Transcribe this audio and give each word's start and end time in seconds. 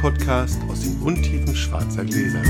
Podcast 0.00 0.58
aus 0.70 0.80
den 0.80 0.98
Untiefen 1.02 1.54
schwarzer 1.54 2.02
Gläser. 2.02 2.40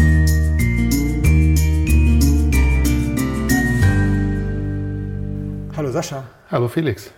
Hallo 5.76 5.90
Sascha. 5.90 6.22
Hallo 6.48 6.68
Felix. 6.68 7.10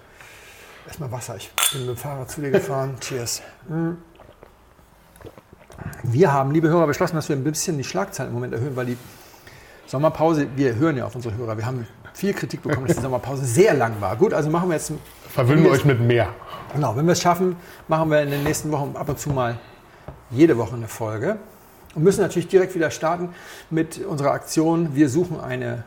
Erstmal 0.87 1.13
Wasser. 1.13 1.37
Ich 1.37 1.51
bin 1.73 1.83
mit 1.83 1.91
dem 1.91 1.97
Fahrrad 1.99 2.31
zu 2.31 2.41
dir 2.41 2.51
gefahren. 2.51 2.97
Cheers. 3.01 3.43
Wir 6.03 6.33
haben, 6.33 6.53
liebe 6.53 6.71
Hörer, 6.71 6.87
beschlossen, 6.87 7.17
dass 7.17 7.29
wir 7.29 7.37
ein 7.37 7.45
bisschen 7.45 7.77
die 7.77 7.85
Schlagzeilen 7.85 8.31
im 8.31 8.35
Moment 8.35 8.55
erhöhen, 8.55 8.75
weil 8.75 8.87
die 8.87 8.97
Sommerpause, 9.87 10.47
wir 10.57 10.77
hören 10.77 10.97
ja 10.97 11.05
auf 11.05 11.15
unsere 11.15 11.37
Hörer, 11.37 11.59
wir 11.59 11.67
haben 11.67 11.87
viel 12.15 12.33
Kritik 12.33 12.63
bekommen, 12.63 12.87
dass 12.87 12.97
die 12.97 13.03
Sommerpause 13.03 13.45
sehr 13.45 13.75
lang 13.75 14.01
war. 14.01 14.17
Gut, 14.17 14.33
also 14.33 14.49
machen 14.49 14.71
wir 14.71 14.77
jetzt. 14.77 14.95
Verwöhnen 15.29 15.63
wir 15.63 15.73
euch 15.73 15.85
mit 15.85 16.01
mehr. 16.01 16.31
Genau, 16.73 16.97
wenn 16.97 17.05
wir 17.05 17.13
es 17.13 17.21
schaffen, 17.21 17.57
machen 17.87 18.11
wir 18.11 18.23
in 18.23 18.31
den 18.31 18.45
nächsten 18.45 18.73
Wochen 18.73 18.97
ab 18.97 19.11
und 19.11 19.19
zu 19.19 19.29
mal 19.29 19.59
jede 20.33 20.59
Woche 20.59 20.75
eine 20.75 20.89
Folge. 20.89 21.37
Und 21.95 22.05
müssen 22.05 22.23
natürlich 22.23 22.49
direkt 22.49 22.75
wieder 22.75 22.91
starten 22.91 23.31
mit 23.71 24.05
unserer 24.05 24.33
Aktion. 24.33 24.95
Wir 24.95 25.09
suchen 25.09 25.41
eine. 25.41 25.85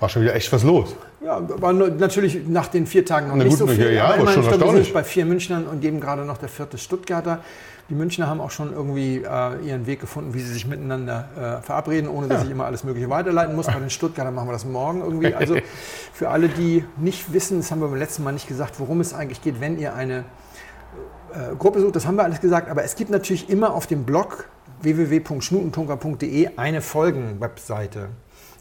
War 0.00 0.08
schon 0.08 0.22
wieder 0.22 0.34
echt 0.34 0.52
was 0.52 0.62
los. 0.64 0.94
Ja, 1.24 1.40
war 1.60 1.72
natürlich 1.72 2.46
nach 2.46 2.68
den 2.68 2.86
vier 2.86 3.04
Tagen 3.04 3.28
noch 3.28 3.36
Na 3.36 3.44
nicht 3.44 3.58
gut, 3.58 3.58
so 3.60 3.66
viel. 3.66 3.86
ja, 3.86 3.90
ja, 3.90 4.04
aber 4.04 4.16
immerhin, 4.16 4.42
schon 4.42 4.52
ich 4.52 4.58
glaube, 4.58 4.74
wir 4.74 4.84
sind 4.84 4.92
bei 4.92 5.04
vier 5.04 5.24
Münchnern 5.24 5.66
und 5.66 5.80
geben 5.80 6.00
gerade 6.00 6.24
noch 6.24 6.38
der 6.38 6.48
vierte 6.48 6.78
Stuttgarter. 6.78 7.40
Die 7.88 7.94
Münchner 7.94 8.26
haben 8.26 8.40
auch 8.40 8.50
schon 8.50 8.72
irgendwie 8.72 9.22
äh, 9.22 9.66
ihren 9.66 9.86
Weg 9.86 10.00
gefunden, 10.00 10.34
wie 10.34 10.40
sie 10.40 10.52
sich 10.52 10.66
miteinander 10.66 11.60
äh, 11.60 11.64
verabreden, 11.64 12.10
ohne 12.10 12.26
dass 12.26 12.42
ich 12.42 12.50
immer 12.50 12.66
alles 12.66 12.82
Mögliche 12.82 13.08
weiterleiten 13.08 13.54
muss. 13.54 13.66
Bei 13.66 13.78
den 13.78 13.90
Stuttgartern 13.90 14.34
machen 14.34 14.48
wir 14.48 14.52
das 14.52 14.64
morgen 14.64 15.00
irgendwie. 15.02 15.34
Also 15.34 15.56
für 16.12 16.28
alle, 16.28 16.48
die 16.48 16.84
nicht 16.96 17.32
wissen, 17.32 17.58
das 17.58 17.70
haben 17.70 17.80
wir 17.80 17.86
beim 17.86 17.98
letzten 17.98 18.24
Mal 18.24 18.32
nicht 18.32 18.48
gesagt, 18.48 18.80
worum 18.80 19.00
es 19.00 19.14
eigentlich 19.14 19.40
geht, 19.40 19.60
wenn 19.60 19.78
ihr 19.78 19.94
eine 19.94 20.24
äh, 21.52 21.54
Gruppe 21.56 21.80
sucht, 21.80 21.96
das 21.96 22.06
haben 22.06 22.16
wir 22.16 22.24
alles 22.24 22.40
gesagt, 22.40 22.68
aber 22.70 22.82
es 22.84 22.96
gibt 22.96 23.10
natürlich 23.10 23.48
immer 23.50 23.74
auf 23.74 23.86
dem 23.86 24.04
Blog 24.04 24.48
www.schnutentunker.de 24.82 26.50
eine 26.56 26.80
Folgen-Webseite. 26.80 28.08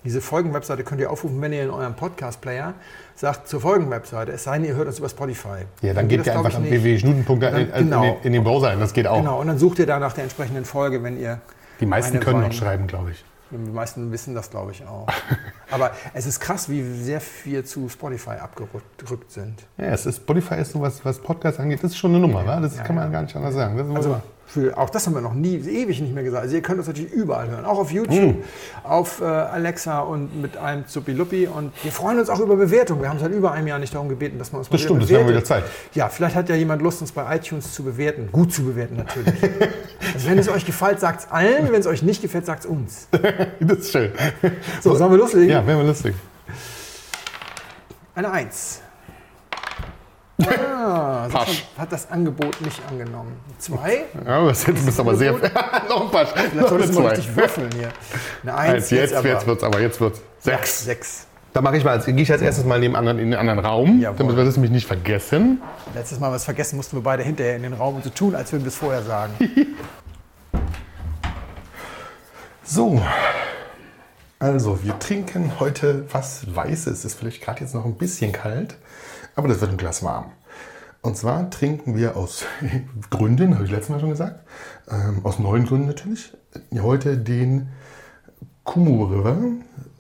Diese 0.04 0.22
Folgen-Webseite 0.22 0.84
könnt 0.84 1.02
ihr 1.02 1.10
aufrufen, 1.10 1.42
wenn 1.42 1.52
ihr 1.52 1.64
in 1.64 1.72
eurem 1.72 1.96
Podcast-Player 1.96 2.76
sagt 3.16 3.48
zur 3.48 3.60
Folgen-Webseite, 3.62 4.32
es 4.34 4.44
sei 4.44 4.60
denn, 4.60 4.68
ihr 4.68 4.76
hört 4.76 4.88
uns 4.88 5.00
über 5.00 5.10
Spotify. 5.10 5.66
Ja, 5.82 5.94
dann 5.96 6.08
geht 6.08 6.20
das, 6.20 6.28
ihr 6.28 6.38
einfach 6.38 6.54
an 6.56 6.62
nicht. 6.62 6.72
www.schnutenpunkt 6.72 7.44
Dann- 7.44 7.56
in, 7.56 7.68
in, 7.70 7.74
genau. 7.86 8.02
den- 8.04 8.16
in 8.24 8.34
den 8.34 8.44
Browser 8.44 8.70
ein. 8.70 8.80
Das 8.80 8.94
geht 8.94 9.08
auch. 9.08 9.18
Genau, 9.18 9.42
und 9.42 9.48
dann 9.48 9.58
sucht 9.58 9.80
ihr 9.80 9.88
da 9.88 9.98
nach 10.00 10.14
der 10.14 10.26
entsprechenden 10.26 10.64
Folge, 10.66 11.02
wenn 11.02 11.20
ihr. 11.20 11.40
Die 11.80 11.86
meisten 11.88 12.20
können 12.20 12.42
noch 12.42 12.52
schreiben, 12.54 12.86
glaube 12.88 13.12
ich. 13.12 13.26
Die 13.64 13.72
meisten 13.72 14.12
wissen 14.12 14.36
das, 14.36 14.50
glaube 14.50 14.72
ich, 14.72 14.86
auch. 14.86 15.08
Aber 15.72 15.92
es 16.14 16.26
ist 16.26 16.40
krass, 16.40 16.70
wie 16.70 16.84
sehr 16.84 17.22
wir 17.44 17.66
zu 17.66 17.90
Spotify 17.90 18.32
abgerückt 18.32 19.32
sind. 19.32 19.64
Ja, 19.78 19.86
es 19.86 20.06
ist, 20.06 20.18
Spotify 20.18 20.56
ist 20.56 20.72
so 20.72 20.82
was, 20.82 21.04
was 21.06 21.20
Podcast 21.20 21.60
angeht, 21.60 21.84
das 21.84 21.92
ist 21.92 21.98
schon 21.98 22.12
eine 22.12 22.20
Nummer, 22.20 22.46
wa? 22.46 22.60
das 22.60 22.78
Ja, 22.78 22.84
kann 22.84 22.96
man 22.96 23.06
ja. 23.06 23.12
gar 23.12 23.22
nicht 23.24 23.36
anders 23.36 23.54
sagen. 23.56 23.78
Das 23.78 23.88
ist 23.88 23.96
Also. 23.96 24.22
Für, 24.48 24.78
auch 24.78 24.90
das 24.90 25.06
haben 25.08 25.16
wir 25.16 25.22
noch 25.22 25.34
nie, 25.34 25.56
ewig 25.56 26.00
nicht 26.02 26.14
mehr 26.14 26.24
gesagt. 26.24 26.44
Also 26.44 26.56
ihr 26.56 26.62
könnt 26.62 26.78
uns 26.78 26.88
natürlich 26.88 27.12
überall 27.12 27.50
hören, 27.50 27.66
auch 27.66 27.80
auf 27.80 27.90
Hm. 27.90 27.98
YouTube, 27.98 28.44
auf 28.84 29.20
äh, 29.20 29.26
Alexa 29.26 30.00
und 30.02 30.40
mit 30.42 30.56
einem 30.58 30.88
Zuppi-Luppi. 30.88 31.48
Und 31.48 31.72
wir 31.84 31.92
freuen 31.92 32.20
uns 32.20 32.30
auch 32.30 32.40
über 32.40 32.56
Bewertungen. 32.56 33.02
Wir 33.02 33.10
haben 33.10 33.20
seit 33.20 33.32
über 33.32 33.52
einem 33.52 33.68
Jahr 33.68 33.80
nicht 33.80 33.94
darum 33.94 34.08
gebeten, 34.08 34.38
dass 34.38 34.52
man 34.52 34.60
uns 34.60 34.70
mal 34.70 34.76
Das 34.78 34.82
stimmt, 34.84 35.02
das 35.02 35.10
haben 35.10 35.14
wir 35.14 35.20
wieder 35.34 35.42
bewertet. 35.42 35.48
Zeit. 35.48 35.64
Ja, 35.94 36.10
vielleicht 36.10 36.36
hat 36.36 36.48
ja 36.50 36.56
jemand 36.56 36.82
Lust, 36.82 37.02
uns 37.02 37.12
bei 37.12 37.36
iTunes 37.36 37.74
zu 37.74 37.84
bewerten. 37.84 38.30
Gut 38.32 38.54
zu 38.54 38.64
bewerten 38.64 38.98
natürlich. 38.98 39.34
also 40.14 40.30
wenn 40.30 40.38
es 40.38 40.48
euch 40.48 40.66
gefällt, 40.66 41.00
sagt 41.00 41.22
es 41.22 41.32
allen. 41.32 41.72
Wenn 41.72 41.80
es 41.82 41.88
euch 41.88 42.04
nicht 42.04 42.22
gefällt, 42.22 42.46
sagt 42.46 42.62
es 42.62 42.66
uns. 42.68 43.08
Das 43.60 43.80
ist 43.80 43.92
schön. 43.92 44.12
So, 44.82 44.96
sollen 44.96 45.12
wir 45.12 45.18
loslegen? 45.18 45.50
Ja, 45.50 45.66
wäre 45.66 45.78
mal 45.80 45.88
lustig. 45.88 46.14
Eine 48.14 48.32
Eins. 48.32 48.82
Ah, 50.44 51.28
Pasch. 51.32 51.66
hat 51.78 51.92
das 51.92 52.12
Angebot 52.12 52.60
nicht 52.62 52.82
angenommen. 52.90 53.38
Zwei? 53.58 54.04
Ja, 54.26 54.38
aber 54.40 54.50
jetzt 54.50 54.66
bist 54.86 55.00
aber 55.00 55.16
sehr. 55.16 55.32
noch 55.90 56.06
ein 56.06 56.12
paar. 56.12 56.26
Vielleicht 56.26 56.68
solltest 56.68 56.94
du 56.94 57.00
mal 57.00 57.10
zwei. 57.10 57.16
richtig 57.16 57.36
würfeln 57.36 57.70
hier. 57.74 57.90
Eine 58.44 58.56
Eins, 58.56 58.74
Eins, 58.74 58.90
jetzt, 58.92 59.14
aber. 59.14 59.28
jetzt 59.30 59.48
wird's 59.48 59.64
aber, 59.64 59.80
jetzt 59.80 60.02
wird's. 60.02 60.20
Ja, 60.44 60.58
Sechs. 60.58 60.84
Sechs. 60.84 61.28
Da 61.54 61.62
mache 61.62 61.78
ich 61.78 61.86
mal, 61.86 61.98
gehe 62.00 62.22
ich 62.22 62.30
als 62.32 62.42
erstes 62.42 62.66
mal 62.66 62.82
neben 62.82 62.98
anderen, 62.98 63.18
in 63.18 63.32
den 63.32 63.40
anderen 63.40 63.60
Raum, 63.60 64.02
Jawohl. 64.02 64.18
damit 64.18 64.36
wir 64.36 64.44
das 64.44 64.56
nämlich 64.58 64.72
nicht 64.74 64.88
vergessen. 64.88 65.62
Letztes 65.94 66.20
Mal 66.20 66.30
was 66.30 66.44
vergessen, 66.44 66.76
mussten 66.76 66.98
wir 66.98 67.04
beide 67.04 67.24
hinterher 67.24 67.56
in 67.56 67.64
den 67.64 67.72
Raum 67.74 67.96
und 67.96 68.04
so 68.04 68.10
tun, 68.10 68.36
als 68.36 68.52
würden 68.52 68.64
wir 68.66 68.70
es 68.70 68.76
vorher 68.76 69.02
sagen. 69.04 69.34
So. 72.68 73.00
Also, 74.46 74.84
wir 74.84 75.00
trinken 75.00 75.60
heute 75.60 76.06
was 76.12 76.56
Weißes. 76.56 77.04
Ist 77.04 77.16
vielleicht 77.16 77.42
gerade 77.42 77.62
jetzt 77.62 77.74
noch 77.74 77.84
ein 77.84 77.96
bisschen 77.96 78.32
kalt, 78.32 78.78
aber 79.36 79.48
das 79.48 79.60
wird 79.60 79.72
ein 79.72 79.78
Glas 79.78 80.04
warm. 80.04 80.34
Und 81.02 81.18
zwar 81.18 81.50
trinken 81.50 81.98
wir 81.98 82.16
aus 82.16 82.46
Gründen, 83.10 83.56
habe 83.56 83.66
ich 83.66 83.72
letztes 83.72 83.90
Mal 83.90 84.00
schon 84.00 84.12
gesagt, 84.12 84.46
ähm, 84.88 85.22
aus 85.26 85.40
neuen 85.40 85.66
Gründen 85.66 85.88
natürlich, 85.88 86.32
heute 86.80 87.18
den 87.18 87.70
Kumu 88.64 89.06
River 89.06 89.36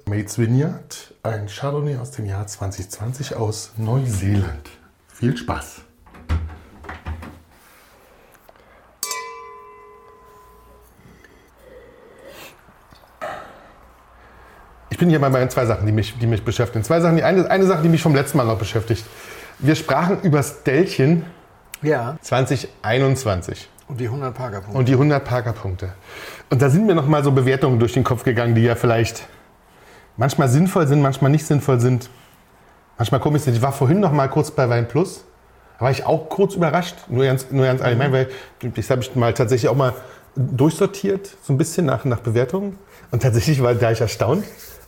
Mates 0.05 0.37
Vineyard, 0.37 1.15
ein 1.23 1.47
Chardonnay 1.47 1.97
aus 1.97 2.11
dem 2.11 2.27
Jahr 2.27 2.45
2020 2.45 3.35
aus 3.35 3.71
Neuseeland. 3.77 4.69
Viel 5.07 5.35
Spaß! 5.35 5.81
Ich 14.95 14.99
bin 14.99 15.09
hier 15.09 15.19
bei 15.19 15.29
meinen 15.29 15.49
zwei 15.49 15.65
Sachen, 15.65 15.85
die 15.85 15.91
mich, 15.91 16.17
die 16.17 16.25
mich 16.25 16.45
beschäftigen. 16.45 16.81
Zwei 16.85 17.01
Sachen. 17.01 17.17
Die 17.17 17.23
eine, 17.23 17.51
eine 17.51 17.65
Sache, 17.65 17.81
die 17.81 17.89
mich 17.89 18.01
vom 18.01 18.15
letzten 18.15 18.37
Mal 18.37 18.45
noch 18.45 18.57
beschäftigt. 18.57 19.03
Wir 19.59 19.75
sprachen 19.75 20.21
über 20.21 20.41
Stellchen 20.41 21.25
Ja. 21.81 22.15
2021 22.21 23.67
Und 23.89 23.99
die 23.99 24.05
100 24.05 24.33
Parker-Punkte. 24.33 24.79
und 24.79 24.87
die 24.87 24.93
100 24.93 25.25
Parker-Punkte. 25.25 25.89
Und 26.49 26.61
da 26.61 26.69
sind 26.69 26.85
mir 26.87 26.95
noch 26.95 27.07
mal 27.07 27.25
so 27.25 27.33
Bewertungen 27.33 27.77
durch 27.77 27.91
den 27.91 28.05
Kopf 28.05 28.23
gegangen, 28.23 28.55
die 28.55 28.61
ja 28.61 28.75
vielleicht 28.75 29.27
manchmal 30.15 30.47
sinnvoll 30.47 30.87
sind, 30.87 31.01
manchmal 31.01 31.29
nicht 31.29 31.45
sinnvoll 31.45 31.81
sind. 31.81 32.09
Manchmal 32.97 33.19
komisch 33.19 33.41
sind. 33.41 33.53
Ich 33.53 33.61
war 33.61 33.73
vorhin 33.73 33.99
noch 33.99 34.13
mal 34.13 34.29
kurz 34.29 34.49
bei 34.51 34.69
Wein 34.69 34.87
Plus. 34.87 35.25
Da 35.77 35.83
war 35.83 35.91
ich 35.91 36.05
auch 36.05 36.29
kurz 36.29 36.55
überrascht, 36.55 36.95
nur 37.09 37.25
ganz, 37.25 37.51
nur 37.51 37.65
ganz 37.65 37.81
allgemein, 37.81 38.13
weil 38.13 38.29
das 38.61 38.89
habe 38.89 39.01
ich 39.01 39.13
mal 39.13 39.33
tatsächlich 39.33 39.67
auch 39.67 39.75
mal 39.75 39.93
durchsortiert, 40.37 41.29
so 41.43 41.51
ein 41.51 41.57
bisschen 41.57 41.85
nach, 41.85 42.05
nach 42.05 42.21
Bewertungen. 42.21 42.79
Und 43.11 43.23
tatsächlich 43.23 43.61
war 43.61 43.75
da 43.75 43.91
ich 43.91 43.99
erstaunt. 43.99 44.45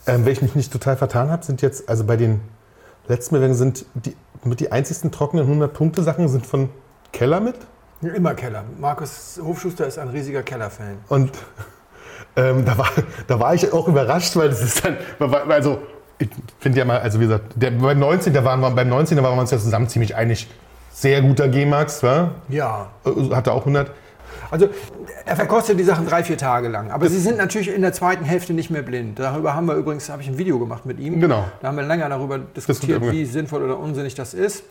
Ähm, 0.08 0.24
wenn 0.24 0.32
ich 0.32 0.42
mich 0.42 0.54
nicht 0.54 0.72
total 0.72 0.96
vertan 0.96 1.30
habe, 1.30 1.44
sind 1.44 1.62
jetzt, 1.62 1.88
also 1.88 2.04
bei 2.04 2.16
den 2.16 2.40
letzten 3.08 3.34
Bewertungen 3.34 3.58
sind 3.58 3.84
die, 3.94 4.16
mit 4.44 4.60
die 4.60 4.72
einzigsten 4.72 5.10
trockenen 5.10 5.46
100-Punkte-Sachen 5.60 6.28
sind 6.28 6.46
von 6.46 6.70
Keller 7.12 7.40
mit. 7.40 7.56
Immer 8.00 8.34
Keller. 8.34 8.64
Markus 8.78 9.40
Hofschuster 9.42 9.86
ist 9.86 9.98
ein 9.98 10.08
riesiger 10.08 10.42
Keller-Fan. 10.42 10.98
Und 11.08 11.32
ähm, 12.36 12.64
da, 12.64 12.78
war, 12.78 12.88
da 13.26 13.40
war 13.40 13.54
ich 13.54 13.72
auch 13.72 13.88
überrascht, 13.88 14.36
weil 14.36 14.48
das 14.48 14.62
ist 14.62 14.84
dann, 14.84 14.96
also 15.48 15.80
ich 16.18 16.28
finde 16.58 16.78
ja 16.78 16.84
mal, 16.84 17.00
also 17.00 17.20
wie 17.20 17.24
gesagt, 17.24 17.52
der, 17.56 17.70
beim 17.72 17.98
19, 17.98 18.32
da 18.32 18.44
waren 18.44 18.60
wir, 18.60 18.70
beim 18.70 18.88
19, 18.88 19.16
da 19.16 19.22
waren 19.22 19.36
wir 19.36 19.40
uns 19.40 19.50
ja 19.50 19.58
zusammen 19.58 19.88
ziemlich 19.88 20.16
einig. 20.16 20.48
Sehr 20.92 21.22
guter 21.22 21.48
G-Max, 21.48 22.02
wa? 22.02 22.32
Ja. 22.48 22.90
Äh, 23.04 23.34
Hatte 23.34 23.52
auch 23.52 23.60
100. 23.60 23.90
Also 24.50 24.68
er 25.26 25.36
verkostet 25.36 25.78
die 25.78 25.84
Sachen 25.84 26.06
drei, 26.06 26.24
vier 26.24 26.38
Tage 26.38 26.68
lang. 26.68 26.90
Aber 26.90 27.08
sie 27.08 27.18
sind 27.18 27.36
natürlich 27.38 27.74
in 27.74 27.82
der 27.82 27.92
zweiten 27.92 28.24
Hälfte 28.24 28.52
nicht 28.52 28.70
mehr 28.70 28.82
blind. 28.82 29.18
Darüber 29.18 29.54
haben 29.54 29.66
wir 29.66 29.74
übrigens, 29.74 30.08
habe 30.08 30.22
ich 30.22 30.28
ein 30.28 30.38
Video 30.38 30.58
gemacht 30.58 30.86
mit 30.86 30.98
ihm. 31.00 31.20
Genau. 31.20 31.44
Da 31.60 31.68
haben 31.68 31.76
wir 31.76 31.84
länger 31.84 32.08
darüber 32.08 32.38
diskutiert, 32.38 33.02
wie 33.12 33.24
sinnvoll 33.24 33.62
oder 33.62 33.78
unsinnig 33.78 34.14
das 34.14 34.34
ist. 34.34 34.64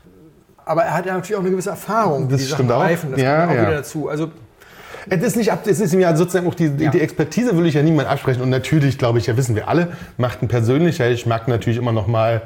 Aber 0.65 0.83
er 0.83 0.93
hat 0.93 1.05
ja 1.05 1.13
natürlich 1.13 1.35
auch 1.35 1.41
eine 1.41 1.51
gewisse 1.51 1.69
Erfahrung, 1.69 2.27
Das 2.27 2.41
die 2.41 2.47
Sachen 2.47 2.69
auch. 2.71 2.81
reifen. 2.81 3.11
Das 3.11 3.21
Ja, 3.21 3.39
kommt 3.45 3.51
auch 3.51 3.55
ja. 3.55 3.61
wieder 3.67 3.77
dazu. 3.77 4.09
Also 4.09 4.31
Es 5.09 5.23
ist 5.23 5.37
nicht 5.37 5.51
ab, 5.53 5.59
es 5.65 5.79
ist 5.79 5.93
ja 5.93 6.13
sozusagen 6.15 6.45
auch 6.47 6.55
die, 6.55 6.65
Ja. 6.77 6.91
die 6.91 6.99
Expertise 6.99 7.55
will 7.57 7.65
ich 7.65 7.75
ja 7.75 7.81
niemand 7.83 8.09
absprechen. 8.09 8.41
Und 8.41 8.49
natürlich, 8.49 8.97
glaube 8.97 9.19
ich, 9.19 9.27
ja 9.27 9.37
wissen 9.37 9.55
wir 9.55 9.69
alle, 9.69 9.93
macht 10.17 10.41
ein 10.41 10.49
persönlicher 10.49 11.07
Geschmack 11.09 11.47
natürlich 11.47 11.77
immer 11.77 11.93
noch 11.93 12.07
mal 12.07 12.41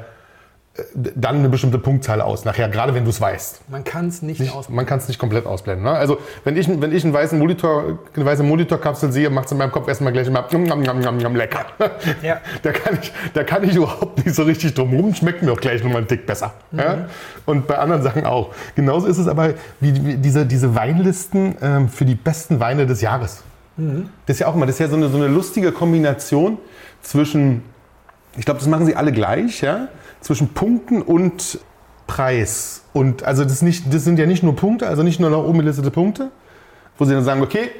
dann 0.94 1.36
eine 1.36 1.50
bestimmte 1.50 1.78
Punktzahl 1.78 2.22
aus. 2.22 2.46
Nachher, 2.46 2.66
gerade 2.70 2.94
wenn 2.94 3.04
du 3.04 3.10
es 3.10 3.20
weißt. 3.20 3.68
man 3.68 3.84
kann 3.84 4.08
es 4.08 4.22
nicht, 4.22 4.40
Nicht, 4.40 4.50
ausprobieren. 4.54 4.76
man 4.76 4.86
kann 4.86 4.98
es 4.98 5.08
nicht 5.08 5.18
komplett 5.18 5.44
ausblenden. 5.44 5.84
Ne? 5.84 5.90
Also 5.90 6.16
wenn 6.44 6.56
ich, 6.56 6.66
wenn 6.66 6.92
ich 6.92 7.04
einen 7.04 7.12
weißen 7.12 7.38
Monitor, 7.38 7.98
eine 8.16 8.24
weiße 8.24 8.42
Monitorkapsel 8.42 9.12
sehe, 9.12 9.28
macht 9.28 9.46
es 9.46 9.52
in 9.52 9.58
meinem 9.58 9.70
Kopf 9.70 9.86
erstmal 9.86 10.14
gleich 10.14 10.28
immer 10.28 10.46
njam, 10.50 10.80
njam, 10.80 10.98
njam, 11.00 11.16
njam, 11.18 11.36
lecker. 11.36 11.66
Ja. 12.22 12.40
Da, 12.62 12.72
kann 12.72 12.98
ich, 13.00 13.12
da 13.34 13.44
kann 13.44 13.64
ich 13.64 13.76
überhaupt 13.76 14.24
nicht 14.24 14.34
so 14.34 14.44
richtig 14.44 14.72
drum 14.74 14.94
rum. 14.94 15.14
Schmeckt 15.14 15.42
mir 15.42 15.52
auch 15.52 15.60
gleich 15.60 15.82
nochmal 15.82 15.98
einen 15.98 16.08
Tick 16.08 16.24
besser. 16.24 16.54
Ja? 16.72 17.06
Und 17.44 17.66
bei 17.66 17.76
anderen 17.78 18.02
Sachen 18.02 18.24
auch. 18.24 18.54
Genauso 18.74 19.06
ist 19.08 19.18
es 19.18 19.28
aber 19.28 19.54
wie, 19.80 20.06
wie 20.06 20.16
diese, 20.16 20.46
diese 20.46 20.74
Weinlisten 20.74 21.56
ähm, 21.60 21.88
für 21.90 22.06
die 22.06 22.14
besten 22.14 22.60
Weine 22.60 22.86
des 22.86 23.02
Jahres. 23.02 23.42
Das 23.76 24.36
ist 24.36 24.40
ja 24.40 24.46
auch 24.46 24.54
immer, 24.54 24.66
das 24.66 24.76
ist 24.76 24.80
ja 24.80 24.88
so 24.88 24.96
eine, 24.96 25.08
so 25.08 25.16
eine 25.16 25.28
lustige 25.28 25.72
Kombination 25.72 26.58
zwischen 27.02 27.62
ich 28.36 28.44
glaube, 28.44 28.60
das 28.60 28.68
machen 28.68 28.86
sie 28.86 28.96
alle 28.96 29.12
gleich, 29.12 29.60
ja, 29.60 29.88
zwischen 30.22 30.54
Punkten 30.54 31.02
und 31.02 31.60
Preis. 32.06 32.82
Und 32.92 33.24
also 33.24 33.44
das, 33.44 33.62
nicht, 33.62 33.92
das 33.92 34.04
sind 34.04 34.18
ja 34.18 34.26
nicht 34.26 34.42
nur 34.42 34.56
Punkte, 34.56 34.88
also 34.88 35.02
nicht 35.02 35.20
nur 35.20 35.30
nach 35.30 35.38
oben 35.38 35.58
gelistete 35.58 35.90
Punkte, 35.90 36.30
wo 36.98 37.04
sie 37.04 37.12
dann 37.12 37.24
sagen, 37.24 37.42
okay, 37.42 37.70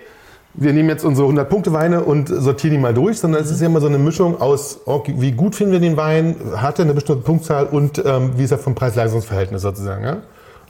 wir 0.54 0.72
nehmen 0.72 0.88
jetzt 0.88 1.04
unsere 1.04 1.26
100 1.26 1.48
Punkte 1.48 1.72
Weine 1.72 2.02
und 2.04 2.28
sortieren 2.28 2.74
die 2.74 2.80
mal 2.80 2.92
durch, 2.92 3.18
sondern 3.18 3.42
es 3.42 3.50
ist 3.50 3.60
ja 3.60 3.66
immer 3.66 3.80
so 3.80 3.86
eine 3.86 3.98
Mischung 3.98 4.40
aus, 4.40 4.80
okay, 4.84 5.14
wie 5.16 5.32
gut 5.32 5.54
finden 5.54 5.72
wir 5.72 5.80
den 5.80 5.96
Wein, 5.96 6.36
hat 6.56 6.78
er 6.78 6.84
eine 6.84 6.94
bestimmte 6.94 7.22
Punktzahl 7.22 7.66
und 7.66 8.02
ähm, 8.04 8.32
wie 8.36 8.44
ist 8.44 8.50
er 8.50 8.58
vom 8.58 8.74
Preis-Leistungs-Verhältnis 8.74 9.62
sozusagen. 9.62 10.04
Ja? 10.04 10.18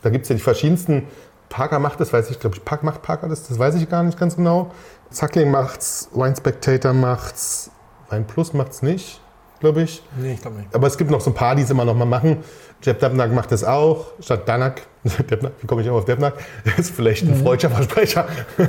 Da 0.03 0.11
gibt 0.11 0.25
es 0.25 0.29
ja 0.29 0.37
die 0.37 0.43
verschiedensten 0.43 1.05
Parker 1.49 1.79
macht 1.79 2.01
das, 2.01 2.13
weiß 2.13 2.31
ich, 2.31 2.41
glaube 2.41 2.57
ich, 2.57 2.65
Park 2.65 2.83
macht 2.83 3.03
Parker 3.03 3.29
das, 3.29 3.47
das 3.47 3.59
weiß 3.59 3.75
ich 3.75 3.89
gar 3.89 4.03
nicht 4.03 4.19
ganz 4.19 4.37
genau. 4.37 4.71
Suckling 5.11 5.51
macht's, 5.51 6.09
Wine 6.15 6.35
Spectator 6.35 6.95
macht's, 6.95 7.71
Wein 8.09 8.27
Plus 8.27 8.55
macht's 8.55 8.83
nicht, 8.83 9.21
glaube 9.63 9.83
ich. 9.83 10.03
Nee, 10.19 10.35
ich 10.35 10.43
glaube 10.43 10.59
nicht. 10.59 10.75
Aber 10.75 10.87
es 10.87 10.99
gibt 10.99 11.11
noch 11.11 11.21
so 11.21 11.31
ein 11.31 11.35
paar, 11.35 11.55
die 11.55 11.63
es 11.63 11.71
immer 11.71 11.85
noch 11.85 11.95
mal 11.95 12.05
machen. 12.05 12.39
Jeb 12.83 12.99
Debnak 12.99 13.33
macht 13.33 13.53
das 13.53 13.63
auch, 13.65 14.07
statt 14.21 14.47
Danak. 14.47 14.83
Debnak, 15.31 15.53
wie 15.61 15.67
komme 15.67 15.81
ich 15.81 15.87
immer 15.87 15.97
auf 15.97 16.05
Debnak? 16.05 16.35
Das 16.65 16.79
ist 16.79 16.91
vielleicht 16.91 17.25
ein 17.25 17.37
freudscher 17.37 17.71
Versprecher. 17.71 18.27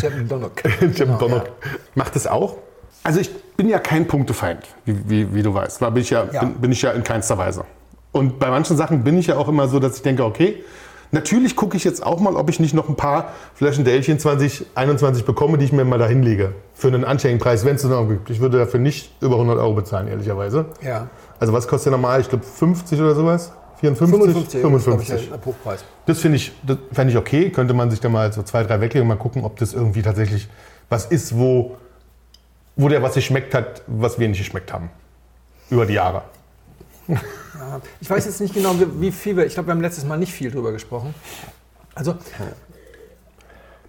Jeb 0.00 0.28
Donnock. 0.28 0.62
Jeb 0.80 0.94
Genau, 0.94 1.18
Donnock 1.18 1.46
ja. 1.46 1.70
macht 1.94 2.14
es 2.16 2.26
auch. 2.26 2.58
Also 3.02 3.18
ich 3.20 3.34
bin 3.56 3.68
ja 3.68 3.78
kein 3.78 4.06
Punktefeind, 4.06 4.60
wie, 4.84 5.08
wie, 5.08 5.34
wie 5.34 5.42
du 5.42 5.54
weißt. 5.54 5.80
Da 5.80 5.90
bin 5.90 6.02
ich 6.02 6.10
ja, 6.10 6.26
Ja. 6.30 6.40
Bin, 6.40 6.54
bin 6.54 6.72
ich 6.72 6.82
ja 6.82 6.90
in 6.90 7.02
keinster 7.02 7.38
Weise. 7.38 7.64
Und 8.12 8.38
bei 8.38 8.50
manchen 8.50 8.76
Sachen 8.76 9.04
bin 9.04 9.18
ich 9.18 9.28
ja 9.28 9.36
auch 9.36 9.48
immer 9.48 9.68
so, 9.68 9.78
dass 9.78 9.96
ich 9.96 10.02
denke, 10.02 10.24
okay, 10.24 10.62
natürlich 11.16 11.56
gucke 11.56 11.76
ich 11.76 11.84
jetzt 11.84 12.04
auch 12.04 12.20
mal, 12.20 12.36
ob 12.36 12.48
ich 12.48 12.60
nicht 12.60 12.74
noch 12.74 12.88
ein 12.88 12.94
paar 12.94 13.32
Flaschen 13.54 13.84
Dälchen 13.84 14.18
2021 14.18 15.24
bekomme, 15.24 15.58
die 15.58 15.64
ich 15.64 15.72
mir 15.72 15.84
mal 15.84 15.98
da 15.98 16.06
hinlege. 16.06 16.52
Für 16.74 16.88
einen 16.88 17.04
anständigen 17.04 17.42
Preis, 17.42 17.64
wenn 17.64 17.74
es 17.76 17.82
denn 17.82 17.92
auch 17.92 18.06
gibt. 18.06 18.30
Ich 18.30 18.40
würde 18.40 18.58
dafür 18.58 18.78
nicht 18.78 19.10
über 19.20 19.34
100 19.34 19.58
Euro 19.58 19.74
bezahlen, 19.74 20.08
ehrlicherweise. 20.08 20.66
Ja. 20.82 21.08
Also 21.40 21.52
was 21.52 21.66
kostet 21.66 21.86
der 21.86 21.98
normal? 21.98 22.20
Ich 22.20 22.28
glaube 22.28 22.44
50 22.44 23.00
oder 23.00 23.14
sowas? 23.14 23.52
54? 23.80 24.18
55, 24.18 24.60
55. 24.60 25.28
glaube 25.28 25.74
ich. 25.74 25.80
Das 26.06 26.18
finde 26.18 26.36
ich, 26.36 26.52
das 26.62 26.78
fände 26.92 27.12
ich 27.12 27.18
okay. 27.18 27.50
Könnte 27.50 27.74
man 27.74 27.90
sich 27.90 28.00
da 28.00 28.08
mal 28.08 28.32
so 28.32 28.42
zwei, 28.42 28.62
drei 28.62 28.80
weglegen 28.80 29.02
und 29.02 29.08
mal 29.08 29.20
gucken, 29.22 29.44
ob 29.44 29.58
das 29.58 29.74
irgendwie 29.74 30.02
tatsächlich 30.02 30.48
was 30.88 31.06
ist, 31.06 31.36
wo, 31.36 31.76
wo 32.76 32.88
der 32.88 33.02
was 33.02 33.14
geschmeckt 33.14 33.54
hat, 33.54 33.82
was 33.86 34.18
wir 34.18 34.28
nicht 34.28 34.38
geschmeckt 34.38 34.72
haben. 34.72 34.90
Über 35.68 35.84
die 35.84 35.94
Jahre. 35.94 36.22
Ja, 37.58 37.80
ich 38.00 38.10
weiß 38.10 38.24
jetzt 38.26 38.40
nicht 38.40 38.54
genau, 38.54 38.74
wie, 38.78 39.10
viel 39.12 39.36
wir. 39.36 39.46
Ich 39.46 39.54
glaube, 39.54 39.68
wir 39.68 39.72
haben 39.74 39.80
letztes 39.80 40.04
Mal 40.04 40.16
nicht 40.18 40.32
viel 40.32 40.50
drüber 40.50 40.72
gesprochen. 40.72 41.14
Also, 41.94 42.14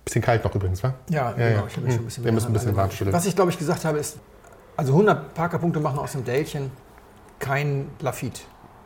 Bisschen 0.06 0.22
kalt 0.22 0.44
noch 0.46 0.56
übrigens, 0.56 0.82
wa? 0.84 0.94
ja, 1.10 1.32
Ja, 1.32 1.32
genau. 1.34 1.44
ja. 1.46 1.50
Ich 1.50 1.58
habe 1.58 1.72
schon 1.72 1.84
ein 2.00 2.06
bisschen 2.06 2.24
Wir 2.24 2.32
müssen 2.32 2.48
ein 2.48 2.54
bisschen 2.54 2.76
stellen. 2.92 3.12
Was 3.14 3.26
ich, 3.26 3.36
glaube 3.36 3.52
ich, 3.52 3.60
gesagt 3.60 3.84
habe, 3.84 3.98
ist, 3.98 4.18
also 4.78 4.94
100 4.94 5.34
Parker-Punkte 5.34 5.80
machen 5.82 6.00
aus 6.00 6.14
dem 6.14 6.24
Dälchen 6.24 6.72
kein 7.40 7.90
Lafitte. 8.00 8.42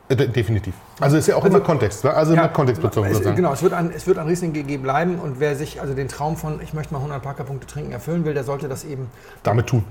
Äh, 0.09 0.15
de- 0.15 0.27
definitiv. 0.27 0.73
Also 0.99 1.17
ist 1.17 1.27
ja 1.27 1.35
auch 1.35 1.43
Also- 1.43 1.55
immer 1.57 1.63
Kontext, 1.65 2.03
wa? 2.03 2.09
Also 2.11 2.33
immer 2.33 2.49
kontextbezogen 2.49 3.11
es. 3.11 3.21
Genau, 3.35 3.53
es 3.53 3.61
wird, 3.61 3.73
an, 3.73 3.91
es 3.95 4.07
wird 4.07 4.17
an 4.17 4.27
Riesling 4.27 4.51
GG 4.53 4.77
bleiben 4.77 5.19
und 5.19 5.39
wer 5.39 5.55
sich 5.55 5.79
also 5.79 5.93
den 5.93 6.07
Traum 6.07 6.37
von, 6.37 6.59
ich 6.61 6.73
möchte 6.73 6.93
mal 6.93 6.99
100 6.99 7.21
Parker-Punkte 7.21 7.67
trinken, 7.67 7.91
erfüllen 7.91 8.25
will, 8.25 8.33
der 8.33 8.43
sollte 8.43 8.67
das 8.67 8.83
eben 8.83 9.07
Damit 9.43 9.67
tun. 9.67 9.85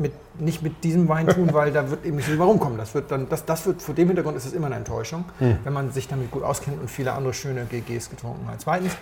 Mit, 0.00 0.12
nicht 0.40 0.62
mit 0.62 0.82
diesem 0.84 1.08
Wein 1.08 1.26
tun, 1.28 1.50
weil 1.52 1.70
da 1.72 1.90
wird 1.90 2.04
eben 2.04 2.16
nicht 2.16 2.24
so 2.26 2.30
viel 2.32 2.38
Warum 2.40 2.58
kommen. 2.58 2.76
Das 2.78 2.94
wird 2.94 3.10
dann, 3.10 3.28
das, 3.28 3.44
das 3.44 3.66
wird, 3.66 3.82
vor 3.82 3.94
dem 3.94 4.08
Hintergrund 4.08 4.36
ist 4.36 4.44
es 4.46 4.52
immer 4.52 4.66
eine 4.66 4.76
Enttäuschung, 4.76 5.24
Hm. 5.38 5.58
wenn 5.64 5.72
man 5.72 5.92
sich 5.92 6.08
damit 6.08 6.30
gut 6.30 6.42
auskennt 6.42 6.80
und 6.80 6.90
viele 6.90 7.12
andere 7.12 7.34
schöne 7.34 7.64
GGs 7.66 8.10
getrunken 8.10 8.46
hat. 8.48 8.60
Zweitens, 8.60 8.92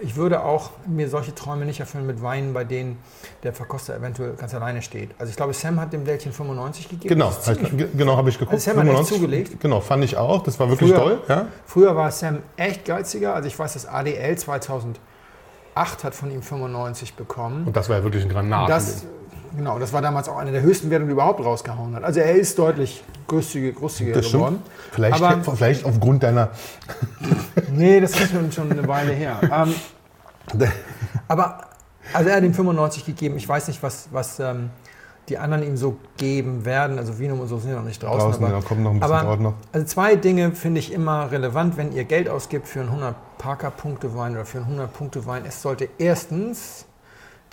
ich 0.00 0.16
würde 0.16 0.42
auch 0.44 0.70
mir 0.86 1.08
solche 1.08 1.34
Träume 1.34 1.64
nicht 1.64 1.80
erfüllen 1.80 2.06
mit 2.06 2.22
Weinen, 2.22 2.52
bei 2.52 2.64
denen 2.64 2.98
der 3.42 3.52
Verkoster 3.52 3.96
eventuell 3.96 4.34
ganz 4.34 4.54
alleine 4.54 4.82
steht. 4.82 5.10
Also 5.18 5.30
ich 5.30 5.36
glaube, 5.36 5.52
Sam 5.54 5.80
hat 5.80 5.92
dem 5.92 6.04
Dälchen 6.04 6.32
95 6.32 6.88
gegeben. 6.88 7.08
Genau, 7.08 7.30
ich, 7.30 7.76
ge- 7.76 7.88
genau 7.96 8.16
habe 8.16 8.28
ich 8.28 8.38
geguckt. 8.38 8.54
Also 8.54 8.70
Sam 8.70 8.80
hat 8.88 8.88
echt 9.00 9.06
zugelegt. 9.06 9.60
Genau, 9.60 9.80
fand 9.80 10.04
ich 10.04 10.16
auch. 10.16 10.42
Das 10.42 10.58
war 10.60 10.68
wirklich 10.68 10.90
Früher- 10.90 10.98
toll. 11.00 11.18
Ja? 11.28 11.46
Früher 11.66 11.96
war 11.96 12.10
Sam 12.10 12.38
echt 12.56 12.84
geiziger. 12.84 13.34
Also 13.34 13.48
ich 13.48 13.58
weiß, 13.58 13.72
das 13.74 13.86
ADL 13.86 14.36
2008 14.36 14.98
hat 16.04 16.14
von 16.14 16.30
ihm 16.30 16.42
95 16.42 17.14
bekommen. 17.14 17.66
Und 17.66 17.76
das 17.76 17.88
war 17.88 17.96
ja 17.98 18.02
wirklich 18.04 18.22
ein 18.24 18.28
Granat. 18.28 18.68
Das, 18.68 19.04
genau, 19.56 19.78
das 19.78 19.92
war 19.92 20.02
damals 20.02 20.28
auch 20.28 20.36
eine 20.38 20.52
der 20.52 20.62
höchsten 20.62 20.90
Wertungen, 20.90 21.08
die 21.08 21.12
er 21.12 21.22
überhaupt 21.22 21.44
rausgehauen 21.44 21.94
hat. 21.94 22.04
Also 22.04 22.20
er 22.20 22.34
ist 22.34 22.58
deutlich 22.58 23.02
großzügiger, 23.26 23.78
großzügiger 23.78 24.20
geworden. 24.20 24.62
Vielleicht, 24.92 25.22
Aber- 25.22 25.42
vielleicht 25.54 25.84
aufgrund 25.84 26.22
deiner. 26.22 26.50
Nee, 27.72 28.00
das 28.00 28.12
ist 28.12 28.30
schon, 28.30 28.50
schon 28.52 28.70
eine 28.70 28.86
Weile 28.86 29.12
her. 29.12 29.40
Ähm, 29.42 29.74
aber 31.28 31.60
also 32.12 32.30
er 32.30 32.36
hat 32.36 32.44
ihm 32.44 32.54
95 32.54 33.04
gegeben. 33.04 33.36
Ich 33.36 33.48
weiß 33.48 33.68
nicht, 33.68 33.82
was, 33.82 34.08
was 34.12 34.40
ähm, 34.40 34.70
die 35.28 35.38
anderen 35.38 35.62
ihm 35.62 35.76
so 35.76 35.96
geben 36.16 36.64
werden. 36.64 36.98
Also 36.98 37.18
Vinum 37.18 37.40
und 37.40 37.48
so 37.48 37.58
sind 37.58 37.70
ja 37.70 37.76
noch 37.76 37.84
nicht 37.84 38.02
draußen. 38.02 38.30
Draußen, 38.30 38.44
aber, 38.44 38.54
da 38.54 38.60
kommt 38.66 38.82
noch 38.82 38.92
ein 38.92 39.00
bisschen 39.00 39.14
aber, 39.14 39.36
noch. 39.36 39.54
Also 39.72 39.86
zwei 39.86 40.16
Dinge 40.16 40.52
finde 40.52 40.80
ich 40.80 40.92
immer 40.92 41.30
relevant, 41.30 41.76
wenn 41.76 41.92
ihr 41.92 42.04
Geld 42.04 42.28
ausgibt 42.28 42.66
für 42.66 42.80
einen 42.80 42.88
100 42.88 43.14
Parker-Punkte-Wein 43.38 44.32
oder 44.32 44.44
für 44.44 44.58
einen 44.58 44.80
100-Punkte-Wein. 44.80 45.44
Es 45.46 45.62
sollte 45.62 45.88
erstens 45.98 46.86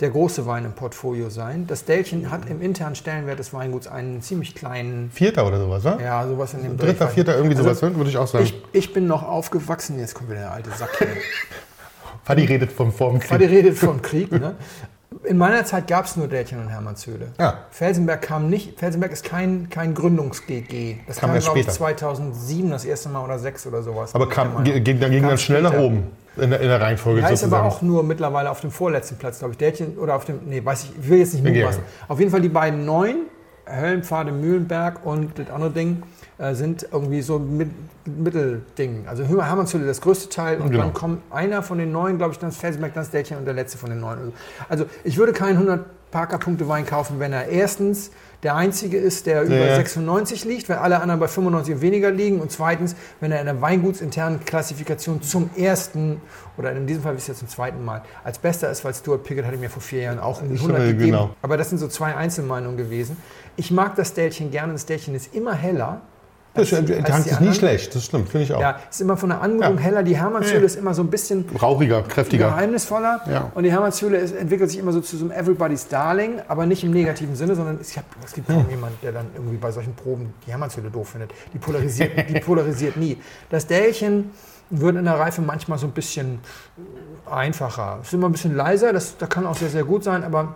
der 0.00 0.10
große 0.10 0.46
Wein 0.46 0.64
im 0.64 0.72
Portfolio 0.72 1.30
sein. 1.30 1.66
Das 1.66 1.84
Dälchen 1.84 2.30
hat 2.30 2.48
im 2.50 2.60
internen 2.60 2.94
Stellenwert 2.94 3.38
des 3.38 3.54
Weinguts 3.54 3.86
einen 3.86 4.20
ziemlich 4.20 4.54
kleinen, 4.54 5.10
Vierter 5.10 5.46
oder 5.46 5.58
sowas, 5.58 5.84
wa? 5.84 5.98
ja, 6.02 6.26
sowas 6.26 6.54
in 6.54 6.62
dem. 6.62 6.76
Dritter, 6.76 7.08
vierter, 7.08 7.36
irgendwie 7.36 7.56
Also, 7.56 7.72
sowas, 7.72 7.82
würde 7.96 8.10
ich 8.10 8.16
auch 8.18 8.26
sagen. 8.26 8.44
Ich, 8.44 8.62
ich 8.72 8.92
bin 8.92 9.06
noch 9.06 9.22
aufgewachsen, 9.22 9.98
jetzt 9.98 10.14
kommt 10.14 10.30
wieder 10.30 10.40
der 10.40 10.52
alte 10.52 10.70
Sack 10.70 10.90
hier. 10.98 11.08
Fadi 12.24 12.44
redet 12.44 12.72
von 12.72 12.92
vorm 12.92 13.20
Fadi 13.20 13.46
Krieg. 13.46 13.56
redet 13.56 13.78
vom 13.78 14.02
Krieg. 14.02 14.32
Ne? 14.32 14.56
In 15.28 15.38
meiner 15.38 15.64
Zeit 15.64 15.88
gab 15.88 16.04
es 16.04 16.16
nur 16.16 16.28
Dälchen 16.28 16.60
und 16.60 16.68
Hermannshöhle. 16.68 17.28
Ja. 17.38 17.58
Felsenberg 17.70 18.22
kam 18.22 18.48
nicht, 18.48 18.78
Felsenberg 18.78 19.12
ist 19.12 19.24
kein, 19.24 19.68
kein 19.70 19.94
Gründungs-GG. 19.94 20.98
Das 21.06 21.16
Kam 21.16 21.30
kam, 21.32 21.38
glaube 21.40 21.58
ich, 21.58 21.64
später. 21.64 21.76
2007 21.76 22.70
das 22.70 22.84
erste 22.84 23.08
Mal 23.08 23.24
oder 23.24 23.38
6 23.38 23.66
oder 23.66 23.82
sowas. 23.82 24.14
Aber 24.14 24.28
kam, 24.28 24.62
ging, 24.64 25.00
dann 25.00 25.10
ging 25.10 25.22
dann 25.22 25.38
schnell 25.38 25.62
nach 25.62 25.72
später. 25.72 25.84
oben 25.84 26.10
in 26.36 26.50
der, 26.50 26.60
in 26.60 26.68
der 26.68 26.80
Reihenfolge 26.80 27.20
Ja, 27.22 27.28
ist 27.28 27.42
aber 27.42 27.56
sozusagen. 27.62 27.68
auch 27.68 27.82
nur 27.82 28.02
mittlerweile 28.04 28.50
auf 28.50 28.60
dem 28.60 28.70
vorletzten 28.70 29.16
Platz, 29.16 29.38
glaube 29.40 29.52
ich. 29.52 29.58
Dälchen 29.58 29.98
oder 29.98 30.14
auf 30.14 30.24
dem, 30.26 30.40
nee, 30.46 30.64
weiß 30.64 30.84
ich, 30.84 30.90
ich 31.00 31.08
will 31.08 31.18
jetzt 31.18 31.34
nicht 31.34 31.44
Ja, 31.44 31.50
mutmaßen. 31.52 31.82
Auf 32.08 32.18
jeden 32.20 32.30
Fall 32.30 32.40
die 32.42 32.48
beiden 32.48 32.84
neuen, 32.84 33.26
Höllenpfade 33.68 34.30
Mühlenberg 34.32 35.04
und 35.04 35.38
das 35.38 35.50
andere 35.50 35.70
Ding, 35.70 36.02
äh, 36.38 36.54
sind 36.54 36.86
irgendwie 36.92 37.22
so 37.22 37.38
mit, 37.38 37.70
Mittelding. 38.06 39.04
Also 39.08 39.24
Hermannshöhle 39.24 39.86
das 39.86 40.00
größte 40.00 40.28
Teil 40.28 40.60
und 40.60 40.70
Genau. 40.70 40.84
dann 40.84 40.92
kommt 40.92 41.22
einer 41.30 41.62
von 41.62 41.78
den 41.78 41.92
neuen, 41.92 42.18
glaube 42.18 42.32
ich, 42.32 42.38
dann 42.38 42.50
ist 42.50 42.58
Felsenberg, 42.58 42.94
dann 42.94 43.06
Dälchen 43.10 43.38
und 43.38 43.44
der 43.46 43.54
letzte 43.54 43.78
von 43.78 43.90
den 43.90 44.00
neuen. 44.00 44.32
Also 44.68 44.86
ich 45.04 45.16
würde 45.16 45.32
keinen 45.32 45.56
100 45.56 45.84
Parker-Punkte 46.10 46.68
Wein 46.68 46.86
kaufen, 46.86 47.18
wenn 47.18 47.32
er 47.32 47.48
erstens 47.48 48.10
der 48.42 48.54
einzige 48.54 48.96
ist, 48.96 49.26
der 49.26 49.42
über 49.42 49.56
Ja. 49.56 49.74
96 49.74 50.44
liegt, 50.44 50.68
weil 50.68 50.76
alle 50.76 51.00
anderen 51.00 51.18
bei 51.20 51.26
95 51.26 51.74
und 51.74 51.80
weniger 51.80 52.10
liegen. 52.12 52.40
Und 52.40 52.52
zweitens, 52.52 52.94
wenn 53.20 53.32
er 53.32 53.40
in 53.40 53.46
der 53.46 53.60
weingutsinternen 53.60 54.44
Klassifikation 54.44 55.20
zum 55.22 55.50
ersten 55.56 56.20
oder 56.56 56.72
in 56.72 56.86
diesem 56.86 57.02
Fall 57.02 57.14
ist 57.16 57.22
es 57.22 57.28
jetzt 57.28 57.38
zum 57.40 57.48
zweiten 57.48 57.84
Mal 57.84 58.02
als 58.22 58.38
bester 58.38 58.70
ist, 58.70 58.84
weil 58.84 58.94
Stuart 58.94 59.24
Pickett 59.24 59.44
hatte 59.46 59.56
mir 59.56 59.68
vor 59.68 59.82
vier 59.82 60.02
Jahren 60.02 60.20
auch 60.20 60.40
um 60.42 60.48
die 60.48 60.56
100 60.58 60.80
Äh, 60.80 60.86
gegeben. 60.92 61.04
genau. 61.06 61.30
Aber 61.42 61.56
das 61.56 61.70
sind 61.70 61.78
so 61.78 61.88
zwei 61.88 62.14
Einzelmeinungen 62.14 62.76
gewesen. 62.76 63.16
Ich 63.56 63.70
mag 63.72 63.96
das 63.96 64.14
Dälchen 64.14 64.50
gerne. 64.52 64.72
Das 64.74 64.86
Dälchen 64.86 65.14
ist 65.14 65.34
immer 65.34 65.54
heller. 65.54 66.02
Das, 66.56 66.72
als 66.72 66.86
Tank 67.04 67.24
die 67.24 67.30
ist 67.30 67.40
nie 67.40 67.52
schlecht, 67.54 67.94
das 67.94 68.04
stimmt, 68.04 68.28
finde 68.28 68.44
ich 68.44 68.52
auch. 68.54 68.60
Ja, 68.60 68.78
ist 68.90 69.00
immer 69.00 69.16
von 69.16 69.28
der 69.30 69.40
Anmutung 69.42 69.76
Ja. 69.76 69.80
heller. 69.82 70.02
Die 70.02 70.16
Hermannshöhle 70.16 70.64
ist 70.64 70.76
immer 70.76 70.94
so 70.94 71.02
ein 71.02 71.08
bisschen 71.10 71.44
Rauchiger, 71.60 72.02
kräftiger. 72.02 72.48
geheimnisvoller. 72.48 73.20
Ja. 73.30 73.50
Und 73.54 73.64
die 73.64 73.70
Hermannshöhle 73.70 74.18
ist, 74.18 74.34
entwickelt 74.34 74.70
sich 74.70 74.78
immer 74.78 74.92
so 74.92 75.00
zu 75.00 75.16
so 75.16 75.24
einem 75.24 75.32
Everybody's 75.32 75.88
Darling, 75.88 76.40
aber 76.48 76.66
nicht 76.66 76.82
im 76.84 76.90
negativen 76.92 77.36
Sinne, 77.36 77.54
sondern 77.54 77.78
es, 77.80 77.96
hab, 77.96 78.04
es 78.24 78.32
gibt 78.32 78.48
kaum 78.48 78.66
jemand, 78.70 78.92
der 79.02 79.12
dann 79.12 79.26
irgendwie 79.34 79.56
bei 79.56 79.70
solchen 79.70 79.94
Proben 79.94 80.32
die 80.46 80.50
Hermannshöhle 80.50 80.90
doof 80.90 81.10
findet. 81.10 81.30
Die 81.52 81.58
polarisiert, 81.58 82.12
die 82.28 82.40
polarisiert 82.40 82.96
nie. 82.96 83.18
Das 83.50 83.66
Dälchen 83.66 84.30
wird 84.70 84.96
in 84.96 85.04
der 85.04 85.18
Reife 85.18 85.42
manchmal 85.42 85.78
so 85.78 85.86
ein 85.86 85.92
bisschen 85.92 86.40
einfacher. 87.30 87.98
Es 88.02 88.08
ist 88.08 88.14
immer 88.14 88.28
ein 88.28 88.32
bisschen 88.32 88.56
leiser, 88.56 88.92
das, 88.92 89.16
das 89.16 89.28
kann 89.28 89.46
auch 89.46 89.56
sehr, 89.56 89.68
sehr 89.68 89.84
gut 89.84 90.04
sein, 90.04 90.24
aber 90.24 90.54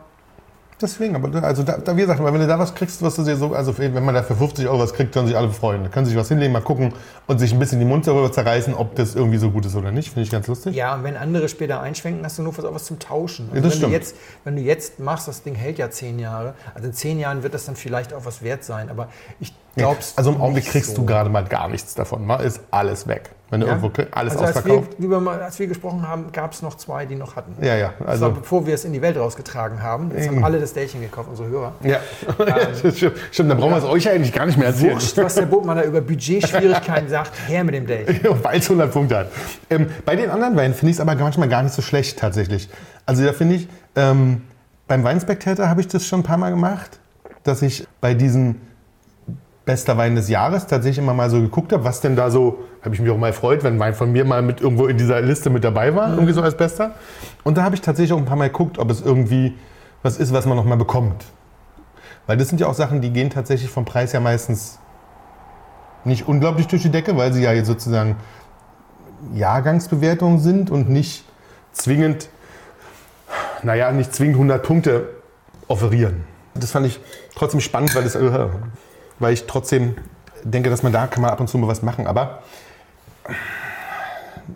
Deswegen, 0.82 1.14
aber 1.14 1.42
also 1.42 1.62
da, 1.62 1.76
da, 1.76 1.96
wie 1.96 2.00
gesagt, 2.00 2.24
wenn 2.24 2.32
du 2.34 2.46
da 2.46 2.58
was 2.58 2.74
kriegst, 2.74 3.02
was 3.02 3.16
du 3.16 3.22
dir 3.22 3.36
so, 3.36 3.54
also 3.54 3.76
wenn 3.76 3.92
man 4.04 4.14
da 4.14 4.22
für 4.22 4.34
50 4.34 4.66
Euro 4.66 4.78
was 4.78 4.94
kriegt, 4.94 5.12
können 5.12 5.26
sich 5.26 5.36
alle 5.36 5.50
freuen. 5.50 5.82
Da 5.82 5.88
können 5.90 6.06
sich 6.06 6.16
was 6.16 6.28
hinlegen, 6.28 6.52
mal 6.52 6.62
gucken 6.62 6.94
und 7.26 7.38
sich 7.38 7.52
ein 7.52 7.58
bisschen 7.58 7.78
die 7.80 7.84
Mund 7.84 8.06
darüber 8.06 8.32
zerreißen, 8.32 8.72
ob 8.74 8.94
das 8.94 9.14
irgendwie 9.14 9.38
so 9.38 9.50
gut 9.50 9.66
ist 9.66 9.76
oder 9.76 9.92
nicht. 9.92 10.08
Finde 10.08 10.22
ich 10.22 10.30
ganz 10.30 10.46
lustig. 10.46 10.74
ja, 10.74 10.94
und 10.94 11.04
wenn 11.04 11.16
andere 11.16 11.48
später 11.48 11.80
einschwenken, 11.80 12.24
hast 12.24 12.38
du 12.38 12.42
nur 12.42 12.56
was 12.56 12.84
zum 12.84 12.98
Tauschen. 12.98 13.48
Also 13.50 13.56
Ja, 13.56 13.62
das 13.62 13.62
wenn, 13.62 13.70
du 13.70 13.76
stimmt. 13.76 13.92
jetzt, 13.92 14.16
wenn 14.44 14.56
du 14.56 14.62
jetzt 14.62 15.00
machst, 15.00 15.28
das 15.28 15.42
Ding 15.42 15.54
hält 15.54 15.78
ja 15.78 15.90
zehn 15.90 16.18
Jahre, 16.18 16.54
also 16.74 16.86
in 16.88 16.94
zehn 16.94 17.18
Jahren 17.18 17.42
wird 17.42 17.54
das 17.54 17.66
dann 17.66 17.76
vielleicht 17.76 18.14
auch 18.14 18.24
was 18.24 18.42
wert 18.42 18.64
sein, 18.64 18.88
aber 18.88 19.08
ich 19.38 19.52
glaube 19.76 19.98
Also 20.16 20.30
im 20.32 20.40
Augenblick 20.40 20.66
kriegst 20.66 20.90
so. 20.90 20.96
du 20.96 21.06
gerade 21.06 21.30
mal 21.30 21.44
gar 21.44 21.68
nichts 21.68 21.94
davon. 21.94 22.26
Mal 22.26 22.36
ist 22.42 22.60
alles 22.70 23.06
weg. 23.06 23.30
Wenn 23.50 23.62
Ja? 23.62 23.68
irgendwo 23.68 23.90
alles 24.12 24.32
also 24.36 24.44
als 24.44 24.54
wir, 24.64 24.74
ausverkauft. 24.74 24.96
wie 24.98 25.10
wir 25.10 25.20
mal, 25.20 25.42
als 25.42 25.58
wir 25.58 25.66
gesprochen 25.66 26.06
haben, 26.06 26.30
gab 26.32 26.52
es 26.52 26.62
noch 26.62 26.76
zwei, 26.76 27.04
die 27.06 27.16
noch 27.16 27.34
hatten. 27.36 27.56
Ja, 27.60 27.74
ja. 27.76 27.88
Das 27.98 28.06
war 28.06 28.08
Also, 28.08 28.30
bevor 28.30 28.66
wir 28.66 28.74
es 28.74 28.84
in 28.84 28.92
die 28.92 29.02
Welt 29.02 29.16
rausgetragen 29.16 29.82
haben. 29.82 30.12
Jetzt 30.14 30.28
haben 30.28 30.44
alle 30.44 30.60
das 30.60 30.72
Dälchen 30.72 31.00
gekauft, 31.00 31.28
unsere 31.30 31.48
Hörer. 31.48 31.72
ja. 31.82 31.98
stimmt, 32.94 33.14
stimmt, 33.32 33.50
dann 33.50 33.58
brauchen 33.58 33.72
wir 33.72 33.78
es 33.78 33.84
euch 33.84 34.08
eigentlich 34.08 34.32
gar 34.32 34.46
nicht 34.46 34.56
mehr 34.56 34.68
erzählen. 34.68 34.94
Wurscht, 34.94 35.16
was 35.16 35.34
der 35.34 35.46
Botmann 35.46 35.76
da 35.76 35.82
über 35.84 36.00
Budgetschwierigkeiten 36.00 37.08
sagt, 37.08 37.32
her 37.48 37.64
mit 37.64 37.74
dem 37.74 37.86
Dälchen. 37.86 38.20
Weil 38.42 38.58
es 38.60 38.66
100 38.66 38.92
Punkte 38.92 39.16
hat. 39.18 39.28
Ähm, 39.68 39.88
bei 40.04 40.14
den 40.16 40.30
anderen 40.30 40.56
Weinen 40.56 40.74
finde 40.74 40.90
ich 40.90 40.96
es 40.96 41.00
aber 41.00 41.14
manchmal 41.16 41.48
gar 41.48 41.62
nicht 41.62 41.74
so 41.74 41.82
schlecht 41.82 42.18
tatsächlich. 42.18 42.68
Also 43.06 43.24
da 43.24 43.32
finde 43.32 43.56
ich, 43.56 43.68
ähm, 43.96 44.42
beim 44.86 45.02
Weinspectator 45.04 45.68
habe 45.68 45.80
ich 45.80 45.88
das 45.88 46.06
schon 46.06 46.20
ein 46.20 46.24
paar 46.24 46.36
Mal 46.38 46.50
gemacht, 46.50 46.98
dass 47.42 47.62
ich 47.62 47.86
bei 48.00 48.14
diesen 48.14 48.60
bester 49.70 49.96
Wein 49.96 50.16
des 50.16 50.28
Jahres 50.28 50.66
tatsächlich 50.66 50.98
immer 50.98 51.14
mal 51.14 51.30
so 51.30 51.40
geguckt 51.40 51.72
habe, 51.72 51.84
was 51.84 52.00
denn 52.00 52.16
da 52.16 52.28
so, 52.32 52.58
habe 52.82 52.92
ich 52.92 53.00
mich 53.00 53.08
auch 53.08 53.16
mal 53.16 53.30
gefreut, 53.30 53.62
wenn 53.62 53.74
ein 53.74 53.78
Wein 53.78 53.94
von 53.94 54.10
mir 54.10 54.24
mal 54.24 54.42
mit 54.42 54.60
irgendwo 54.60 54.88
in 54.88 54.98
dieser 54.98 55.20
Liste 55.20 55.48
mit 55.48 55.62
dabei 55.62 55.94
war, 55.94 56.10
irgendwie 56.10 56.32
so 56.32 56.42
als 56.42 56.56
bester. 56.56 56.96
Und 57.44 57.56
da 57.56 57.62
habe 57.62 57.76
ich 57.76 57.80
tatsächlich 57.80 58.12
auch 58.12 58.18
ein 58.18 58.24
paar 58.24 58.36
Mal 58.36 58.48
geguckt, 58.48 58.80
ob 58.80 58.90
es 58.90 59.00
irgendwie 59.00 59.56
was 60.02 60.18
ist, 60.18 60.32
was 60.32 60.44
man 60.44 60.56
noch 60.56 60.64
mal 60.64 60.76
bekommt. 60.76 61.24
Weil 62.26 62.36
das 62.36 62.48
sind 62.48 62.60
ja 62.60 62.66
auch 62.66 62.74
Sachen, 62.74 63.00
die 63.00 63.10
gehen 63.12 63.30
tatsächlich 63.30 63.70
vom 63.70 63.84
Preis 63.84 64.10
ja 64.12 64.18
meistens 64.18 64.80
nicht 66.02 66.26
unglaublich 66.26 66.66
durch 66.66 66.82
die 66.82 66.90
Decke, 66.90 67.16
weil 67.16 67.32
sie 67.32 67.44
ja 67.44 67.52
jetzt 67.52 67.68
sozusagen 67.68 68.16
Jahrgangsbewertungen 69.34 70.40
sind 70.40 70.72
und 70.72 70.90
nicht 70.90 71.24
zwingend, 71.70 72.28
naja, 73.62 73.92
nicht 73.92 74.12
zwingend 74.16 74.34
100 74.34 74.64
Punkte 74.64 75.10
offerieren. 75.68 76.24
Das 76.56 76.72
fand 76.72 76.88
ich 76.88 76.98
trotzdem 77.36 77.60
spannend, 77.60 77.94
weil, 77.94 78.02
das, 78.02 78.16
äh, 78.16 78.48
weil 79.20 79.32
ich 79.32 79.46
trotzdem 79.46 79.96
denke, 80.42 80.70
dass 80.70 80.82
man 80.82 80.92
da 80.92 81.06
kann 81.06 81.22
man 81.22 81.30
ab 81.30 81.40
und 81.40 81.48
zu 81.48 81.58
mal 81.58 81.68
was 81.68 81.82
machen. 81.82 82.06
Aber 82.06 82.42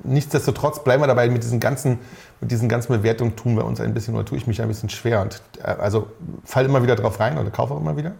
nichtsdestotrotz 0.02 0.82
bleiben 0.82 1.02
wir 1.02 1.06
dabei, 1.06 1.28
mit 1.28 1.42
diesen 1.42 1.60
ganzen, 1.60 1.98
mit 2.40 2.50
diesen 2.50 2.68
ganzen 2.68 2.92
Bewertungen 2.92 3.36
tun 3.36 3.56
wir 3.56 3.64
uns 3.64 3.80
ein 3.80 3.94
bisschen 3.94 4.14
oder 4.14 4.24
tue 4.24 4.38
ich 4.38 4.46
mich 4.46 4.60
ein 4.60 4.68
bisschen 4.68 4.88
schwer. 4.88 5.20
Und 5.22 5.42
äh, 5.62 5.66
also 5.66 6.08
fall 6.44 6.64
immer 6.64 6.82
wieder 6.82 6.96
drauf 6.96 7.20
rein 7.20 7.38
oder 7.38 7.50
kaufe 7.50 7.74
auch 7.74 7.80
immer 7.80 7.96
wieder. 7.96 8.12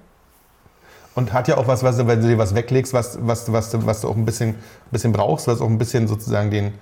Und 1.14 1.32
hat 1.32 1.46
ja 1.46 1.56
auch 1.56 1.68
was, 1.68 1.82
was 1.84 1.98
wenn 1.98 2.20
du 2.20 2.28
dir 2.28 2.38
was 2.38 2.54
weglegst, 2.54 2.92
was, 2.92 3.18
was, 3.20 3.52
was, 3.52 3.86
was 3.86 4.00
du 4.00 4.08
auch 4.08 4.16
ein 4.16 4.24
bisschen, 4.24 4.56
bisschen 4.90 5.12
brauchst, 5.12 5.46
was 5.46 5.60
auch 5.60 5.68
ein 5.68 5.78
bisschen 5.78 6.08
sozusagen 6.08 6.50
den, 6.50 6.74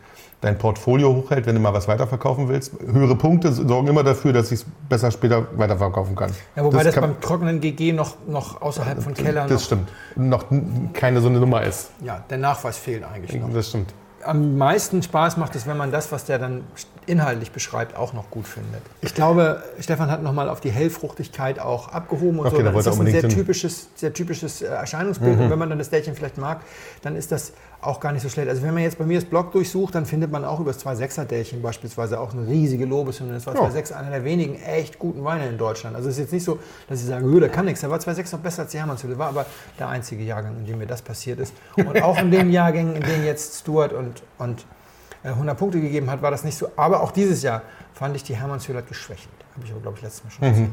dein 0.43 0.59
Portfolio 0.59 1.15
hochhält, 1.15 1.47
wenn 1.47 1.55
du 1.55 1.61
mal 1.61 1.73
was 1.73 1.89
weiterverkaufen 1.89 2.49
willst. 2.49 2.73
Höhere 2.85 3.17
Punkte 3.17 3.51
sorgen 3.53 3.89
immer 3.89 4.03
dafür, 4.05 4.33
dass 4.35 4.53
ich 4.53 4.61
es 4.61 4.67
besser 4.89 5.11
später 5.11 5.47
weiterverkaufen 5.57 6.15
kann. 6.15 6.33
Ja, 6.57 6.65
wobei 6.65 6.83
das, 6.85 6.95
kann, 6.95 7.03
beim 7.03 7.21
trockenen 7.21 7.61
GG 7.61 7.93
noch, 7.93 8.17
noch 8.27 8.61
außerhalb 8.61 9.03
von 9.03 9.15
Keller 9.15 9.43
Das 9.45 9.53
noch, 9.53 9.61
stimmt. 9.61 9.89
Noch 10.17 10.45
keine 10.93 11.21
so 11.21 11.29
eine 11.29 11.39
Nummer 11.41 11.63
ist. 11.63 11.91
ja, 12.05 12.23
der 12.29 12.39
Nachweis 12.39 12.77
fehlt 12.77 13.05
eigentlich 13.05 13.41
noch. 13.41 13.51
Das 13.53 13.69
stimmt. 13.69 13.95
am 14.25 14.59
meisten 14.59 15.03
Spaß 15.03 15.37
macht 15.37 15.55
es, 15.57 15.67
wenn 15.67 15.77
man 15.77 15.91
das, 15.93 16.13
was 16.13 16.25
der 16.25 16.39
dann 16.39 16.65
inhaltlich 17.07 17.51
beschreibt, 17.51 17.97
auch 17.97 18.13
noch 18.13 18.31
gut 18.31 18.47
findet. 18.47 18.81
Ich 19.01 19.15
glaube, 19.15 19.63
Stefan 19.81 20.09
hat 20.11 20.23
nochmal 20.23 20.49
auf 20.49 20.61
die 20.61 20.71
Hellfruchtigkeit 20.71 21.59
auch 21.59 21.89
abgehoben 21.89 22.39
und 22.39 22.47
Okay, 22.47 22.57
so. 22.59 22.63
da 22.63 22.71
Dann 22.71 22.79
ist 22.79 22.87
wollte 22.87 22.89
er 22.91 23.05
das 23.05 23.15
ein 23.15 23.21
sehr. 23.21 23.25
Mhm. 23.31 23.35
typisches, 23.35 23.89
sehr 23.97 24.13
typisches 24.13 24.63
äh, 24.63 24.67
Erscheinungsbild. 24.67 25.39
Und 25.41 25.51
wenn 25.51 25.59
man 25.59 25.69
dann 25.69 25.79
das 25.79 25.91
Dällchen 25.91 26.15
vielleicht 26.15 26.39
mag, 26.39 26.61
dann 27.03 27.17
ist 27.17 27.33
das 27.33 27.53
auch 27.83 27.99
gar 28.01 28.13
nicht 28.13 28.23
so 28.23 28.29
schlecht. 28.29 28.49
Also 28.49 28.63
wenn 28.63 28.73
man 28.75 28.83
jetzt 28.85 28.97
bei 28.97 29.05
mir 29.05 29.19
das 29.21 29.29
Blog 29.29 29.53
durchsucht, 29.53 29.95
dann 29.95 30.07
findet 30.07 30.31
man 30.31 30.45
auch 30.45 30.61
über 30.61 30.73
das 30.73 30.85
2,6er 30.87 31.25
Dällchen 31.25 31.61
beispielsweise 31.61 32.19
auch 32.21 32.33
eine 32.33 32.47
riesige 32.47 32.85
Lobeshymne. 32.87 33.35
Das 33.35 33.45
war 33.47 33.55
Ja. 33.55 33.61
2,6 33.63 33.93
einer 33.93 34.11
der 34.11 34.25
wenigen 34.25 34.55
echt 34.63 34.99
guten 35.01 35.25
Weine 35.25 35.49
in 35.49 35.59
Deutschland. 35.59 35.97
Also 35.97 36.09
es 36.09 36.15
ist 36.15 36.21
jetzt 36.21 36.33
nicht 36.33 36.45
so, 36.45 36.59
dass 36.89 37.01
ich 37.01 37.07
sage, 37.07 37.25
"Hö, 37.25 37.41
der 37.41 37.49
kann 37.49 37.65
nichts. 37.65 37.81
Der 37.81 37.91
war 37.91 37.99
2,6 37.99 38.33
noch 38.33 38.39
besser 38.39 38.63
als 38.63 38.71
die 38.71 38.79
Hermannshütte. 38.79 39.19
War 39.19 39.29
aber 39.29 39.47
der 39.79 39.89
einzige 39.89 40.23
Jahrgang, 40.23 40.57
in 40.59 40.65
dem 40.67 40.79
mir 40.79 40.87
das 40.87 41.03
passiert 41.03 41.41
ist. 41.41 41.53
Und 41.77 42.01
auch 42.03 42.19
in 42.19 42.31
den 42.31 42.51
Jahrgängen, 42.53 42.95
in 42.97 43.03
denen 43.03 43.25
jetzt 43.27 43.61
Stuart 43.61 43.93
und, 43.93 44.23
und 44.39 44.65
äh, 45.25 45.29
100 45.29 45.59
Punkte 45.59 45.81
gegeben 45.81 46.09
hat, 46.11 46.23
war 46.23 46.31
das 46.31 46.45
nicht 46.45 46.57
so. 46.57 46.69
Aber 46.77 47.03
auch 47.03 47.11
dieses 47.11 47.43
Jahr 47.43 47.63
fand 47.95 48.15
ich 48.15 48.23
die 48.23 48.37
Hermannshöhle 48.37 48.83
geschwächt. 48.83 49.29
Habe 49.57 49.67
ich 49.67 49.73
aber, 49.73 49.81
glaube 49.81 49.97
ich, 49.97 50.03
letztes 50.05 50.23
Mal 50.25 50.31
schon 50.31 50.45
erzählt. 50.49 50.71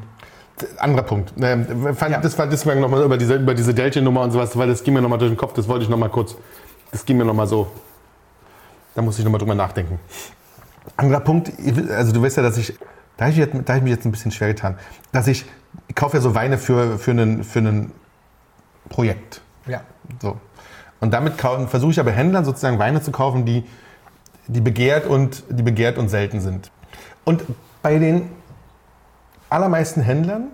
Anderer 0.77 1.03
Punkt. 1.03 1.33
Ähm, 1.41 1.95
fand, 1.95 2.11
Ja. 2.11 2.19
Das 2.19 2.37
war 2.37 2.45
deswegen 2.45 2.81
nochmal 2.81 3.01
über 3.03 3.17
diese, 3.17 3.35
über 3.35 3.53
diese 3.53 3.73
Deltchen-Nummer 3.73 4.21
und 4.21 4.31
sowas, 4.31 4.57
weil 4.57 4.67
das 4.67 4.83
ging 4.83 4.93
mir 4.93 5.01
nochmal 5.01 5.17
durch 5.17 5.31
den 5.31 5.37
Kopf, 5.37 5.53
das 5.53 5.67
wollte 5.69 5.83
ich 5.83 5.89
nochmal 5.89 6.09
kurz, 6.09 6.35
das 6.91 7.05
ging 7.05 7.17
mir 7.17 7.25
nochmal 7.25 7.47
so, 7.47 7.67
da 8.95 9.01
muss 9.01 9.17
ich 9.19 9.23
nochmal 9.25 9.39
drüber 9.39 9.55
nachdenken. 9.55 9.99
Anderer 10.97 11.19
Punkt, 11.19 11.51
also 11.91 12.11
du 12.11 12.21
weißt 12.21 12.37
ja, 12.37 12.43
dass 12.43 12.57
ich, 12.57 12.77
da 13.17 13.25
habe 13.25 13.31
ich, 13.31 13.37
jetzt- 13.37 13.53
da 13.53 13.73
hab 13.73 13.77
ich 13.77 13.83
mich 13.83 13.91
jetzt 13.93 14.05
ein 14.05 14.11
bisschen 14.11 14.31
schwer 14.31 14.47
getan, 14.49 14.77
dass 15.11 15.27
ich, 15.27 15.45
ich 15.87 15.95
kaufe 15.95 16.17
ja 16.17 16.21
so 16.21 16.33
Weine 16.35 16.57
für, 16.57 16.97
für 16.97 17.11
ein 17.11 17.43
für 17.43 17.59
einen 17.59 17.91
Projekt. 18.89 19.41
Ja. 19.67 19.81
So. 20.21 20.37
Und 20.99 21.13
damit 21.13 21.39
versuche 21.39 21.91
ich 21.91 21.99
aber 21.99 22.11
Händlern 22.11 22.43
sozusagen 22.43 22.79
Weine 22.79 23.01
zu 23.01 23.11
kaufen, 23.11 23.45
die, 23.45 23.63
die, 24.47 24.61
begehrt 24.61 25.05
und, 25.05 25.43
die 25.49 25.63
begehrt 25.63 25.97
und 25.97 26.09
selten 26.09 26.41
sind. 26.41 26.71
Und 27.23 27.43
bei 27.81 27.99
den 27.99 28.29
allermeisten 29.49 30.01
Händlern, 30.01 30.47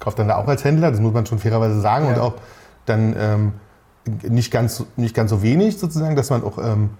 kauft 0.00 0.18
dann 0.18 0.28
da 0.28 0.36
auch 0.36 0.48
als 0.48 0.64
Händler, 0.64 0.90
das 0.90 1.00
muss 1.00 1.12
man 1.12 1.26
schon 1.26 1.38
fairerweise 1.38 1.80
sagen, 1.80 2.06
Ja. 2.06 2.12
und 2.14 2.18
auch 2.18 2.34
dann 2.86 3.14
ähm, 3.18 3.52
nicht, 4.28 4.50
ganz, 4.50 4.84
nicht 4.96 5.14
ganz 5.14 5.30
so 5.30 5.42
wenig 5.42 5.78
sozusagen, 5.78 6.16
dass 6.16 6.30
man 6.30 6.42
auch, 6.44 6.58
ähm, 6.58 6.90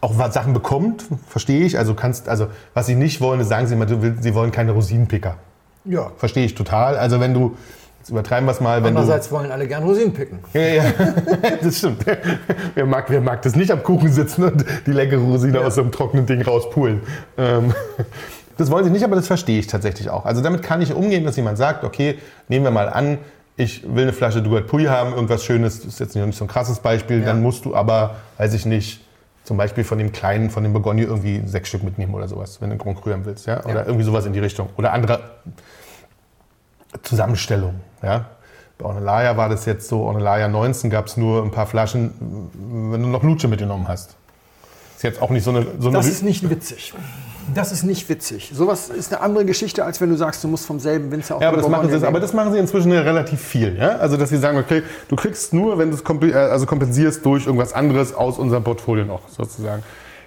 auch 0.00 0.14
Sachen 0.32 0.52
bekommt, 0.52 1.04
verstehe 1.28 1.64
ich. 1.64 1.78
Also 1.78 1.94
kannst, 1.94 2.28
also 2.28 2.48
was 2.74 2.86
sie 2.86 2.94
nicht 2.94 3.20
wollen, 3.20 3.40
ist, 3.40 3.48
sagen 3.48 3.66
sie 3.66 3.74
immer, 3.74 3.86
du 3.86 4.02
willst- 4.02 4.22
sie 4.22 4.34
wollen 4.34 4.52
keine 4.52 4.72
Rosinenpicker. 4.72 5.36
Ja. 5.84 6.10
Verstehe 6.18 6.44
ich 6.44 6.54
total. 6.54 6.96
Also 6.98 7.20
wenn 7.20 7.32
du, 7.32 7.56
jetzt 8.00 8.10
übertreiben 8.10 8.46
wir 8.46 8.52
es 8.52 8.60
mal, 8.60 8.82
wenn 8.82 8.94
du... 8.94 9.00
Andererseits 9.00 9.30
wollen 9.30 9.50
alle 9.50 9.66
gern 9.68 9.84
Rosinen 9.84 10.12
picken. 10.12 10.40
Ja, 10.52 10.60
ja, 10.60 10.84
das 11.62 11.78
stimmt. 11.78 12.04
Wer 12.74 12.86
mag, 12.86 13.06
wer 13.08 13.20
mag 13.20 13.42
das 13.42 13.56
nicht 13.56 13.70
am 13.70 13.82
Kuchen 13.82 14.12
sitzen 14.12 14.44
und 14.44 14.64
die 14.86 14.92
leckere 14.92 15.20
Rosine 15.20 15.60
aus 15.60 15.76
so 15.76 15.80
einem 15.82 15.92
trockenen 15.92 16.26
Ding 16.26 16.42
rauspulen? 16.42 17.00
Ähm, 17.38 17.72
das 18.58 18.70
wollen 18.70 18.84
sie 18.84 18.90
nicht, 18.90 19.04
aber 19.04 19.16
das 19.16 19.26
verstehe 19.26 19.58
ich 19.60 19.66
tatsächlich 19.66 20.10
auch. 20.10 20.24
Also 20.24 20.42
damit 20.42 20.62
kann 20.62 20.82
ich 20.82 20.92
umgehen, 20.92 21.24
dass 21.24 21.36
jemand 21.36 21.56
sagt, 21.58 21.84
okay, 21.84 22.18
nehmen 22.48 22.64
wir 22.64 22.70
mal 22.70 22.88
an, 22.88 23.18
ich 23.56 23.82
will 23.84 24.02
eine 24.02 24.12
Flasche 24.12 24.42
Dugat 24.42 24.66
Puy 24.66 24.84
haben, 24.84 25.12
irgendwas 25.14 25.44
Schönes, 25.44 25.78
das 25.78 25.86
ist 25.94 26.00
jetzt 26.00 26.14
nicht 26.14 26.36
so 26.36 26.44
ein 26.44 26.48
krasses 26.48 26.78
Beispiel, 26.80 27.20
Ja. 27.20 27.26
dann 27.26 27.42
musst 27.42 27.64
du 27.64 27.74
aber, 27.74 28.16
weiß 28.38 28.52
ich 28.54 28.66
nicht, 28.66 29.00
zum 29.44 29.56
Beispiel 29.56 29.84
von 29.84 29.98
dem 29.98 30.12
kleinen, 30.12 30.50
von 30.50 30.62
dem 30.62 30.72
Bourgogne 30.72 31.04
irgendwie 31.04 31.40
sechs 31.46 31.68
Stück 31.68 31.82
mitnehmen 31.84 32.14
oder 32.14 32.28
sowas, 32.28 32.60
wenn 32.60 32.68
du 32.68 32.74
einen 32.74 32.80
Grand 32.82 33.00
Cru 33.00 33.12
haben 33.12 33.24
willst, 33.24 33.46
ja? 33.46 33.64
oder 33.64 33.74
Ja. 33.74 33.84
irgendwie 33.86 34.04
sowas 34.04 34.26
in 34.26 34.32
die 34.32 34.40
Richtung. 34.40 34.68
Oder 34.76 34.92
andere 34.92 35.20
Zusammenstellung. 37.02 37.74
Ja? 38.02 38.26
Bei 38.78 38.86
Ornellaia 38.86 39.36
war 39.36 39.48
das 39.48 39.64
jetzt 39.64 39.88
so, 39.88 40.02
Ornellaia 40.02 40.48
19 40.48 40.90
gab 40.90 41.06
es 41.06 41.16
nur 41.16 41.42
ein 41.42 41.50
paar 41.50 41.66
Flaschen, 41.66 42.12
wenn 42.92 43.02
du 43.02 43.08
noch 43.08 43.22
Lutsche 43.22 43.48
mitgenommen 43.48 43.88
hast. 43.88 44.16
Ist 44.96 45.02
jetzt 45.02 45.22
auch 45.22 45.30
nicht 45.30 45.44
so 45.44 45.50
eine... 45.50 45.66
So 45.78 45.88
eine 45.88 45.96
Das 45.98 46.06
ist 46.06 46.22
nicht 46.22 46.48
witzig. 46.50 46.92
Das 47.54 47.72
ist 47.72 47.84
nicht 47.84 48.08
witzig. 48.08 48.50
Sowas 48.54 48.88
ist 48.88 49.12
eine 49.12 49.22
andere 49.22 49.44
Geschichte, 49.44 49.84
als 49.84 50.00
wenn 50.00 50.10
du 50.10 50.16
sagst, 50.16 50.42
du 50.42 50.48
musst 50.48 50.66
vom 50.66 50.80
selben 50.80 51.10
Winzer 51.10 51.36
auf 51.36 51.42
ja, 51.42 51.48
aber 51.48 51.58
das, 51.58 51.68
machen 51.68 51.88
sie, 51.90 52.06
aber 52.06 52.20
das 52.20 52.32
machen 52.32 52.52
sie 52.52 52.58
inzwischen 52.58 52.92
relativ 52.92 53.40
viel. 53.40 53.76
Ja? 53.76 53.96
Also, 53.96 54.16
dass 54.16 54.30
sie 54.30 54.36
sagen, 54.36 54.58
okay, 54.58 54.82
du 55.08 55.16
kriegst 55.16 55.54
nur, 55.54 55.78
wenn 55.78 55.90
du 55.90 55.96
es 55.96 56.04
komp- 56.04 56.28
äh, 56.28 56.34
also 56.34 56.66
kompensierst 56.66 57.24
durch 57.24 57.46
irgendwas 57.46 57.72
anderes 57.72 58.14
aus 58.14 58.38
unserem 58.38 58.64
Portfolio 58.64 59.04
noch, 59.04 59.28
sozusagen. 59.28 59.82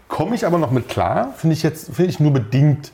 Komme 0.07 0.35
ich 0.35 0.45
aber 0.45 0.57
noch 0.57 0.71
mit 0.71 0.89
klar, 0.89 1.33
finde 1.37 1.55
ich 1.55 1.61
jetzt 1.61 1.93
finde 1.93 2.09
ich 2.09 2.19
nur 2.19 2.31
bedingt, 2.31 2.91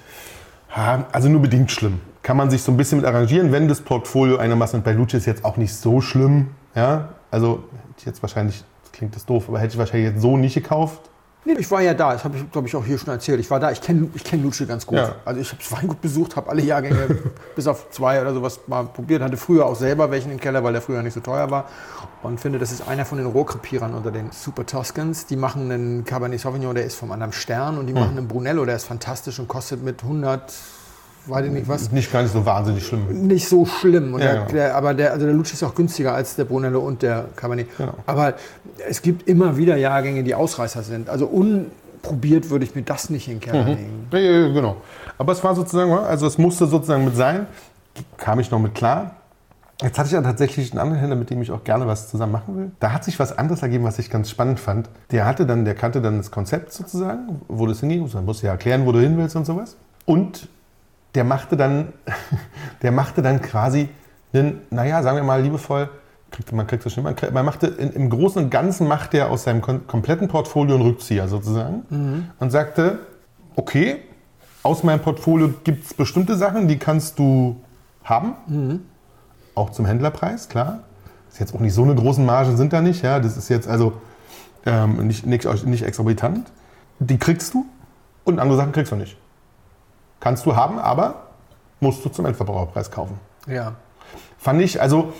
also 1.12 1.29
nur 1.29 1.41
bedingt 1.41 1.72
schlimm. 1.72 2.01
Kann 2.24 2.36
man 2.36 2.50
sich 2.50 2.63
so 2.63 2.72
ein 2.72 2.77
bisschen 2.77 2.98
mit 2.98 3.08
arrangieren, 3.08 3.51
wenn 3.51 3.67
das 3.67 3.79
Portfolio 3.82 4.38
einigermaßen, 4.38 4.79
und 4.79 4.84
bei 4.84 4.91
Luce 4.91 5.13
ist 5.13 5.25
jetzt 5.25 5.46
auch 5.46 5.58
nicht 5.58 5.74
so 5.74 6.01
schlimm. 6.01 6.48
Ja? 6.75 7.10
Also, 7.32 7.63
hätte 7.72 8.00
ich 8.00 8.05
jetzt 8.05 8.22
wahrscheinlich, 8.22 8.63
das 8.84 8.91
klingt 8.91 9.15
das 9.15 9.25
doof, 9.25 9.46
aber 9.48 9.60
hätte 9.60 9.74
ich 9.74 9.77
wahrscheinlich 9.77 10.12
jetzt 10.12 10.22
so 10.22 10.36
nicht 10.36 10.55
gekauft. 10.55 11.00
Nee, 11.48 11.54
ich 11.60 11.70
war 11.70 11.80
ja 11.82 11.94
da, 11.94 12.14
das 12.14 12.24
habe 12.24 12.38
ich, 12.38 12.52
glaube 12.52 12.68
ich, 12.68 12.75
auch 12.75 12.84
hier 12.84 12.98
schon 12.98 13.10
erzählt. 13.10 13.40
Ich 13.40 13.52
war 13.52 13.60
da, 13.60 13.70
ich 13.70 13.80
kenne 13.80 14.10
ich 14.16 14.24
kenn 14.24 14.42
Lutsche 14.42 14.66
ganz 14.66 14.84
gut. 14.84 14.98
Ja. 14.98 15.16
Also 15.25 15.40
ich 15.40 15.50
habe 15.50 15.62
das 15.62 15.72
Weingut 15.72 16.02
besucht, 16.02 16.36
habe 16.36 16.50
alle 16.50 16.64
Jahrgänge 16.64 17.08
bis 17.56 17.68
auf 17.68 17.92
zwei 17.92 18.20
oder 18.20 18.34
sowas 18.34 18.62
mal 18.66 18.86
probiert. 18.86 19.22
Hatte 19.22 19.38
früher 19.38 19.68
auch 19.68 19.75
selber 19.75 20.10
welchen 20.10 20.32
im 20.32 20.40
Keller, 20.40 20.64
weil 20.64 20.74
der 20.74 20.82
früher 20.82 21.04
nicht 21.04 21.14
so 21.14 21.20
teuer 21.20 21.52
war. 21.52 21.70
Und 22.24 22.40
finde, 22.40 22.58
das 22.58 22.72
ist 22.72 22.88
einer 22.88 23.06
von 23.06 23.20
den 23.20 23.28
Rohkrepierern 23.28 23.94
unter 23.94 24.12
den 24.12 24.32
Super 24.32 24.66
Toscans. 24.66 25.28
Die 25.28 25.36
machen 25.36 25.72
einen 25.72 26.04
Cabernet 26.04 26.40
Sauvignon, 26.40 26.74
der 26.74 26.86
ist 26.86 26.96
vom 26.96 27.12
anderen 27.12 27.32
Stern. 27.32 27.78
Und 27.78 27.86
die 27.86 27.94
machen 27.94 28.18
einen 28.18 28.28
Brunello, 28.28 28.66
der 28.66 28.78
ist 28.78 28.86
fantastisch 28.86 29.38
und 29.38 29.48
kostet 29.48 29.84
mit 29.84 30.02
100, 30.02 30.52
weiß 31.27 31.46
ich 31.46 31.51
nicht 31.51 31.67
was, 31.67 31.91
Nicht 31.91 32.12
gar 32.12 32.22
nicht 32.22 32.32
so 32.34 32.46
wahnsinnig 32.46 32.86
schlimm. 32.86 33.27
nicht 33.27 33.48
so 33.48 33.65
schlimm. 33.65 34.13
Ja, 34.13 34.17
der, 34.20 34.34
genau. 34.36 34.51
der, 34.51 34.75
aber 34.75 34.94
der, 34.94 35.12
also 35.13 35.25
der 35.25 35.36
Lutsch 35.36 35.53
ist 35.53 35.63
auch 35.63 35.75
günstiger 35.75 36.13
als 36.13 36.36
der 36.36 36.46
Brunello 36.46 36.79
und 36.79 37.01
der 37.01 37.25
Cabernet. 37.36 37.67
Genau. 37.77 37.94
Aber 38.05 38.36
es 38.88 39.01
gibt 39.01 39.27
immer 39.27 39.58
wieder 39.58 39.77
Jahrgänge, 39.77 40.24
die 40.24 40.36
Ausreißer 40.36 40.84
sind. 40.84 41.10
Also 41.10 41.25
unprobiert 41.25 42.50
würde 42.50 42.65
ich 42.65 42.75
mir 42.75 42.84
das 42.84 43.10
nicht 43.10 43.27
in 43.27 43.36
den 43.36 43.39
Keller 43.41 43.65
legen. 43.65 44.08
Ja, 44.12 44.48
genau. 44.53 44.77
Aber 45.17 45.32
es 45.32 45.44
war 45.44 45.55
sozusagen, 45.55 45.91
also 45.91 46.27
es 46.27 46.38
musste 46.38 46.67
sozusagen 46.67 47.05
mit 47.05 47.15
sein. 47.15 47.48
Kam 48.17 48.39
ich 48.39 48.51
noch 48.51 48.60
mit 48.60 48.75
klar. 48.75 49.15
Jetzt 49.82 49.98
hatte 49.98 50.08
ich 50.08 50.13
ja 50.13 50.22
tatsächlich 50.22 50.72
einen 50.72 50.79
anderen 50.79 51.00
Händler, 51.00 51.17
mit 51.17 51.29
dem 51.29 51.41
ich 51.41 51.51
auch 51.51 51.63
gerne 51.65 51.86
was 51.86 52.10
zusammen 52.10 52.32
machen 52.32 52.55
will. 52.58 52.72
Da 52.79 52.94
hat 52.94 53.03
sich 53.03 53.20
was 53.20 53.38
anderes 53.38 53.62
ergeben, 53.62 53.84
was 53.84 54.00
ich 54.00 54.10
ganz 54.10 54.29
spannend 54.29 54.60
fand. 54.60 54.89
Der 55.12 55.25
hatte 55.25 55.46
dann, 55.46 55.65
der 55.65 55.75
kannte 55.75 56.01
dann 56.01 56.17
das 56.17 56.32
Konzept 56.32 56.72
sozusagen, 56.72 57.41
wo 57.50 57.67
das 57.67 57.82
hinging. 57.82 58.10
Man 58.13 58.24
musste 58.24 58.46
ja 58.48 58.53
erklären, 58.53 58.86
wo 58.86 58.94
du 58.94 59.00
hin 59.00 59.17
willst 59.17 59.36
und 59.36 59.46
sowas. 59.46 59.75
Und 60.05 60.48
der 61.15 61.24
machte 61.24 61.57
dann, 61.57 61.93
der 62.81 62.91
machte 62.91 63.22
dann 63.22 63.41
quasi 63.41 63.89
einen, 64.34 64.62
naja, 64.69 65.01
sagen 65.01 65.17
wir 65.17 65.24
mal 65.24 65.41
liebevoll, 65.41 65.89
kriegt, 66.31 66.51
man 66.51 66.67
kriegt 66.67 66.86
das 66.86 66.93
schon, 66.93 67.03
man, 67.03 67.15
kriegt- 67.15 67.34
man 67.34 67.45
machte 67.45 67.67
in, 67.67 67.91
im 67.93 68.10
Großen 68.10 68.43
und 68.43 68.50
Ganzen 68.50 68.88
macht 68.88 69.13
er 69.13 69.29
aus 69.29 69.43
seinem 69.43 69.62
kompletten 69.62 70.27
Portfolio 70.27 70.75
einen 70.75 70.84
Rückzieher 70.84 71.27
sozusagen 71.27 72.27
und 72.39 72.51
sagte, 72.51 73.00
okay, 73.55 73.98
aus 74.63 74.84
meinem 74.84 75.00
Portfolio 75.00 75.53
gibt 75.63 75.86
es 75.86 75.93
bestimmte 75.93 76.36
Sachen, 76.36 76.67
die 76.67 76.77
kannst 76.77 77.17
du 77.19 77.55
haben, 78.03 78.81
auch 79.55 79.69
zum 79.72 79.86
Händlerpreis, 79.86 80.50
klar. 80.50 80.79
Ist 81.29 81.39
jetzt 81.39 81.53
auch 81.55 81.60
nicht 81.60 81.74
so 81.74 81.84
eine 81.84 81.95
großen 81.95 82.25
Margen 82.25 82.55
sind 82.57 82.74
da 82.74 82.81
nicht, 82.81 83.01
ja, 83.03 83.19
das 83.19 83.38
ist 83.38 83.50
jetzt 83.50 83.67
also 83.67 83.93
ähm, 84.65 85.07
nicht, 85.07 85.25
nicht, 85.25 85.45
nicht 85.65 85.84
exorbitant. 85.84 86.51
Die 87.00 87.17
kriegst 87.17 87.53
du 87.53 87.65
und 88.24 88.39
andere 88.39 88.57
Sachen 88.57 88.72
kriegst 88.72 88.91
du 88.91 88.95
nicht. 88.95 89.17
Kannst 90.19 90.45
du 90.45 90.55
haben, 90.55 90.79
aber 90.79 91.25
musst 91.79 92.03
du 92.03 92.10
zum 92.10 92.25
Endverbraucherpreis 92.25 92.89
kaufen. 92.91 93.19
Ja. 93.48 93.75
Fand 94.38 94.62
ich, 94.62 94.81
also 94.81 95.13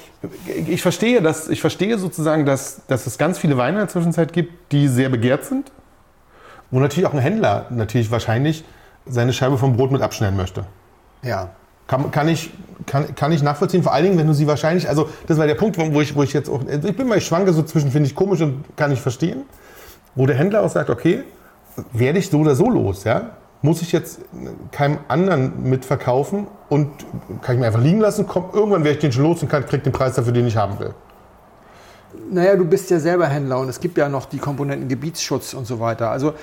ich 0.68 0.82
verstehe, 0.82 1.22
dass, 1.22 1.48
ich 1.48 1.62
verstehe 1.62 1.98
sozusagen, 1.98 2.46
dass, 2.46 2.82
dass 2.88 3.08
es 3.08 3.18
ganz 3.18 3.38
viele 3.38 3.58
Weine 3.58 3.78
in 3.78 3.80
der 3.80 3.88
Zwischenzeit 3.88 4.34
gibt, 4.34 4.72
die 4.72 4.88
sehr 4.88 5.10
begehrt 5.10 5.46
sind. 5.46 5.72
Wo 6.72 6.80
natürlich 6.80 7.08
auch 7.08 7.14
ein 7.14 7.20
Händler 7.20 7.68
natürlich 7.70 8.12
wahrscheinlich 8.12 8.64
seine 9.06 9.34
Scheibe 9.34 9.58
vom 9.58 9.78
Brot 9.78 9.92
mit 9.92 10.02
abschneiden 10.02 10.38
möchte. 10.38 10.66
Ja. 11.22 11.50
Kann, 11.88 12.10
kann, 12.10 12.28
ich, 12.28 12.52
kann, 12.88 13.14
kann 13.14 13.32
ich 13.32 13.44
nachvollziehen, 13.44 13.84
vor 13.84 13.94
allen 13.94 14.06
Dingen, 14.06 14.18
wenn 14.18 14.26
du 14.26 14.34
sie 14.34 14.48
wahrscheinlich, 14.48 14.90
also 14.90 15.10
das 15.28 15.38
war 15.38 15.46
der 15.46 15.54
Punkt, 15.54 15.78
wo 15.78 16.02
ich, 16.02 16.16
wo 16.16 16.24
ich 16.24 16.34
jetzt 16.34 16.50
auch, 16.50 16.62
ich 16.68 16.98
bin 16.98 17.08
mal, 17.08 17.20
ich 17.20 17.26
schwanke 17.26 17.54
so 17.54 17.62
zwischen, 17.62 17.92
finde 17.92 18.10
ich 18.10 18.16
komisch 18.16 18.42
und 18.42 18.64
kann 18.76 18.92
ich 18.92 19.00
verstehen, 19.00 19.44
wo 20.16 20.26
der 20.26 20.36
Händler 20.36 20.64
auch 20.64 20.70
sagt, 20.70 20.90
okay, 20.90 21.24
werde 21.94 22.18
ich 22.18 22.30
so 22.30 22.40
oder 22.40 22.56
so 22.56 22.70
los, 22.70 23.04
ja? 23.04 23.32
Muss 23.66 23.82
ich 23.82 23.92
jetzt 23.92 24.20
keinem 24.72 25.00
anderen 25.08 25.68
mitverkaufen 25.68 26.46
und 26.70 26.92
kann 27.42 27.56
ich 27.56 27.60
mir 27.60 27.66
einfach 27.66 27.82
liegen 27.82 28.00
lassen? 28.00 28.28
Komm, 28.28 28.46
irgendwann 28.54 28.84
werde 28.84 28.98
ich 28.98 29.02
den 29.02 29.12
schon 29.12 29.24
los 29.24 29.42
und 29.42 29.50
kann, 29.50 29.66
krieg 29.66 29.84
den 29.84 29.92
Preis 29.92 30.14
dafür, 30.14 30.34
den 30.34 30.46
ich 30.46 30.56
haben 30.56 30.78
will. 30.78 30.94
Naja, 32.30 32.56
du 32.56 32.64
bist 32.64 32.92
ja 32.92 33.00
selber 33.00 33.26
Händler 33.26 33.58
und 33.58 33.68
es 33.68 33.80
gibt 33.80 33.98
ja 33.98 34.08
noch 34.08 34.28
die 34.28 34.38
Komponenten 34.38 34.88
Gebietsschutz 34.88 35.56
und 35.56 35.66
so 35.66 35.80
weiter. 35.80 36.12
Also 36.12 36.36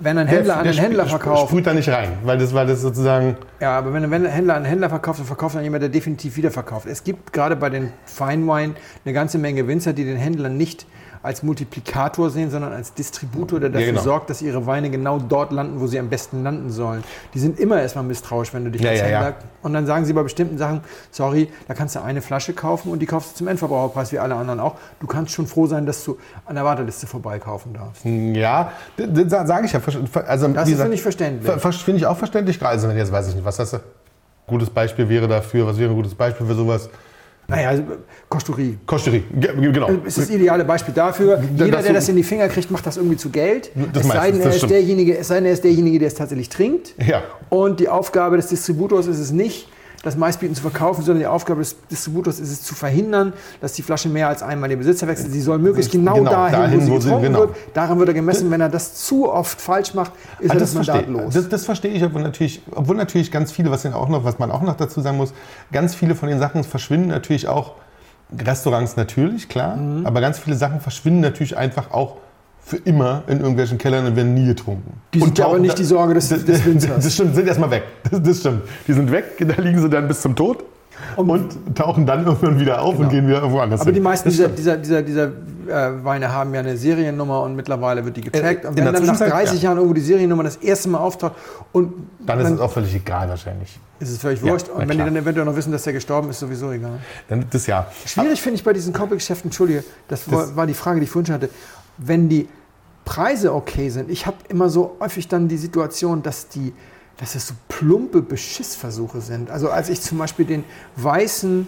wenn 0.00 0.18
ein 0.18 0.26
Händler 0.26 0.58
an 0.58 0.66
einen 0.66 0.76
Händler 0.76 1.06
verkauft, 1.06 1.48
Sprüht 1.48 1.66
da 1.66 1.72
nicht 1.72 1.88
rein, 1.88 2.18
weil 2.24 2.36
das, 2.36 2.52
weil 2.52 2.66
das 2.66 2.82
sozusagen. 2.82 3.38
ja, 3.58 3.78
aber 3.78 3.94
wenn 3.94 4.04
ein 4.04 4.26
Händler 4.26 4.52
an 4.52 4.58
einen 4.58 4.66
Händler 4.66 4.90
verkauft, 4.90 5.20
dann 5.20 5.26
verkauft 5.26 5.56
dann 5.56 5.64
jemand, 5.64 5.82
der 5.82 5.88
definitiv 5.88 6.36
wiederverkauft. 6.36 6.86
Es 6.86 7.02
gibt 7.04 7.32
gerade 7.32 7.56
bei 7.56 7.70
den 7.70 7.90
Fine 8.04 8.46
Wine 8.46 8.74
eine 9.06 9.14
ganze 9.14 9.38
Menge 9.38 9.66
Winzer, 9.66 9.94
die 9.94 10.04
den 10.04 10.18
Händler 10.18 10.50
nicht 10.50 10.86
als 11.26 11.42
Multiplikator 11.42 12.30
sehen, 12.30 12.50
sondern 12.50 12.72
als 12.72 12.94
Distributor, 12.94 13.60
der 13.60 13.68
dafür 13.70 13.88
genau. 13.88 14.00
sorgt, 14.00 14.30
dass 14.30 14.40
ihre 14.40 14.64
Weine 14.66 14.88
genau 14.90 15.18
dort 15.18 15.52
landen, 15.52 15.80
wo 15.80 15.86
sie 15.86 15.98
am 15.98 16.08
besten 16.08 16.42
landen 16.42 16.70
sollen. 16.70 17.04
Die 17.34 17.38
sind 17.38 17.58
immer 17.60 17.80
erstmal 17.82 18.04
misstrauisch, 18.04 18.54
wenn 18.54 18.64
du 18.64 18.70
dich 18.70 18.80
Ja, 18.82 18.90
als 18.90 19.00
ja, 19.00 19.06
ja. 19.08 19.22
Händler 19.24 19.34
und 19.62 19.72
dann 19.74 19.84
sagen 19.86 20.04
sie 20.04 20.12
bei 20.12 20.22
bestimmten 20.22 20.56
Sachen, 20.56 20.80
sorry, 21.10 21.48
da 21.68 21.74
kannst 21.74 21.96
du 21.96 22.02
eine 22.02 22.22
Flasche 22.22 22.52
kaufen 22.52 22.90
und 22.92 23.00
die 23.00 23.06
kaufst 23.06 23.32
du 23.32 23.36
zum 23.38 23.48
Endverbraucherpreis 23.48 24.12
wie 24.12 24.18
alle 24.18 24.36
anderen 24.36 24.60
auch. 24.60 24.76
Du 25.00 25.06
kannst 25.06 25.32
schon 25.32 25.46
froh 25.46 25.66
sein, 25.66 25.84
dass 25.84 26.04
du 26.04 26.16
an 26.46 26.54
der 26.54 26.64
Warteliste 26.64 27.06
vorbeikaufen 27.06 27.74
darfst. 27.74 28.04
Ja, 28.04 28.72
das 28.96 29.48
sage 29.48 29.66
ich 29.66 29.72
ja. 29.72 29.80
Also, 30.26 30.48
Das 30.48 30.68
finde 30.68 30.94
ich, 30.94 31.02
verständlich. 31.02 31.50
ver- 31.50 31.58
ver- 31.58 31.72
Finde 31.72 31.98
ich 31.98 32.06
auch 32.06 32.16
verständlich. 32.16 32.58
gerade. 32.58 32.72
Also, 32.72 32.88
jetzt 32.90 33.10
weiß 33.12 33.28
ich 33.28 33.34
nicht, 33.34 33.44
was 33.44 33.58
hast 33.58 33.72
du? 33.72 33.78
Gutes 34.46 34.70
Beispiel 34.70 35.08
wäre 35.08 35.26
dafür, 35.26 35.66
was 35.66 35.76
wäre 35.76 35.90
ein 35.90 35.96
gutes 35.96 36.14
Beispiel 36.14 36.46
für 36.46 36.54
sowas? 36.54 36.88
Naja, 37.48 37.68
also, 37.68 37.82
Kosturie. 38.28 38.76
Kosterie, 38.86 39.22
Ge- 39.38 39.72
genau. 39.72 39.88
ist 40.04 40.18
das 40.18 40.30
ideale 40.30 40.64
Beispiel 40.64 40.92
dafür. 40.92 41.40
Jeder, 41.56 41.80
der 41.80 41.92
das 41.92 42.08
in 42.08 42.16
die 42.16 42.24
Finger 42.24 42.48
kriegt, 42.48 42.70
macht 42.72 42.84
das 42.86 42.96
irgendwie 42.96 43.16
zu 43.16 43.30
Geld. 43.30 43.70
Das 43.92 44.04
es, 44.04 44.12
sei 44.12 44.30
denn, 44.32 44.40
das 44.42 44.56
er 44.56 44.62
ist 44.62 44.70
derjenige, 44.70 45.16
es 45.18 45.28
sei 45.28 45.36
denn, 45.36 45.46
er 45.46 45.52
ist 45.52 45.62
derjenige, 45.62 46.00
der 46.00 46.08
es 46.08 46.14
tatsächlich 46.14 46.48
trinkt. 46.48 46.94
Ja. 47.06 47.22
Und 47.48 47.78
die 47.78 47.88
Aufgabe 47.88 48.36
des 48.36 48.48
Distributors 48.48 49.06
ist 49.06 49.20
es 49.20 49.30
nicht, 49.30 49.68
das 50.02 50.16
Meistbieten 50.16 50.54
zu 50.54 50.62
verkaufen, 50.62 51.02
sondern 51.04 51.20
die 51.20 51.26
Aufgabe 51.26 51.60
des 51.60 51.76
Distributors 51.90 52.38
ist 52.38 52.50
es 52.50 52.62
zu 52.62 52.74
verhindern, 52.74 53.32
dass 53.60 53.72
die 53.72 53.82
Flasche 53.82 54.08
mehr 54.08 54.28
als 54.28 54.42
einmal 54.42 54.68
den 54.68 54.78
Besitzer 54.78 55.06
wechselt. 55.08 55.32
Sie 55.32 55.40
soll 55.40 55.58
möglichst 55.58 55.90
genau, 55.92 56.14
Genau, 56.16 56.30
dahin, 56.30 56.52
dahin, 56.60 56.80
wo 56.80 56.84
sie 56.84 56.90
wo 56.90 56.98
sie- 56.98 57.04
getrunken 57.06 57.26
genau. 57.26 57.38
wird. 57.40 57.56
Daran 57.74 57.98
wird 57.98 58.08
er 58.08 58.14
gemessen. 58.14 58.50
Wenn 58.50 58.60
er 58.60 58.68
das 58.68 58.94
zu 59.04 59.28
oft 59.32 59.60
falsch 59.60 59.94
macht, 59.94 60.12
ist 60.38 60.50
er 60.52 60.60
das, 60.60 60.72
das 60.72 60.74
Mandat 60.74 61.04
verstehe, 61.06 61.22
los. 61.24 61.34
das, 61.34 61.48
das 61.48 61.64
verstehe 61.64 61.90
ich, 61.92 62.04
obwohl 62.04 62.22
natürlich, 62.22 62.62
obwohl 62.74 62.96
natürlich 62.96 63.32
ganz 63.32 63.50
viele, 63.52 63.70
was, 63.70 63.84
auch 63.86 64.08
noch, 64.08 64.24
was 64.24 64.38
man 64.38 64.50
auch 64.50 64.62
noch 64.62 64.76
dazu 64.76 65.00
sagen 65.00 65.16
muss, 65.16 65.32
ganz 65.72 65.94
viele 65.94 66.14
von 66.14 66.28
den 66.28 66.38
Sachen 66.38 66.62
verschwinden 66.64 67.08
natürlich 67.08 67.48
auch, 67.48 67.72
Restaurants 68.44 68.96
natürlich, 68.96 69.48
klar, 69.48 69.76
Mhm. 69.76 70.04
aber 70.06 70.20
ganz 70.20 70.38
viele 70.38 70.56
Sachen 70.56 70.80
verschwinden 70.80 71.20
natürlich 71.20 71.56
einfach 71.56 71.92
auch 71.92 72.16
für 72.68 72.78
immer 72.78 73.22
in 73.28 73.38
irgendwelchen 73.38 73.78
Kellern 73.78 74.06
und 74.06 74.16
werden 74.16 74.34
nie 74.34 74.44
getrunken. 74.46 74.94
Die 75.14 75.20
sind 75.20 75.28
Und 75.28 75.38
ja 75.38 75.46
aber 75.46 75.60
nicht 75.60 75.78
die 75.78 75.84
Sorge 75.84 76.14
des- 76.14 76.28
das, 76.30 76.44
des 76.44 76.64
Winzers. 76.66 77.04
Das 77.04 77.14
stimmt, 77.14 77.36
sind 77.36 77.46
erstmal 77.46 77.70
weg. 77.70 77.84
Das, 78.10 78.20
das 78.22 78.40
stimmt. 78.40 78.62
Die 78.88 78.92
sind 78.92 79.12
weg, 79.12 79.24
da 79.38 79.62
liegen 79.62 79.80
sie 79.80 79.88
dann 79.88 80.08
bis 80.08 80.20
zum 80.20 80.34
Tod 80.34 80.64
und, 81.14 81.76
tauchen 81.76 82.06
dann 82.06 82.26
irgendwann 82.26 82.58
wieder 82.58 82.82
auf 82.82 82.98
und 82.98 83.08
gehen 83.08 83.28
wieder 83.28 83.36
irgendwo 83.38 83.60
anders 83.60 83.82
Aber 83.82 83.92
die 83.92 83.96
hin. 83.96 84.02
meisten 84.02 84.28
Das 84.28 84.36
dieser, 84.36 84.48
dieser, 84.48 84.76
dieser, 84.78 85.02
dieser 85.02 85.26
äh, 85.68 86.04
Weine 86.04 86.32
haben 86.32 86.52
ja 86.54 86.60
eine 86.60 86.76
Seriennummer 86.76 87.42
und 87.42 87.54
mittlerweile 87.54 88.04
wird 88.04 88.16
die. 88.16 88.26
Äh, 88.32 88.56
und 88.66 88.76
in 88.76 88.76
wenn 88.76 88.84
dann 88.84 88.84
nach 88.94 89.00
Zwischenzeit, 89.00 89.30
30 89.30 89.62
ja. 89.62 89.68
Jahren 89.68 89.76
irgendwo 89.76 89.94
die 89.94 90.00
Seriennummer 90.00 90.42
das 90.42 90.56
erste 90.56 90.88
Mal 90.88 90.98
auftaucht 90.98 91.34
und 91.72 91.92
Dann 92.26 92.40
ist 92.40 92.50
es 92.50 92.58
auch 92.60 92.72
völlig 92.72 92.94
egal 92.96 93.28
wahrscheinlich. 93.28 93.78
ist 94.00 94.10
es 94.10 94.18
völlig 94.18 94.42
Ja, 94.42 94.50
wurscht. 94.50 94.66
na 94.68 94.74
Und 94.74 94.80
wenn 94.80 94.88
die 94.88 94.94
klar. 94.96 95.06
dann 95.06 95.16
eventuell 95.16 95.46
noch 95.46 95.54
wissen, 95.56 95.70
dass 95.70 95.82
der 95.84 95.92
gestorben 95.92 96.30
ist, 96.30 96.40
sowieso 96.40 96.72
egal. 96.72 96.98
Dann 97.28 97.44
das 97.50 97.66
ja. 97.68 97.86
Schwierig 98.06 98.40
finde 98.42 98.56
ich 98.56 98.64
bei 98.64 98.72
diesen 98.72 98.92
Comic-Geschäften, 98.92 99.48
Entschuldige, 99.50 99.84
das, 100.08 100.28
war, 100.32 100.56
war 100.56 100.66
die 100.66 100.74
Frage, 100.74 100.98
die 101.00 101.04
ich 101.04 101.10
vorhin 101.10 101.26
schon 101.26 101.34
hatte, 101.36 101.50
wenn 101.98 102.28
die 102.28 102.48
Preise 103.04 103.54
okay 103.54 103.88
sind. 103.88 104.10
Ich 104.10 104.26
habe 104.26 104.36
immer 104.48 104.68
so 104.68 104.96
häufig 105.00 105.28
dann 105.28 105.48
die 105.48 105.56
Situation, 105.56 106.22
dass 106.22 106.48
die 106.48 106.72
dass 107.18 107.34
es 107.34 107.48
so 107.48 107.54
plumpe 107.68 108.22
Beschissversuche 108.22 109.20
sind. 109.20 109.50
Also 109.50 109.70
als 109.70 109.88
ich 109.88 110.00
zum 110.00 110.18
Beispiel 110.18 110.44
den 110.44 110.64
weißen 110.96 111.66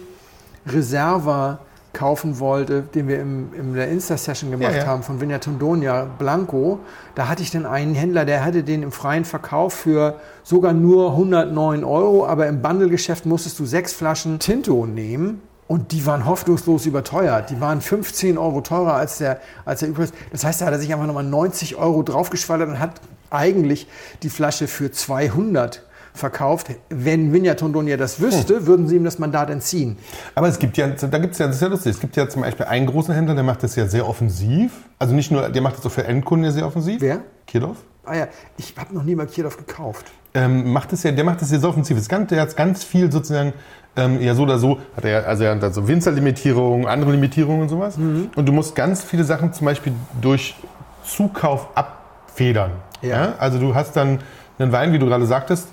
Reserva 0.67 1.59
kaufen 1.91 2.39
wollte, 2.39 2.83
den 2.83 3.07
wir 3.07 3.19
im, 3.19 3.51
in 3.55 3.73
der 3.73 3.89
Insta-Session 3.89 4.51
gemacht 4.51 4.73
Ja, 4.73 4.81
ja. 4.81 4.85
haben 4.85 5.01
von 5.01 5.19
Vinja 5.19 5.39
Tondonia 5.39 6.05
Blanco, 6.19 6.79
da 7.15 7.27
hatte 7.27 7.41
ich 7.41 7.49
dann 7.49 7.65
einen 7.65 7.95
Händler, 7.95 8.25
der 8.25 8.45
hatte 8.45 8.63
den 8.63 8.83
im 8.83 8.91
freien 8.91 9.25
Verkauf 9.25 9.73
für 9.73 10.19
sogar 10.43 10.73
nur 10.73 11.11
109 11.11 11.83
Euro, 11.83 12.27
aber 12.27 12.45
im 12.45 12.61
Bundle-Geschäft 12.61 13.25
musstest 13.25 13.57
du 13.57 13.65
sechs 13.65 13.91
Flaschen 13.93 14.37
Tinto 14.37 14.85
nehmen 14.85 15.41
und 15.69 15.91
die 15.91 16.03
waren 16.07 16.25
hoffnungslos 16.25 16.87
überteuert. 16.87 17.51
Die 17.51 17.61
waren 17.61 17.79
15 17.79 18.39
Euro 18.39 18.61
teurer 18.61 18.95
als 18.95 19.19
der, 19.19 19.39
als 19.65 19.81
der 19.81 19.89
Übrigens. 19.89 20.13
Das 20.31 20.43
heißt, 20.43 20.61
da 20.61 20.65
hat 20.65 20.73
er 20.73 20.79
sich 20.79 20.91
einfach 20.91 21.05
nochmal 21.05 21.23
90 21.23 21.75
Euro 21.75 22.01
draufgeschwallert 22.01 22.69
und 22.69 22.79
hat 22.79 22.99
eigentlich 23.29 23.87
die 24.23 24.31
Flasche 24.31 24.67
für 24.67 24.91
200 24.91 25.83
verkauft. 26.15 26.71
Wenn 26.89 27.33
Vinja 27.33 27.53
Tondonia 27.53 27.97
das 27.97 28.19
wüsste, 28.19 28.65
würden 28.65 28.87
sie 28.87 28.95
ihm 28.95 29.03
das 29.03 29.19
Mandat 29.19 29.51
entziehen. 29.51 29.97
Aber 30.33 30.47
es 30.47 30.57
gibt 30.57 30.75
ja, 30.75 30.87
da 30.87 31.17
gibt 31.19 31.33
es 31.33 31.37
ja, 31.37 31.45
das 31.45 31.57
ist 31.57 31.61
ja 31.61 31.67
lustig, 31.67 31.91
es 31.91 31.99
gibt 31.99 32.15
ja 32.15 32.27
zum 32.27 32.41
Beispiel 32.41 32.65
einen 32.65 32.87
großen 32.87 33.13
Händler, 33.13 33.35
der 33.35 33.43
macht 33.43 33.61
das 33.61 33.75
ja 33.75 33.85
sehr 33.85 34.09
offensiv. 34.09 34.71
Also 34.97 35.13
nicht 35.13 35.29
nur, 35.29 35.49
der 35.49 35.61
macht 35.61 35.77
das 35.77 35.85
auch 35.85 35.91
für 35.91 36.03
Endkunden 36.03 36.51
sehr 36.51 36.65
offensiv. 36.65 36.99
Wer? 36.99 37.21
Kirchhoff. 37.45 37.77
Ah 38.09 38.15
ja, 38.15 38.27
ich 38.57 38.73
habe 38.75 38.93
noch 38.95 39.03
nie 39.03 39.13
mal 39.13 39.27
Kirchhoff 39.27 39.57
gekauft. 39.57 40.07
Ähm, 40.33 40.73
macht 40.73 40.91
das 40.91 41.03
ja, 41.03 41.11
der 41.11 41.23
macht 41.23 41.41
das 41.41 41.51
ja 41.51 41.59
sehr 41.59 41.69
offensiv. 41.69 41.97
Es 41.97 42.09
kann, 42.09 42.25
der 42.25 42.41
hat 42.41 42.55
ganz 42.55 42.83
viel 42.83 43.11
sozusagen, 43.11 43.53
ähm, 43.95 44.19
ja 44.19 44.33
so 44.33 44.43
oder 44.43 44.57
so, 44.57 44.79
hat 44.95 45.05
er, 45.05 45.27
also 45.27 45.43
er 45.43 45.55
hat 45.55 45.61
dann 45.61 45.73
so 45.73 45.87
Winzerlimitierungen, 45.87 46.87
andere 46.87 47.11
Limitierungen 47.11 47.61
und 47.61 47.69
sowas. 47.69 47.97
Mhm. 47.97 48.31
Und 48.35 48.47
du 48.47 48.51
musst 48.51 48.75
ganz 48.75 49.03
viele 49.03 49.23
Sachen 49.23 49.53
zum 49.53 49.65
Beispiel 49.65 49.93
durch 50.21 50.55
Zukauf 51.03 51.67
abfedern. 51.75 52.71
Ja. 53.01 53.09
Ja. 53.09 53.33
Also 53.37 53.59
du 53.59 53.75
hast 53.75 53.95
dann 53.95 54.19
einen 54.57 54.71
Wein, 54.71 54.91
wie 54.91 54.99
du 54.99 55.05
gerade 55.05 55.25
sagtest, 55.25 55.67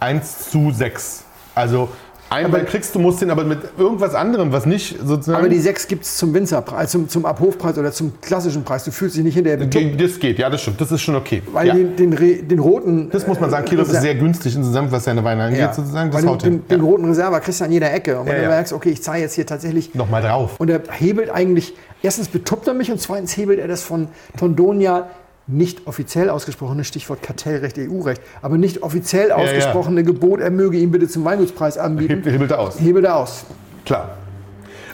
1 0.00 0.50
zu 0.50 0.70
6. 0.70 1.24
Also 1.54 1.90
einen 2.32 2.46
Aber- 2.46 2.58
Wein 2.58 2.66
kriegst 2.66 2.94
du, 2.94 2.98
musst 2.98 3.20
den 3.20 3.30
aber 3.30 3.44
mit 3.44 3.58
irgendwas 3.78 4.14
anderem, 4.14 4.52
was 4.52 4.66
nicht 4.66 4.96
sozusagen... 5.04 5.38
Aber 5.38 5.48
die 5.48 5.58
sechs 5.60 5.86
gibt 5.86 6.04
es 6.04 6.16
zum 6.16 6.32
Winzerpreis, 6.34 6.90
zum, 6.90 7.08
zum 7.08 7.26
Abhofpreis 7.26 7.76
oder 7.78 7.92
zum 7.92 8.12
klassischen 8.20 8.64
Preis. 8.64 8.84
Du 8.84 8.90
fühlst 8.90 9.16
dich 9.16 9.24
nicht 9.24 9.34
hinterher 9.34 9.58
betuppt, 9.58 10.00
das 10.00 10.18
geht, 10.18 10.38
ja, 10.38 10.48
das 10.50 10.62
stimmt. 10.62 10.80
Das 10.80 10.90
ist 10.90 11.02
schon 11.02 11.14
okay. 11.14 11.42
weil 11.52 11.66
ja. 11.68 11.74
den, 11.74 11.96
den, 11.96 12.48
den 12.48 12.58
roten. 12.58 13.10
Das 13.10 13.26
muss 13.26 13.38
man 13.38 13.50
sagen, 13.50 13.64
Kilo 13.66 13.82
ist 13.82 13.90
sehr 13.90 14.14
günstig 14.14 14.56
insgesamt, 14.56 14.90
was 14.92 15.04
seine 15.04 15.22
Weine 15.24 15.44
angeht, 15.44 15.60
ja, 15.60 15.72
sozusagen. 15.72 16.10
Das 16.10 16.22
weil 16.22 16.28
haut 16.30 16.42
den, 16.42 16.52
hin. 16.52 16.62
den, 16.68 16.78
den 16.78 16.80
roten 16.86 17.04
Reserva 17.04 17.40
kriegst 17.40 17.60
du 17.60 17.64
an 17.64 17.72
jeder 17.72 17.92
Ecke. 17.92 18.18
Und 18.18 18.26
wenn 18.26 18.32
Ja, 18.34 18.38
du 18.38 18.44
ja. 18.44 18.50
merkst, 18.50 18.72
okay, 18.72 18.90
ich 18.90 19.02
zahle 19.02 19.20
jetzt 19.20 19.34
hier 19.34 19.46
tatsächlich. 19.46 19.94
Nochmal 19.94 20.22
drauf. 20.22 20.58
Und 20.58 20.70
er 20.70 20.80
hebelt 20.90 21.30
eigentlich, 21.30 21.74
erstens 22.02 22.28
betuppt 22.28 22.66
er 22.66 22.74
mich 22.74 22.90
und 22.90 23.00
zweitens 23.00 23.36
hebelt 23.36 23.58
er 23.58 23.68
das 23.68 23.82
von 23.82 24.08
Tondonia 24.38 25.08
nicht 25.46 25.86
offiziell 25.86 26.30
ausgesprochene 26.30 26.84
Stichwort 26.84 27.22
Kartellrecht, 27.22 27.78
EU-Recht, 27.78 28.22
aber 28.42 28.58
nicht 28.58 28.82
offiziell 28.82 29.30
ja. 29.30 29.36
ausgesprochene 29.36 30.04
Gebot, 30.04 30.40
er 30.40 30.50
möge 30.50 30.78
ihm 30.78 30.90
bitte 30.90 31.08
zum 31.08 31.24
Weingutspreis 31.24 31.78
anbieten. 31.78 32.14
Hebt, 32.14 32.26
hebelt 32.26 32.50
er 32.50 32.60
aus. 32.60 32.80
Hebelt 32.80 33.04
er 33.04 33.16
aus. 33.16 33.44
Klar. 33.84 34.16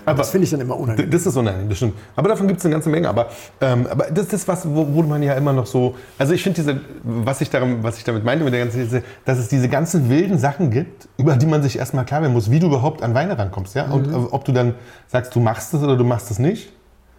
Aber 0.09 0.19
Das 0.19 0.31
finde 0.31 0.45
ich 0.45 0.51
dann 0.51 0.61
immer 0.61 0.79
unangenehm. 0.79 1.11
Das 1.11 1.27
ist 1.27 1.37
unangenehm, 1.37 1.69
das 1.69 1.77
stimmt. 1.79 1.95
Aber 2.17 2.29
davon 2.29 2.49
gibt 2.49 2.61
es 2.61 2.65
eine 2.65 2.73
ganze 2.73 2.89
Menge. 2.89 3.09
Aber, 3.09 3.29
ähm, 3.61 3.87
aber 3.91 4.07
das 4.07 4.25
ist 4.25 4.33
das, 4.33 4.49
was, 4.49 4.67
wo, 4.67 4.87
wo 4.95 5.03
man 5.03 5.23
ja 5.23 5.35
immer 5.35 5.53
noch 5.53 5.67
so. 5.67 5.97
Also 6.17 6.33
ich 6.33 6.43
finde 6.43 6.63
diese, 6.63 6.81
was 7.03 7.41
ich, 7.41 7.51
darum, 7.51 7.83
was 7.83 7.99
ich 7.99 8.05
damit 8.05 8.25
meinte 8.25 8.45
mit 8.45 8.55
der 8.55 8.65
ganzen, 8.65 9.03
dass 9.25 9.39
es 9.39 9.49
diese 9.49 9.69
ganzen 9.69 10.09
wilden 10.09 10.39
Sachen 10.39 10.71
gibt, 10.71 11.09
über 11.19 11.37
die 11.37 11.47
man 11.47 11.63
sich 11.63 11.79
erstmal 11.79 12.05
klar 12.05 12.23
werden 12.23 12.33
muss, 12.33 12.51
wie 12.51 12.59
du 12.59 12.69
überhaupt 12.69 13.03
an 13.03 13.15
Weine 13.15 13.39
rankommst. 13.39 13.75
Ja? 13.75 13.85
Und 13.87 14.09
äh, 14.09 14.15
ob 14.15 14.45
du 14.45 14.53
dann 14.53 14.75
sagst, 15.09 15.35
du 15.35 15.41
machst 15.41 15.75
es 15.75 15.83
oder 15.83 15.97
du 15.97 16.05
machst 16.05 16.31
es 16.31 16.39
nicht. 16.39 16.73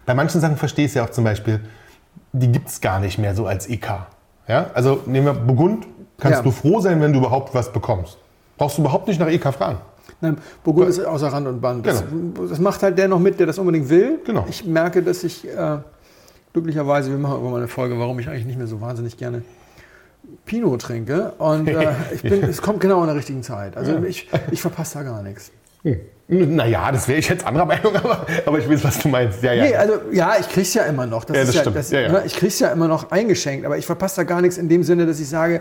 Bei 0.06 0.14
manchen 0.14 0.40
Sachen 0.40 0.56
verstehe 0.56 0.86
ich 0.86 0.90
es 0.90 0.94
ja 0.94 1.04
auch 1.04 1.10
zum 1.10 1.24
Beispiel, 1.24 1.60
die 2.32 2.50
gibt 2.50 2.68
es 2.68 2.80
gar 2.80 3.00
nicht 3.00 3.18
mehr 3.18 3.34
so 3.34 3.46
als 3.46 3.68
EK. 3.68 4.06
Ja? 4.48 4.70
Also 4.74 5.02
nehmen 5.06 5.26
wir 5.26 5.34
Burgund, 5.34 5.86
kannst 6.18 6.38
Ja. 6.38 6.42
du 6.42 6.50
froh 6.50 6.80
sein, 6.80 7.00
wenn 7.00 7.12
du 7.12 7.18
überhaupt 7.18 7.54
was 7.54 7.72
bekommst. 7.72 8.18
Brauchst 8.56 8.78
du 8.78 8.82
überhaupt 8.82 9.08
nicht 9.08 9.18
nach 9.18 9.28
EK 9.28 9.52
fragen. 9.52 9.78
Nein, 10.20 10.36
Burgund 10.64 10.88
ist 10.88 11.00
außer 11.04 11.28
Rand 11.28 11.46
und 11.46 11.60
Band. 11.60 11.86
Das, 11.86 12.04
das 12.48 12.58
macht 12.58 12.82
halt 12.82 12.98
der 12.98 13.08
noch 13.08 13.18
mit, 13.18 13.38
der 13.38 13.46
das 13.46 13.58
unbedingt 13.58 13.88
will. 13.88 14.18
Genau. 14.24 14.44
Ich 14.48 14.64
merke, 14.66 15.02
dass 15.02 15.24
ich 15.24 15.48
äh, 15.48 15.78
glücklicherweise, 16.52 17.10
wir 17.10 17.18
machen 17.18 17.32
irgendwann 17.32 17.52
mal 17.52 17.58
eine 17.58 17.68
Folge, 17.68 17.98
warum 17.98 18.18
ich 18.18 18.28
eigentlich 18.28 18.44
nicht 18.44 18.58
mehr 18.58 18.66
so 18.66 18.80
wahnsinnig 18.80 19.16
gerne 19.16 19.42
Pinot 20.44 20.82
trinke. 20.82 21.32
Und 21.38 21.68
äh, 21.68 21.92
ich 22.12 22.22
bin, 22.22 22.42
es 22.42 22.60
kommt 22.60 22.80
genau 22.80 23.00
in 23.00 23.06
der 23.06 23.16
richtigen 23.16 23.42
Zeit. 23.42 23.76
Also 23.76 23.96
ich, 24.04 24.28
ich 24.50 24.60
verpasse 24.60 24.98
da 24.98 25.04
gar 25.04 25.22
nichts. 25.22 25.52
Naja, 26.30 26.92
das 26.92 27.08
wäre 27.08 27.18
ich 27.18 27.28
jetzt 27.28 27.44
anderer 27.44 27.64
Meinung, 27.66 27.94
aber, 27.96 28.24
aber 28.46 28.58
ich 28.58 28.68
weiß, 28.68 28.84
was 28.84 28.98
du 29.00 29.08
meinst. 29.08 29.42
Ja, 29.42 29.52
ja. 29.52 29.64
Nee, 29.64 29.74
also 29.74 29.94
ja, 30.12 30.34
ich 30.38 30.48
krieg's 30.48 30.72
ja 30.74 30.84
immer 30.84 31.04
noch. 31.06 31.24
Das 31.24 31.36
Ja, 31.36 31.42
ist 31.42 31.48
das 31.48 31.54
ja, 31.56 31.60
stimmt. 31.62 31.76
das, 31.76 31.90
Ja, 31.90 32.00
ja. 32.00 32.12
ne, 32.12 32.22
Ich 32.24 32.36
krieg's 32.36 32.58
ja 32.60 32.68
immer 32.68 32.86
noch 32.86 33.10
eingeschenkt, 33.10 33.66
aber 33.66 33.78
ich 33.78 33.86
verpasse 33.86 34.16
da 34.16 34.22
gar 34.22 34.40
nichts 34.40 34.56
in 34.56 34.68
dem 34.68 34.84
Sinne, 34.84 35.06
dass 35.06 35.18
ich 35.18 35.28
sage, 35.28 35.60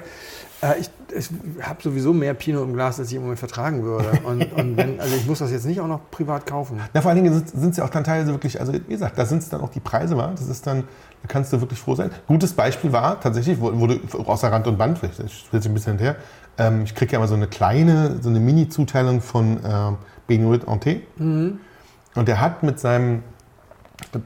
äh, 0.62 0.80
ich, 0.80 0.90
ich 1.18 1.30
habe 1.64 1.82
sowieso 1.82 2.14
mehr 2.14 2.36
Pinot 2.36 2.64
im 2.66 2.74
Glas, 2.74 3.00
als 3.00 3.10
ich 3.10 3.16
im 3.16 3.22
Moment 3.24 3.40
vertragen 3.40 3.84
würde. 3.84 4.12
Und, 4.24 4.44
und 4.54 4.78
wenn, 4.78 5.00
also 5.00 5.16
ich 5.16 5.26
muss 5.26 5.40
das 5.40 5.52
jetzt 5.52 5.66
nicht 5.66 5.82
auch 5.82 5.88
noch 5.88 6.02
privat 6.12 6.46
kaufen. 6.46 6.80
Na, 6.94 7.02
vor 7.02 7.10
allen 7.12 7.24
Dingen 7.24 7.44
sind 7.48 7.72
es 7.72 7.78
ja 7.78 7.86
auch 7.86 7.90
dann 7.90 8.04
teilweise 8.04 8.32
wirklich, 8.32 8.60
also 8.60 8.74
wie 8.74 8.80
gesagt, 8.80 9.18
da 9.18 9.26
sind 9.26 9.40
es 9.40 9.50
dann 9.50 9.62
auch 9.62 9.70
die 9.70 9.80
Preise 9.80 10.16
war. 10.18 10.32
Das 10.32 10.48
ist 10.48 10.68
dann, 10.68 10.82
da 11.24 11.28
kannst 11.28 11.52
du 11.52 11.60
wirklich 11.62 11.80
froh 11.80 11.96
sein. 11.96 12.12
Gutes 12.28 12.54
Beispiel 12.54 12.92
war 12.92 13.20
tatsächlich, 13.20 13.60
wurde 13.60 14.00
außer 14.24 14.52
Rand 14.52 14.68
und 14.68 14.78
Band, 14.78 15.00
ich 15.04 15.52
will 15.52 15.62
ein 15.64 15.74
bisschen 15.74 15.98
hinterher, 15.98 16.16
ähm, 16.60 16.84
ich 16.84 16.94
kriege 16.94 17.14
ja 17.14 17.18
immer 17.18 17.28
so 17.28 17.36
eine 17.36 17.48
kleine, 17.48 18.18
so 18.22 18.30
eine 18.30 18.40
Mini-Zuteilung 18.40 19.22
von 19.22 19.60
ähm, 19.66 19.98
Benoit 20.30 20.66
Ante. 20.68 21.02
Und 21.18 22.28
der 22.28 22.40
hat 22.40 22.64
mit 22.64 22.80
seinem 22.80 23.24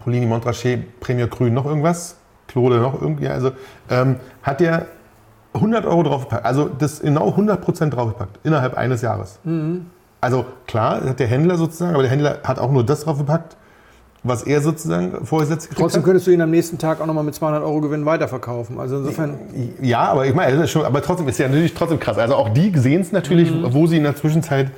Polini 0.04 0.28
Montrachet 0.28 1.00
Premier 1.00 1.28
Cru 1.28 1.46
noch 1.46 1.66
irgendwas, 1.66 2.18
Claude 2.48 2.78
noch 2.78 3.02
irgendwie, 3.02 3.28
also 3.28 3.52
ähm, 3.90 4.18
hat 4.44 4.60
der 4.60 4.86
100 5.54 5.86
Euro 5.86 6.04
draufgepackt. 6.04 6.46
Also 6.46 6.70
das 6.70 7.00
genau 7.00 7.30
100% 7.30 7.90
draufgepackt 7.90 8.40
innerhalb 8.44 8.76
eines 8.78 9.02
Jahres. 9.02 9.40
Also 10.22 10.46
klar, 10.68 11.04
hat 11.04 11.20
der 11.20 11.28
Händler 11.28 11.58
sozusagen, 11.58 11.94
aber 11.94 12.04
der 12.04 12.12
Händler 12.12 12.40
hat 12.44 12.60
auch 12.60 12.72
nur 12.72 12.86
das 12.86 13.04
draufgepackt, 13.04 13.58
was 14.24 14.44
er 14.44 14.62
sozusagen 14.62 15.26
vorgesetzt 15.26 15.64
gekriegt 15.70 15.82
Trotzdem 15.82 16.02
hat. 16.02 16.06
könntest 16.06 16.28
du 16.28 16.32
ihn 16.32 16.42
am 16.42 16.50
nächsten 16.50 16.78
Tag 16.78 17.02
auch 17.02 17.06
nochmal 17.06 17.26
mit 17.26 17.36
200 17.36 17.62
Euro 17.64 17.82
Gewinn 17.82 18.06
weiterverkaufen. 18.06 18.80
Also 18.80 18.98
insofern, 19.00 19.38
Ja, 19.82 20.00
aber 20.12 20.26
ich 20.26 20.34
meine, 20.34 20.66
aber 20.86 21.02
trotzdem 21.02 21.28
ist 21.28 21.40
ja 21.40 21.48
natürlich 21.48 21.74
trotzdem 21.74 22.00
krass. 22.00 22.18
Also 22.18 22.36
auch 22.36 22.50
die 22.50 22.72
sehen 22.78 23.02
es 23.02 23.12
natürlich, 23.12 23.52
wo 23.74 23.86
sie 23.88 23.98
in 23.98 24.04
der 24.04 24.16
Zwischenzeit 24.16 24.72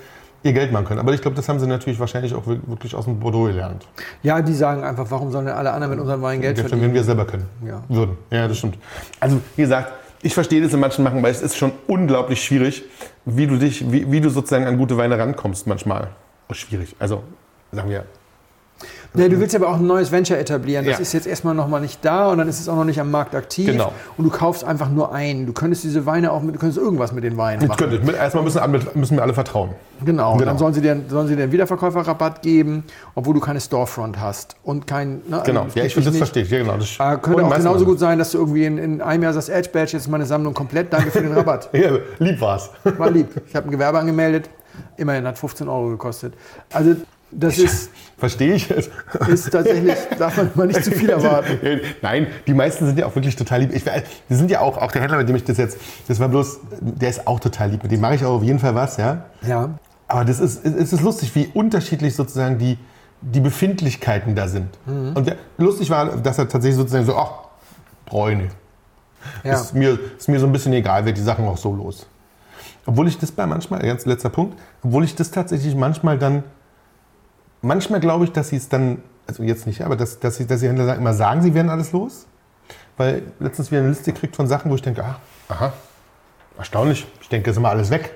ihr 0.46 0.54
Geld 0.54 0.72
machen 0.72 0.86
können. 0.86 1.00
Aber 1.00 1.12
ich 1.14 1.22
glaube, 1.22 1.36
das 1.36 1.50
haben 1.50 1.60
sie 1.60 1.68
natürlich 1.68 2.00
wahrscheinlich 2.00 2.34
auch 2.36 2.46
wir- 2.48 2.60
wirklich 2.68 2.94
aus 2.96 3.06
dem 3.06 3.20
Bordeaux 3.20 3.46
gelernt. 3.48 3.86
ja, 4.22 4.42
die 4.42 4.54
sagen 4.54 4.84
einfach, 4.84 5.06
warum 5.10 5.32
sollen 5.32 5.48
denn 5.48 5.56
alle 5.56 5.72
anderen 5.72 5.92
mit 5.92 6.00
unserem 6.00 6.22
Wein 6.22 6.40
Geld 6.40 6.60
verdienen? 6.60 6.82
wenn 6.82 6.94
wir 6.94 7.04
selber 7.04 7.26
können. 7.26 7.46
Ja. 7.66 7.82
Würden. 7.90 8.18
Ja, 8.32 8.48
das 8.48 8.58
stimmt. 8.60 8.78
Also, 9.20 9.42
wie 9.56 9.64
gesagt, 9.64 9.92
ich 10.22 10.34
verstehe 10.34 10.62
das 10.62 10.72
in 10.74 10.80
manchen 10.80 11.04
machen, 11.04 11.22
weil 11.24 11.32
es 11.32 11.42
ist 11.42 11.58
schon 11.58 11.72
unglaublich 11.88 12.44
schwierig, 12.44 12.84
wie 13.26 13.48
du 13.48 13.58
dich, 13.58 13.92
wie, 13.92 14.10
wie 14.12 14.22
du 14.22 14.30
sozusagen 14.30 14.66
an 14.66 14.78
gute 14.78 14.96
Weine 14.98 15.18
rankommst 15.18 15.66
manchmal. 15.68 16.10
Schwierig. 16.52 16.96
Also, 17.00 17.24
sagen 17.72 17.90
wir. 17.90 18.06
Nee, 19.14 19.30
du 19.30 19.40
willst 19.40 19.56
aber 19.56 19.70
auch 19.70 19.76
ein 19.78 19.88
neues 19.88 20.12
Venture 20.12 20.38
etablieren. 20.38 20.84
Das 20.86 20.96
Ja. 20.96 21.00
ist 21.02 21.14
jetzt 21.14 21.26
erstmal 21.26 21.56
noch 21.56 21.70
mal 21.70 21.80
nicht 21.80 22.04
da 22.04 22.30
und 22.32 22.38
dann 22.38 22.50
ist 22.50 22.60
es 22.60 22.68
auch 22.68 22.76
noch 22.76 22.84
nicht 22.84 23.00
am 23.00 23.10
Markt 23.10 23.34
aktiv. 23.34 23.66
Genau. 23.68 23.94
Und 24.18 24.26
du 24.26 24.30
kaufst 24.30 24.66
einfach 24.66 24.90
nur 24.90 25.14
ein. 25.14 25.46
Du 25.46 25.54
könntest 25.54 25.86
diese 25.86 26.06
Weine 26.06 26.34
auch 26.34 26.42
mit, 26.42 26.56
du 26.56 26.60
könntest 26.60 26.78
irgendwas 26.78 27.14
mit 27.14 27.24
den 27.24 27.38
Weinen 27.38 27.66
machen. 27.66 27.78
könnte, 27.78 28.12
erstmal 28.12 28.44
müssen, 28.44 28.62
müssen 28.96 29.16
wir 29.16 29.24
alle 29.24 29.34
vertrauen. 29.34 29.70
Genau. 30.04 30.34
Und 30.34 30.40
Genau. 30.40 30.52
dann 30.52 30.58
sollen 30.58 30.74
sie, 30.74 30.82
dir, 30.82 31.02
sollen 31.08 31.28
sie 31.28 31.38
dir 31.38 31.44
einen 31.44 31.54
Wiederverkäuferrabatt 31.54 32.42
geben, 32.42 32.84
obwohl 33.16 33.34
du 33.34 33.40
keine 33.40 33.62
Storefront 33.62 34.20
hast. 34.20 34.58
Und 34.64 34.86
kein. 34.86 35.22
Ne, 35.30 35.42
Genau. 35.46 35.64
also 35.64 35.80
Ja, 35.80 35.86
ich 35.86 35.94
finde, 35.94 36.10
das 36.10 36.18
verstehe. 36.18 36.44
Ja, 36.44 36.58
genau. 36.60 36.74
Das 36.78 36.90
Äh, 37.00 37.18
könnte 37.22 37.46
auch 37.46 37.56
genauso 37.56 37.86
gut 37.86 38.00
sein, 38.00 38.20
dass 38.20 38.32
du 38.32 38.40
irgendwie 38.40 38.66
in, 38.66 38.78
in 38.78 39.02
einem 39.02 39.24
Jahr 39.24 39.32
sagst, 39.32 39.48
Edge 39.50 39.70
Badge, 39.72 39.94
jetzt 39.94 40.02
ist 40.04 40.08
meine 40.10 40.26
Sammlung 40.26 40.54
komplett, 40.54 40.92
danke 40.92 41.12
für 41.12 41.22
den 41.22 41.32
Rabatt. 41.34 41.70
Ja, 41.74 41.92
lieb 42.20 42.42
war's. 42.42 42.70
War 42.84 43.10
lieb. 43.10 43.30
Ich 43.48 43.56
habe 43.56 43.68
ein 43.70 43.72
Gewerbe 43.72 43.98
angemeldet, 44.00 44.50
immerhin 44.98 45.26
hat 45.26 45.38
15 45.38 45.70
Euro 45.70 45.88
gekostet. 45.92 46.34
Also 46.74 46.96
das 47.32 47.58
ist, 47.58 47.90
Verstehe 48.18 48.54
ich 48.54 48.72
es. 48.72 48.90
ist 49.28 49.52
tatsächlich, 49.52 49.96
darf 50.20 50.38
man 50.38 50.52
mal 50.56 50.68
nicht 50.68 50.84
zu 50.84 50.92
viel 50.92 51.10
erwarten. 51.10 51.82
Nein, 52.02 52.28
die 52.48 52.54
meisten 52.54 52.86
sind 52.86 52.98
ja 52.98 53.06
auch 53.06 53.16
wirklich 53.16 53.36
total 53.36 53.62
lieb. 53.62 53.74
Ich, 53.74 53.84
die 54.30 54.36
sind 54.36 54.50
ja 54.50 54.62
auch, 54.62 54.78
auch 54.78 54.92
der 54.92 55.02
Händler, 55.02 55.18
mit 55.18 55.28
dem 55.28 55.36
ich 55.36 55.44
das 55.44 55.58
jetzt, 55.58 55.78
das 56.08 56.20
war 56.20 56.30
bloß, 56.30 56.60
der 56.80 57.10
ist 57.10 57.28
auch 57.28 57.40
total 57.42 57.72
lieb. 57.72 57.84
Mit 57.84 57.92
dem 57.92 58.00
mache 58.00 58.16
ich 58.16 58.24
auch 58.24 58.38
auf 58.38 58.44
jeden 58.44 58.60
Fall 58.60 58.74
was, 58.74 58.98
ja. 58.98 59.26
Ja. 59.46 59.78
Aber 60.08 60.24
das 60.24 60.40
ist, 60.40 60.66
es 60.66 60.94
ist 60.94 61.02
lustig, 61.02 61.36
wie 61.36 61.50
unterschiedlich 61.54 62.16
sozusagen 62.16 62.58
die, 62.58 62.78
die 63.22 63.42
Befindlichkeiten 63.42 64.36
da 64.36 64.48
sind. 64.48 64.70
Und 64.86 65.28
der, 65.28 65.36
lustig 65.58 65.90
war, 65.90 66.16
dass 66.18 66.38
er 66.38 66.48
tatsächlich 66.48 66.78
sozusagen 66.78 67.06
so, 67.06 67.18
ach, 67.18 67.32
Bräune. 68.06 68.50
ja. 69.44 69.54
Ist, 69.54 69.74
mir, 69.74 69.98
ist 70.18 70.30
mir 70.30 70.40
so 70.40 70.46
ein 70.46 70.52
bisschen 70.52 70.74
egal, 70.74 71.06
wird 71.06 71.18
die 71.18 71.22
Sachen 71.22 71.46
auch 71.46 71.58
so 71.58 71.74
los. 71.74 72.08
Obwohl 72.86 73.08
ich 73.08 73.18
das 73.18 73.32
bei 73.32 73.46
manchmal, 73.48 73.82
ganz 73.82 74.06
letzter 74.06 74.30
Punkt, 74.30 74.58
obwohl 74.84 75.04
ich 75.04 75.16
das 75.16 75.32
tatsächlich 75.32 75.76
manchmal 75.76 76.20
dann, 76.20 76.44
manchmal 77.66 78.00
glaube 78.00 78.26
ich, 78.26 78.32
dass 78.32 78.50
sie 78.50 78.58
es 78.58 78.70
dann, 78.70 79.02
also 79.28 79.44
jetzt 79.44 79.68
nicht, 79.68 79.82
aber 79.82 79.96
dass, 79.96 80.20
dass, 80.20 80.38
sie, 80.38 80.48
dass 80.48 80.62
die 80.62 80.68
Händler 80.68 80.86
sagen, 80.86 81.02
immer 81.02 81.14
sagen, 81.14 81.42
sie 81.42 81.54
werden 81.54 81.70
alles 81.70 81.92
los. 81.92 82.28
Weil 82.98 83.24
letztens 83.40 83.72
wieder 83.72 83.82
eine 83.82 83.90
Liste 83.90 84.14
kriegt 84.14 84.36
von 84.38 84.48
Sachen, 84.48 84.72
wo 84.72 84.76
ich 84.76 84.82
denke, 84.82 85.04
ah, 85.04 85.18
aha, 85.50 85.74
erstaunlich, 86.58 87.06
ich 87.22 87.28
denke, 87.28 87.52
ist 87.52 87.58
immer 87.58 87.70
alles 87.70 87.90
weg. 87.90 88.12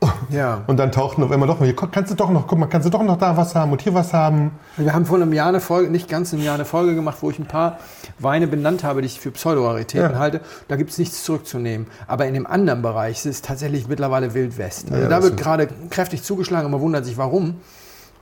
ja. 0.30 0.62
Und 0.66 0.78
dann 0.78 0.92
tauchten 0.92 1.22
auf 1.22 1.30
einmal 1.30 1.46
doch 1.48 1.58
mal, 1.60 1.66
hier, 1.66 1.76
kannst 1.76 2.10
du 2.10 2.14
doch 2.14 2.30
noch, 2.30 2.46
guck 2.46 2.58
mal, 2.58 2.66
kannst 2.66 2.86
du 2.86 2.90
doch 2.90 3.02
noch 3.02 3.18
da 3.18 3.36
was 3.36 3.54
haben 3.54 3.72
und 3.72 3.82
hier 3.82 3.92
was 3.92 4.14
haben. 4.14 4.52
Wir 4.78 4.94
haben 4.94 5.04
vor 5.04 5.16
einem 5.16 5.32
Jahr 5.34 5.48
eine 5.48 5.60
Folge, 5.60 5.90
nicht 5.90 6.08
ganz 6.08 6.32
einem 6.32 6.42
Jahr 6.42 6.54
eine 6.54 6.64
Folge 6.64 6.94
gemacht, 6.94 7.18
wo 7.20 7.30
ich 7.30 7.38
ein 7.38 7.46
paar 7.46 7.78
Weine 8.18 8.46
benannt 8.46 8.84
habe, 8.84 9.02
die 9.02 9.06
ich 9.06 9.20
für 9.20 9.30
Pseudoraritäten 9.32 10.12
Ja. 10.12 10.18
halte. 10.18 10.40
Da 10.68 10.76
gibt 10.76 10.90
es 10.90 10.98
nichts 10.98 11.22
zurückzunehmen. 11.24 11.88
Aber 12.06 12.26
in 12.26 12.34
dem 12.34 12.46
anderen 12.46 12.80
Bereich 12.82 13.18
ist 13.18 13.26
es 13.26 13.42
tatsächlich 13.42 13.88
mittlerweile 13.88 14.32
Wild 14.32 14.56
West. 14.56 14.90
Also 14.90 15.02
Ja, 15.02 15.08
da 15.08 15.22
wird 15.22 15.36
gerade 15.36 15.68
kräftig 15.90 16.22
zugeschlagen 16.22 16.66
und 16.66 16.72
man 16.72 16.80
wundert 16.80 17.04
sich, 17.04 17.18
warum. 17.18 17.56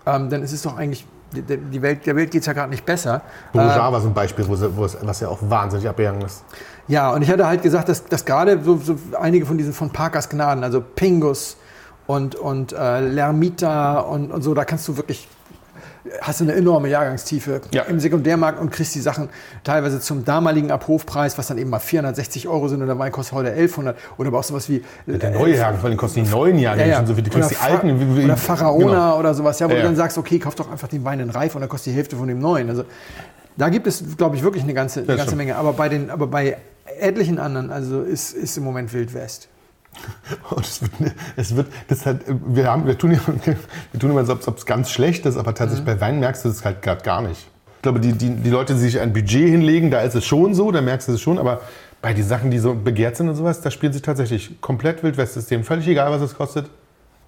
Ähm, 0.08 0.30
denn 0.30 0.42
es 0.42 0.52
ist 0.52 0.64
doch 0.64 0.76
eigentlich, 0.76 1.06
die, 1.32 1.82
Welt, 1.82 2.06
der 2.06 2.16
Welt 2.16 2.30
geht 2.30 2.40
es 2.40 2.46
ja 2.46 2.54
gerade 2.54 2.70
nicht 2.70 2.86
besser. 2.86 3.20
Bourgeois 3.52 3.92
war 3.92 4.00
so 4.00 4.08
ein 4.08 4.14
Beispiel, 4.14 4.48
wo, 4.48 4.56
wo 4.76 4.84
es, 4.84 4.96
was 5.02 5.20
ja 5.20 5.28
auch 5.28 5.38
wahnsinnig 5.42 5.86
abgegangen 5.86 6.22
ist. 6.22 6.42
Ja, 6.86 7.12
und 7.12 7.20
ich 7.20 7.30
hatte 7.30 7.46
halt 7.46 7.62
gesagt, 7.62 7.90
dass, 7.90 8.06
dass 8.06 8.24
gerade 8.24 8.62
so, 8.62 8.78
so 8.78 8.96
einige 9.20 9.44
von 9.44 9.58
diesen 9.58 9.74
von 9.74 9.90
Parkers 9.90 10.30
Gnaden, 10.30 10.64
also 10.64 10.80
Pingus 10.80 11.58
und, 12.06 12.34
und 12.34 12.72
äh, 12.72 13.00
Lermita 13.00 13.98
und, 14.00 14.32
und 14.32 14.40
so, 14.42 14.54
da 14.54 14.64
kannst 14.64 14.88
du 14.88 14.96
wirklich, 14.96 15.28
hast 16.20 16.40
du 16.40 16.44
eine 16.44 16.54
enorme 16.54 16.88
Jahrgangstiefe 16.88 17.60
Ja. 17.72 17.82
im 17.82 18.00
Sekundärmarkt 18.00 18.60
und 18.60 18.70
kriegst 18.70 18.94
die 18.94 19.00
Sachen 19.00 19.28
teilweise 19.64 20.00
zum 20.00 20.24
damaligen 20.24 20.70
Abrufpreis, 20.70 21.36
was 21.38 21.48
dann 21.48 21.58
eben 21.58 21.70
mal 21.70 21.78
460 21.80 22.48
Euro 22.48 22.68
sind 22.68 22.80
und 22.80 22.86
der 22.88 22.98
Wein 22.98 23.12
kostet 23.12 23.34
heute 23.34 23.50
1100 23.50 23.96
oder 24.16 24.28
aber 24.28 24.38
auch 24.38 24.44
sowas 24.44 24.68
wie 24.68 24.82
Der 25.06 25.30
neue 25.30 25.56
Jahrgang, 25.56 25.80
vor 25.80 25.88
allem 25.88 25.98
kosten 25.98 26.24
die 26.24 26.30
neuen 26.30 26.58
Jahrgänge 26.58 26.94
schon 26.96 27.06
so 27.06 27.14
viel, 27.14 27.22
die 27.24 27.30
oder, 27.30 27.40
kosten 27.40 27.56
die 27.60 27.72
alten. 27.72 28.00
wie- 28.00 28.16
wie- 28.20 28.24
oder 28.24 28.36
Pharaona 28.36 28.84
Genau. 28.86 29.18
oder 29.18 29.34
sowas, 29.34 29.58
ja, 29.58 29.66
wo 29.66 29.70
Ja, 29.70 29.76
du 29.76 29.82
ja. 29.82 29.86
dann 29.88 29.96
sagst, 29.96 30.18
okay, 30.18 30.38
kauf 30.38 30.54
doch 30.54 30.70
einfach 30.70 30.88
den 30.88 31.04
Wein 31.04 31.20
in 31.20 31.30
Reif 31.30 31.54
und 31.54 31.60
dann 31.60 31.68
kostet 31.70 31.92
die 31.92 31.96
Hälfte 31.96 32.16
von 32.16 32.28
dem 32.28 32.38
neuen. 32.38 32.68
Also 32.70 32.84
da 33.56 33.68
gibt 33.68 33.86
es, 33.86 34.04
glaube 34.16 34.36
ich, 34.36 34.42
wirklich 34.42 34.62
eine 34.64 34.74
ganze, 34.74 35.00
eine 35.00 35.16
ganze. 35.16 35.34
Menge. 35.36 35.56
Aber 35.56 35.72
bei, 35.72 35.88
den, 35.88 36.10
aber 36.10 36.26
bei 36.28 36.56
etlichen 37.00 37.38
anderen, 37.38 37.70
also 37.70 38.02
ist, 38.02 38.32
ist 38.32 38.56
im 38.56 38.64
Moment 38.64 38.92
Wild 38.92 39.12
West. 39.14 39.48
Und 40.50 40.64
es 40.64 40.82
wird, 40.82 40.92
es 41.36 41.56
wird 41.56 41.66
das 41.88 42.06
halt, 42.06 42.22
wir, 42.26 42.66
haben, 42.66 42.86
wir, 42.86 42.96
tun, 42.96 43.12
ja- 43.12 43.20
wir 43.92 44.00
tun 44.00 44.10
immer 44.10 44.24
so, 44.24 44.34
als 44.34 44.46
ob 44.48 44.58
es 44.58 44.66
ganz 44.66 44.90
schlecht 44.90 45.26
ist, 45.26 45.36
aber 45.36 45.54
tatsächlich 45.54 45.86
bei 45.86 46.00
Wein 46.00 46.20
merkst 46.20 46.44
du 46.44 46.48
das 46.48 46.64
halt 46.64 46.82
gerade 46.82 47.02
gar 47.02 47.22
nicht. 47.22 47.46
Ich 47.76 47.82
glaube, 47.82 48.00
die, 48.00 48.12
die, 48.12 48.30
die 48.30 48.50
Leute, 48.50 48.74
die 48.74 48.80
sich 48.80 49.00
ein 49.00 49.12
Budget 49.12 49.48
hinlegen, 49.48 49.90
da 49.90 50.00
ist 50.00 50.14
es 50.14 50.24
schon 50.26 50.52
so, 50.54 50.70
da 50.72 50.80
merkst 50.80 51.08
du 51.08 51.12
es 51.12 51.20
schon, 51.20 51.38
aber 51.38 51.60
bei 52.02 52.12
den 52.12 52.24
Sachen, 52.24 52.50
die 52.50 52.58
so 52.58 52.74
begehrt 52.74 53.16
sind 53.16 53.28
und 53.28 53.34
sowas, 53.36 53.60
da 53.60 53.70
spielt 53.70 53.92
sich 53.92 54.02
tatsächlich 54.02 54.60
komplett 54.60 55.02
Wildwest-System. 55.02 55.64
Völlig 55.64 55.86
egal, 55.88 56.10
was 56.10 56.22
es 56.22 56.34
kostet. 56.36 56.66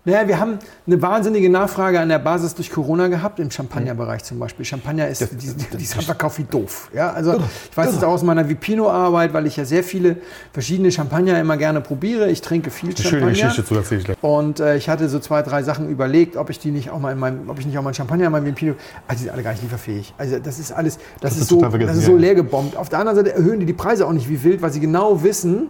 Naja, 0.04 0.26
wir 0.26 0.40
haben 0.40 0.58
eine 0.86 1.02
wahnsinnige 1.02 1.50
Nachfrage 1.50 2.00
an 2.00 2.08
der 2.08 2.18
Basis 2.18 2.54
durch 2.54 2.70
Corona 2.70 3.08
gehabt, 3.08 3.38
im 3.38 3.50
Champagnerbereich 3.50 4.24
zum 4.24 4.38
Beispiel. 4.38 4.64
Champagner 4.64 5.08
ist, 5.08 5.20
die, 5.20 5.36
die, 5.36 5.76
die 5.76 5.82
ist 5.82 6.02
verkauft 6.02 6.38
wie 6.38 6.44
doof. 6.44 6.90
Ja, 6.94 7.12
also 7.12 7.34
ich 7.70 7.76
weiß 7.76 7.92
es 7.92 8.02
auch 8.02 8.12
aus 8.12 8.22
meiner 8.22 8.48
Vipino-Arbeit, 8.48 9.34
weil 9.34 9.46
ich 9.46 9.56
ja 9.56 9.66
sehr 9.66 9.84
viele 9.84 10.16
verschiedene 10.52 10.90
Champagner 10.90 11.38
immer 11.38 11.58
gerne 11.58 11.82
probiere. 11.82 12.30
Ich 12.30 12.40
trinke 12.40 12.70
viel 12.70 12.96
Schöne 12.96 13.10
Champagner. 13.10 13.30
Geschichte 13.30 13.64
zu 13.64 13.74
erzählen. 13.74 14.16
Und 14.22 14.60
äh, 14.60 14.76
ich 14.76 14.88
hatte 14.88 15.06
so 15.10 15.18
zwei, 15.18 15.42
drei 15.42 15.62
Sachen 15.62 15.90
überlegt, 15.90 16.38
ob 16.38 16.48
ich 16.48 16.58
die 16.58 16.70
nicht 16.70 16.88
auch 16.88 16.98
mal 16.98 17.12
in 17.12 17.18
meinem, 17.18 17.50
ob 17.50 17.58
ich 17.58 17.66
nicht 17.66 17.76
auch 17.76 17.82
mal 17.82 17.90
einen 17.90 17.94
Champagner 17.94 18.26
in 18.26 18.32
meinem 18.32 18.46
Vipino. 18.46 18.74
Also 19.06 19.18
die 19.18 19.24
sind 19.24 19.32
alle 19.34 19.42
gar 19.42 19.52
nicht 19.52 19.62
lieferfähig. 19.62 20.14
Also 20.16 20.38
das 20.38 20.58
ist 20.58 20.72
alles, 20.72 20.98
das, 21.20 21.32
ist 21.32 21.42
ist 21.42 21.48
so, 21.48 21.60
das 21.60 21.96
ist 21.98 22.06
so 22.06 22.16
leer 22.16 22.34
gebombt. 22.34 22.74
Auf 22.74 22.88
der 22.88 23.00
anderen 23.00 23.16
Seite 23.16 23.34
erhöhen 23.34 23.60
die 23.60 23.66
die 23.66 23.74
Preise 23.74 24.06
auch 24.06 24.12
nicht 24.12 24.30
wie 24.30 24.42
wild, 24.42 24.62
weil 24.62 24.72
sie 24.72 24.80
genau 24.80 25.22
wissen, 25.22 25.68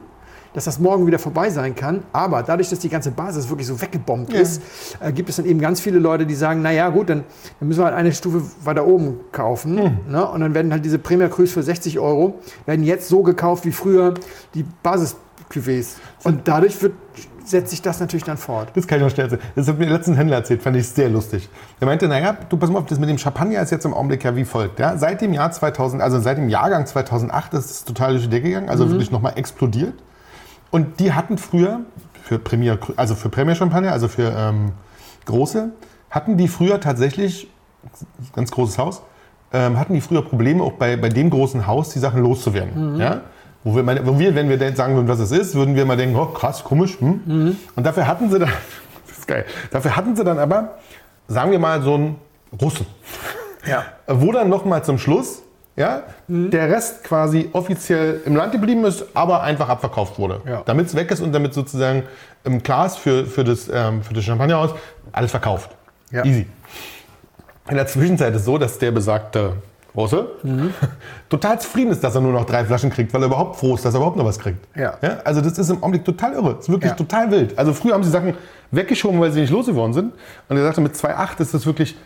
dass 0.53 0.65
das 0.65 0.79
morgen 0.79 1.07
wieder 1.07 1.19
vorbei 1.19 1.51
sein 1.51 1.75
kann. 1.75 2.03
Aber 2.13 2.43
dadurch, 2.43 2.71
dass 2.71 2.79
die 2.79 2.89
ganze 2.89 3.11
Basis 3.11 3.49
wirklich 3.49 3.67
so 3.67 3.81
weggebombt 3.81 4.33
ist, 4.33 4.63
äh, 5.01 5.13
gibt 5.13 5.29
es 5.29 5.37
dann 5.37 5.47
eben 5.47 5.61
ganz 5.61 5.81
viele 5.81 5.99
Leute, 5.99 6.27
die 6.27 6.35
sagen, 6.35 6.63
naja 6.63 6.89
gut, 6.89 7.11
dann, 7.11 7.25
dann 7.59 7.69
müssen 7.69 7.81
wir 7.81 7.87
halt 7.87 7.95
eine 7.95 8.13
Stufe 8.13 8.43
weiter 8.65 8.87
oben 8.87 9.21
kaufen. 9.33 9.75
Ne? 10.09 10.27
Und 10.27 10.41
dann 10.41 10.55
werden 10.55 10.73
halt 10.73 10.85
diese 10.85 10.99
Premier 10.99 11.29
Cruise 11.29 11.53
für 11.53 11.63
60 11.63 11.99
Euro, 11.99 12.39
werden 12.67 12.85
jetzt 12.85 13.09
so 13.09 13.23
gekauft 13.23 13.65
wie 13.65 13.73
früher 13.73 14.15
die 14.55 14.65
Basis-Cuvées. 14.83 15.97
Und 16.25 16.49
dadurch 16.49 16.81
wird, 16.83 16.95
setzt 17.45 17.71
sich 17.71 17.83
das 17.83 18.01
natürlich 18.01 18.25
dann 18.25 18.37
fort. 18.37 18.71
Das 18.75 18.87
kann 18.87 18.99
ich 18.99 19.05
noch 19.05 19.11
schnell 19.11 19.27
erzählen. 19.27 19.43
Das 19.55 19.69
hat 19.69 19.79
mir 19.79 19.87
der 19.87 19.97
letzten 19.97 20.15
Händler 20.15 20.37
erzählt, 20.37 20.63
fand 20.63 20.77
ich 20.77 20.89
sehr 20.89 21.09
lustig. 21.09 21.49
Der 21.81 21.87
meinte, 21.87 22.09
naja, 22.09 22.37
du 22.49 22.57
pass 22.57 22.71
mal 22.71 22.79
auf, 22.79 22.87
das 22.87 22.99
mit 22.99 23.09
dem 23.09 23.19
Champagner 23.19 23.61
ist 23.61 23.71
jetzt 23.71 23.85
im 23.85 23.95
Augenblick 23.95 24.25
ja 24.25 24.37
wie 24.37 24.45
folgt. 24.45 24.79
Ja? 24.79 24.97
Seit 24.97 25.21
dem 25.21 25.33
Jahr 25.33 25.51
2000, 25.51 26.03
also 26.03 26.21
seit 26.21 26.39
dem 26.39 26.49
Jahrgang 26.49 26.87
2008 26.87 27.55
ist 27.55 27.71
es 27.71 27.85
total 27.85 28.13
durch 28.13 28.25
die 28.25 28.31
Decke 28.31 28.49
gegangen, 28.49 28.69
also 28.69 28.89
wirklich 28.89 29.11
nochmal 29.11 29.33
explodiert. 29.37 29.95
Und 30.71 31.01
die 31.01 31.13
hatten 31.13 31.39
früher, 31.39 31.81
für 32.23 32.39
Premier, 32.39 32.79
also 32.97 33.15
für 33.15 33.29
Premier 33.29 33.55
Champagner, 33.55 33.93
also 33.93 34.09
für 34.09 34.33
ähm, 34.37 34.73
große, 35.27 35.71
hatten 36.11 36.37
die 36.37 36.49
früher 36.49 36.81
tatsächlich, 36.81 37.49
ganz 38.35 38.51
großes 38.51 38.79
Haus, 38.79 39.03
ähm, 39.53 39.79
hatten 39.79 39.95
die 39.95 40.01
früher 40.01 40.23
Probleme, 40.23 40.63
auch 40.63 40.73
bei, 40.73 40.97
bei 40.97 41.09
dem 41.09 41.31
großen 41.31 41.67
Haus 41.67 41.91
die 41.91 41.99
Sachen 41.99 42.23
loszuwerden. 42.23 42.99
Ja? 42.99 43.23
Wo, 43.65 43.75
wir, 43.77 43.83
meine, 43.83 44.07
wo 44.07 44.19
wir, 44.19 44.35
wenn 44.35 44.49
wir 44.49 44.59
denn 44.59 44.77
sagen 44.77 44.95
würden, 44.95 45.09
was 45.09 45.19
es 45.19 45.33
ist, 45.33 45.55
würden 45.55 45.75
wir 45.75 45.85
mal 45.85 45.97
denken, 45.97 46.17
oh 46.17 46.27
krass, 46.27 46.65
komisch. 46.65 46.99
Hm? 47.01 47.57
Und 47.77 47.87
dafür 47.87 48.07
hatten 48.07 48.31
sie 48.31 48.39
dann, 48.39 48.49
das 49.09 49.19
ist 49.19 49.27
geil, 49.27 49.45
dafür 49.71 49.97
hatten 49.97 50.17
sie 50.17 50.25
dann 50.25 50.39
aber, 50.39 50.79
sagen 51.29 51.51
wir 51.51 51.59
mal, 51.59 51.83
so 51.83 51.95
einen 51.95 52.17
Russen. 52.61 52.87
Ja. 53.67 53.85
Wo 54.07 54.33
dann 54.33 54.49
nochmal 54.49 54.85
zum 54.85 54.99
Schluss 54.99 55.43
ja, 55.81 56.03
der 56.29 56.69
Rest 56.71 57.05
quasi 57.05 57.49
offiziell 57.53 58.21
im 58.27 58.37
Land 58.37 58.53
geblieben 58.53 58.85
ist, 58.85 59.05
aber 59.15 59.43
einfach 59.43 59.69
abverkauft 59.69 60.19
wurde. 60.19 60.41
Ja. 60.47 60.63
Damit 60.67 60.87
es 60.87 60.95
weg 60.95 61.11
ist 61.11 61.21
und 61.21 61.33
damit 61.33 61.55
sozusagen 61.55 62.03
im 62.45 62.63
Glas 62.63 62.97
für, 62.97 63.25
für, 63.25 63.45
das, 63.45 63.69
ähm, 63.73 64.03
für 64.03 64.13
das 64.15 64.25
Champagnerhaus 64.25 64.71
alles 65.13 65.31
verkauft. 65.31 65.71
Ja. 66.11 66.25
Easy. 66.25 66.47
In 67.69 67.77
der 67.77 67.87
Zwischenzeit 67.87 68.35
ist 68.35 68.45
so, 68.45 68.59
dass 68.59 68.79
der 68.79 68.91
besagte 68.91 69.55
Russe 69.97 70.29
total 71.31 71.59
zufrieden 71.61 71.91
ist, 71.93 72.05
dass 72.05 72.15
er 72.15 72.21
nur 72.21 72.33
noch 72.33 72.45
drei 72.45 72.65
Flaschen 72.65 72.91
kriegt, 72.91 73.13
weil 73.15 73.23
er 73.23 73.27
überhaupt 73.27 73.57
froh 73.57 73.75
ist, 73.75 73.85
dass 73.85 73.95
er 73.95 73.99
überhaupt 73.99 74.17
noch 74.19 74.25
was 74.27 74.39
kriegt. 74.39 74.59
Ja. 74.77 74.99
also 75.25 75.41
das 75.41 75.59
ist 75.59 75.71
im 75.71 75.79
Augenblick 75.79 76.05
total 76.05 76.35
irre. 76.35 76.55
Das 76.57 76.65
ist 76.65 76.69
wirklich 76.69 76.91
Ja. 76.91 76.97
total 76.97 77.31
wild. 77.31 77.59
Also 77.59 77.73
früher 77.73 77.95
haben 77.95 78.05
sie 78.05 78.11
Sachen 78.11 78.35
weggeschoben, 78.71 79.19
weil 79.21 79.33
sie 79.33 79.41
nicht 79.41 79.51
losgeworden 79.51 79.95
sind. 79.95 80.13
Und 80.49 80.57
er 80.57 80.63
sagte, 80.65 80.81
mit 80.83 80.95
2,8 80.95 81.41
ist 81.41 81.55
das 81.55 81.65
wirklich 81.67 81.97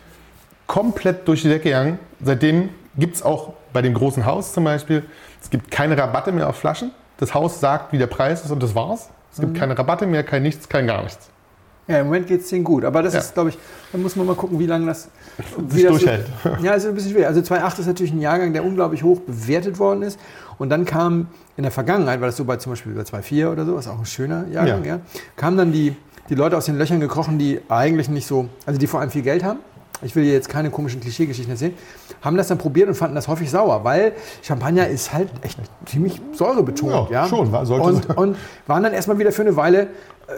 komplett 0.65 1.27
durch 1.27 1.41
die 1.41 1.49
Decke 1.49 1.65
gegangen. 1.65 1.99
Seitdem 2.23 2.69
gibt 2.97 3.15
es 3.17 3.23
auch 3.23 3.53
bei 3.75 3.81
dem 3.81 3.93
großen 3.93 4.25
Haus 4.25 4.53
zum 4.53 4.63
Beispiel, 4.63 5.03
es 5.43 5.49
gibt 5.49 5.69
keine 5.69 5.97
Rabatte 5.97 6.31
mehr 6.31 6.47
auf 6.49 6.55
Flaschen. 6.55 6.91
Das 7.17 7.33
Haus 7.33 7.59
sagt, 7.59 7.91
wie 7.91 7.97
der 7.97 8.07
Preis 8.07 8.43
ist 8.45 8.51
und 8.51 8.63
das 8.63 8.73
war's. 8.73 9.09
Es 9.33 9.37
Mhm. 9.37 9.41
gibt 9.43 9.57
keine 9.59 9.77
Rabatte 9.77 10.07
mehr, 10.07 10.23
kein 10.23 10.43
nichts, 10.43 10.67
kein 10.69 10.87
gar 10.87 11.03
nichts. 11.03 11.29
Ja, 11.87 11.99
im 11.99 12.05
Moment 12.07 12.25
geht 12.27 12.41
es 12.41 12.47
denen 12.49 12.63
gut. 12.63 12.83
Aber 12.85 13.03
das 13.03 13.13
Ja. 13.13 13.19
ist, 13.19 13.33
glaube 13.33 13.49
ich, 13.49 13.57
da 13.91 13.97
muss 13.97 14.15
man 14.15 14.25
mal 14.25 14.35
gucken, 14.35 14.57
wie 14.59 14.65
lange 14.65 14.85
das 14.87 15.09
wie 15.57 15.83
das 15.83 15.91
durchhält. 15.91 16.25
So, 16.43 16.49
ja, 16.63 16.73
es 16.73 16.83
ist 16.83 16.89
ein 16.89 16.95
bisschen 16.95 17.11
schwer. 17.11 17.27
Also 17.27 17.41
2.8 17.41 17.79
ist 17.81 17.85
natürlich 17.87 18.13
ein 18.13 18.21
Jahrgang, 18.21 18.53
der 18.53 18.63
unglaublich 18.63 19.03
hoch 19.03 19.19
bewertet 19.19 19.77
worden 19.77 20.01
ist. 20.03 20.17
Und 20.57 20.69
dann 20.69 20.85
kam 20.85 21.27
in 21.57 21.63
der 21.63 21.71
Vergangenheit, 21.73 22.21
war 22.21 22.27
das 22.27 22.37
so 22.37 22.45
bei 22.45 22.55
zum 22.55 22.71
Beispiel 22.71 22.93
über 22.93 23.01
2.4 23.03 23.51
oder 23.51 23.65
so, 23.65 23.75
was 23.75 23.87
auch 23.89 23.99
ein 23.99 24.05
schöner 24.05 24.47
Jahrgang, 24.47 24.85
ja. 24.85 24.95
Ja. 24.95 25.01
kamen 25.35 25.57
dann 25.57 25.73
die, 25.73 25.95
die 26.29 26.35
Leute 26.35 26.55
aus 26.55 26.63
den 26.65 26.77
Löchern 26.77 27.01
gekrochen, 27.01 27.37
die 27.37 27.59
eigentlich 27.67 28.07
nicht 28.07 28.25
so, 28.25 28.47
also 28.65 28.79
die 28.79 28.87
vor 28.87 29.01
allem 29.01 29.09
viel 29.11 29.21
Geld 29.21 29.43
haben. 29.43 29.59
Ich 30.01 30.15
will 30.15 30.23
hier 30.23 30.33
jetzt 30.33 30.49
keine 30.49 30.69
komischen 30.69 30.99
Klischeegeschichten 31.01 31.51
erzählen. 31.53 31.73
Haben 32.21 32.37
das 32.37 32.47
dann 32.47 32.57
probiert 32.57 32.87
und 32.89 32.95
fanden 32.95 33.15
das 33.15 33.27
häufig 33.27 33.49
sauer, 33.49 33.83
weil 33.83 34.11
Champagner 34.43 34.87
ist 34.87 35.13
halt 35.13 35.29
echt 35.41 35.57
ziemlich 35.85 36.21
säurebetont. 36.33 37.09
Ja, 37.09 37.23
Ja, 37.23 37.27
schon, 37.27 37.47
und, 37.53 38.03
sein. 38.05 38.15
und 38.17 38.35
waren 38.67 38.83
dann 38.83 38.93
erstmal 38.93 39.17
wieder 39.19 39.31
für 39.31 39.41
eine 39.43 39.55
Weile 39.55 39.81
äh, 40.27 40.33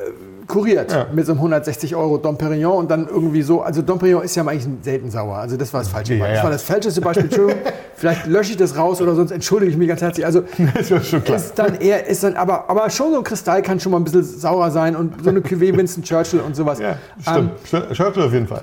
kuriert 0.47 0.91
Ja. 0.91 1.07
mit 1.13 1.25
so 1.25 1.31
einem 1.31 1.39
160 1.39 1.95
Euro 1.95 2.17
Dom 2.17 2.37
Perignon 2.37 2.77
und 2.77 2.91
dann 2.91 3.07
irgendwie 3.07 3.41
so, 3.41 3.61
also 3.61 3.81
Dom 3.81 3.99
Perignon 3.99 4.23
ist 4.23 4.35
ja 4.35 4.43
eigentlich 4.45 4.67
selten 4.81 5.09
sauer. 5.09 5.37
Also 5.37 5.57
das 5.57 5.73
war 5.73 5.79
das 5.81 5.89
falsche 5.89 6.13
Ja, 6.13 6.19
Beispiel. 6.19 6.35
Das 6.35 6.43
war 6.43 6.51
das 6.51 6.63
falscheste 6.63 7.01
Beispiel. 7.01 7.25
Entschuldigung, 7.25 7.61
vielleicht 7.95 8.25
lösche 8.27 8.51
ich 8.51 8.57
das 8.57 8.77
raus 8.77 9.01
oder 9.01 9.15
sonst 9.15 9.31
entschuldige 9.31 9.71
ich 9.71 9.77
mich 9.77 9.87
ganz 9.87 10.01
herzlich. 10.01 10.25
Also 10.25 10.43
Das 10.75 10.91
ist 10.91 11.07
schon 11.09 11.23
klar. 11.23 11.37
ist 11.37 11.53
dann 11.57 11.75
eher, 11.79 12.05
ist 12.05 12.23
dann 12.23 12.35
aber, 12.35 12.69
aber 12.69 12.89
schon 12.89 13.11
so 13.11 13.17
ein 13.19 13.23
Kristall 13.23 13.61
kann 13.61 13.79
schon 13.79 13.91
mal 13.93 13.97
ein 13.99 14.03
bisschen 14.03 14.23
sauer 14.23 14.71
sein 14.71 14.95
und 14.95 15.23
so 15.23 15.29
eine 15.29 15.39
Cuvée 15.39 15.75
Winston 15.75 16.03
Churchill 16.03 16.41
und 16.41 16.55
sowas. 16.55 16.79
Ja, 16.79 16.97
Ähm, 17.35 17.51
stimmt. 17.65 17.93
Churchill 17.93 18.23
auf 18.23 18.33
jeden 18.33 18.47
Fall. 18.47 18.61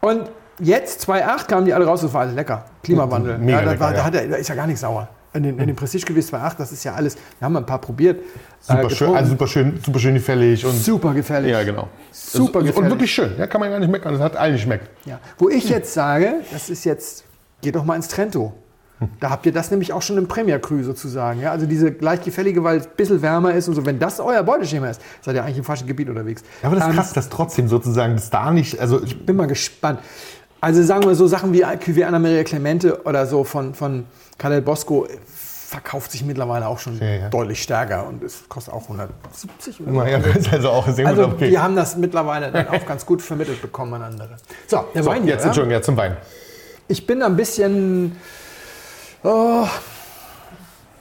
Und 0.00 0.30
jetzt, 0.60 1.08
2,8 1.08 1.46
kamen 1.46 1.66
die 1.66 1.74
alle 1.74 1.86
raus, 1.86 2.00
das 2.00 2.12
war 2.12 2.22
alles 2.22 2.34
lecker. 2.34 2.64
Klimawandel. 2.82 3.38
Mega 3.38 3.58
ja, 3.58 3.64
da, 3.64 3.70
lecker, 3.72 3.80
war, 3.80 3.92
da, 3.92 4.04
hat 4.04 4.14
er, 4.14 4.28
da 4.28 4.36
ist 4.36 4.48
ja 4.48 4.54
gar 4.54 4.66
nichts 4.66 4.80
sauer. 4.80 5.08
In 5.32 5.44
den, 5.44 5.58
in 5.60 5.66
den 5.68 5.76
Prestige 5.76 6.06
gewesen 6.06 6.34
2,8, 6.34 6.54
das 6.58 6.72
ist 6.72 6.82
ja 6.82 6.94
alles, 6.94 7.16
wir 7.38 7.44
haben 7.44 7.56
ein 7.56 7.64
paar 7.64 7.80
probiert. 7.80 8.20
Super 8.60 8.84
äh, 8.84 8.90
schön, 8.90 9.14
also 9.14 9.30
super 9.30 9.46
schön, 9.46 9.80
super 9.84 10.00
schön 10.00 10.14
gefällig 10.14 10.66
und 10.66 10.72
super 10.72 11.14
gefährlich. 11.14 11.52
ja 11.52 11.62
genau. 11.62 11.88
Super 12.10 12.58
und 12.58 12.66
gefällig. 12.66 12.90
wirklich 12.90 13.14
schön. 13.14 13.32
Ja, 13.38 13.46
kann 13.46 13.60
man 13.60 13.70
gar 13.70 13.78
nicht 13.78 13.90
meckern. 13.90 14.12
Das 14.14 14.22
hat 14.22 14.36
allen 14.36 14.54
geschmeckt. 14.54 14.90
Ja. 15.04 15.20
Wo 15.38 15.48
ich 15.48 15.68
jetzt 15.68 15.94
sage, 15.94 16.40
das 16.50 16.68
ist 16.68 16.84
jetzt, 16.84 17.24
geht 17.60 17.76
doch 17.76 17.84
mal 17.84 17.94
ins 17.94 18.08
Trento. 18.08 18.52
Da 19.18 19.30
habt 19.30 19.46
ihr 19.46 19.52
das 19.52 19.70
nämlich 19.70 19.92
auch 19.92 20.02
schon 20.02 20.18
im 20.18 20.28
Premier 20.28 20.58
Cru 20.58 20.82
sozusagen. 20.82 21.40
Ja? 21.40 21.52
Also 21.52 21.66
diese 21.66 21.88
leicht 22.00 22.24
gefällige, 22.24 22.62
weil 22.64 22.78
es 22.78 22.86
ein 22.86 22.92
bisschen 22.96 23.22
wärmer 23.22 23.54
ist 23.54 23.66
und 23.68 23.74
so. 23.74 23.86
Wenn 23.86 23.98
das 23.98 24.20
euer 24.20 24.42
Beuteschema 24.42 24.90
ist, 24.90 25.00
seid 25.22 25.34
ihr 25.36 25.44
eigentlich 25.44 25.58
im 25.58 25.64
falschen 25.64 25.86
Gebiet 25.86 26.08
unterwegs. 26.08 26.42
Ja, 26.62 26.68
aber 26.68 26.76
das 26.76 26.84
ist 26.84 26.90
Ähm, 26.90 26.96
krass, 26.96 27.12
dass 27.14 27.28
trotzdem 27.30 27.68
sozusagen 27.68 28.14
das 28.16 28.28
da 28.30 28.50
nicht, 28.50 28.78
also 28.78 29.00
bin 29.24 29.36
mal 29.36 29.46
gespannt. 29.46 30.00
Also 30.60 30.82
sagen 30.82 31.04
wir 31.04 31.14
so 31.14 31.26
Sachen 31.26 31.54
wie 31.54 31.64
Cuvée 31.64 32.04
Anna 32.04 32.18
Maria 32.18 32.44
Clemente 32.44 33.02
oder 33.04 33.26
so 33.26 33.44
von, 33.44 33.72
von 33.74 34.04
Cadel 34.36 34.60
Bosco 34.60 35.06
verkauft 35.24 36.10
sich 36.12 36.24
mittlerweile 36.24 36.66
auch 36.66 36.78
schon 36.80 36.98
Ja, 36.98 37.06
ja. 37.06 37.28
deutlich 37.30 37.62
stärker 37.62 38.06
und 38.06 38.22
es 38.24 38.42
kostet 38.48 38.74
auch 38.74 38.82
170 38.82 39.80
oder 39.80 39.92
so. 39.92 39.98
naja, 39.98 40.18
das 40.18 40.36
ist 40.36 40.52
also 40.52 40.68
auch 40.70 40.86
sehr 40.88 41.06
Also 41.06 41.22
gut 41.26 41.34
okay. 41.34 41.50
wir 41.50 41.62
haben 41.62 41.76
das 41.76 41.96
mittlerweile 41.96 42.50
dann 42.50 42.68
auch 42.68 42.84
ganz 42.84 43.06
gut 43.06 43.22
vermittelt 43.22 43.62
bekommen 43.62 43.94
an 43.94 44.02
andere. 44.02 44.36
So, 44.66 44.84
der 44.94 45.02
So, 45.04 45.10
Wein 45.10 45.22
hier, 45.22 45.32
jetzt, 45.32 45.42
ja? 45.42 45.46
Entschuldigung, 45.46 45.72
ja, 45.72 45.80
zum 45.80 45.96
Wein. 45.96 46.16
Ich 46.88 47.06
bin 47.06 47.22
ein 47.22 47.36
bisschen. 47.36 48.16
Oh, 49.22 49.66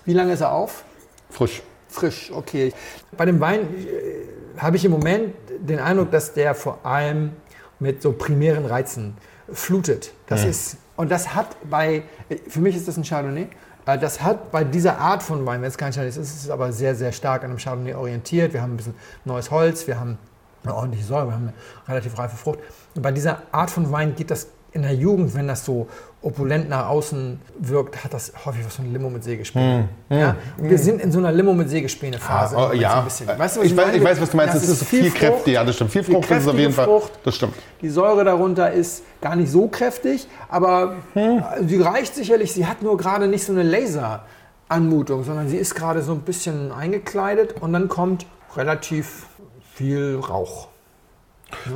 wie 0.05 0.13
lange 0.13 0.33
ist 0.33 0.41
er 0.41 0.51
auf? 0.51 0.83
Frisch. 1.29 1.61
Frisch, 1.87 2.31
okay. 2.31 2.73
Bei 3.15 3.25
dem 3.25 3.39
Wein 3.39 3.61
äh, 3.61 4.61
habe 4.61 4.75
ich 4.75 4.85
im 4.85 4.91
Moment 4.91 5.33
den 5.59 5.79
Eindruck, 5.79 6.11
dass 6.11 6.33
der 6.33 6.53
vor 6.53 6.79
allem 6.83 7.31
mit 7.79 8.01
so 8.01 8.11
primären 8.11 8.65
Reizen 8.65 9.15
flutet. 9.51 10.13
Das 10.27 10.43
ist, 10.43 10.77
und 10.97 11.09
das 11.09 11.33
hat 11.33 11.55
bei, 11.69 12.03
für 12.47 12.59
mich 12.59 12.75
ist 12.75 12.87
das 12.87 12.97
ein 12.97 13.03
Chardonnay, 13.03 13.47
äh, 13.85 13.97
das 13.97 14.21
hat 14.21 14.51
bei 14.51 14.63
dieser 14.63 14.99
Art 14.99 15.23
von 15.23 15.45
Wein, 15.45 15.61
wenn 15.61 15.69
es 15.69 15.77
kein 15.77 15.91
Chardonnay 15.91 16.09
ist, 16.09 16.17
ist 16.17 16.43
es 16.43 16.49
aber 16.49 16.71
sehr, 16.73 16.95
sehr 16.95 17.11
stark 17.11 17.43
an 17.43 17.51
einem 17.51 17.59
Chardonnay 17.59 17.93
orientiert. 17.93 18.53
Wir 18.53 18.61
haben 18.61 18.73
ein 18.73 18.77
bisschen 18.77 18.95
neues 19.25 19.49
Holz, 19.49 19.87
wir 19.87 19.99
haben 19.99 20.17
eine 20.63 20.75
ordentliche 20.75 21.05
Säure, 21.05 21.27
wir 21.27 21.33
haben 21.33 21.43
eine 21.47 21.53
relativ 21.87 22.19
reife 22.19 22.35
Frucht. 22.35 22.59
Und 22.95 23.01
bei 23.01 23.11
dieser 23.11 23.41
Art 23.51 23.71
von 23.71 23.91
Wein 23.91 24.15
geht 24.15 24.29
das 24.29 24.47
in 24.71 24.83
der 24.83 24.93
Jugend, 24.93 25.33
wenn 25.33 25.47
das 25.47 25.65
so 25.65 25.87
opulent 26.21 26.67
nach 26.69 26.87
außen 26.89 27.39
wirkt, 27.59 28.03
hat 28.03 28.13
das 28.13 28.33
häufig 28.45 28.65
was 28.65 28.75
von 28.75 28.91
Limo 28.91 29.09
mit 29.09 29.23
Sägespäne. 29.23 29.87
Ja? 30.09 30.35
Und 30.57 30.69
Wir 30.69 30.77
sind 30.77 31.01
in 31.01 31.11
so 31.13 31.19
einer 31.19 31.31
Limo 31.31 31.53
mit 31.53 31.69
Sägespäne-Phase. 31.69 32.57
Ah, 32.57 32.69
oh, 32.71 32.73
ja. 32.73 33.05
Weißt 33.05 33.21
du, 33.21 33.27
was 33.61 33.65
ich, 33.65 33.77
weiß, 33.77 33.95
ich 33.95 34.03
weiß, 34.03 34.19
was 34.21 34.29
du 34.31 34.37
meinst. 34.37 34.55
Das 34.55 34.61
Das, 34.67 34.81
ist, 34.81 34.83
viel, 34.87 35.05
Frucht, 35.05 35.15
kräftig. 35.17 35.53
Ja, 35.53 35.63
das 35.63 35.75
stimmt. 35.75 35.91
Viel 35.91 36.03
viel 36.03 36.15
Frucht 36.15 36.31
ist 36.31 36.47
auf 36.47 36.57
jeden 36.57 36.73
Fall. 36.73 36.85
Frucht. 36.85 37.11
Das 37.23 37.35
stimmt. 37.35 37.53
Die 37.81 37.89
Säure 37.89 38.25
darunter 38.25 38.71
ist 38.71 39.03
gar 39.21 39.35
nicht 39.37 39.49
so 39.49 39.67
kräftig, 39.69 40.27
aber 40.49 40.95
Hm. 41.13 41.41
sie 41.65 41.81
reicht 41.81 42.15
sicherlich. 42.15 42.51
Sie 42.51 42.65
hat 42.65 42.81
nur 42.81 42.97
gerade 42.97 43.27
nicht 43.27 43.45
so 43.45 43.53
eine 43.53 43.63
Laser-Anmutung, 43.63 45.23
sondern 45.23 45.47
sie 45.47 45.57
ist 45.57 45.73
gerade 45.73 46.01
so 46.01 46.11
ein 46.11 46.21
bisschen 46.21 46.71
eingekleidet 46.73 47.61
und 47.61 47.71
dann 47.73 47.87
kommt 47.87 48.25
relativ 48.57 49.27
viel 49.73 50.19
Rauch. 50.19 50.67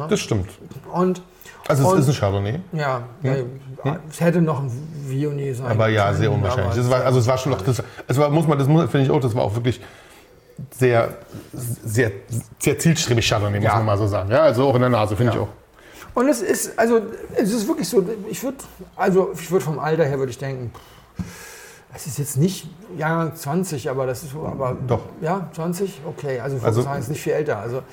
Das 0.09 0.19
stimmt. 0.19 0.49
Und 0.93 1.21
Also 1.67 1.87
Und- 1.87 1.99
es 1.99 2.07
ist 2.07 2.15
ein 2.15 2.19
Chardonnay, 2.19 2.59
ja, 2.73 3.03
äh, 3.23 3.43
es 4.09 4.19
hätte 4.19 4.41
noch 4.41 4.59
ein 4.61 4.71
Viognier 5.07 5.55
sein 5.55 5.67
aber 5.71 5.87
ja, 5.87 6.13
sehr 6.13 6.31
unwahrscheinlich. 6.31 6.75
Das 6.75 6.89
war, 6.89 7.03
also 7.05 7.19
es 7.19 7.27
war 7.27 7.37
schon 7.37 7.51
noch, 7.53 7.61
das, 7.61 7.81
es 8.07 8.17
war, 8.17 8.29
muss 8.29 8.47
man, 8.47 8.57
das 8.57 8.67
finde 8.67 9.01
ich 9.01 9.09
auch, 9.11 9.21
das 9.21 9.33
war 9.33 9.43
auch 9.43 9.55
wirklich 9.55 9.79
sehr, 10.77 11.09
sehr, 11.53 12.11
sehr 12.59 12.77
zielstrebig 12.79 13.27
Chardonnay, 13.27 13.59
muss 13.59 13.65
Ja. 13.65 13.75
man 13.77 13.85
mal 13.85 13.97
so 13.97 14.07
sagen. 14.07 14.29
Ja, 14.29 14.41
also 14.43 14.67
auch 14.67 14.75
in 14.75 14.81
der 14.81 14.89
Nase, 14.89 15.15
finde 15.15 15.33
ich 15.33 15.39
auch. 15.39 15.47
Und 16.13 16.27
es 16.27 16.41
ist, 16.41 16.77
also, 16.77 17.01
es 17.35 17.51
ist 17.51 17.67
wirklich 17.67 17.87
so, 17.87 18.05
ich 18.29 18.43
würde, 18.43 18.57
also, 18.95 19.31
ich 19.33 19.49
würde 19.49 19.65
vom 19.65 19.79
Alter 19.79 20.05
her, 20.05 20.19
würde 20.19 20.29
ich 20.31 20.37
denken, 20.37 20.71
es 21.95 22.07
ist 22.07 22.17
jetzt 22.17 22.37
nicht 22.37 22.67
Jahrgang 22.97 23.35
20, 23.35 23.89
aber 23.89 24.05
das 24.07 24.23
ist 24.23 24.33
aber. 24.35 24.77
Doch. 24.87 25.01
Ja, 25.21 25.49
20? 25.53 26.01
Okay, 26.05 26.39
also, 26.39 26.57
Also- 26.63 26.81
also 26.87 26.99
ist 26.99 27.09
nicht 27.09 27.21
viel 27.21 27.33
älter. 27.33 27.57
Also, 27.57 27.83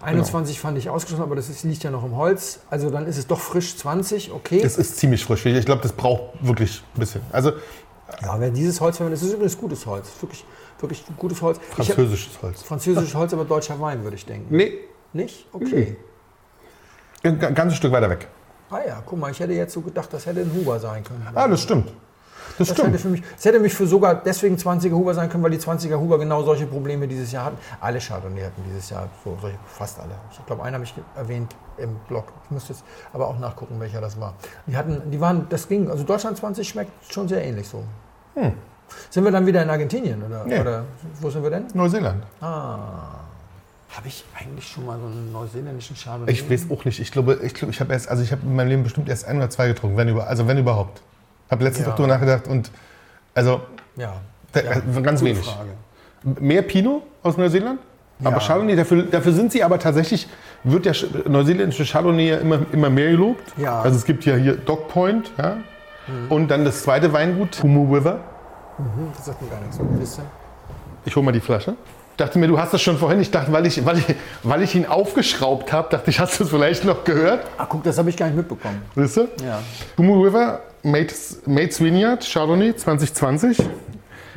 21 0.00 0.60
fand 0.60 0.78
ich 0.78 0.88
ausgeschlossen, 0.88 1.22
aber 1.22 1.36
das 1.36 1.48
ist, 1.48 1.62
liegt 1.64 1.82
ja 1.82 1.90
noch 1.90 2.04
im 2.04 2.16
Holz. 2.16 2.60
Also, 2.70 2.90
dann 2.90 3.06
ist 3.06 3.18
es 3.18 3.26
doch 3.26 3.40
frisch 3.40 3.76
20, 3.76 4.32
okay. 4.32 4.60
Es 4.62 4.78
ist 4.78 4.96
ziemlich 4.98 5.24
frisch. 5.24 5.44
Ich 5.46 5.66
glaube, 5.66 5.82
das 5.82 5.92
braucht 5.92 6.22
wirklich 6.40 6.82
ein 6.94 7.00
bisschen. 7.00 7.20
Also 7.32 7.52
ja, 8.22 8.40
wer 8.40 8.50
dieses 8.50 8.80
Holz 8.80 8.96
verwendet, 8.96 9.20
das 9.20 9.28
ist 9.28 9.34
übrigens 9.34 9.56
gutes 9.58 9.86
Holz. 9.86 10.08
Wirklich, 10.20 10.44
wirklich 10.80 11.04
gutes 11.18 11.40
Holz. 11.42 11.58
Ich 11.58 11.88
hab- 11.88 11.96
französisches 11.96 12.42
Holz. 12.42 12.62
Französisches 12.62 13.14
Holz, 13.14 13.32
aber 13.32 13.44
deutscher 13.44 13.78
Wein, 13.80 14.02
würde 14.02 14.16
ich 14.16 14.26
denken. 14.26 14.54
Nee, 14.54 14.78
Nicht? 15.12 15.46
Okay. 15.52 15.96
ein 17.22 17.40
ein 17.44 17.54
ganzes 17.54 17.76
Stück 17.78 17.92
weiter 17.92 18.08
weg. 18.10 18.28
Ah 18.70 18.78
ja, 18.86 19.02
guck 19.04 19.18
mal, 19.18 19.30
ich 19.30 19.40
hätte 19.40 19.52
jetzt 19.52 19.72
so 19.74 19.80
gedacht, 19.80 20.12
das 20.12 20.26
hätte 20.26 20.40
ein 20.40 20.52
Huber 20.54 20.78
sein 20.80 21.02
können. 21.04 21.26
Ah, 21.34 21.46
das 21.48 21.62
stimmt. 21.62 21.92
Das, 22.58 22.68
Das 22.68 22.78
hätte, 22.78 22.80
stimmt. 22.88 23.00
für 23.00 23.08
mich, 23.08 23.22
das 23.36 23.44
hätte 23.44 23.60
mich 23.60 23.72
für 23.74 23.86
sogar 23.86 24.14
deswegen 24.14 24.56
20er 24.56 24.92
Huber 24.92 25.14
sein 25.14 25.28
können, 25.30 25.42
weil 25.42 25.50
die 25.52 25.58
20er 25.58 25.96
Huber 25.98 26.18
genau 26.18 26.42
solche 26.42 26.66
Probleme 26.66 27.06
dieses 27.08 27.32
Jahr 27.32 27.46
hatten. 27.46 27.58
Alle 27.80 27.98
Chardonnay 28.00 28.42
hatten 28.42 28.62
dieses 28.68 28.90
Jahr, 28.90 29.08
so, 29.24 29.36
solche- 29.40 29.58
fast 29.66 29.98
alle. 30.00 30.10
Ich 30.32 30.44
glaube, 30.46 30.62
einer 30.62 30.74
habe 30.74 30.84
ich 30.84 30.94
erwähnt 31.16 31.54
im 31.78 31.96
Blog. 32.08 32.24
Ich 32.44 32.50
müsste 32.50 32.72
jetzt 32.72 32.84
aber 33.12 33.28
auch 33.28 33.38
nachgucken, 33.38 33.78
welcher 33.80 34.00
das 34.00 34.18
war. 34.20 34.34
Die 34.66 34.76
hatten, 34.76 35.10
die 35.10 35.20
waren, 35.20 35.46
das 35.48 35.68
ging, 35.68 35.90
also 35.90 36.04
Deutschland 36.04 36.36
20 36.36 36.68
schmeckt 36.68 36.90
schon 37.12 37.28
sehr 37.28 37.42
ähnlich 37.44 37.68
so. 37.68 37.82
Sind 39.08 39.24
wir 39.24 39.30
dann 39.30 39.46
wieder 39.46 39.62
in 39.62 39.70
Argentinien 39.70 40.22
oder, 40.22 40.44
Nee. 40.44 40.60
oder 40.60 40.84
wo 41.20 41.30
sind 41.30 41.42
wir 41.42 41.50
denn? 41.50 41.66
Neuseeland. 41.74 42.24
Habe 42.40 44.06
ich 44.06 44.24
eigentlich 44.38 44.66
schon 44.68 44.86
mal 44.86 44.98
so 45.00 45.06
einen 45.06 45.32
neuseeländischen 45.32 45.96
Chardonnay? 45.96 46.30
Ich 46.32 46.48
weiß 46.50 46.66
auch 46.70 46.84
nicht. 46.84 47.00
Ich 47.00 47.10
glaube, 47.10 47.38
ich, 47.42 47.54
glaube, 47.54 47.72
ich 47.72 47.80
habe 47.80 47.92
erst, 47.92 48.08
also 48.08 48.22
ich 48.22 48.30
habe 48.32 48.42
in 48.42 48.54
meinem 48.54 48.68
Leben 48.68 48.82
bestimmt 48.84 49.08
erst 49.08 49.24
ein 49.26 49.36
oder 49.36 49.50
zwei 49.50 49.66
getrunken, 49.68 49.96
wenn 49.96 50.08
über, 50.08 50.26
also 50.28 50.46
wenn 50.46 50.58
überhaupt. 50.58 51.02
Habe 51.50 51.64
letztens 51.64 51.86
Ja. 51.86 51.92
auch 51.92 51.96
drüber 51.96 52.08
nachgedacht 52.08 52.46
und 52.48 52.70
also 53.34 53.60
Ja. 53.96 54.12
da- 54.52 54.60
ja. 54.60 54.70
äh, 54.72 55.02
ganz 55.02 55.22
wenig. 55.22 55.44
Frage. 55.44 55.70
Mehr 56.40 56.62
Pinot 56.62 57.02
aus 57.22 57.36
Neuseeland, 57.36 57.80
aber 58.22 58.36
Ja. 58.36 58.40
Chardonnay, 58.42 58.76
dafür, 58.76 59.02
dafür 59.04 59.32
sind 59.32 59.52
sie 59.52 59.62
aber 59.64 59.78
tatsächlich, 59.78 60.28
wird 60.64 60.84
der 60.84 60.94
Sch- 60.94 61.28
neuseeländische 61.28 61.84
Chardonnay 61.84 62.28
ja 62.28 62.36
immer, 62.38 62.60
immer 62.72 62.90
mehr 62.90 63.10
gelobt. 63.10 63.42
Ja. 63.56 63.78
Mhm. 63.78 63.84
Also 63.84 63.96
es 63.98 64.04
gibt 64.04 64.24
ja 64.26 64.36
hier 64.36 64.56
Dog 64.56 64.88
Point, 64.88 65.32
ja. 65.38 65.56
Und 66.28 66.48
dann 66.48 66.64
das 66.64 66.82
zweite 66.82 67.12
Weingut, 67.12 67.62
Humu 67.62 67.94
River. 67.94 68.18
Das 69.16 69.26
sagt 69.26 69.40
mir 69.42 69.48
gar 69.48 69.60
nichts. 69.60 70.18
Ich 71.04 71.14
hole 71.14 71.24
mal 71.24 71.32
die 71.32 71.40
Flasche. 71.40 71.74
Dachte 72.20 72.38
mir, 72.38 72.48
du 72.48 72.58
hast 72.58 72.74
das 72.74 72.82
schon 72.82 72.98
vorhin. 72.98 73.18
Ich 73.20 73.30
dachte, 73.30 73.50
weil 73.50 73.64
ich, 73.64 73.82
weil 73.86 73.96
ich, 73.96 74.04
weil 74.42 74.62
ich 74.62 74.74
ihn 74.74 74.84
aufgeschraubt 74.84 75.72
habe, 75.72 75.88
dachte 75.88 76.10
ich, 76.10 76.20
hast 76.20 76.38
du 76.38 76.44
es 76.44 76.50
vielleicht 76.50 76.84
noch 76.84 77.02
gehört. 77.02 77.46
Ach 77.56 77.66
guck, 77.66 77.82
das 77.82 77.96
habe 77.96 78.10
ich 78.10 78.16
gar 78.18 78.26
nicht 78.26 78.36
mitbekommen. 78.36 78.82
Siehst 78.94 79.16
du? 79.16 79.20
Ja. 79.42 79.60
Humu 79.96 80.22
River, 80.22 80.60
Mates, 80.82 81.40
Mates 81.46 81.82
Vineyard, 81.82 82.22
Chardonnay 82.22 82.76
2020. 82.76 83.56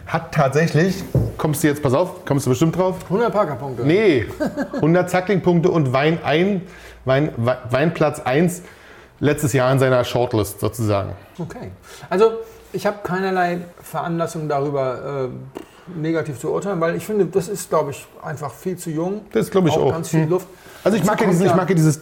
Hat 0.08 0.34
tatsächlich, 0.34 1.04
kommst 1.38 1.62
du 1.62 1.67
jetzt, 1.67 1.84
pass 1.84 1.93
auf, 1.93 2.24
kommst 2.24 2.46
du 2.46 2.52
bestimmt 2.52 2.78
drauf? 2.78 3.04
100 3.04 3.34
Parkerpunkte. 3.34 3.86
Nee, 3.86 4.28
100 4.76 5.10
Zacklingpunkte 5.10 5.69
und 5.69 5.91
Wein, 5.91 6.19
ein, 6.24 6.62
Wein, 7.04 7.34
Wein, 7.36 7.58
Weinplatz 7.69 8.22
1 8.22 8.62
letztes 9.19 9.52
Jahr 9.52 9.69
in 9.74 9.80
seiner 9.80 10.06
Shortlist 10.06 10.62
sozusagen. 10.62 11.17
Okay. 11.38 11.72
Also 12.10 12.32
ich 12.72 12.86
habe 12.86 13.00
keinerlei 13.04 13.60
Veranlassung 13.82 14.48
darüber 14.48 15.26
äh, 15.26 15.63
negativ 15.96 16.39
zu 16.39 16.52
urteilen, 16.52 16.80
weil 16.80 16.96
ich 16.96 17.06
finde, 17.06 17.26
das 17.26 17.48
ist, 17.50 17.69
glaube 17.69 17.91
ich, 17.91 18.06
einfach 18.22 18.54
viel 18.54 18.78
zu 18.78 18.89
jung. 18.89 19.22
Das 19.32 19.50
glaube 19.52 19.69
ich 19.69 19.76
auch. 19.76 19.91
Ganz 19.91 20.10
viel 20.10 20.24
Hm. 20.24 20.30
Luft. 20.30 20.48
Also 20.84 20.98
ich 20.98 21.04
mag 21.04 21.19
ja 21.19 21.28
Dazu 21.28 21.38
dieses, 21.39 21.52
ich 21.52 21.56
mag 21.58 21.69
ja 21.69 21.76
dieses, 21.76 22.00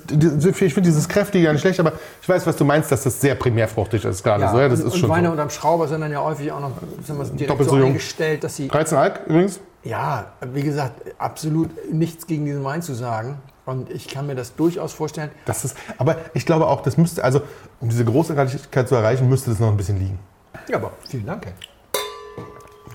ich 0.61 0.73
finde 0.73 0.81
dieses 0.89 1.07
kräftige 1.07 1.45
ja 1.45 1.51
nicht 1.53 1.61
schlecht, 1.61 1.79
aber 1.79 1.93
ich 2.21 2.27
weiß, 2.27 2.47
was 2.47 2.55
du 2.55 2.65
meinst, 2.65 2.91
dass 2.91 3.03
das 3.03 3.21
sehr 3.21 3.35
primärfruchtig 3.35 4.05
ist 4.05 4.23
gerade. 4.23 4.43
ja, 4.43 4.51
so, 4.51 4.59
ja, 4.59 4.69
das 4.69 4.79
und, 4.81 4.87
ist 4.87 4.93
und 4.93 4.99
schon 4.99 5.09
Weine 5.09 5.27
so. 5.27 5.31
unterm 5.33 5.49
Schrauber 5.49 5.87
sind 5.87 6.01
dann 6.01 6.11
ja 6.11 6.23
häufig 6.23 6.51
auch 6.51 6.59
noch 6.59 6.71
sind 7.05 7.17
wir 7.17 7.25
direkt 7.25 7.49
Doppelt 7.51 7.69
so 7.69 7.77
so 7.77 7.85
eingestellt, 7.85 8.43
dass 8.43 8.55
sie 8.55 8.67
13 8.67 8.97
Alk 8.97 9.21
übrigens. 9.27 9.59
Ja, 9.83 10.33
wie 10.53 10.61
gesagt, 10.63 11.01
absolut 11.17 11.69
nichts 11.91 12.27
gegen 12.27 12.45
diesen 12.45 12.63
Wein 12.63 12.81
zu 12.81 12.93
sagen. 12.93 13.37
Und 13.65 13.91
ich 13.91 14.07
kann 14.07 14.25
mir 14.27 14.35
das 14.35 14.55
durchaus 14.55 14.93
vorstellen. 14.93 15.29
Das 15.45 15.63
ist, 15.63 15.77
aber 15.97 16.17
ich 16.33 16.45
glaube 16.45 16.67
auch, 16.67 16.81
das 16.81 16.97
müsste, 16.97 17.23
also 17.23 17.41
um 17.79 17.89
diese 17.89 18.03
Großartigkeit 18.05 18.87
zu 18.87 18.95
erreichen, 18.95 19.29
müsste 19.29 19.51
das 19.51 19.59
noch 19.59 19.69
ein 19.69 19.77
bisschen 19.77 19.99
liegen. 19.99 20.19
Ja, 20.67 20.77
aber 20.77 20.91
vielen 21.07 21.25
Dank. 21.27 21.47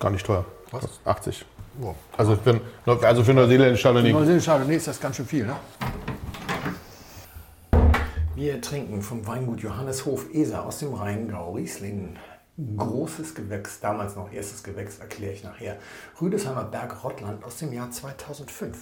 Gar 0.01 0.11
nicht 0.11 0.27
teuer. 0.27 0.45
Was? 0.71 1.01
80. 1.05 1.45
Wow. 1.79 1.95
Also 2.17 2.37
für, 2.37 2.61
also 3.03 3.23
für 3.23 3.35
Neuseeländische 3.35 3.83
Chardonnay. 3.83 4.13
Neuseeland, 4.13 4.69
nee, 4.69 4.77
ist 4.77 4.89
das 4.89 5.01
ganz 5.01 5.17
schön 5.17 5.27
viel, 5.27 5.47
ne? 5.47 5.57
Wir 8.35 8.61
trinken 8.61 9.01
vom 9.03 9.27
Weingut 9.27 9.61
Johanneshof 9.61 10.27
Eser 10.33 10.65
aus 10.65 10.79
dem 10.79 10.95
Rheingau 10.95 11.53
Riesling. 11.53 12.17
Großes 12.77 13.35
Gewächs, 13.35 13.81
damals 13.81 14.17
noch 14.17 14.33
erstes 14.33 14.63
Gewächs, 14.63 14.99
erkläre 14.99 15.33
ich 15.33 15.45
nachher. 15.45 15.77
Rüdesheimer 16.21 16.65
Berg 16.65 17.05
Rottland 17.05 17.45
aus 17.45 17.59
dem 17.59 17.73
Jahr 17.73 17.91
2005. 17.91 18.79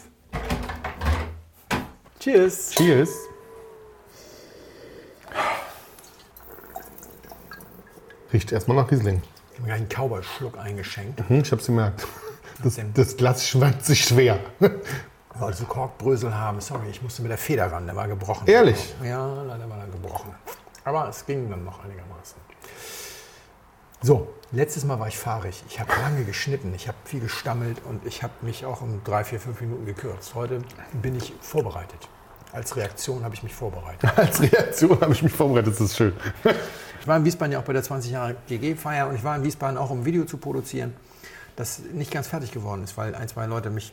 Cheers! 2.20 2.70
Cheers. 2.70 3.10
Riecht 8.32 8.52
erstmal 8.52 8.76
nach 8.76 8.90
Riesling. 8.90 9.22
Ich 9.54 9.60
habe 9.60 9.68
mir 9.68 9.74
einen 9.74 9.88
Cowboy-Schluck 9.88 10.58
eingeschenkt. 10.58 11.22
Hm, 11.28 11.42
ich 11.42 11.52
hab's 11.52 11.66
gemerkt. 11.66 12.04
Das, 12.64 12.80
das 12.92 13.16
Glas 13.16 13.46
schwankt 13.46 13.84
sich 13.84 14.04
schwer. 14.04 14.40
Wollte 15.38 15.58
so 15.58 15.64
Korkbrösel 15.64 16.34
haben. 16.34 16.60
Sorry, 16.60 16.88
ich 16.90 17.00
musste 17.02 17.22
mit 17.22 17.30
der 17.30 17.38
Feder 17.38 17.70
ran, 17.70 17.86
der 17.86 17.94
war 17.94 18.08
gebrochen. 18.08 18.48
Ehrlich? 18.48 18.94
Ja, 19.04 19.42
leider 19.44 19.70
war 19.70 19.78
er 19.78 19.86
gebrochen. 19.86 20.34
Aber 20.84 21.08
es 21.08 21.24
ging 21.24 21.48
dann 21.48 21.64
noch 21.64 21.84
einigermaßen. 21.84 22.36
So, 24.02 24.34
letztes 24.50 24.84
Mal 24.84 24.98
war 24.98 25.06
ich 25.06 25.16
fahrig. 25.16 25.62
Ich 25.68 25.78
habe 25.78 25.92
lange 26.02 26.24
geschnitten, 26.24 26.74
ich 26.74 26.88
habe 26.88 26.98
viel 27.04 27.20
gestammelt 27.20 27.80
und 27.88 28.04
ich 28.06 28.24
habe 28.24 28.32
mich 28.42 28.66
auch 28.66 28.80
um 28.80 29.02
drei, 29.04 29.22
vier, 29.22 29.38
fünf 29.38 29.60
Minuten 29.60 29.86
gekürzt. 29.86 30.34
Heute 30.34 30.62
bin 31.00 31.14
ich 31.14 31.32
vorbereitet. 31.40 32.08
Als 32.50 32.74
Reaktion 32.76 33.22
habe 33.22 33.34
ich 33.34 33.42
mich 33.44 33.54
vorbereitet. 33.54 34.10
Als 34.18 34.42
Reaktion 34.42 35.00
habe 35.00 35.12
ich 35.12 35.22
mich 35.22 35.32
vorbereitet, 35.32 35.74
das 35.74 35.80
ist 35.80 35.96
schön. 35.96 36.12
Ich 37.04 37.08
war 37.08 37.18
in 37.18 37.26
Wiesbaden 37.26 37.52
ja 37.52 37.58
auch 37.58 37.64
bei 37.64 37.74
der 37.74 37.82
20 37.82 38.12
Jahre 38.12 38.34
GG-Feier 38.48 39.08
und 39.08 39.14
ich 39.14 39.22
war 39.22 39.36
in 39.36 39.44
Wiesbaden 39.44 39.76
auch, 39.76 39.90
um 39.90 40.00
ein 40.00 40.04
Video 40.06 40.24
zu 40.24 40.38
produzieren, 40.38 40.94
das 41.54 41.80
nicht 41.92 42.10
ganz 42.10 42.28
fertig 42.28 42.50
geworden 42.50 42.82
ist, 42.82 42.96
weil 42.96 43.14
ein, 43.14 43.28
zwei 43.28 43.44
Leute 43.44 43.68
mich 43.68 43.92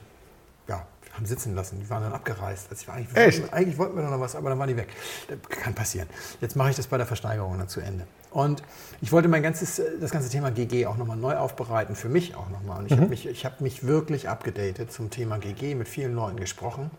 ja, 0.70 0.86
haben 1.12 1.26
sitzen 1.26 1.54
lassen. 1.54 1.82
Die 1.82 1.90
waren 1.90 2.04
dann 2.04 2.14
abgereist. 2.14 2.68
Also 2.70 2.84
ich 2.84 2.88
war 2.88 2.96
eigentlich, 2.96 3.18
Echt? 3.18 3.54
eigentlich 3.54 3.78
wollten 3.78 3.98
wir 3.98 4.04
noch 4.04 4.18
was, 4.18 4.34
aber 4.34 4.50
dann 4.50 4.60
waren 4.60 4.70
die 4.70 4.78
weg. 4.78 4.88
Das 5.28 5.40
kann 5.60 5.74
passieren. 5.74 6.08
Jetzt 6.40 6.56
mache 6.56 6.70
ich 6.70 6.78
das 6.78 6.88
bei 6.88 6.96
der 6.96 7.06
Versteigerung 7.06 7.58
dann 7.58 7.68
zu 7.68 7.82
Ende. 7.82 8.08
Und 8.30 8.64
ich 9.02 9.12
wollte 9.12 9.28
mein 9.28 9.44
ganzes, 9.44 9.80
äh, 9.80 10.00
das 10.00 10.12
ganze 10.12 10.30
Thema 10.30 10.50
GG 10.50 10.86
auch 10.86 10.96
nochmal 10.96 11.18
neu 11.18 11.36
aufbereiten, 11.36 11.98
für 11.98 12.08
mich 12.08 12.36
auch 12.36 12.50
nochmal. 12.50 12.80
Und 12.80 12.86
ich 12.86 12.94
habe 12.94 13.08
mich, 13.08 13.26
ich 13.26 13.44
habe 13.44 13.62
mich 13.62 13.86
wirklich 13.86 14.30
abgedatet 14.30 14.94
zum 14.94 15.10
Thema 15.10 15.38
GG, 15.38 15.76
mit 15.76 15.90
vielen 15.90 16.16
Leuten 16.16 16.38
gesprochen. 16.38 16.90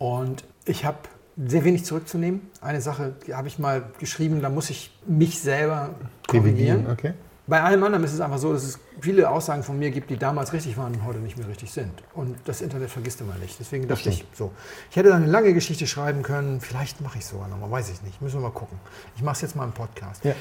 Und 0.00 0.42
ich 0.64 0.84
habe 0.84 0.98
sehr 1.36 1.64
wenig 1.64 1.84
zurückzunehmen. 1.84 2.40
Eine 2.60 2.80
Sache 2.80 3.14
habe 3.32 3.48
ich 3.48 3.58
mal 3.58 3.84
geschrieben, 3.98 4.40
da 4.40 4.48
muss 4.48 4.70
ich 4.70 4.96
mich 5.06 5.40
selber 5.40 5.90
korrigieren. 6.26 6.86
Okay. 6.90 7.12
Bei 7.48 7.62
allem 7.62 7.84
anderen 7.84 8.02
ist 8.04 8.12
es 8.12 8.20
einfach 8.20 8.38
so, 8.38 8.52
dass 8.52 8.64
es 8.64 8.80
viele 9.00 9.30
Aussagen 9.30 9.62
von 9.62 9.78
mir 9.78 9.92
gibt, 9.92 10.10
die 10.10 10.16
damals 10.16 10.52
richtig 10.52 10.76
waren 10.76 10.94
und 10.94 11.04
heute 11.04 11.20
nicht 11.20 11.36
mehr 11.38 11.46
richtig 11.46 11.70
sind. 11.70 11.92
Und 12.14 12.36
das 12.44 12.60
Internet 12.60 12.90
vergisst 12.90 13.20
immer 13.20 13.36
nicht. 13.36 13.60
Deswegen 13.60 13.86
dachte 13.86 14.08
ich 14.08 14.26
so. 14.32 14.50
Ich 14.90 14.96
hätte 14.96 15.10
da 15.10 15.14
eine 15.16 15.26
lange 15.26 15.54
Geschichte 15.54 15.86
schreiben 15.86 16.22
können. 16.22 16.60
Vielleicht 16.60 17.00
mache 17.02 17.18
ich 17.18 17.24
es 17.24 17.30
sogar 17.30 17.46
nochmal, 17.46 17.70
weiß 17.70 17.90
ich 17.90 18.02
nicht. 18.02 18.20
Müssen 18.20 18.38
wir 18.38 18.48
mal 18.48 18.50
gucken. 18.54 18.78
Ich 19.14 19.22
mache 19.22 19.36
es 19.36 19.42
jetzt 19.42 19.54
mal 19.54 19.64
im 19.64 19.72
Podcast. 19.72 20.24
Ja. 20.24 20.34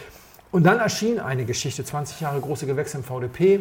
Und 0.52 0.64
dann 0.66 0.80
erschien 0.80 1.20
eine 1.20 1.46
Geschichte, 1.46 1.84
20 1.84 2.22
Jahre 2.22 2.40
große 2.40 2.66
Gewächse 2.66 2.98
im 2.98 3.04
VDP, 3.04 3.60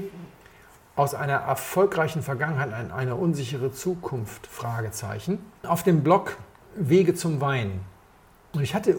aus 0.97 1.15
einer 1.15 1.35
erfolgreichen 1.35 2.23
Vergangenheit 2.23 2.73
ein- 2.73 2.93
eine 2.93 3.17
unsichere 3.17 3.73
Zukunft, 3.73 4.47
Fragezeichen, 4.47 5.39
auf 5.65 5.83
dem 5.83 6.03
Blog 6.03 6.37
Wege 6.77 7.15
zum 7.15 7.41
Wein. 7.41 7.81
Und 8.53 8.63
ich 8.63 8.75
hatte 8.75 8.97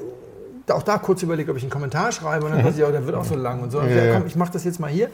auch 0.69 0.83
da 0.83 0.97
kurz 0.97 1.21
überlegt, 1.23 1.49
ob 1.49 1.57
ich 1.57 1.63
einen 1.63 1.69
Kommentar 1.69 2.11
schreibe 2.11 2.45
und 2.45 2.51
dann 2.51 2.63
dachte 2.63 2.79
ich, 2.79 2.85
oh, 2.85 2.91
der 2.91 3.05
wird 3.05 3.15
auch 3.15 3.25
so 3.25 3.35
lang 3.35 3.61
und 3.61 3.71
so. 3.71 3.79
Und 3.79 3.89
Ja, 3.89 4.13
komm, 4.13 4.25
ich 4.27 4.35
mache 4.35 4.51
das 4.51 4.63
jetzt 4.63 4.79
mal 4.79 4.89
hier. 4.89 5.09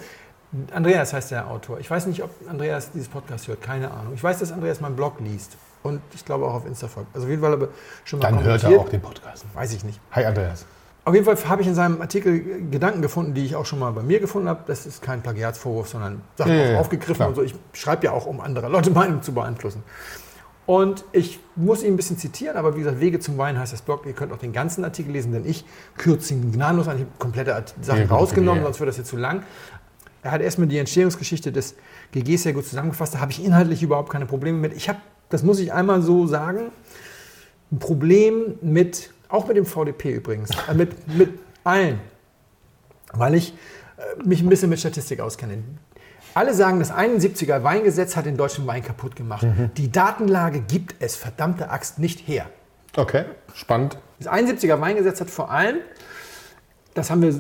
Andreas 0.74 1.14
heißt 1.14 1.32
der 1.32 1.48
Autor. 1.50 1.80
Ich 1.80 1.90
weiß 1.90 2.08
nicht, 2.08 2.24
ob 2.24 2.30
Andreas 2.50 2.92
dieses 2.92 3.08
Podcast 3.08 3.48
hört, 3.48 3.62
keine 3.62 3.92
Ahnung. 3.92 4.14
Ich 4.14 4.24
weiß, 4.24 4.40
dass 4.40 4.52
Andreas 4.52 4.82
meinen 4.82 4.96
Blog 4.96 5.20
liest 5.20 5.58
und 5.84 6.02
ich 6.14 6.26
glaube 6.26 6.46
auch 6.46 6.54
auf 6.56 6.66
Insta 6.66 6.88
folgt. 6.88 7.14
Also 7.14 7.26
auf 7.26 7.30
jeden 7.30 7.42
Fall 7.42 7.54
aber 7.54 7.70
schon 8.04 8.20
mal 8.20 8.32
Dann 8.32 8.44
hört 8.44 8.64
er 8.64 8.80
auch 8.80 8.90
den 8.90 9.02
Podcast. 9.02 9.46
Weiß 9.54 9.74
ich 9.74 9.84
nicht. 9.84 10.00
Hi 10.12 10.26
Andreas. 10.26 10.66
Auf 11.04 11.16
jeden 11.16 11.26
Fall 11.26 11.36
habe 11.50 11.62
ich 11.64 11.68
in 11.68 11.74
seinem 11.74 12.00
Artikel 12.02 12.68
Gedanken 12.70 13.02
gefunden, 13.02 13.34
die 13.34 13.44
ich 13.44 13.56
auch 13.56 13.66
schon 13.66 13.80
mal 13.80 13.92
bei 13.92 14.04
mir 14.04 14.20
gefunden 14.20 14.48
habe. 14.48 14.62
Das 14.68 14.86
ist 14.86 15.02
kein 15.02 15.22
Plagiatsvorwurf, 15.24 15.88
sondern 15.88 16.22
Sachen 16.38 16.52
Ja, 16.52 16.72
ja, 16.74 16.80
aufgegriffen 16.80 17.16
klar. 17.16 17.30
und 17.30 17.36
so. 17.36 17.42
Ich 17.42 17.56
schreibe 17.74 18.06
ja 18.06 18.12
auch, 18.12 18.28
um 18.28 18.40
andere 18.40 18.68
Leute 18.68 18.92
Meinung 18.92 19.22
zu 19.24 19.34
beeinflussen. 19.34 19.84
Und 20.72 21.04
ich 21.12 21.38
muss 21.58 21.84
ihn 21.84 21.96
ein 21.96 21.98
bisschen 21.98 22.18
zitieren, 22.18 22.56
aber 22.56 22.78
wie 22.78 22.80
gesagt, 22.80 23.02
Wege 23.02 23.20
zum 23.20 23.38
Wein 23.38 23.60
heißt 23.60 23.74
das 23.74 23.82
Blog. 23.82 24.06
Ihr 24.06 24.14
könnt 24.14 24.32
auch 24.32 24.38
den 24.38 24.54
ganzen 24.54 24.86
Artikel 24.86 25.12
lesen, 25.12 25.34
denn 25.34 25.46
ich 25.46 25.66
kürze 25.98 26.34
ihn 26.34 26.50
gnadenlos 26.54 26.88
an. 26.88 26.96
Ich 26.96 27.02
habe 27.02 27.12
komplette 27.20 27.66
Sachen 27.82 28.04
Ja, 28.04 28.08
rausgenommen, 28.08 28.62
ja, 28.62 28.64
sonst 28.68 28.80
wird 28.80 28.88
das 28.88 28.96
jetzt 28.96 29.10
zu 29.10 29.18
lang. 29.18 29.44
Er 30.24 30.32
hat 30.32 30.40
erstmal 30.40 30.70
die 30.70 30.78
Entstehungsgeschichte 30.78 31.52
des 31.52 31.76
GGs 32.14 32.44
sehr 32.44 32.54
gut 32.54 32.66
zusammengefasst. 32.66 33.16
Da 33.16 33.20
habe 33.20 33.34
ich 33.34 33.44
inhaltlich 33.44 33.84
überhaupt 33.84 34.10
keine 34.12 34.26
Probleme 34.26 34.60
mit. 34.60 34.72
Ich 34.72 34.88
habe, 34.88 35.00
das 35.28 35.44
muss 35.44 35.60
ich 35.60 35.74
einmal 35.74 36.02
so 36.02 36.26
sagen, 36.26 36.72
ein 37.70 37.80
Problem 37.80 38.56
mit, 38.62 39.12
auch 39.28 39.50
mit 39.50 39.58
dem 39.58 39.66
VDP 39.66 40.14
übrigens, 40.14 40.52
äh, 40.70 40.74
mit, 40.74 41.06
mit 41.18 41.32
allen, 41.66 42.00
weil 43.12 43.36
ich 43.36 43.54
äh, 43.98 44.26
mich 44.26 44.42
ein 44.42 44.48
bisschen 44.48 44.70
mit 44.70 44.80
Statistik 44.80 45.20
auskenne. 45.20 45.58
Alle 46.34 46.54
sagen, 46.54 46.80
das 46.80 46.94
71er 46.94 47.64
Weingesetz 47.64 48.16
hat 48.16 48.26
den 48.26 48.38
deutschen 48.38 48.66
Wein 48.68 48.84
kaputt 48.84 49.16
gemacht. 49.16 49.46
Die 49.78 49.92
Datenlage 49.92 50.62
gibt 50.62 50.96
es, 51.00 51.16
verdammte 51.16 51.70
Axt, 51.70 52.00
nicht 52.00 52.28
her. 52.28 52.46
Okay, 52.96 53.26
spannend. 53.54 53.98
Das 54.20 54.32
71er 54.32 54.80
Weingesetz 54.82 55.22
hat 55.22 55.30
vor 55.30 55.52
allem, 55.52 55.78
das 56.94 57.10
haben 57.10 57.22
wir 57.22 57.34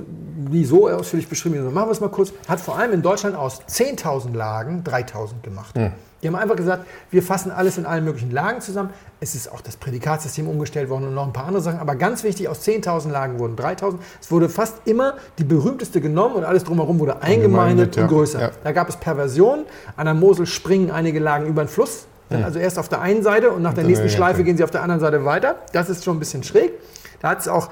nie 0.50 0.66
so 0.66 0.90
ausführlich 0.90 1.28
beschrieben, 1.28 1.74
machen 1.74 1.88
wir 1.88 1.92
es 1.92 2.00
mal 2.00 2.10
kurz, 2.10 2.34
hat 2.48 2.60
vor 2.60 2.78
allem 2.78 2.94
in 2.94 3.02
Deutschland 3.02 3.36
aus 3.36 3.62
10.000 3.64 4.34
Lagen 4.34 4.84
3.000 4.84 5.42
gemacht. 5.42 5.76
Die 6.22 6.28
haben 6.28 6.36
einfach 6.36 6.56
gesagt, 6.56 6.86
wir 7.10 7.24
fassen 7.24 7.52
alles 7.52 7.78
in 7.78 7.86
allen 7.86 8.06
möglichen 8.06 8.32
Lagen 8.32 8.62
zusammen. 8.62 8.92
Es 9.20 9.34
ist 9.34 9.52
auch 9.52 9.62
das 9.62 9.76
Prädikatsystem 9.78 10.48
umgestellt 10.48 10.90
worden 10.90 11.08
und 11.08 11.16
noch 11.16 11.26
ein 11.26 11.34
paar 11.34 11.46
andere 11.46 11.64
Sachen. 11.64 11.80
Aber 11.80 11.96
ganz 11.96 12.24
wichtig, 12.24 12.48
aus 12.48 12.62
10.000 12.68 13.10
Lagen 13.10 13.40
wurden 13.40 13.56
3.000. 13.56 13.96
Es 14.20 14.32
wurde 14.32 14.50
fast 14.50 14.82
immer 14.86 15.16
die 15.40 15.44
berühmteste 15.44 16.00
genommen 16.00 16.36
und 16.36 16.44
alles 16.44 16.64
drumherum 16.64 17.00
wurde 17.00 17.22
eingemeindet 17.22 17.96
ja. 17.96 18.04
und 18.04 18.10
größer. 18.10 18.40
Ja. 18.40 18.52
Da 18.64 18.72
gab 18.72 18.90
es 18.90 18.98
Perversionen. 18.98 19.66
An 19.98 20.06
der 20.06 20.14
Mosel 20.14 20.46
springen 20.46 20.92
einige 20.92 21.20
Lagen 21.20 21.48
über 21.48 21.64
den 21.64 21.70
Fluss. 21.70 22.06
Sind 22.30 22.44
Also 22.44 22.60
erst 22.60 22.80
auf 22.80 22.88
der 22.88 23.02
einen 23.02 23.24
Seite 23.24 23.52
und 23.52 23.62
nach 23.62 23.74
der 23.74 23.84
dann 23.84 23.92
nächsten 23.92 24.10
Schleife 24.10 24.44
gehen 24.44 24.56
sie 24.58 24.64
auf 24.64 24.72
der 24.72 24.84
anderen 24.84 25.02
Seite 25.02 25.26
weiter. 25.26 25.56
Das 25.74 25.90
ist 25.90 26.04
schon 26.04 26.16
ein 26.16 26.20
bisschen 26.20 26.44
schräg. 26.44 26.72
Da 27.20 27.30
hat 27.30 27.40
es 27.40 27.48
auch 27.48 27.70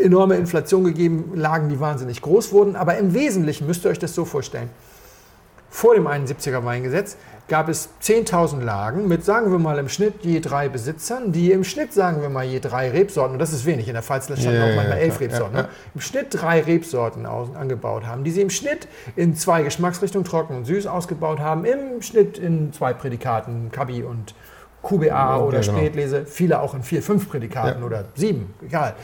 enorme 0.00 0.36
Inflation 0.36 0.84
gegeben, 0.84 1.32
Lagen, 1.34 1.68
die 1.68 1.78
wahnsinnig 1.78 2.22
groß 2.22 2.52
wurden. 2.52 2.76
Aber 2.76 2.96
im 2.96 3.12
Wesentlichen 3.12 3.66
müsst 3.66 3.84
ihr 3.84 3.90
euch 3.90 3.98
das 3.98 4.14
so 4.14 4.24
vorstellen. 4.24 4.70
Vor 5.70 5.94
dem 5.94 6.06
71er 6.06 6.64
Weingesetz 6.64 7.16
gab 7.48 7.68
es 7.68 7.88
10.000 8.02 8.60
Lagen 8.62 9.08
mit, 9.08 9.24
sagen 9.24 9.50
wir 9.50 9.58
mal, 9.58 9.78
im 9.78 9.88
Schnitt 9.88 10.14
je 10.22 10.40
drei 10.40 10.68
Besitzern, 10.68 11.32
die 11.32 11.50
im 11.50 11.64
Schnitt, 11.64 11.92
sagen 11.92 12.20
wir 12.20 12.28
mal, 12.28 12.44
je 12.44 12.60
drei 12.60 12.90
Rebsorten, 12.90 13.32
und 13.34 13.38
das 13.38 13.52
ist 13.52 13.64
wenig, 13.64 13.88
in 13.88 13.94
der 13.94 14.02
Pfalz 14.02 14.26
standen 14.26 14.42
Ja, 14.44 14.64
auch 14.64 14.76
manchmal 14.76 14.98
ja, 14.98 15.04
elf 15.04 15.16
klar. 15.16 15.30
Rebsorten, 15.30 15.56
Ja, 15.56 15.62
ne? 15.62 15.68
im 15.94 16.00
Schnitt 16.00 16.26
drei 16.30 16.60
Rebsorten 16.60 17.26
aus, 17.26 17.48
angebaut 17.54 18.06
haben, 18.06 18.22
die 18.24 18.30
sie 18.30 18.42
im 18.42 18.50
Schnitt 18.50 18.86
in 19.16 19.34
zwei 19.34 19.62
Geschmacksrichtungen, 19.62 20.26
trocken 20.26 20.56
und 20.56 20.66
süß, 20.66 20.86
ausgebaut 20.86 21.40
haben, 21.40 21.64
im 21.64 22.02
Schnitt 22.02 22.38
in 22.38 22.72
zwei 22.72 22.92
Prädikaten, 22.92 23.72
Kabi 23.72 24.02
und 24.02 24.34
QBA 24.88 25.38
oder 25.40 25.60
genau. 25.60 25.76
Spätlese, 25.76 26.24
viele 26.26 26.60
auch 26.60 26.74
in 26.74 26.82
vier, 26.82 27.02
fünf 27.02 27.28
Prädikaten 27.28 27.80
Ja. 27.80 27.86
oder 27.86 28.04
sieben, 28.14 28.54
egal. 28.64 28.94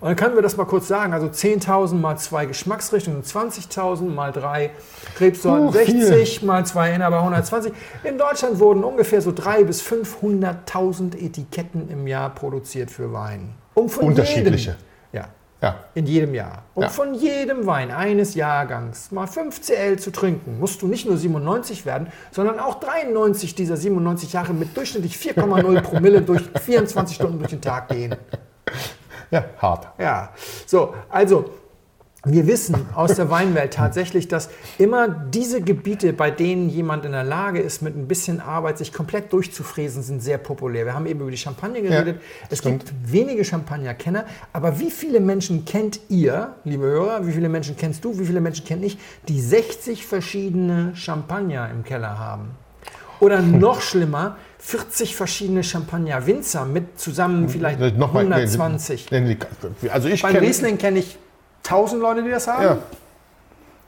Und 0.00 0.08
dann 0.08 0.16
können 0.16 0.34
wir 0.34 0.42
das 0.42 0.56
mal 0.56 0.64
kurz 0.66 0.88
sagen, 0.88 1.12
also 1.12 1.26
10.000 1.28 1.94
mal 1.94 2.16
zwei 2.18 2.46
Geschmacksrichtungen, 2.46 3.22
20.000 3.22 4.02
mal 4.14 4.32
drei 4.32 4.70
Rebsorten, 5.18 5.68
Oh, 5.68 5.72
viel. 5.72 6.04
60 6.04 6.42
mal 6.42 6.64
zwei 6.66 6.92
Inhaber, 6.92 7.18
120. 7.20 7.72
In 8.04 8.18
Deutschland 8.18 8.58
wurden 8.58 8.84
ungefähr 8.84 9.20
so 9.22 9.30
300.000 9.30 9.64
bis 9.64 9.82
500.000 9.82 11.16
Etiketten 11.16 11.88
im 11.90 12.06
Jahr 12.06 12.30
produziert 12.30 12.90
für 12.90 13.12
Wein. 13.12 13.54
Um 13.74 13.88
von 13.88 14.04
Unterschiedliche. 14.08 14.70
Jedem, 14.70 14.89
ja, 15.62 15.76
in 15.94 16.06
jedem 16.06 16.34
Jahr. 16.34 16.62
Um 16.74 16.84
Ja. 16.84 16.88
von 16.88 17.14
jedem 17.14 17.66
Wein 17.66 17.90
eines 17.90 18.34
Jahrgangs 18.34 19.10
mal 19.10 19.26
5 19.26 19.60
CL 19.60 19.98
zu 19.98 20.10
trinken, 20.10 20.58
musst 20.58 20.80
du 20.82 20.86
nicht 20.86 21.06
nur 21.06 21.16
97 21.16 21.84
werden, 21.86 22.08
sondern 22.30 22.58
auch 22.58 22.80
93 22.80 23.54
dieser 23.54 23.76
97 23.76 24.32
Jahre 24.32 24.54
mit 24.54 24.76
durchschnittlich 24.76 25.16
4,0 25.16 25.80
Promille 25.82 26.22
durch 26.22 26.42
24 26.62 27.16
Stunden 27.16 27.38
durch 27.38 27.50
den 27.50 27.60
Tag 27.60 27.88
gehen. 27.88 28.14
Ja, 29.30 29.44
hart. 29.58 29.88
Ja, 29.98 30.30
so, 30.66 30.94
also 31.08 31.50
wir 32.24 32.46
wissen 32.46 32.86
aus 32.94 33.14
der 33.14 33.30
Weinwelt 33.30 33.72
tatsächlich, 33.72 34.28
dass 34.28 34.50
immer 34.76 35.08
diese 35.08 35.62
Gebiete, 35.62 36.12
bei 36.12 36.30
denen 36.30 36.68
jemand 36.68 37.06
in 37.06 37.12
der 37.12 37.24
Lage 37.24 37.60
ist, 37.60 37.80
mit 37.80 37.96
ein 37.96 38.08
bisschen 38.08 38.40
Arbeit 38.40 38.76
sich 38.76 38.92
komplett 38.92 39.32
durchzufräsen, 39.32 40.02
sind 40.02 40.22
sehr 40.22 40.36
populär. 40.36 40.84
Wir 40.84 40.94
haben 40.94 41.06
eben 41.06 41.20
über 41.20 41.30
die 41.30 41.38
Champagne 41.38 41.80
geredet. 41.80 42.20
es 42.50 42.58
stimmt. 42.58 42.86
gibt 42.86 43.12
wenige 43.12 43.42
Champagner-Kenner, 43.44 44.26
aber 44.52 44.78
wie 44.80 44.90
viele 44.90 45.20
Menschen 45.20 45.64
kennt 45.64 46.00
ihr, 46.08 46.54
liebe 46.64 46.84
Hörer, 46.84 47.26
wie 47.26 47.32
viele 47.32 47.48
Menschen 47.48 47.76
kennst 47.76 48.04
du, 48.04 48.18
wie 48.18 48.26
viele 48.26 48.42
Menschen 48.42 48.66
kenne 48.66 48.84
ich, 48.84 48.98
die 49.28 49.40
60 49.40 50.06
verschiedene 50.06 50.94
Champagner 50.94 51.70
im 51.70 51.84
Keller 51.84 52.18
haben? 52.18 52.50
Oder 53.20 53.40
noch 53.42 53.80
schlimmer, 53.80 54.36
40 54.58 55.14
verschiedene 55.14 55.62
Champagner 55.62 56.26
Winzer 56.26 56.64
mit 56.66 56.98
zusammen 56.98 57.48
vielleicht 57.48 57.78
Nochmal, 57.96 58.24
nee, 58.24 58.34
120. 58.34 59.10
nee, 59.10 59.20
nee, 59.20 59.88
Also 59.90 60.08
ich 60.08 60.22
Beim 60.22 60.32
kenne 60.32 60.46
Riesling 60.46 60.78
kenne 60.78 60.98
ich 61.00 61.18
1000 61.70 62.02
Leute, 62.02 62.22
die 62.22 62.30
das 62.30 62.46
haben. 62.46 62.62
Ja. 62.62 62.78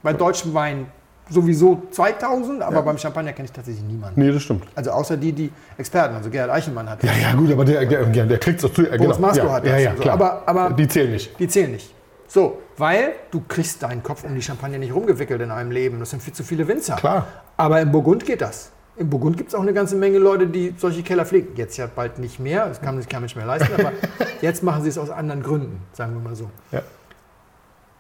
Bei 0.02 0.12
deutschem 0.12 0.52
Wein 0.54 0.86
sowieso 1.30 1.82
2000, 1.90 2.62
aber 2.62 2.82
beim 2.82 2.98
Champagner 2.98 3.32
kenne 3.32 3.46
ich 3.46 3.52
tatsächlich 3.52 3.84
niemanden. 3.84 4.20
Nee, 4.20 4.32
das 4.32 4.42
stimmt. 4.42 4.64
Also 4.74 4.90
außer 4.90 5.16
die, 5.16 5.32
die 5.32 5.52
Experten, 5.78 6.14
also 6.14 6.28
Gerhard 6.30 6.50
Eichelmann 6.50 6.90
hat. 6.90 7.02
Ja, 7.02 7.12
ja, 7.12 7.32
gut, 7.34 7.50
aber 7.52 7.64
der, 7.64 7.86
der, 7.86 8.04
der, 8.06 8.26
der 8.26 8.38
kriegt 8.38 8.58
es 8.58 8.64
auch 8.64 8.72
zu. 8.72 8.82
Boris 8.84 9.18
Maslow 9.18 9.46
ja, 9.46 9.52
hat 9.52 9.64
ja, 9.64 9.72
das 9.72 9.82
ja, 9.82 9.90
und 9.90 9.96
so. 9.96 10.02
klar. 10.02 10.14
Aber- 10.14 10.42
aber- 10.46 10.74
die 10.74 10.88
zählen 10.88 11.12
nicht. 11.12 11.38
Die 11.38 11.48
zählen 11.48 11.70
nicht. 11.72 11.94
So, 12.26 12.58
weil 12.76 13.12
du 13.30 13.42
kriegst 13.46 13.82
deinen 13.82 14.02
Kopf 14.02 14.24
um 14.24 14.34
die 14.34 14.42
Champagner 14.42 14.78
nicht 14.78 14.94
rumgewickelt 14.94 15.40
in 15.42 15.50
einem 15.50 15.70
Leben. 15.70 16.00
Das 16.00 16.10
sind 16.10 16.22
viel 16.22 16.32
zu 16.32 16.42
viele 16.42 16.66
Winzer. 16.66 16.96
Klar. 16.96 17.26
Aber 17.56 17.80
im 17.80 17.92
Burgund 17.92 18.24
geht 18.24 18.40
das. 18.40 18.70
Im 18.96 19.08
Burgund 19.08 19.36
gibt 19.36 19.50
es 19.50 19.54
auch 19.54 19.62
eine 19.62 19.72
ganze 19.72 19.96
Menge 19.96 20.18
Leute, 20.18 20.46
die 20.46 20.74
solche 20.76 21.02
Keller 21.02 21.24
pflegen. 21.24 21.48
Jetzt 21.56 21.76
ja 21.76 21.86
bald 21.94 22.18
nicht 22.18 22.40
mehr, 22.40 22.66
das 22.66 22.80
kann 22.80 22.96
sich 22.98 23.08
kein 23.08 23.20
Mensch 23.20 23.36
mehr 23.36 23.46
leisten, 23.46 23.72
aber 23.78 23.92
jetzt 24.42 24.62
machen 24.62 24.82
sie 24.82 24.88
es 24.90 24.98
aus 24.98 25.10
anderen 25.10 25.42
Gründen, 25.42 25.80
sagen 25.92 26.12
wir 26.14 26.20
mal 26.20 26.34
so. 26.36 26.50
Ja. 26.72 26.82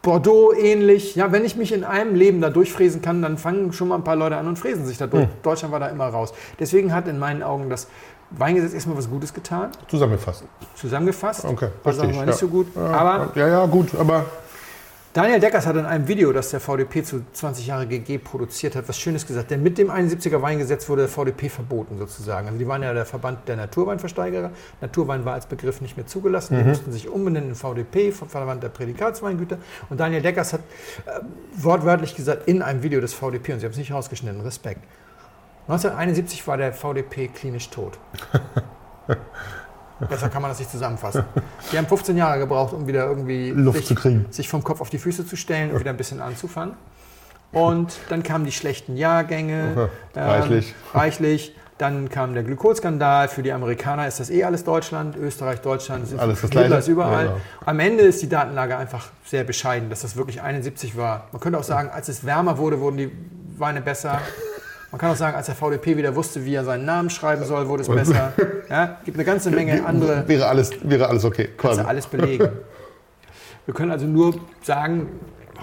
Bordeaux 0.02 0.52
ähnlich. 0.52 1.14
Ja, 1.14 1.30
wenn 1.30 1.44
ich 1.44 1.56
mich 1.56 1.72
in 1.72 1.84
einem 1.84 2.16
Leben 2.16 2.40
da 2.40 2.50
durchfräsen 2.50 3.00
kann, 3.02 3.22
dann 3.22 3.38
fangen 3.38 3.72
schon 3.72 3.88
mal 3.88 3.94
ein 3.94 4.04
paar 4.04 4.16
Leute 4.16 4.36
an 4.36 4.48
und 4.48 4.58
fräsen 4.58 4.84
sich 4.84 4.98
da 4.98 5.06
durch. 5.06 5.28
Deutschland 5.42 5.72
war 5.72 5.78
da 5.78 5.86
immer 5.88 6.08
raus. 6.08 6.34
Deswegen 6.58 6.92
hat 6.92 7.06
in 7.06 7.18
meinen 7.20 7.42
Augen 7.42 7.70
das 7.70 7.86
Weingesetz 8.30 8.74
erstmal 8.74 8.96
was 8.96 9.08
Gutes 9.08 9.32
getan. 9.32 9.70
Zusammengefasst. 9.88 10.44
Zusammengefasst. 10.74 11.44
Okay, 11.44 11.68
war 11.82 11.92
verstehe 11.92 12.10
ich, 12.10 12.16
nicht 12.16 12.26
ja. 12.26 12.32
so 12.32 12.48
gut. 12.48 12.66
Ja, 12.74 12.82
Aber 12.82 13.32
ja, 13.36 13.48
ja, 13.48 13.66
gut, 13.66 13.94
aber 13.94 14.24
Daniel 15.12 15.40
Deckers 15.40 15.66
hat 15.66 15.76
in 15.76 15.84
einem 15.84 16.08
Video, 16.08 16.32
das 16.32 16.50
der 16.52 16.60
VDP 16.60 17.02
zu 17.02 17.22
20 17.34 17.66
Jahre 17.66 17.86
GG 17.86 18.16
produziert 18.16 18.74
hat, 18.74 18.88
was 18.88 18.98
Schönes 18.98 19.26
gesagt. 19.26 19.50
Denn 19.50 19.62
mit 19.62 19.76
dem 19.76 19.90
71er 19.90 20.40
Weingesetz 20.40 20.88
wurde 20.88 21.02
der 21.02 21.10
VDP 21.10 21.50
verboten 21.50 21.98
sozusagen. 21.98 22.46
Also 22.46 22.58
die 22.58 22.66
waren 22.66 22.82
ja 22.82 22.94
der 22.94 23.04
Verband 23.04 23.46
der 23.46 23.56
Naturweinversteigerer. 23.56 24.52
Naturwein 24.80 25.26
war 25.26 25.34
als 25.34 25.44
Begriff 25.44 25.82
nicht 25.82 25.98
mehr 25.98 26.06
zugelassen. 26.06 26.56
Die 26.56 26.64
mussten 26.64 26.92
sich 26.92 27.10
umbenennen 27.10 27.50
in 27.50 27.54
VDP, 27.54 28.10
Verband 28.10 28.62
der 28.62 28.70
Prädikatsweingüter. 28.70 29.58
Und 29.90 30.00
Daniel 30.00 30.22
Deckers 30.22 30.54
hat 30.54 30.60
äh, 31.04 31.20
wortwörtlich 31.56 32.16
gesagt 32.16 32.48
in 32.48 32.62
einem 32.62 32.82
Video 32.82 33.02
des 33.02 33.12
VDP, 33.12 33.52
und 33.52 33.60
sie 33.60 33.66
haben 33.66 33.72
es 33.72 33.78
nicht 33.78 33.92
rausgeschnitten, 33.92 34.40
Respekt. 34.40 34.80
1971 35.68 36.46
war 36.46 36.56
der 36.56 36.72
VDP 36.72 37.28
klinisch 37.28 37.68
tot. 37.68 37.98
Besser 40.08 40.28
kann 40.28 40.42
man 40.42 40.50
das 40.50 40.58
nicht 40.58 40.70
zusammenfassen. 40.70 41.24
Die 41.72 41.78
haben 41.78 41.86
15 41.86 42.16
Jahre 42.16 42.38
gebraucht, 42.38 42.72
um 42.72 42.86
wieder 42.86 43.06
irgendwie 43.06 43.50
Luft 43.50 43.78
sich, 43.78 43.86
zu 43.86 43.94
kriegen. 43.94 44.26
sich 44.30 44.48
vom 44.48 44.62
Kopf 44.64 44.80
auf 44.80 44.90
die 44.90 44.98
Füße 44.98 45.26
zu 45.26 45.36
stellen 45.36 45.70
und 45.70 45.80
wieder 45.80 45.90
ein 45.90 45.96
bisschen 45.96 46.20
anzufangen. 46.20 46.74
Und 47.52 47.98
dann 48.08 48.22
kamen 48.22 48.44
die 48.44 48.52
schlechten 48.52 48.96
Jahrgänge. 48.96 49.90
ähm, 50.16 50.22
Reichlich. 50.22 50.74
reichlich. 50.94 51.56
Dann 51.78 52.08
kam 52.08 52.32
der 52.34 52.44
Glykolskandal. 52.44 53.28
Für 53.28 53.42
die 53.42 53.52
Amerikaner 53.52 54.06
ist 54.06 54.20
das 54.20 54.30
eh 54.30 54.44
alles 54.44 54.64
Deutschland. 54.64 55.16
Österreich, 55.16 55.60
Deutschland, 55.60 56.04
ist 56.04 56.18
Alles 56.18 56.40
das 56.40 56.50
Hitler 56.50 56.78
ist 56.78 56.88
überall. 56.88 57.26
Genau. 57.26 57.40
Am 57.66 57.80
Ende 57.80 58.04
ist 58.04 58.22
die 58.22 58.28
Datenlage 58.28 58.76
einfach 58.76 59.08
sehr 59.24 59.44
bescheiden, 59.44 59.90
dass 59.90 60.02
das 60.02 60.16
wirklich 60.16 60.40
71 60.40 60.96
war. 60.96 61.26
Man 61.32 61.40
könnte 61.40 61.58
auch 61.58 61.64
sagen, 61.64 61.90
als 61.90 62.08
es 62.08 62.24
wärmer 62.24 62.56
wurde, 62.58 62.80
wurden 62.80 62.98
die 62.98 63.10
Weine 63.58 63.80
besser. 63.80 64.20
Man 64.92 64.98
kann 65.00 65.10
auch 65.10 65.16
sagen, 65.16 65.34
als 65.36 65.46
der 65.46 65.54
VDP 65.54 65.96
wieder 65.96 66.14
wusste, 66.14 66.44
wie 66.44 66.54
er 66.54 66.64
seinen 66.64 66.84
Namen 66.84 67.08
schreiben 67.08 67.44
soll, 67.44 67.66
wurde 67.66 67.82
es 67.82 67.88
besser. 67.88 68.32
Ja, 68.68 68.98
gibt 69.04 69.16
eine 69.16 69.24
ganze 69.24 69.50
Menge 69.50 69.84
andere 69.84 70.28
wäre 70.28 70.46
alles, 70.46 70.70
wäre 70.82 71.08
alles 71.08 71.24
okay. 71.24 71.44
Kannst 71.46 71.58
Quasi. 71.58 71.80
du 71.82 71.88
alles 71.88 72.06
belegen. 72.06 72.48
Wir 73.64 73.74
können 73.74 73.90
also 73.90 74.06
nur 74.06 74.34
sagen, 74.62 75.08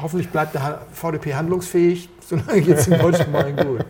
hoffentlich 0.02 0.30
bleibt 0.30 0.56
der 0.56 0.82
VDP 0.92 1.36
handlungsfähig, 1.36 2.10
solange 2.28 2.62
geht 2.62 2.78
es 2.78 2.86
dem 2.86 2.98
deutschen 2.98 3.32
Wein 3.32 3.56
gut. 3.56 3.86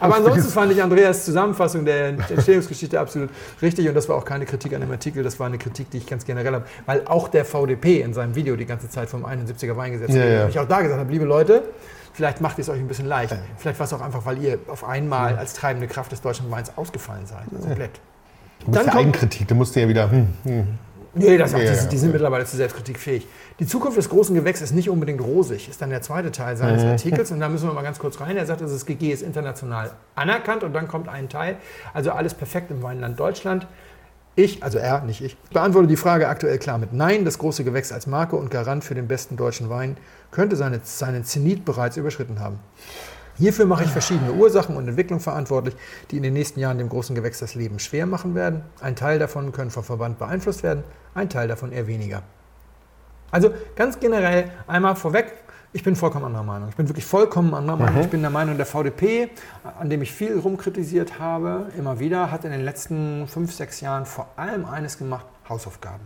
Aber 0.00 0.16
ansonsten 0.16 0.50
fand 0.50 0.72
ich 0.72 0.82
Andreas 0.82 1.24
Zusammenfassung 1.24 1.84
der 1.84 2.08
Entstehungsgeschichte 2.08 2.98
absolut 3.00 3.30
richtig 3.60 3.88
und 3.88 3.94
das 3.94 4.08
war 4.08 4.16
auch 4.16 4.24
keine 4.24 4.44
Kritik 4.46 4.74
an 4.74 4.80
dem 4.80 4.90
Artikel, 4.90 5.22
das 5.22 5.38
war 5.40 5.46
eine 5.46 5.58
Kritik, 5.58 5.90
die 5.90 5.98
ich 5.98 6.06
ganz 6.06 6.24
generell 6.24 6.54
habe, 6.54 6.64
weil 6.86 7.02
auch 7.06 7.28
der 7.28 7.44
VDP 7.44 8.00
in 8.00 8.12
seinem 8.14 8.34
Video 8.34 8.54
die 8.56 8.66
ganze 8.66 8.88
Zeit 8.88 9.08
vom 9.08 9.24
71er 9.26 9.76
Weingesetz 9.76 10.10
Ja, 10.14 10.22
redet. 10.22 10.38
ja. 10.40 10.48
Ich 10.48 10.58
auch 10.58 10.68
da 10.68 10.80
gesagt 10.82 11.00
habe, 11.00 11.10
liebe 11.10 11.24
Leute, 11.24 11.62
vielleicht 12.12 12.40
macht 12.40 12.58
ihr 12.58 12.62
es 12.62 12.68
euch 12.68 12.78
ein 12.78 12.88
bisschen 12.88 13.06
leicht. 13.06 13.36
Vielleicht 13.56 13.78
war 13.78 13.86
es 13.86 13.92
auch 13.92 14.00
einfach, 14.00 14.24
weil 14.24 14.38
ihr 14.38 14.58
auf 14.68 14.84
einmal 14.84 15.36
als 15.36 15.54
treibende 15.54 15.86
Kraft 15.86 16.12
des 16.12 16.20
deutschen 16.20 16.50
Weins 16.50 16.72
ausgefallen 16.76 17.26
seid. 17.26 17.44
Komplett. 17.60 18.00
Du 18.60 18.70
bist 18.70 18.86
Dann 18.86 18.96
Eigenkritik, 18.96 19.48
da 19.48 19.54
musst 19.54 19.74
du 19.74 19.80
ja 19.80 19.88
wieder. 19.88 20.10
Hm, 20.10 20.28
hm. 20.44 20.78
Nee, 21.14 21.36
das, 21.36 21.52
Ja, 21.52 21.58
die, 21.58 21.88
die 21.88 21.98
sind 21.98 22.08
ja. 22.08 22.12
mittlerweile 22.12 22.46
zu 22.46 22.56
Selbstkritik 22.56 22.98
fähig. 22.98 23.26
Die 23.58 23.66
Zukunft 23.66 23.98
des 23.98 24.08
großen 24.08 24.34
Gewächs 24.34 24.62
ist 24.62 24.72
nicht 24.72 24.88
unbedingt 24.88 25.20
rosig, 25.20 25.68
ist 25.68 25.82
dann 25.82 25.90
der 25.90 26.00
zweite 26.00 26.32
Teil 26.32 26.56
seines 26.56 26.84
Artikels. 26.84 27.30
Und 27.32 27.40
da 27.40 27.48
müssen 27.48 27.68
wir 27.68 27.74
mal 27.74 27.82
ganz 27.82 27.98
kurz 27.98 28.20
rein. 28.20 28.36
Er 28.36 28.46
sagt, 28.46 28.62
das 28.62 28.86
GG 28.86 29.12
ist 29.12 29.22
international 29.22 29.90
anerkannt 30.14 30.64
und 30.64 30.72
dann 30.72 30.88
kommt 30.88 31.08
ein 31.08 31.28
Teil. 31.28 31.56
Also 31.92 32.12
alles 32.12 32.34
perfekt 32.34 32.70
im 32.70 32.82
Weinland 32.82 33.20
Deutschland. 33.20 33.66
Ich, 34.34 34.62
also 34.62 34.78
er, 34.78 35.02
nicht 35.02 35.20
ich, 35.20 35.36
beantworte 35.50 35.88
die 35.88 35.96
Frage 35.96 36.28
aktuell 36.28 36.58
klar 36.58 36.78
mit 36.78 36.94
Nein. 36.94 37.26
Das 37.26 37.38
große 37.38 37.64
Gewächs 37.64 37.92
als 37.92 38.06
Marke 38.06 38.36
und 38.36 38.50
Garant 38.50 38.82
für 38.82 38.94
den 38.94 39.06
besten 39.06 39.36
deutschen 39.36 39.68
Wein 39.68 39.98
könnte 40.30 40.56
seine, 40.56 40.80
seinen 40.84 41.24
Zenit 41.24 41.66
bereits 41.66 41.98
überschritten 41.98 42.40
haben. 42.40 42.58
Hierfür 43.36 43.66
mache 43.66 43.84
ich 43.84 43.90
verschiedene 43.90 44.32
Ursachen 44.32 44.76
und 44.76 44.88
Entwicklungen 44.88 45.20
verantwortlich, 45.20 45.74
die 46.10 46.16
in 46.16 46.22
den 46.22 46.32
nächsten 46.32 46.60
Jahren 46.60 46.78
dem 46.78 46.88
großen 46.88 47.14
Gewächs 47.14 47.40
das 47.40 47.54
Leben 47.54 47.78
schwer 47.78 48.06
machen 48.06 48.34
werden. 48.34 48.62
Ein 48.80 48.96
Teil 48.96 49.18
davon 49.18 49.52
können 49.52 49.70
vom 49.70 49.84
Verband 49.84 50.18
beeinflusst 50.18 50.62
werden, 50.62 50.84
ein 51.14 51.28
Teil 51.28 51.48
davon 51.48 51.72
eher 51.72 51.86
weniger. 51.86 52.22
Also 53.30 53.52
ganz 53.76 54.00
generell 54.00 54.50
einmal 54.66 54.96
vorweg, 54.96 55.32
ich 55.72 55.82
bin 55.82 55.96
vollkommen 55.96 56.26
anderer 56.26 56.42
Meinung. 56.42 56.68
Ich 56.68 56.76
bin 56.76 56.88
wirklich 56.88 57.04
vollkommen 57.04 57.54
anderer 57.54 57.76
Meinung. 57.76 58.02
Ich 58.02 58.10
bin 58.10 58.20
der 58.20 58.30
Meinung, 58.30 58.56
der 58.56 58.66
VDP, 58.66 59.30
an 59.78 59.88
dem 59.88 60.02
ich 60.02 60.12
viel 60.12 60.38
rumkritisiert 60.38 61.18
habe, 61.18 61.68
immer 61.78 61.98
wieder, 61.98 62.30
hat 62.30 62.44
in 62.44 62.50
den 62.50 62.64
letzten 62.64 63.26
fünf, 63.26 63.52
sechs 63.52 63.80
Jahren 63.80 64.04
vor 64.04 64.28
allem 64.36 64.64
eines 64.66 64.98
gemacht, 64.98 65.26
Hausaufgaben. 65.48 66.04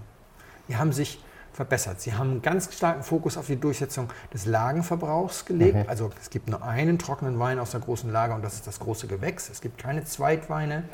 Die 0.68 0.76
haben 0.76 0.92
sich 0.92 1.22
verbessert. 1.52 2.00
Sie 2.00 2.12
haben 2.12 2.30
einen 2.30 2.42
ganz 2.42 2.72
starken 2.72 3.02
Fokus 3.02 3.36
auf 3.36 3.46
die 3.46 3.56
Durchsetzung 3.56 4.08
des 4.32 4.46
Lagenverbrauchs 4.46 5.46
gelegt. 5.46 5.88
Also 5.88 6.10
es 6.20 6.30
gibt 6.30 6.48
nur 6.48 6.62
einen 6.62 6.98
trockenen 6.98 7.38
Wein 7.38 7.58
aus 7.58 7.70
der 7.70 7.80
großen 7.80 8.12
Lage 8.12 8.34
und 8.34 8.44
das 8.44 8.54
ist 8.54 8.66
das 8.66 8.78
große 8.78 9.06
Gewächs. 9.06 9.48
Es 9.48 9.60
gibt 9.60 9.78
keine 9.78 10.04
Zweitweine 10.04 10.84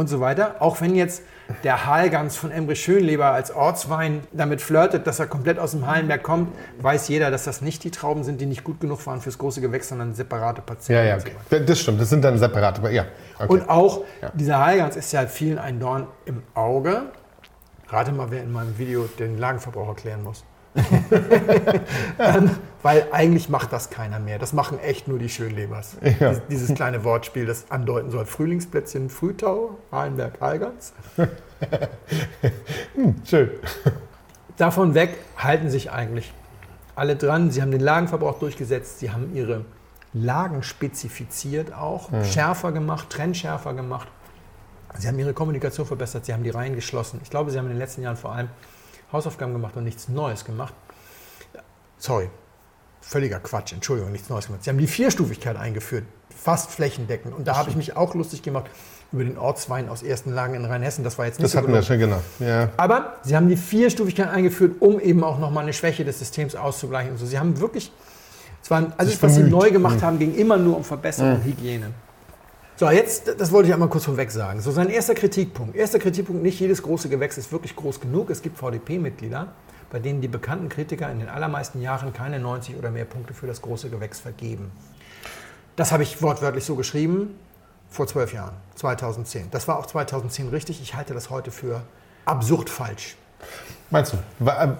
und 0.00 0.08
so 0.08 0.18
weiter. 0.18 0.56
Auch 0.60 0.80
wenn 0.80 0.94
jetzt 0.96 1.22
der 1.62 1.84
Halgans 1.86 2.36
von 2.36 2.50
Emre 2.50 2.74
Schönleber 2.74 3.26
als 3.32 3.54
Ortswein 3.54 4.20
damit 4.32 4.62
flirtet, 4.62 5.06
dass 5.06 5.18
er 5.20 5.26
komplett 5.26 5.58
aus 5.58 5.72
dem 5.72 5.86
Hallenberg 5.86 6.22
kommt, 6.22 6.48
weiß 6.80 7.08
jeder, 7.08 7.30
dass 7.30 7.44
das 7.44 7.60
nicht 7.60 7.84
die 7.84 7.90
Trauben 7.90 8.24
sind, 8.24 8.40
die 8.40 8.46
nicht 8.46 8.64
gut 8.64 8.80
genug 8.80 9.04
waren 9.06 9.20
fürs 9.20 9.36
große 9.36 9.60
Gewächs, 9.60 9.88
sondern 9.90 10.14
separate 10.14 10.58
Ja, 10.60 10.64
Parzellen. 10.66 11.08
ja, 11.08 11.20
so 11.20 11.26
okay. 11.26 11.36
weiter. 11.50 11.64
Das 11.64 11.78
stimmt, 11.80 12.00
das 12.00 12.08
sind 12.08 12.24
dann 12.24 12.38
separate. 12.38 12.88
Ja, 12.90 13.04
okay. 13.38 13.46
Und 13.52 13.68
auch 13.68 14.00
Ja. 14.22 14.30
dieser 14.34 14.64
Heilgans 14.64 14.96
ist 14.96 15.12
ja 15.12 15.26
vielen 15.26 15.58
ein 15.58 15.78
Dorn 15.78 16.06
im 16.24 16.42
Auge. 16.54 17.02
Rate 17.88 18.12
mal, 18.12 18.30
wer 18.30 18.42
in 18.42 18.52
meinem 18.52 18.78
Video 18.78 19.08
den 19.18 19.36
Lagenverbrauch 19.36 19.88
erklären 19.88 20.22
muss. 20.22 20.44
Ähm, 22.18 22.50
weil 22.82 23.06
eigentlich 23.12 23.48
macht 23.48 23.72
das 23.72 23.90
keiner 23.90 24.18
mehr. 24.18 24.38
Das 24.38 24.52
machen 24.52 24.78
echt 24.78 25.08
nur 25.08 25.18
die 25.18 25.28
Schönlebers. 25.28 25.96
Ja. 26.20 26.30
Dies- 26.30 26.42
Dieses 26.50 26.74
kleine 26.74 27.04
Wortspiel, 27.04 27.46
das 27.46 27.70
andeuten 27.70 28.10
soll. 28.10 28.24
Frühlingsplätzchen, 28.26 29.10
Frühtau, 29.10 29.76
Heilenberg, 29.92 30.40
Heilgans. 30.40 30.92
Schön. 33.24 33.50
Davon 34.56 34.94
weg 34.94 35.16
halten 35.36 35.70
sich 35.70 35.90
eigentlich 35.90 36.32
alle 36.94 37.16
dran. 37.16 37.50
Sie 37.50 37.62
haben 37.62 37.70
den 37.70 37.80
Lagenverbrauch 37.80 38.38
durchgesetzt. 38.38 38.98
Sie 39.00 39.10
haben 39.10 39.34
ihre 39.34 39.64
Lagen 40.12 40.62
spezifiziert 40.62 41.72
auch, 41.72 42.10
schärfer 42.24 42.72
gemacht, 42.72 43.10
trennschärfer 43.10 43.74
gemacht. 43.74 44.08
Sie 44.98 45.06
haben 45.06 45.18
ihre 45.18 45.32
Kommunikation 45.32 45.86
verbessert. 45.86 46.24
Sie 46.26 46.32
haben 46.34 46.42
die 46.42 46.50
Reihen 46.50 46.74
geschlossen. 46.74 47.20
Ich 47.22 47.30
glaube, 47.30 47.50
sie 47.52 47.58
haben 47.58 47.66
in 47.66 47.72
den 47.72 47.78
letzten 47.78 48.02
Jahren 48.02 48.16
vor 48.16 48.32
allem 48.32 48.48
Hausaufgaben 49.12 49.52
gemacht 49.52 49.76
und 49.76 49.84
nichts 49.84 50.08
Neues 50.08 50.44
gemacht. 50.44 50.74
Sorry, 51.98 52.30
völliger 53.00 53.40
Quatsch. 53.40 53.72
Entschuldigung, 53.72 54.12
nichts 54.12 54.28
Neues 54.28 54.46
gemacht. 54.46 54.64
Sie 54.64 54.70
haben 54.70 54.78
die 54.78 54.86
Vierstufigkeit 54.86 55.56
eingeführt, 55.56 56.04
fast 56.34 56.70
flächendeckend. 56.70 57.34
Und 57.34 57.46
da 57.46 57.56
habe 57.56 57.70
ich 57.70 57.76
mich 57.76 57.96
auch 57.96 58.14
lustig 58.14 58.42
gemacht 58.42 58.66
über 59.12 59.24
den 59.24 59.38
Ortswein 59.38 59.88
aus 59.88 60.02
ersten 60.02 60.32
Lagen 60.32 60.54
in 60.54 60.64
Rheinhessen. 60.64 61.02
Das 61.02 61.18
war 61.18 61.26
jetzt 61.26 61.38
nicht 61.38 61.44
Das 61.44 61.52
so 61.52 61.58
hatten 61.58 61.72
wir 61.72 61.82
schon, 61.82 61.98
genau. 61.98 62.20
Ja. 62.38 62.70
Aber 62.76 63.16
sie 63.22 63.34
haben 63.34 63.48
die 63.48 63.56
Vierstufigkeit 63.56 64.28
eingeführt, 64.28 64.76
um 64.80 65.00
eben 65.00 65.24
auch 65.24 65.38
nochmal 65.38 65.64
eine 65.64 65.72
Schwäche 65.72 66.04
des 66.04 66.18
Systems 66.18 66.54
auszugleichen. 66.54 67.12
Und 67.12 67.18
so. 67.18 67.26
Sie 67.26 67.38
haben 67.38 67.58
wirklich, 67.60 67.92
es 68.62 68.70
waren, 68.70 68.92
alles, 68.96 69.14
Sich 69.14 69.22
was 69.22 69.34
sie 69.34 69.42
neu 69.42 69.70
gemacht 69.70 70.02
haben, 70.02 70.18
ging 70.18 70.34
immer 70.34 70.56
nur 70.56 70.76
um 70.76 70.84
Verbesserung 70.84 71.36
und 71.36 71.44
Hygiene. 71.44 71.90
So, 72.80 72.88
jetzt, 72.88 73.38
das 73.38 73.52
wollte 73.52 73.68
ich 73.68 73.74
einmal 73.74 73.90
kurz 73.90 74.06
vorweg 74.06 74.30
sagen. 74.30 74.62
So, 74.62 74.70
sein 74.70 74.88
erster 74.88 75.14
Kritikpunkt. 75.14 75.76
Erster 75.76 75.98
Kritikpunkt, 75.98 76.42
nicht 76.42 76.58
jedes 76.58 76.82
große 76.82 77.10
Gewächs 77.10 77.36
ist 77.36 77.52
wirklich 77.52 77.76
groß 77.76 78.00
genug. 78.00 78.30
Es 78.30 78.40
gibt 78.40 78.56
VDP-Mitglieder, 78.56 79.48
bei 79.90 79.98
denen 79.98 80.22
die 80.22 80.28
bekannten 80.28 80.70
Kritiker 80.70 81.12
in 81.12 81.18
den 81.18 81.28
allermeisten 81.28 81.82
Jahren 81.82 82.14
keine 82.14 82.40
90 82.40 82.78
oder 82.78 82.90
mehr 82.90 83.04
Punkte 83.04 83.34
für 83.34 83.46
das 83.46 83.60
große 83.60 83.90
Gewächs 83.90 84.20
vergeben. 84.20 84.72
Das 85.76 85.92
habe 85.92 86.04
ich 86.04 86.22
wortwörtlich 86.22 86.64
so 86.64 86.74
geschrieben 86.74 87.34
vor 87.90 88.06
zwölf 88.06 88.32
Jahren, 88.32 88.54
2010. 88.76 89.50
Das 89.50 89.68
war 89.68 89.78
auch 89.78 89.84
2010 89.84 90.48
richtig. 90.48 90.80
Ich 90.80 90.94
halte 90.94 91.12
das 91.12 91.28
heute 91.28 91.50
für 91.50 91.82
absurd 92.24 92.70
falsch. 92.70 93.14
Meinst 93.90 94.12
du? 94.12 94.18
Weil, 94.38 94.68
äh, 94.68 94.72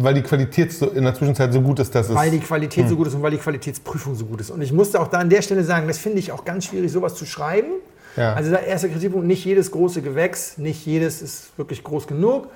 weil 0.00 0.14
die 0.14 0.22
Qualität 0.22 0.80
in 0.82 1.04
der 1.04 1.14
Zwischenzeit 1.14 1.52
so 1.52 1.60
gut 1.60 1.78
ist, 1.78 1.94
dass 1.94 2.08
es. 2.08 2.14
Weil 2.14 2.30
die 2.30 2.40
Qualität 2.40 2.88
so 2.88 2.96
gut 2.96 3.06
ist 3.06 3.14
und 3.14 3.22
weil 3.22 3.30
die 3.30 3.38
Qualitätsprüfung 3.38 4.14
so 4.14 4.24
gut 4.24 4.40
ist. 4.40 4.50
Und 4.50 4.60
ich 4.60 4.72
musste 4.72 5.00
auch 5.00 5.08
da 5.08 5.18
an 5.18 5.30
der 5.30 5.42
Stelle 5.42 5.62
sagen, 5.62 5.86
das 5.86 5.98
finde 5.98 6.18
ich 6.18 6.32
auch 6.32 6.44
ganz 6.44 6.66
schwierig, 6.66 6.90
sowas 6.90 7.14
zu 7.14 7.26
schreiben. 7.26 7.68
Ja. 8.16 8.34
Also 8.34 8.50
der 8.50 8.66
erste 8.66 8.88
Kritikpunkt, 8.88 9.26
nicht 9.26 9.44
jedes 9.44 9.70
große 9.70 10.02
Gewächs, 10.02 10.58
nicht 10.58 10.86
jedes 10.86 11.22
ist 11.22 11.56
wirklich 11.56 11.82
groß 11.82 12.06
genug. 12.06 12.48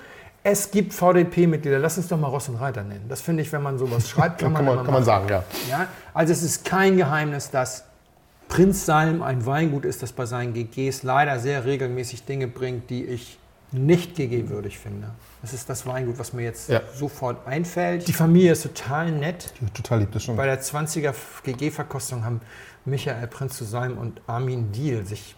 Es 0.45 0.71
gibt 0.71 0.95
VDP-Mitglieder, 0.95 1.79
lass 1.79 1.99
uns 1.99 2.09
doch 2.09 2.19
mal 2.19 2.29
Ross 2.29 2.49
und 2.49 2.57
Reiter 2.57 2.83
nennen. 2.83 3.07
Das 3.09 3.21
finde 3.21 3.43
ich, 3.43 3.53
wenn 3.53 3.63
man 3.63 3.77
sowas 3.79 4.09
schreibt, 4.09 4.41
kann 4.41 4.53
man, 4.53 4.65
kann 4.65 4.77
man, 4.77 4.85
kann 4.85 4.95
man 4.95 5.05
sagen, 5.05 5.29
ja. 5.29 5.45
Ja, 5.69 5.89
also 6.15 6.33
es 6.33 6.43
ist 6.43 6.65
kein 6.65 6.97
Geheimnis, 6.97 7.51
dass 7.51 7.85
Prinz 8.49 8.87
Salm 8.87 9.23
ein 9.23 9.45
Weingut 9.45 9.85
ist, 9.85 10.03
das 10.03 10.13
bei 10.13 10.27
seinen 10.27 10.55
GGs 10.55 11.03
leider 11.03 11.39
sehr 11.39 11.65
regelmäßig 11.65 12.25
Dinge 12.25 12.47
bringt, 12.47 12.89
die 12.89 13.05
ich 13.05 13.38
nicht 13.73 14.15
GG-würdig 14.17 14.79
finde. 14.79 15.11
Das 15.43 15.53
ist 15.53 15.69
das 15.69 15.87
Weingut, 15.87 16.19
was 16.19 16.33
mir 16.33 16.43
jetzt 16.43 16.69
Ja. 16.69 16.81
sofort 16.95 17.47
einfällt. 17.47 18.09
Die 18.09 18.13
Familie 18.13 18.53
ist 18.53 18.63
total 18.63 19.11
nett. 19.13 19.53
Total 19.75 20.01
lieb 20.01 20.13
das 20.13 20.25
schon. 20.25 20.37
Bei 20.37 20.47
der 20.47 20.61
20er 20.61 21.15
GG-Verkostung 21.45 22.25
haben 22.25 22.41
Michael 22.85 23.27
Prinz 23.27 23.57
zu 23.57 23.65
Salm 23.65 23.99
und 23.99 24.21
Armin 24.27 24.73
Diel 24.73 25.05
sich 25.07 25.37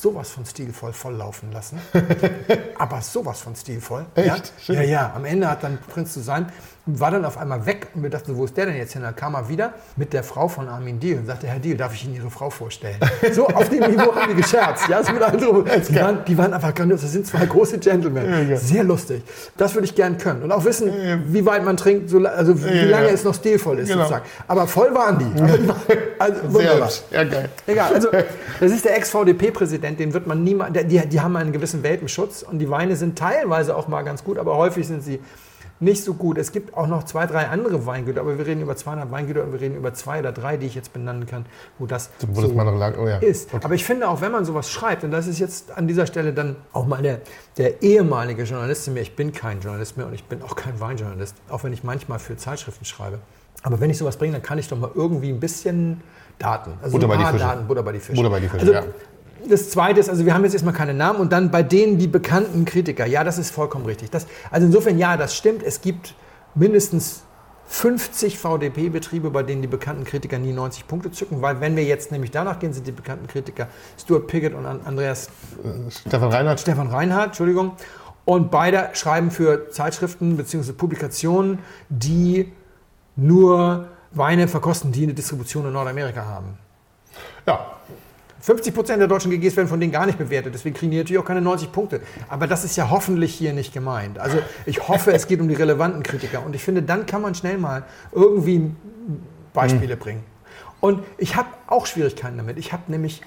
sowas 0.00 0.30
von 0.30 0.46
stilvoll 0.46 0.92
volllaufen 0.92 1.52
lassen. 1.52 1.78
Aber 2.78 3.02
sowas 3.02 3.40
von 3.40 3.54
stilvoll. 3.56 4.06
Echt? 4.14 4.52
Ja? 4.66 4.74
ja, 4.74 4.82
ja. 4.82 5.12
Am 5.14 5.24
Ende 5.24 5.48
hat 5.48 5.62
dann 5.62 5.78
Prinz 5.78 6.14
zu 6.14 6.20
Salm, 6.20 6.46
war 6.88 7.10
dann 7.10 7.24
auf 7.26 7.36
einmal 7.36 7.66
weg 7.66 7.88
und 7.94 8.02
wir 8.02 8.08
dachten, 8.08 8.34
wo 8.36 8.46
ist 8.46 8.56
der 8.56 8.66
denn 8.66 8.76
jetzt 8.76 8.94
hin? 8.94 9.02
Dann 9.02 9.14
kam 9.14 9.34
er 9.34 9.48
wieder 9.48 9.74
mit 9.96 10.12
der 10.14 10.22
Frau 10.22 10.48
von 10.48 10.68
Armin 10.68 10.98
Diel 10.98 11.18
und 11.18 11.26
sagte, 11.26 11.46
Herr 11.46 11.58
Diel, 11.58 11.76
darf 11.76 11.92
ich 11.92 12.04
Ihnen 12.06 12.14
Ihre 12.14 12.30
Frau 12.30 12.48
vorstellen? 12.50 12.96
So 13.32 13.46
auf 13.46 13.68
dem 13.68 13.80
Niveau 13.90 14.14
haben 14.14 14.30
die 14.30 14.40
gescherzt. 14.40 14.88
Ja, 14.88 15.02
so 15.02 15.12
mit 15.12 15.22
anderen, 15.22 15.64
die, 15.64 15.94
waren, 15.96 16.24
die 16.26 16.38
waren 16.38 16.54
einfach 16.54 16.74
grandios. 16.74 17.02
Das 17.02 17.12
sind 17.12 17.26
zwei 17.26 17.44
große 17.44 17.78
Gentlemen. 17.78 18.56
Sehr 18.56 18.84
lustig. 18.84 19.22
Das 19.56 19.74
würde 19.74 19.84
ich 19.84 19.94
gern 19.94 20.16
können. 20.18 20.42
Und 20.42 20.50
auch 20.52 20.64
wissen, 20.64 20.90
wie 21.26 21.44
weit 21.44 21.62
man 21.64 21.76
trinkt, 21.76 22.08
so, 22.08 22.24
also 22.24 22.64
wie 22.64 22.86
lange 22.86 23.08
es 23.08 23.22
noch 23.24 23.34
stilvoll 23.34 23.80
ist 23.80 23.88
Genau. 23.88 24.00
sozusagen. 24.02 24.24
Aber 24.46 24.66
voll 24.66 24.94
waren 24.94 25.18
die. 25.18 25.42
Also, 26.18 26.34
Sehr 26.40 26.52
wunderbar. 26.52 26.90
Ja, 27.10 27.24
geil. 27.24 27.48
Egal, 27.66 27.94
also 27.94 28.08
das 28.60 28.72
ist 28.72 28.84
der 28.84 28.96
Ex-VDP-Präsident, 28.96 30.00
den 30.00 30.14
wird 30.14 30.26
man 30.26 30.42
niemals, 30.42 30.72
die, 30.86 30.98
die 31.06 31.20
haben 31.20 31.36
einen 31.36 31.52
gewissen 31.52 31.82
Welpenschutz 31.82 32.42
und 32.42 32.58
die 32.58 32.70
Weine 32.70 32.96
sind 32.96 33.18
teilweise 33.18 33.76
auch 33.76 33.88
mal 33.88 34.02
ganz 34.02 34.24
gut, 34.24 34.38
aber 34.38 34.56
häufig 34.56 34.86
sind 34.86 35.02
sie 35.02 35.20
nicht 35.80 36.02
so 36.02 36.14
gut. 36.14 36.38
Es 36.38 36.52
gibt 36.52 36.76
auch 36.76 36.86
noch 36.86 37.04
zwei, 37.04 37.26
drei 37.26 37.48
andere 37.48 37.86
Weingüter, 37.86 38.20
aber 38.20 38.38
wir 38.38 38.46
reden 38.46 38.62
über 38.62 38.76
200 38.76 39.10
Weingüter 39.10 39.44
und 39.44 39.52
wir 39.52 39.60
reden 39.60 39.76
über 39.76 39.94
zwei 39.94 40.20
oder 40.20 40.32
drei, 40.32 40.56
die 40.56 40.66
ich 40.66 40.74
jetzt 40.74 40.92
benennen 40.92 41.26
kann, 41.26 41.46
wo 41.78 41.86
das 41.86 42.10
Wo 42.26 42.40
das 42.40 42.52
noch 42.52 42.78
lag. 42.78 42.98
Oh 42.98 43.06
ja. 43.06 43.18
ist. 43.18 43.54
Aber 43.54 43.74
ich 43.74 43.84
finde 43.84 44.08
auch, 44.08 44.20
wenn 44.20 44.32
man 44.32 44.44
sowas 44.44 44.70
schreibt, 44.70 45.04
und 45.04 45.10
das 45.10 45.26
ist 45.26 45.38
jetzt 45.38 45.76
an 45.76 45.86
dieser 45.86 46.06
Stelle 46.06 46.32
dann 46.32 46.56
auch 46.72 46.86
mal 46.86 47.02
der, 47.02 47.20
der 47.56 47.82
ehemalige 47.82 48.42
Journalist 48.42 48.84
zu 48.84 48.90
mir, 48.90 49.00
ich 49.00 49.14
bin 49.14 49.32
kein 49.32 49.60
Journalist 49.60 49.96
mehr 49.96 50.06
und 50.06 50.14
ich 50.14 50.24
bin 50.24 50.42
auch 50.42 50.56
kein 50.56 50.80
Weinjournalist, 50.80 51.36
auch 51.48 51.64
wenn 51.64 51.72
ich 51.72 51.84
manchmal 51.84 52.18
für 52.18 52.36
Zeitschriften 52.36 52.84
schreibe. 52.84 53.18
Aber 53.62 53.80
wenn 53.80 53.90
ich 53.90 53.98
sowas 53.98 54.16
bringe, 54.16 54.34
dann 54.34 54.42
kann 54.42 54.58
ich 54.58 54.68
doch 54.68 54.78
mal 54.78 54.90
irgendwie 54.94 55.30
ein 55.30 55.40
bisschen 55.40 56.00
Daten, 56.38 56.74
also 56.80 56.92
Butter 56.92 57.06
ein 57.06 57.08
bei 57.08 57.16
die 57.16 57.22
paar 57.22 57.32
Fische. 57.32 57.44
Daten, 57.44 57.66
Butter 57.66 57.82
bei 57.82 57.92
die 57.92 57.98
Fische. 57.98 58.16
Butter 58.16 58.30
bei 58.30 58.40
die 58.40 58.48
Fische, 58.48 58.60
also, 58.60 58.72
ja. 58.72 58.84
Das 59.48 59.70
zweite 59.70 60.00
ist, 60.00 60.08
also 60.10 60.24
wir 60.26 60.34
haben 60.34 60.44
jetzt 60.44 60.52
erstmal 60.54 60.74
keine 60.74 60.94
Namen 60.94 61.20
und 61.20 61.32
dann 61.32 61.50
bei 61.50 61.62
denen 61.62 61.98
die 61.98 62.06
bekannten 62.06 62.64
Kritiker. 62.64 63.06
Ja, 63.06 63.24
das 63.24 63.38
ist 63.38 63.50
vollkommen 63.50 63.86
richtig. 63.86 64.10
Das, 64.10 64.26
also 64.50 64.66
insofern, 64.66 64.98
ja, 64.98 65.16
das 65.16 65.34
stimmt. 65.36 65.62
Es 65.62 65.80
gibt 65.80 66.14
mindestens 66.54 67.22
50 67.68 68.38
VDP-Betriebe, 68.38 69.30
bei 69.30 69.42
denen 69.42 69.60
die 69.62 69.68
bekannten 69.68 70.04
Kritiker 70.04 70.38
nie 70.38 70.52
90 70.52 70.86
Punkte 70.86 71.10
zücken, 71.10 71.42
weil 71.42 71.60
wenn 71.60 71.76
wir 71.76 71.84
jetzt 71.84 72.10
nämlich 72.10 72.30
danach 72.30 72.58
gehen, 72.58 72.72
sind 72.72 72.86
die 72.86 72.92
bekannten 72.92 73.26
Kritiker 73.26 73.68
Stuart 74.00 74.26
Piggott 74.26 74.54
und 74.54 74.64
An- 74.64 74.80
Andreas 74.84 75.28
Stefan 75.90 76.30
Reinhardt. 76.30 76.60
Stefan 76.60 76.88
Reinhardt, 76.88 77.26
Entschuldigung. 77.28 77.72
Und 78.24 78.50
beide 78.50 78.90
schreiben 78.94 79.30
für 79.30 79.70
Zeitschriften 79.70 80.36
bzw. 80.36 80.72
Publikationen, 80.72 81.58
die 81.88 82.52
nur 83.16 83.88
Weine 84.12 84.48
verkosten, 84.48 84.92
die 84.92 85.02
eine 85.04 85.14
Distribution 85.14 85.66
in 85.66 85.72
Nordamerika 85.72 86.24
haben. 86.24 86.58
Ja. 87.46 87.77
50 88.40 88.74
Prozent 88.74 89.00
der 89.00 89.08
deutschen 89.08 89.30
GGs 89.30 89.56
werden 89.56 89.68
von 89.68 89.80
denen 89.80 89.92
gar 89.92 90.06
nicht 90.06 90.18
bewertet, 90.18 90.54
deswegen 90.54 90.76
kriegen 90.76 90.92
die 90.92 90.98
natürlich 90.98 91.20
auch 91.20 91.24
keine 91.24 91.40
90 91.40 91.72
Punkte. 91.72 92.00
Aber 92.28 92.46
das 92.46 92.64
ist 92.64 92.76
ja 92.76 92.90
hoffentlich 92.90 93.34
hier 93.34 93.52
nicht 93.52 93.72
gemeint. 93.72 94.18
Also 94.18 94.38
ich 94.66 94.88
hoffe, 94.88 95.12
es 95.12 95.26
geht 95.26 95.40
um 95.40 95.48
die 95.48 95.54
relevanten 95.54 96.02
Kritiker. 96.02 96.44
Und 96.44 96.54
ich 96.54 96.62
finde, 96.62 96.82
dann 96.82 97.06
kann 97.06 97.22
man 97.22 97.34
schnell 97.34 97.58
mal 97.58 97.84
irgendwie 98.12 98.70
Beispiele 99.52 99.96
bringen. 99.96 100.22
Und 100.80 101.02
ich 101.16 101.34
habe 101.34 101.48
auch 101.66 101.86
Schwierigkeiten 101.86 102.36
damit. 102.36 102.58
Ich 102.58 102.72
habe 102.72 102.84
nämlich, 102.88 103.22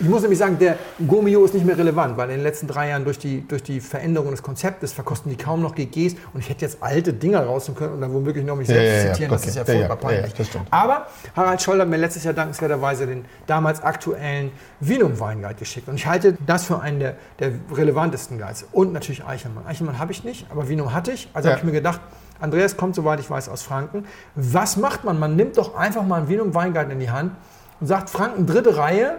ich 0.00 0.08
muss 0.08 0.22
nämlich 0.22 0.38
sagen, 0.38 0.58
der 0.58 0.76
Gomio 1.06 1.44
ist 1.44 1.52
nicht 1.52 1.66
mehr 1.66 1.76
relevant, 1.76 2.16
weil 2.16 2.30
in 2.30 2.36
den 2.36 2.42
letzten 2.42 2.66
drei 2.66 2.88
Jahren 2.88 3.04
durch 3.04 3.18
die, 3.18 3.46
durch 3.46 3.62
die 3.62 3.80
Veränderung 3.80 4.30
des 4.30 4.42
Konzeptes 4.42 4.92
verkosten 4.92 5.30
die 5.30 5.36
kaum 5.36 5.60
noch 5.60 5.74
GGs. 5.74 6.14
Und 6.32 6.40
ich 6.40 6.48
hätte 6.48 6.64
jetzt 6.64 6.78
alte 6.82 7.12
Dinger 7.12 7.44
rausnehmen 7.44 7.78
können 7.78 7.94
und 7.94 8.00
dann 8.00 8.12
womöglich 8.12 8.44
noch 8.44 8.56
mich 8.56 8.68
Ja, 8.68 8.74
selbst 8.74 9.04
ja, 9.04 9.12
zitieren. 9.12 9.30
Das 9.32 9.42
okay. 9.42 9.50
ist 9.50 9.56
ja 9.56 9.64
furchtbar 9.64 9.96
peinlich. 9.96 10.34
das. 10.34 10.48
Aber 10.70 11.06
Harald 11.36 11.60
Scholl 11.60 11.80
hat 11.80 11.88
mir 11.88 11.98
letztes 11.98 12.24
Jahr 12.24 12.34
dankenswerterweise 12.34 13.06
den 13.06 13.24
damals 13.46 13.82
aktuellen 13.82 14.50
Vinum 14.80 15.20
Weinguide 15.20 15.54
geschickt. 15.56 15.88
Und 15.88 15.96
ich 15.96 16.06
halte 16.06 16.36
das 16.46 16.64
für 16.64 16.80
einen 16.80 17.00
der, 17.00 17.16
der 17.38 17.52
relevantesten 17.72 18.38
Guides. 18.38 18.66
Und 18.72 18.92
natürlich 18.92 19.24
Eichelmann. 19.24 19.66
Eichelmann 19.66 19.98
habe 19.98 20.12
ich 20.12 20.24
nicht, 20.24 20.46
aber 20.50 20.68
Vinum 20.68 20.94
hatte 20.94 21.12
ich. 21.12 21.28
Also 21.34 21.50
habe 21.50 21.58
ich 21.58 21.64
mir 21.64 21.72
gedacht, 21.72 22.00
Andreas 22.40 22.76
kommt, 22.76 22.94
soweit 22.94 23.20
ich 23.20 23.28
weiß, 23.28 23.50
aus 23.50 23.62
Franken. 23.62 24.06
Was 24.34 24.78
macht 24.78 25.04
man? 25.04 25.18
Man 25.18 25.36
nimmt 25.36 25.58
doch 25.58 25.74
einfach 25.74 26.04
mal 26.04 26.16
einen 26.16 26.28
Vinum 26.28 26.54
Weinguide 26.54 26.90
in 26.90 27.00
die 27.00 27.10
Hand 27.10 27.32
und 27.80 27.86
sagt, 27.86 28.08
Franken, 28.08 28.46
dritte 28.46 28.76
Reihe, 28.76 29.18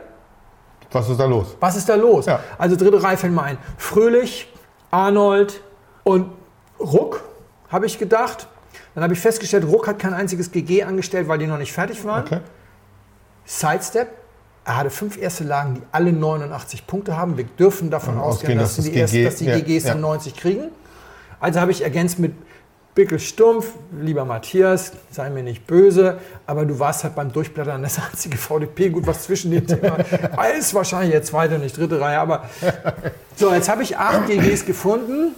Was 0.91 1.09
ist 1.09 1.19
da 1.19 1.25
los? 1.25 1.55
was 1.59 1.75
ist 1.75 1.87
da 1.87 1.95
los? 1.95 2.25
Ja. 2.25 2.39
Also 2.57 2.75
dritte 2.75 3.01
Reihe 3.01 3.17
fällt 3.17 3.33
mir 3.33 3.43
ein. 3.43 3.57
Fröhlich, 3.77 4.51
Arnold 4.91 5.61
und 6.03 6.31
Ruck, 6.79 7.23
habe 7.69 7.85
ich 7.85 7.97
gedacht. 7.97 8.47
Dann 8.93 9.03
habe 9.03 9.13
ich 9.13 9.19
festgestellt, 9.19 9.65
Ruck 9.65 9.87
hat 9.87 9.99
kein 9.99 10.13
einziges 10.13 10.51
GG 10.51 10.83
angestellt, 10.83 11.27
weil 11.27 11.37
die 11.37 11.47
noch 11.47 11.57
nicht 11.57 11.71
fertig 11.71 12.03
waren. 12.03 12.25
Okay. 12.25 12.39
Sidestep. 13.45 14.09
Er 14.63 14.77
hatte 14.77 14.89
fünf 14.91 15.17
erste 15.17 15.43
Lagen, 15.43 15.75
die 15.75 15.81
alle 15.91 16.13
89 16.13 16.85
Punkte 16.85 17.17
haben. 17.17 17.35
Wir 17.35 17.45
dürfen 17.45 17.89
davon 17.89 18.19
ausgehen, 18.19 18.59
ausgehen, 18.59 18.59
dass, 18.59 18.75
dass 18.75 18.85
die, 18.85 18.91
das 18.91 18.99
erst, 18.99 19.13
GG 19.13 19.25
dass 19.25 19.35
die 19.37 19.45
ja, 19.45 19.59
GGs 19.59 19.83
ja. 19.85 19.93
dann 19.93 20.01
90 20.01 20.35
kriegen. 20.35 20.63
Also 21.39 21.59
habe 21.59 21.71
ich 21.71 21.83
ergänzt 21.83 22.19
mit 22.19 22.33
Bickel 22.93 23.19
Stumpf, 23.19 23.71
lieber 24.01 24.25
Matthias, 24.25 24.91
sei 25.11 25.29
mir 25.29 25.43
nicht 25.43 25.65
böse, 25.65 26.19
aber 26.45 26.65
du 26.65 26.77
warst 26.77 27.05
halt 27.05 27.15
beim 27.15 27.31
Durchblättern 27.31 27.81
das 27.81 27.97
einzige 27.99 28.37
VDP, 28.37 28.89
gut, 28.89 29.07
was 29.07 29.23
zwischen 29.23 29.51
den 29.51 29.65
Thema 29.65 29.97
ist 30.59 30.73
wahrscheinlich 30.73 31.13
jetzt 31.13 31.27
zweite, 31.27 31.57
nicht 31.57 31.77
dritte 31.77 32.01
Reihe, 32.01 32.19
aber 32.19 32.49
so, 33.35 33.53
jetzt 33.53 33.69
habe 33.69 33.83
ich 33.83 33.97
acht 33.97 34.27
GGs 34.27 34.65
gefunden. 34.65 35.35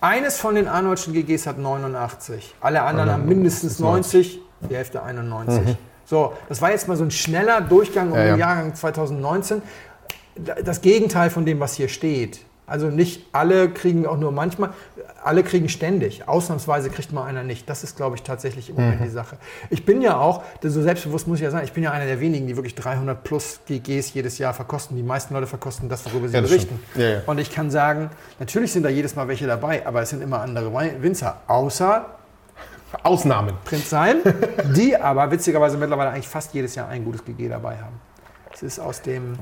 Eines 0.00 0.38
von 0.38 0.54
den 0.54 0.66
Arnoldschen 0.66 1.12
GGs 1.12 1.46
hat 1.46 1.58
89. 1.58 2.54
Alle 2.60 2.82
anderen 2.82 3.10
haben 3.10 3.26
mindestens 3.26 3.80
90, 3.80 4.40
die 4.70 4.76
Hälfte 4.76 5.02
91. 5.02 5.76
So, 6.06 6.32
das 6.48 6.62
war 6.62 6.70
jetzt 6.70 6.88
mal 6.88 6.96
so 6.96 7.04
ein 7.04 7.10
schneller 7.10 7.60
Durchgang 7.60 8.10
um 8.10 8.16
Ja, 8.16 8.24
ja. 8.24 8.32
den 8.32 8.40
Jahrgang 8.40 8.74
2019. 8.74 9.60
Das 10.64 10.80
Gegenteil 10.80 11.30
von 11.30 11.44
dem, 11.44 11.60
was 11.60 11.74
hier 11.74 11.88
steht. 11.88 12.40
Also 12.70 12.86
nicht 12.86 13.26
alle 13.32 13.68
kriegen 13.68 14.06
auch 14.06 14.16
nur 14.16 14.30
manchmal, 14.30 14.70
alle 15.24 15.42
kriegen 15.42 15.68
ständig. 15.68 16.28
Ausnahmsweise 16.28 16.88
kriegt 16.88 17.12
mal 17.12 17.24
einer 17.24 17.42
nicht. 17.42 17.68
Das 17.68 17.82
ist, 17.82 17.96
glaube 17.96 18.14
ich, 18.14 18.22
tatsächlich 18.22 18.70
im 18.70 18.76
Moment 18.76 19.02
die 19.04 19.08
Sache. 19.08 19.38
Ich 19.70 19.84
bin 19.84 20.00
ja 20.00 20.16
auch, 20.16 20.44
so 20.62 20.80
selbstbewusst 20.80 21.26
muss 21.26 21.38
ich 21.38 21.44
ja 21.44 21.50
sagen, 21.50 21.64
ich 21.64 21.72
bin 21.72 21.82
ja 21.82 21.90
einer 21.90 22.06
der 22.06 22.20
wenigen, 22.20 22.46
die 22.46 22.54
wirklich 22.54 22.76
300 22.76 23.24
plus 23.24 23.58
GGs 23.66 24.14
jedes 24.14 24.38
Jahr 24.38 24.54
verkosten. 24.54 24.96
Die 24.96 25.02
meisten 25.02 25.34
Leute 25.34 25.48
verkosten 25.48 25.88
das, 25.88 26.04
worüber 26.06 26.28
sie 26.28 26.36
Ja, 26.36 26.42
berichten. 26.42 26.80
Ja, 26.94 27.08
ja. 27.08 27.20
Und 27.26 27.38
ich 27.38 27.50
kann 27.50 27.72
sagen, 27.72 28.10
natürlich 28.38 28.72
sind 28.72 28.84
da 28.84 28.88
jedes 28.88 29.16
Mal 29.16 29.26
welche 29.26 29.48
dabei, 29.48 29.84
aber 29.84 30.02
es 30.02 30.10
sind 30.10 30.22
immer 30.22 30.40
andere 30.40 30.72
Winzer. 31.02 31.40
Außer 31.48 32.06
Ausnahmen. 33.02 33.54
Prinz 33.64 33.90
Sein, 33.90 34.18
die 34.76 34.96
aber 34.96 35.28
witzigerweise 35.32 35.76
mittlerweile 35.76 36.10
eigentlich 36.10 36.28
fast 36.28 36.54
jedes 36.54 36.76
Jahr 36.76 36.88
ein 36.88 37.04
gutes 37.04 37.24
GG 37.24 37.48
dabei 37.48 37.78
haben. 37.78 38.00
Es 38.52 38.62
ist 38.62 38.78
aus 38.78 39.02
dem 39.02 39.38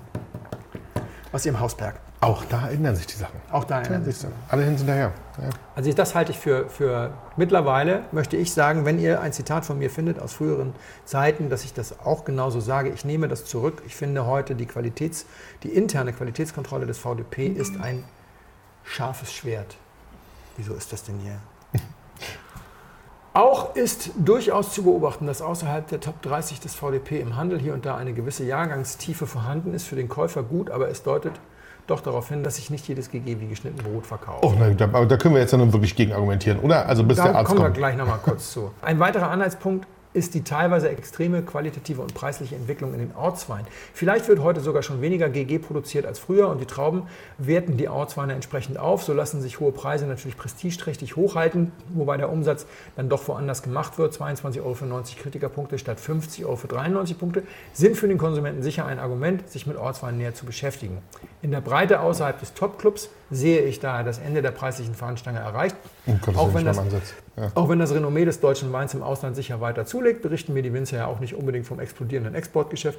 aus 1.31 1.45
ihrem 1.45 1.61
Hausberg. 1.61 1.97
Auch 2.21 2.45
da 2.47 2.69
ändern 2.69 2.97
sich 2.97 3.07
die 3.07 3.15
Sachen. 3.15 3.41
Auch 3.53 3.63
da 3.63 3.81
erinnern 3.81 4.05
sich 4.05 4.17
so. 4.17 4.27
Alle 4.49 4.65
hin 4.65 4.77
hinterher. 4.77 5.13
Ja. 5.41 5.51
Also 5.77 5.93
das 5.93 6.17
halte 6.17 6.33
ich 6.33 6.39
für, 6.39 6.69
für 6.69 7.13
mittlerweile, 7.37 8.03
möchte 8.11 8.37
ich 8.37 8.53
sagen, 8.53 8.85
wenn 8.85 8.99
ihr 8.99 9.21
ein 9.21 9.33
Zitat 9.33 9.65
von 9.65 9.79
mir 9.79 9.89
findet 9.89 10.19
aus 10.19 10.33
früheren 10.33 10.75
Zeiten, 11.05 11.49
dass 11.49 11.63
ich 11.63 11.75
das 11.75 12.01
auch 12.01 12.25
genauso 12.25 12.59
sage, 12.59 12.89
ich 12.91 13.05
nehme 13.05 13.29
das 13.29 13.45
zurück. 13.45 13.83
Ich 13.87 13.95
finde 13.95 14.27
heute 14.27 14.57
die 14.57 14.67
Qualitäts, 14.67 15.27
die 15.63 15.69
interne 15.69 16.13
Qualitätskontrolle 16.13 16.87
des 16.87 16.99
VDP 16.99 17.47
ist 17.47 17.81
ein 17.81 18.03
scharfes 18.83 19.33
Schwert. 19.33 19.77
Wieso 20.57 20.75
ist 20.75 20.93
das 20.93 21.05
denn 21.05 21.21
hier? 21.21 21.39
Auch 23.33 23.77
ist 23.77 24.11
durchaus 24.17 24.73
zu 24.73 24.83
beobachten, 24.83 25.29
dass 25.29 25.41
außerhalb 25.41 25.87
der 25.87 26.01
Top 26.01 26.21
30 26.23 26.59
des 26.59 26.75
VDP 26.75 27.21
im 27.21 27.37
Handel 27.37 27.61
hier 27.61 27.75
und 27.75 27.87
da 27.87 27.97
eine 27.97 28.13
gewisse 28.13 28.43
Jahrgangstiefe 28.43 29.29
vorhanden 29.29 29.73
ist. 29.75 29.87
Für 29.87 29.95
den 29.95 30.09
Käufer 30.09 30.43
gut, 30.43 30.73
aber 30.73 30.89
es 30.89 31.05
deutet 31.05 31.35
doch 31.91 32.01
darauf 32.01 32.29
hin, 32.29 32.43
dass 32.43 32.57
sich 32.57 32.71
nicht 32.71 32.87
jedes 32.89 33.11
GG 33.11 33.41
wie 33.41 33.49
geschnitten 33.49 33.79
Brot 33.83 34.07
verkauft. 34.07 34.45
Oh, 34.45 34.55
na, 34.59 34.71
da, 34.71 34.85
aber 34.85 35.07
da 35.07 35.17
können 35.17 35.35
wir 35.35 35.41
jetzt 35.41 35.53
ja 35.53 35.59
nun 35.59 35.73
wirklich 35.73 35.97
gegen 35.97 36.13
argumentieren, 36.13 36.61
oder? 36.61 36.87
Also 36.87 37.05
bis 37.05 37.17
Da 37.17 37.25
der 37.25 37.37
Arzt 37.37 37.49
kommen 37.49 37.61
wir 37.61 37.65
kommt. 37.67 37.77
gleich 37.77 37.97
nochmal 37.97 38.19
kurz 38.23 38.53
zu. 38.53 38.71
Ein 38.83 38.99
weiterer 38.99 39.31
Anhaltspunkt, 39.31 39.87
ist 40.15 40.35
die 40.35 40.43
teilweise 40.43 40.89
extreme 40.89 41.43
qualitative 41.43 42.01
und 42.01 42.15
preisliche 42.15 42.57
Entwicklung 42.57 42.95
in 42.95 42.99
den 42.99 43.15
Ortsweinen. 43.15 43.67
Vielleicht 43.93 44.27
wird 44.29 44.41
heute 44.41 44.61
sogar 44.61 44.83
schon 44.83 45.01
weniger 45.01 45.29
GG 45.29 45.59
produziert 45.59 46.07
als 46.07 46.19
früher 46.19 46.49
und 46.49 46.61
die 46.61 46.67
Trauben 46.67 47.03
werten 47.37 47.77
die 47.77 47.89
Ortsweine 47.89 48.33
entsprechend 48.33 48.79
auf. 48.79 49.03
So 49.05 49.13
lassen 49.13 49.43
sich 49.43 49.61
hohe 49.61 49.71
Preise 49.71 50.07
natürlich 50.07 50.37
prestigeträchtig 50.37 51.17
hochhalten, 51.17 51.73
wobei 51.95 52.17
der 52.17 52.31
Umsatz 52.31 52.67
dann 52.97 53.09
doch 53.09 53.29
woanders 53.29 53.63
gemacht 53.63 53.99
wird. 53.99 54.15
22 54.15 54.63
Euro 54.63 54.75
für 54.75 54.87
90 54.87 55.19
Kritikerpunkte 55.19 55.79
statt 55.79 56.01
50 56.01 56.45
Euro 56.47 56.57
für 56.57 56.69
93 56.69 57.19
Punkte 57.19 57.43
sind 57.73 57.97
für 57.97 58.09
den 58.09 58.19
Konsumenten 58.19 58.63
sicher 58.63 58.87
ein 58.87 58.99
Argument, 58.99 59.49
sich 59.51 59.67
mit 59.67 59.77
Ortsweinen 59.77 60.19
näher 60.19 60.35
zu 60.35 60.47
beschäftigen. 60.47 60.99
In 61.41 61.53
der 61.53 61.61
Breite 61.61 62.01
außerhalb 62.01 62.41
des 62.41 62.53
Topclubs 62.55 63.11
sehe 63.31 63.63
ich 63.63 63.79
daher 63.79 64.03
das 64.03 64.19
Ende 64.19 64.43
der 64.43 64.51
preislichen 64.51 64.95
Fahnenstange 64.95 65.39
erreicht. 65.39 65.77
auch, 66.35 66.53
wenn 66.53 66.65
das, 66.65 66.81
ja. 67.37 67.53
auch 67.55 67.69
wenn 67.69 67.79
das 67.79 67.95
Renommee 67.95 68.25
des 68.25 68.41
deutschen 68.41 68.73
Weins 68.73 68.93
im 68.95 69.05
Ausland 69.05 69.37
sicher 69.37 69.61
weiter 69.61 69.87
zulegt, 69.87 70.23
berichten 70.23 70.53
mir 70.53 70.63
die 70.63 70.73
Winzer 70.73 70.97
ja 70.97 71.07
auch 71.07 71.21
nicht 71.21 71.35
unbedingt 71.35 71.67
vom 71.67 71.79
explodierenden 71.79 72.35
Exportgeschäft. 72.35 72.99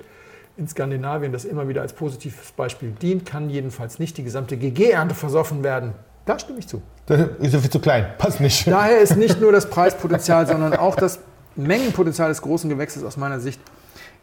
In 0.56 0.68
Skandinavien, 0.68 1.34
das 1.34 1.44
immer 1.44 1.68
wieder 1.68 1.82
als 1.82 1.94
positives 1.94 2.52
Beispiel 2.54 2.92
dient, 2.92 3.26
kann 3.26 3.50
jedenfalls 3.50 4.00
nicht 4.00 4.18
die 4.18 4.24
gesamte 4.24 4.56
GG-Ernte 4.58 5.16
versoffen 5.16 5.64
werden. 5.64 5.94
Da 6.26 6.40
stimme 6.40 6.60
ich 6.60 6.68
zu. 6.68 6.82
Das 7.08 7.22
ist 7.40 7.54
ja 7.54 7.60
viel 7.60 7.70
zu 7.70 7.80
klein, 7.80 8.08
passt 8.18 8.40
nicht. 8.40 8.68
Daher 8.68 9.00
ist 9.00 9.18
nicht 9.18 9.42
nur 9.42 9.52
das 9.52 9.70
Preispotenzial, 9.70 10.48
sondern 10.48 10.74
auch 10.76 10.96
das 10.96 11.20
Mengenpotenzial 11.56 12.30
des 12.30 12.42
großen 12.42 12.70
Gewächses 12.70 13.04
aus 13.04 13.18
meiner 13.18 13.40
Sicht 13.40 13.60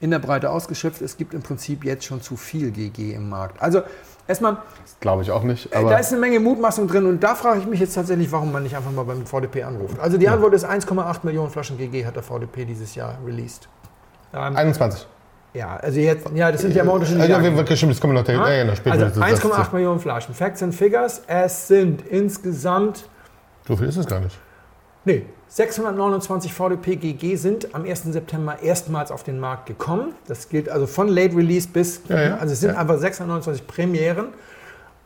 in 0.00 0.10
der 0.10 0.18
Breite 0.18 0.50
ausgeschöpft. 0.50 1.02
Es 1.02 1.16
gibt 1.16 1.34
im 1.34 1.42
Prinzip 1.42 1.84
jetzt 1.84 2.04
schon 2.04 2.20
zu 2.20 2.36
viel 2.36 2.70
GG 2.70 3.12
im 3.14 3.28
Markt. 3.28 3.60
Also 3.62 3.82
erstmal. 4.26 4.58
Glaube 5.00 5.22
ich 5.22 5.30
auch 5.30 5.42
nicht. 5.42 5.72
Äh, 5.72 5.82
da 5.82 5.98
ist 5.98 6.12
eine 6.12 6.20
Menge 6.20 6.40
Mutmaßung 6.40 6.88
drin 6.88 7.06
und 7.06 7.22
da 7.22 7.34
frage 7.34 7.60
ich 7.60 7.66
mich 7.66 7.80
jetzt 7.80 7.94
tatsächlich, 7.94 8.30
warum 8.32 8.52
man 8.52 8.62
nicht 8.62 8.76
einfach 8.76 8.90
mal 8.90 9.04
beim 9.04 9.26
VDP 9.26 9.62
anruft. 9.62 9.98
Also 9.98 10.18
die 10.18 10.28
Antwort 10.28 10.54
ist 10.54 10.66
1,8 10.66 11.18
Millionen 11.22 11.50
Flaschen 11.50 11.78
GG 11.78 12.04
hat 12.06 12.16
der 12.16 12.22
VDP 12.22 12.64
dieses 12.64 12.94
Jahr 12.94 13.18
released. 13.24 13.68
Ähm, 14.34 14.56
21. 14.56 15.06
Ja, 15.54 15.76
also 15.76 15.98
jetzt, 15.98 16.28
ja, 16.34 16.52
das 16.52 16.60
sind 16.60 16.74
ja 16.74 16.82
immer 16.82 16.92
unterschiedliche. 16.92 17.30
Ja, 17.30 17.40
ja, 17.40 17.76
stimmt, 17.76 17.92
das 17.92 18.00
kommen 18.00 18.14
wir 18.14 18.20
noch 18.20 18.28
ja? 18.28 18.46
Ja, 18.46 18.64
ja, 18.64 18.76
später. 18.76 19.06
Also 19.06 19.22
1,8 19.22 19.72
Millionen 19.72 20.00
Flaschen. 20.00 20.34
Facts 20.34 20.62
and 20.62 20.74
Figures, 20.74 21.22
es 21.26 21.68
sind 21.68 22.06
insgesamt. 22.06 23.08
So 23.66 23.74
viel 23.76 23.88
ist 23.88 23.96
es 23.96 24.06
gar 24.06 24.20
nicht. 24.20 24.38
Nee, 25.06 25.24
629 25.48 26.52
VDP 26.52 26.96
GG 26.96 27.36
sind 27.36 27.74
am 27.74 27.84
1. 27.84 28.04
September 28.04 28.62
erstmals 28.62 29.10
auf 29.10 29.22
den 29.22 29.38
Markt 29.38 29.66
gekommen. 29.66 30.14
Das 30.26 30.48
gilt 30.48 30.68
also 30.68 30.86
von 30.86 31.08
Late 31.08 31.36
Release 31.36 31.68
bis, 31.68 32.02
ja, 32.08 32.20
ja. 32.20 32.36
also 32.36 32.52
es 32.52 32.60
sind 32.60 32.72
ja. 32.74 32.80
einfach 32.80 32.98
629 32.98 33.66
Premieren. 33.66 34.28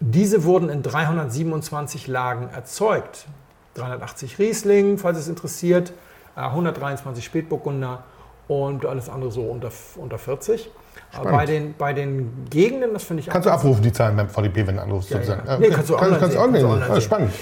Diese 0.00 0.44
wurden 0.44 0.70
in 0.70 0.82
327 0.82 2.06
Lagen 2.06 2.48
erzeugt. 2.54 3.26
380 3.74 4.38
Riesling, 4.38 4.98
falls 4.98 5.18
es 5.18 5.28
interessiert, 5.28 5.92
123 6.34 7.22
äh, 7.22 7.26
Spätburgunder 7.26 8.02
und 8.48 8.84
alles 8.86 9.08
andere 9.08 9.30
so 9.30 9.42
unter, 9.42 9.70
unter 9.96 10.18
40. 10.18 10.70
Spannend. 11.12 11.32
Bei 11.32 11.46
den, 11.46 11.74
bei 11.76 11.92
den 11.92 12.46
Gegenden, 12.50 12.92
das 12.92 13.04
finde 13.04 13.22
ich 13.22 13.28
Kannst 13.28 13.46
du 13.46 13.52
abrufen, 13.52 13.82
die 13.82 13.92
Zahlen 13.92 14.16
beim 14.16 14.28
VDP, 14.28 14.66
wenn 14.66 14.76
du 14.76 14.82
anrufst, 14.82 15.10
ja, 15.10 15.18
sozusagen? 15.18 15.46
Ja. 15.46 15.58
Nee, 15.58 15.68
kannst 15.68 15.90
du 15.90 15.96
online 15.96 16.18
kannst, 16.18 16.36
kannst 16.36 16.54
sehen. 16.54 16.68
Kannst 16.68 16.88
online 16.88 17.00
spannend. 17.00 17.32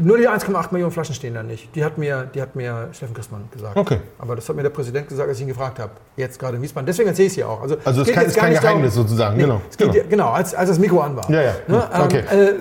Nur 0.00 0.18
die 0.18 0.28
1,8 0.28 0.72
Millionen 0.72 0.92
Flaschen 0.92 1.14
stehen 1.14 1.34
da 1.34 1.42
nicht. 1.42 1.74
Die 1.74 1.84
hat 1.84 1.98
mir, 1.98 2.28
die 2.34 2.42
hat 2.42 2.56
mir 2.56 2.88
Steffen 2.92 3.14
Christmann 3.14 3.48
gesagt. 3.52 3.76
Okay. 3.76 3.98
Aber 4.18 4.34
das 4.34 4.48
hat 4.48 4.56
mir 4.56 4.62
der 4.62 4.70
Präsident 4.70 5.08
gesagt, 5.08 5.28
als 5.28 5.38
ich 5.38 5.42
ihn 5.42 5.48
gefragt 5.48 5.78
habe. 5.78 5.92
Jetzt 6.16 6.38
gerade 6.38 6.56
in 6.56 6.62
Wiesbaden. 6.62 6.86
Deswegen 6.86 7.08
erzähle 7.08 7.26
ich 7.26 7.32
es 7.32 7.36
hier 7.36 7.48
auch. 7.48 7.62
Also, 7.62 7.76
also 7.84 8.02
es 8.02 8.08
ist 8.08 8.14
kein, 8.14 8.26
ist 8.26 8.36
kein 8.36 8.52
Geheimnis 8.52 8.94
darum, 8.94 9.08
sozusagen. 9.08 9.36
Nee, 9.36 9.44
genau. 9.44 9.60
Genau. 9.78 9.92
Hier, 9.92 10.04
genau, 10.04 10.30
als, 10.30 10.54
als 10.54 10.70
das 10.70 10.78
Mikro 10.78 11.00
an 11.00 11.16
war. 11.16 11.30
Ja, 11.30 11.42
ja. 11.42 11.52
Ne? 11.68 11.88
Okay. 12.04 12.24
Ähm, 12.30 12.40
äh, 12.40 12.52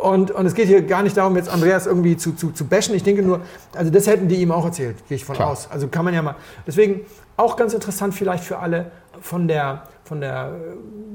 und, 0.00 0.30
und 0.30 0.46
es 0.46 0.54
geht 0.54 0.68
hier 0.68 0.82
gar 0.82 1.02
nicht 1.02 1.16
darum, 1.16 1.36
jetzt 1.36 1.48
Andreas 1.48 1.86
irgendwie 1.86 2.16
zu, 2.16 2.32
zu, 2.32 2.52
zu 2.52 2.64
bashen. 2.64 2.94
Ich 2.94 3.02
denke 3.02 3.22
nur, 3.22 3.40
also 3.74 3.90
das 3.90 4.06
hätten 4.06 4.28
die 4.28 4.36
ihm 4.36 4.52
auch 4.52 4.64
erzählt, 4.64 4.96
gehe 5.08 5.16
ich 5.16 5.24
von 5.24 5.34
Klar. 5.34 5.50
aus. 5.50 5.68
Also 5.70 5.88
kann 5.88 6.04
man 6.04 6.14
ja 6.14 6.22
mal. 6.22 6.36
Deswegen 6.66 7.00
auch 7.36 7.56
ganz 7.56 7.74
interessant 7.74 8.14
vielleicht 8.14 8.44
für 8.44 8.58
alle 8.58 8.90
von 9.20 9.48
der, 9.48 9.82
von 10.08 10.20
der 10.22 10.56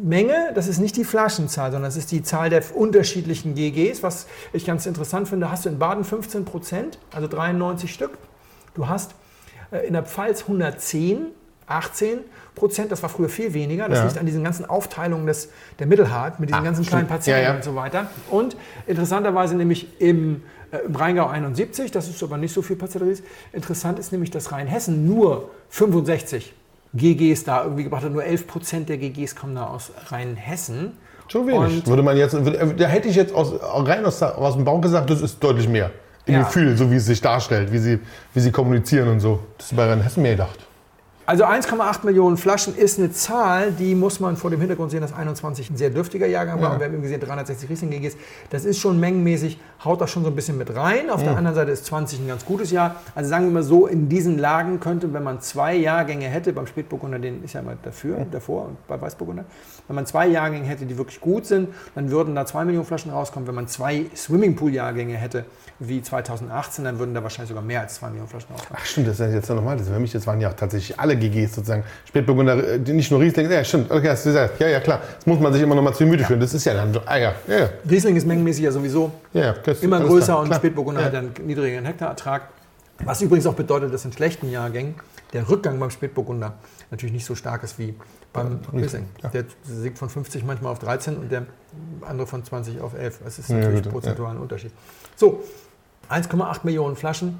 Menge, 0.03 0.51
das 0.53 0.67
ist 0.67 0.79
nicht 0.79 0.95
die 0.95 1.03
Flaschenzahl, 1.03 1.71
sondern 1.71 1.89
das 1.89 1.97
ist 1.97 2.11
die 2.11 2.21
Zahl 2.21 2.49
der 2.49 2.63
unterschiedlichen 2.75 3.55
GGs. 3.55 4.03
Was 4.03 4.27
ich 4.53 4.65
ganz 4.65 4.85
interessant 4.85 5.27
finde, 5.27 5.49
hast 5.49 5.65
du 5.65 5.69
in 5.69 5.79
Baden 5.79 6.03
15 6.03 6.45
Prozent, 6.45 6.99
also 7.13 7.27
93 7.27 7.91
Stück. 7.91 8.11
Du 8.75 8.87
hast 8.87 9.15
äh, 9.71 9.87
in 9.87 9.93
der 9.93 10.03
Pfalz 10.03 10.43
110, 10.43 11.27
18 11.65 12.19
Prozent, 12.53 12.91
das 12.91 13.01
war 13.01 13.09
früher 13.09 13.29
viel 13.29 13.53
weniger. 13.55 13.89
Das 13.89 13.99
ja. 13.99 14.05
liegt 14.05 14.17
an 14.19 14.25
diesen 14.27 14.43
ganzen 14.43 14.65
Aufteilungen 14.65 15.25
des, 15.25 15.49
der 15.79 15.87
Mittelhart 15.87 16.39
mit 16.39 16.49
diesen 16.49 16.61
ah, 16.61 16.63
ganzen 16.63 16.85
kleinen 16.85 17.07
Patienten 17.07 17.41
ja, 17.41 17.49
ja. 17.49 17.55
und 17.55 17.63
so 17.63 17.73
weiter. 17.73 18.07
Und 18.29 18.55
interessanterweise 18.85 19.55
nämlich 19.55 19.99
im, 19.99 20.43
äh, 20.71 20.77
im 20.85 20.95
Rheingau 20.95 21.27
71, 21.27 21.89
das 21.89 22.09
ist 22.09 22.21
aber 22.21 22.37
nicht 22.37 22.53
so 22.53 22.61
viel 22.61 22.75
Patienten. 22.75 23.23
Interessant 23.53 23.97
ist 23.97 24.11
nämlich, 24.11 24.29
dass 24.29 24.51
Rheinhessen 24.51 25.07
nur 25.07 25.49
65 25.69 26.53
GGs 26.93 27.43
da 27.43 27.63
irgendwie 27.63 27.83
gebracht 27.83 28.03
hat. 28.03 28.11
Nur 28.11 28.23
11 28.23 28.47
Prozent 28.47 28.89
der 28.89 28.97
GGs 28.97 29.35
kommen 29.35 29.55
da 29.55 29.67
aus 29.67 29.91
Rheinhessen. 30.07 30.93
Schon 31.27 31.47
wenig. 31.47 31.77
Und 31.77 31.87
würde 31.87 32.03
man 32.03 32.17
jetzt, 32.17 32.33
da 32.33 32.85
hätte 32.85 33.07
ich 33.07 33.15
jetzt 33.15 33.33
aus, 33.33 33.53
rein 33.61 34.05
aus, 34.05 34.21
aus 34.21 34.55
dem 34.55 34.65
Bauch 34.65 34.81
gesagt, 34.81 35.09
das 35.09 35.21
ist 35.21 35.43
deutlich 35.43 35.67
mehr. 35.67 35.91
Im 36.25 36.35
ja. 36.35 36.43
Gefühl, 36.43 36.77
so 36.77 36.89
wie 36.91 36.95
es 36.95 37.05
sich 37.05 37.21
darstellt, 37.21 37.71
wie 37.71 37.79
sie, 37.79 37.99
wie 38.33 38.39
sie 38.39 38.51
kommunizieren 38.51 39.09
und 39.09 39.19
so. 39.19 39.39
Das 39.57 39.71
ist 39.71 39.75
bei 39.75 39.85
Rheinhessen 39.85 40.23
mehr 40.23 40.33
gedacht. 40.33 40.59
Also 41.25 41.45
1,8 41.45 42.05
Millionen 42.05 42.35
Flaschen 42.35 42.75
ist 42.75 42.99
eine 42.99 43.11
Zahl, 43.11 43.71
die 43.71 43.95
muss 43.95 44.19
man 44.19 44.35
vor 44.35 44.49
dem 44.49 44.59
Hintergrund 44.59 44.91
sehen, 44.91 44.99
dass 44.99 45.13
21 45.13 45.69
ein 45.69 45.77
sehr 45.77 45.89
dürftiger 45.89 46.27
Jahrgang 46.27 46.59
war. 46.61 46.69
Ja. 46.69 46.73
Und 46.73 46.79
wir 46.79 46.85
haben 46.87 46.93
eben 46.93 47.01
gesehen, 47.01 47.21
360 47.21 47.69
Riesling 47.69 47.91
GGs. 47.91 48.17
Das 48.49 48.65
ist 48.65 48.79
schon 48.79 48.99
mengenmäßig, 48.99 49.57
haut 49.85 50.01
da 50.01 50.07
schon 50.07 50.23
so 50.23 50.29
ein 50.29 50.35
bisschen 50.35 50.57
mit 50.57 50.75
rein. 50.75 51.09
Auf 51.09 51.21
ja. 51.21 51.29
der 51.29 51.37
anderen 51.37 51.55
Seite 51.55 51.71
ist 51.71 51.85
20 51.85 52.19
ein 52.19 52.27
ganz 52.27 52.43
gutes 52.45 52.71
Jahr. 52.71 52.97
Also 53.15 53.29
sagen 53.29 53.45
wir 53.45 53.51
mal 53.51 53.63
so, 53.63 53.87
in 53.87 54.09
diesen 54.09 54.37
Lagen 54.37 54.81
könnte, 54.81 55.13
wenn 55.13 55.23
man 55.23 55.39
zwei 55.39 55.75
Jahrgänge 55.75 56.25
hätte, 56.25 56.51
beim 56.51 56.67
Spätburgunder, 56.67 57.19
den 57.19 57.41
ist 57.43 57.53
ja 57.53 57.61
immer 57.61 57.75
dafür, 57.81 58.17
ja. 58.17 58.25
davor 58.29 58.65
und 58.65 58.87
bei 58.87 58.99
Weißburgunder, 58.99 59.45
wenn 59.87 59.95
man 59.95 60.05
zwei 60.05 60.27
Jahrgänge 60.27 60.65
hätte, 60.65 60.85
die 60.85 60.97
wirklich 60.97 61.19
gut 61.19 61.45
sind, 61.45 61.69
dann 61.95 62.09
würden 62.09 62.35
da 62.35 62.45
zwei 62.45 62.63
Millionen 62.65 62.85
Flaschen 62.85 63.11
rauskommen. 63.11 63.47
Wenn 63.47 63.55
man 63.55 63.67
zwei 63.67 64.05
Swimmingpool-Jahrgänge 64.15 65.15
hätte, 65.15 65.45
wie 65.79 66.01
2018, 66.01 66.85
dann 66.85 66.99
würden 66.99 67.13
da 67.13 67.23
wahrscheinlich 67.23 67.49
sogar 67.49 67.63
mehr 67.63 67.81
als 67.81 67.95
zwei 67.95 68.07
Millionen 68.07 68.29
Flaschen 68.29 68.51
rauskommen. 68.51 68.79
Ach 68.81 68.85
stimmt, 68.85 69.07
das 69.07 69.19
ist 69.19 69.33
jetzt 69.33 69.49
nochmal. 69.49 69.77
Das 69.77 69.89
für 69.89 69.99
mich, 69.99 70.11
das 70.11 70.25
waren 70.25 70.39
ja 70.39 70.49
auch 70.49 70.53
tatsächlich 70.53 70.99
alle 70.99 71.17
GGs 71.17 71.55
sozusagen. 71.55 71.83
Spätburgunder, 72.05 72.75
äh, 72.75 72.77
nicht 72.79 73.11
nur 73.11 73.19
Riesling. 73.19 73.51
Ja, 73.51 73.63
stimmt. 73.63 73.91
Okay, 73.91 74.09
hast 74.09 74.25
du 74.25 74.29
gesagt. 74.29 74.59
Ja, 74.59 74.67
ja, 74.67 74.79
klar. 74.79 75.01
Das 75.17 75.25
muss 75.25 75.39
man 75.39 75.51
sich 75.51 75.61
immer 75.61 75.75
noch 75.75 75.83
mal 75.83 75.93
zu 75.93 76.05
Gemüte 76.05 76.21
ja. 76.21 76.27
führen. 76.27 76.39
Das 76.39 76.53
ist 76.53 76.63
ja 76.65 76.73
dann. 76.73 76.97
Ah, 77.05 77.17
ja, 77.17 77.33
ja, 77.47 77.59
ja. 77.59 77.69
Riesling 77.89 78.15
ist 78.15 78.25
mengenmäßig 78.25 78.63
ja 78.63 78.71
sowieso 78.71 79.11
ja, 79.33 79.53
immer 79.81 79.99
größer 79.99 80.25
klar. 80.25 80.39
und 80.39 80.47
klar. 80.47 80.59
Spätburgunder 80.59 81.03
hat 81.03 81.15
einen 81.15 81.33
niedrigeren 81.45 81.85
Hektarertrag. 81.85 82.43
Was 83.03 83.21
übrigens 83.21 83.45
auch 83.47 83.55
bedeutet, 83.55 83.93
dass 83.93 84.05
in 84.05 84.13
schlechten 84.13 84.49
Jahrgängen 84.49 84.95
der 85.33 85.49
Rückgang 85.49 85.79
beim 85.79 85.89
Spätburgunder 85.89 86.53
natürlich 86.91 87.13
nicht 87.13 87.25
so 87.25 87.35
stark 87.35 87.63
ist 87.63 87.79
wie 87.79 87.95
beim 88.33 88.59
Riesling. 88.73 89.05
Ja. 89.21 89.29
Der 89.29 89.45
siegt 89.63 89.99
von 89.99 90.09
50 90.09 90.43
manchmal 90.43 90.71
auf 90.71 90.79
13 90.79 91.17
und 91.17 91.31
der 91.31 91.45
andere 92.01 92.27
von 92.27 92.43
20 92.43 92.81
auf 92.81 92.93
11. 92.95 93.19
Das 93.23 93.39
ist 93.39 93.49
natürlich 93.49 93.85
ja, 93.85 93.91
prozentual 93.91 94.31
ein 94.31 94.41
Unterschied. 94.41 94.71
So, 95.15 95.43
1,8 96.09 96.59
Millionen 96.63 96.95
Flaschen 96.95 97.39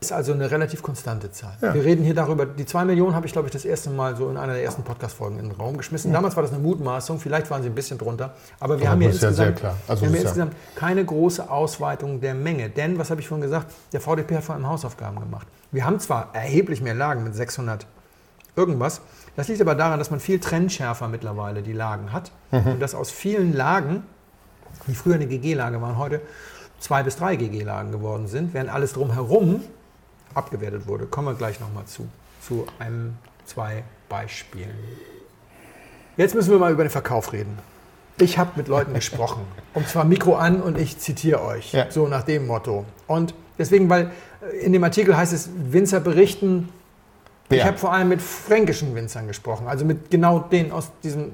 ist 0.00 0.12
also 0.12 0.32
eine 0.32 0.50
relativ 0.50 0.82
konstante 0.82 1.30
Zahl. 1.30 1.56
Ja. 1.60 1.74
Wir 1.74 1.84
reden 1.84 2.02
hier 2.04 2.14
darüber, 2.14 2.46
die 2.46 2.64
2 2.64 2.86
Millionen 2.86 3.14
habe 3.14 3.26
ich, 3.26 3.32
glaube 3.32 3.48
ich, 3.48 3.52
das 3.52 3.66
erste 3.66 3.90
Mal 3.90 4.16
so 4.16 4.30
in 4.30 4.38
einer 4.38 4.54
der 4.54 4.64
ersten 4.64 4.82
Podcast-Folgen 4.82 5.38
in 5.38 5.50
den 5.50 5.52
Raum 5.52 5.76
geschmissen. 5.76 6.10
Damals 6.10 6.36
war 6.36 6.42
das 6.42 6.52
eine 6.52 6.62
Mutmaßung, 6.62 7.20
vielleicht 7.20 7.50
waren 7.50 7.62
sie 7.62 7.68
ein 7.68 7.74
bisschen 7.74 7.98
drunter, 7.98 8.34
aber 8.58 8.80
wir 8.80 8.90
haben 8.90 9.00
hier 9.00 9.10
insgesamt, 9.10 9.62
also 9.86 10.02
wir 10.02 10.08
haben 10.08 10.14
hier 10.14 10.22
insgesamt 10.22 10.54
keine 10.74 11.04
große 11.04 11.50
Ausweitung 11.50 12.20
der 12.20 12.32
Menge. 12.34 12.70
Denn, 12.70 12.98
was 12.98 13.10
habe 13.10 13.20
ich 13.20 13.28
vorhin 13.28 13.42
gesagt, 13.42 13.70
der 13.92 14.00
VDP 14.00 14.36
hat 14.36 14.44
vor 14.44 14.54
allem 14.54 14.66
Hausaufgaben 14.66 15.20
gemacht. 15.20 15.46
Wir 15.70 15.84
haben 15.84 16.00
zwar 16.00 16.30
erheblich 16.34 16.80
mehr 16.80 16.94
Lagen 16.94 17.22
mit 17.22 17.34
600 17.34 17.86
irgendwas, 18.56 19.02
das 19.36 19.48
liegt 19.48 19.60
aber 19.60 19.74
daran, 19.74 19.98
dass 19.98 20.10
man 20.10 20.20
viel 20.20 20.38
trennschärfer 20.38 21.08
mittlerweile 21.08 21.62
die 21.62 21.72
Lagen 21.72 22.12
hat 22.12 22.32
mhm. 22.50 22.72
und 22.72 22.80
dass 22.80 22.94
aus 22.94 23.10
vielen 23.10 23.54
Lagen, 23.54 24.02
die 24.86 24.94
früher 24.94 25.14
eine 25.14 25.26
GG-Lage 25.26 25.80
waren, 25.80 25.98
heute 25.98 26.20
zwei 26.78 27.02
bis 27.02 27.16
drei 27.16 27.36
GG-Lagen 27.36 27.92
geworden 27.92 28.26
sind, 28.26 28.54
während 28.54 28.70
alles 28.70 28.94
drumherum 28.94 29.62
abgewertet 30.34 30.86
wurde. 30.86 31.06
Kommen 31.06 31.28
wir 31.28 31.34
gleich 31.34 31.60
nochmal 31.60 31.84
zu, 31.84 32.08
zu 32.40 32.66
einem, 32.78 33.16
zwei 33.44 33.84
Beispielen. 34.08 34.74
Jetzt 36.16 36.34
müssen 36.34 36.50
wir 36.50 36.58
mal 36.58 36.72
über 36.72 36.84
den 36.84 36.90
Verkauf 36.90 37.32
reden. 37.32 37.58
Ich 38.18 38.38
habe 38.38 38.50
mit 38.56 38.68
Leuten 38.68 38.94
gesprochen. 38.94 39.42
Und 39.74 39.88
zwar 39.88 40.04
Mikro 40.04 40.36
an 40.36 40.60
und 40.60 40.78
ich 40.78 40.98
zitiere 40.98 41.42
euch. 41.42 41.72
Ja. 41.72 41.90
So 41.90 42.06
nach 42.08 42.22
dem 42.22 42.46
Motto. 42.46 42.84
Und 43.06 43.34
deswegen, 43.58 43.88
weil 43.88 44.10
in 44.60 44.72
dem 44.72 44.84
Artikel 44.84 45.16
heißt 45.16 45.32
es, 45.32 45.50
Winzer 45.54 46.00
berichten, 46.00 46.68
ja. 47.50 47.62
Ich 47.62 47.64
habe 47.64 47.78
vor 47.78 47.92
allem 47.92 48.08
mit 48.08 48.22
fränkischen 48.22 48.94
Winzern 48.94 49.26
gesprochen, 49.26 49.66
also 49.66 49.84
mit 49.84 50.10
genau 50.10 50.38
denen 50.40 50.72
aus 50.72 50.90
diesem. 51.02 51.32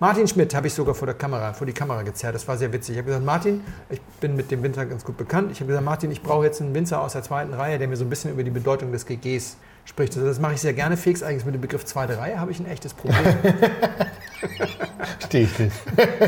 Martin 0.00 0.26
Schmidt 0.26 0.52
habe 0.54 0.66
ich 0.66 0.74
sogar 0.74 0.96
vor 0.96 1.06
der 1.06 1.14
Kamera, 1.14 1.52
vor 1.52 1.66
die 1.66 1.72
Kamera 1.72 2.02
gezerrt. 2.02 2.34
Das 2.34 2.48
war 2.48 2.56
sehr 2.56 2.72
witzig. 2.72 2.94
Ich 2.94 2.98
habe 2.98 3.06
gesagt, 3.06 3.24
Martin, 3.24 3.60
ich 3.88 4.00
bin 4.20 4.34
mit 4.34 4.50
dem 4.50 4.62
Winzer 4.64 4.84
ganz 4.84 5.04
gut 5.04 5.16
bekannt. 5.16 5.52
Ich 5.52 5.60
habe 5.60 5.68
gesagt, 5.68 5.84
Martin, 5.84 6.10
ich 6.10 6.22
brauche 6.22 6.44
jetzt 6.44 6.60
einen 6.60 6.74
Winzer 6.74 7.00
aus 7.00 7.12
der 7.12 7.22
zweiten 7.22 7.54
Reihe, 7.54 7.78
der 7.78 7.86
mir 7.86 7.96
so 7.96 8.04
ein 8.04 8.10
bisschen 8.10 8.32
über 8.32 8.42
die 8.42 8.50
Bedeutung 8.50 8.90
des 8.90 9.06
GGs 9.06 9.56
spricht. 9.84 10.14
Also 10.14 10.26
das 10.26 10.40
mache 10.40 10.54
ich 10.54 10.60
sehr 10.60 10.72
gerne. 10.72 10.96
Fix 10.96 11.22
eigentlich 11.22 11.44
mit 11.44 11.54
dem 11.54 11.60
Begriff 11.60 11.84
zweite 11.84 12.18
Reihe 12.18 12.38
habe 12.38 12.50
ich 12.50 12.60
ein 12.60 12.66
echtes 12.66 12.94
Problem. 12.94 13.18
Verstehe 15.18 15.42
ich 15.42 15.58
nicht. 15.58 15.76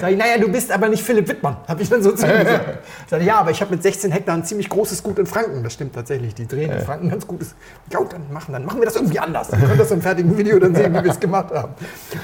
Sag 0.01 0.11
ich, 0.11 0.17
naja, 0.17 0.39
du 0.39 0.51
bist 0.51 0.71
aber 0.71 0.89
nicht 0.89 1.03
Philipp 1.03 1.29
Wittmann, 1.29 1.57
habe 1.67 1.83
ich 1.83 1.89
dann 1.89 2.03
so 2.03 2.13
zu 2.13 2.27
ihm 2.27 2.39
gesagt. 2.39 2.79
Sag 3.09 3.21
ich, 3.21 3.27
ja, 3.27 3.39
aber 3.39 3.51
ich 3.51 3.61
habe 3.61 3.71
mit 3.73 3.83
16 3.83 4.13
Hektar 4.13 4.35
ein 4.37 4.45
ziemlich 4.45 4.69
großes 4.69 5.03
Gut 5.03 5.19
in 5.19 5.27
Franken. 5.27 5.63
Das 5.63 5.73
stimmt 5.73 5.95
tatsächlich, 5.95 6.35
die 6.35 6.47
drehen 6.47 6.71
in 6.71 6.81
Franken 6.81 7.11
ganz 7.11 7.27
gutes. 7.27 7.55
Ja, 7.93 8.01
dann 8.05 8.33
machen, 8.33 8.53
dann 8.53 8.65
machen 8.65 8.81
wir 8.81 8.87
das 8.87 8.97
irgendwie 8.97 9.19
anders. 9.19 9.49
Dann 9.49 9.61
könnt 9.61 9.81
das 9.81 9.91
im 9.91 10.03
fertigen 10.03 10.37
Video 10.37 10.59
dann 10.59 10.75
sehen, 10.75 10.95
wie 10.95 11.03
wir 11.03 11.11
es 11.11 11.21
gemacht 11.21 11.53
haben. 11.53 11.75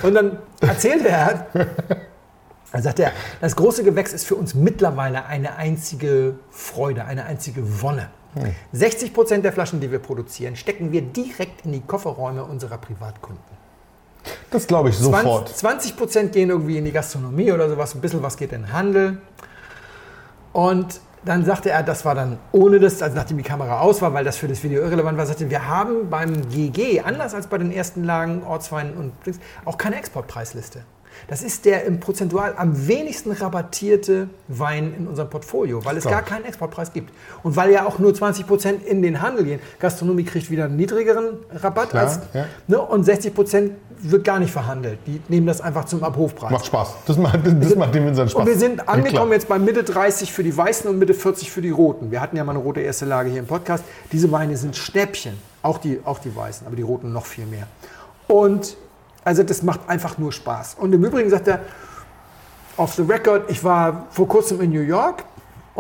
Und 0.03 0.15
dann 0.15 0.39
erzählte 0.61 1.09
er, 1.09 1.47
dann 2.73 2.83
sagt 2.83 3.01
er, 3.01 3.13
das 3.41 3.57
große 3.57 3.83
Gewächs 3.83 4.13
ist 4.13 4.27
für 4.27 4.37
uns 4.37 4.55
mittlerweile 4.55 5.27
eine 5.27 5.57
einzige 5.57 6.35
Freude, 6.51 7.05
eine 7.05 7.25
einzige 7.25 7.83
Wonne. 7.83 8.09
60 8.73 9.13
Prozent 9.13 9.45
der 9.45 9.53
Flaschen, 9.53 9.81
die 9.81 9.91
wir 9.91 9.99
produzieren, 9.99 10.57
stecken 10.57 10.93
wir 10.93 11.03
direkt 11.03 11.65
in 11.65 11.73
die 11.73 11.81
Kofferräume 11.81 12.45
unserer 12.45 12.79
Privatkunden. 12.79 13.61
Das 14.51 14.67
glaube 14.67 14.91
ich 14.91 14.99
sofort. 14.99 15.49
20 15.49 15.97
Prozent 15.97 16.33
gehen 16.33 16.51
irgendwie 16.51 16.79
in 16.79 16.85
die 16.85 16.93
Gastronomie 16.93 17.53
oder 17.53 17.69
sowas, 17.69 17.95
ein 17.95 18.01
bisschen 18.01 18.23
was 18.23 18.37
geht 18.37 18.53
in 18.53 18.63
den 18.63 18.73
Handel. 18.73 19.19
Und 20.53 21.01
dann 21.25 21.45
sagte 21.45 21.71
er, 21.71 21.83
das 21.83 22.05
war 22.05 22.15
dann 22.15 22.39
ohne 22.53 22.81
das, 22.81 23.03
also 23.03 23.15
nachdem 23.17 23.37
die 23.37 23.43
Kamera 23.43 23.81
aus 23.81 24.01
war, 24.01 24.15
weil 24.15 24.25
das 24.25 24.37
für 24.37 24.49
das 24.49 24.63
Video 24.63 24.83
irrelevant 24.83 25.19
war, 25.19 25.27
sagte, 25.27 25.51
wir 25.51 25.69
haben 25.69 26.09
beim 26.09 26.49
GG, 26.49 27.01
anders 27.01 27.35
als 27.35 27.47
bei 27.47 27.59
den 27.59 27.73
ersten 27.73 28.05
Lagen, 28.05 28.43
Ortsweinen 28.43 28.95
und 28.95 29.13
auch 29.65 29.77
keine 29.77 29.97
Exportpreisliste. 29.97 30.83
Das 31.29 31.43
ist 31.43 31.65
der 31.65 31.85
im 31.85 32.01
prozentual 32.01 32.55
am 32.57 32.87
wenigsten 32.89 33.33
rabattierte 33.33 34.29
Wein 34.49 34.95
in 34.97 35.07
unserem 35.07 35.31
Portfolio, 35.31 35.85
weil 35.85 35.97
es 35.97 36.05
Klar. 36.05 36.15
gar 36.15 36.23
keinen 36.23 36.45
Exportpreis 36.45 36.93
gibt. 36.93 37.13
Und 37.43 37.57
weil 37.57 37.71
ja 37.71 37.87
auch 37.87 37.99
nur 37.99 38.15
20 38.15 38.47
Prozent 38.47 38.85
in 38.85 39.03
den 39.03 39.21
Handel 39.23 39.45
gehen. 39.45 39.61
Gastronomie 39.79 40.25
kriegt 40.25 40.51
wieder 40.51 40.65
einen 40.65 40.77
niedrigeren 40.77 41.39
Rabatt 41.53 41.91
Klar, 41.91 42.05
als, 42.05 42.21
ja. 42.33 42.47
ne, 42.67 42.81
und 42.81 43.05
60 43.05 43.35
Prozent 43.35 43.73
wird 44.03 44.25
gar 44.25 44.39
nicht 44.39 44.53
verhandelt. 44.53 44.99
Die 45.07 45.21
nehmen 45.29 45.47
das 45.47 45.61
einfach 45.61 45.85
zum 45.85 46.03
Abrufpreis. 46.03 46.51
Macht 46.51 46.67
Spaß. 46.67 46.95
Das 47.07 47.17
macht, 47.17 47.41
das 47.45 47.75
macht 47.77 47.95
dem 47.95 48.07
Winzern 48.07 48.29
Spaß. 48.29 48.41
Und 48.41 48.47
wir 48.47 48.59
sind 48.59 48.89
angekommen 48.89 49.33
jetzt 49.33 49.49
bei 49.49 49.59
Mitte 49.59 49.85
30 49.85 50.33
für 50.33 50.43
die 50.43 50.57
Weißen 50.57 50.89
und 50.89 50.99
Mitte 50.99 51.15
40 51.15 51.51
für 51.51 51.63
die 51.63 51.71
Roten. 51.71 52.11
Wir 52.11 52.21
hatten 52.21 52.37
ja 52.37 52.45
mal 52.45 52.53
eine 52.53 52.61
rote 52.61 52.81
erste 52.81 53.05
Lage 53.05 53.31
hier 53.31 53.41
im 53.41 53.47
Podcast. 53.47 53.85
Diese 54.13 54.31
Weine 54.33 54.57
sind 54.57 54.77
Schnäppchen, 54.77 55.35
auch 55.63 55.79
die, 55.79 56.01
auch 56.05 56.19
die 56.19 56.35
Weißen, 56.35 56.67
aber 56.67 56.77
die 56.77 56.83
Roten 56.83 57.13
noch 57.13 57.27
viel 57.27 57.47
mehr. 57.47 57.67
Und 58.27 58.77
also 59.31 59.45
das 59.45 59.63
macht 59.63 59.89
einfach 59.89 60.19
nur 60.19 60.33
Spaß. 60.33 60.75
Und 60.81 60.93
im 60.93 61.05
Übrigen 61.05 61.31
sagt 61.31 61.47
er, 61.47 61.61
off 62.77 62.95
the 62.95 63.03
record, 63.03 63.49
ich 63.49 63.63
war 63.63 64.09
vor 64.11 64.27
kurzem 64.27 64.61
in 64.61 64.71
New 64.71 64.81
York 64.81 65.23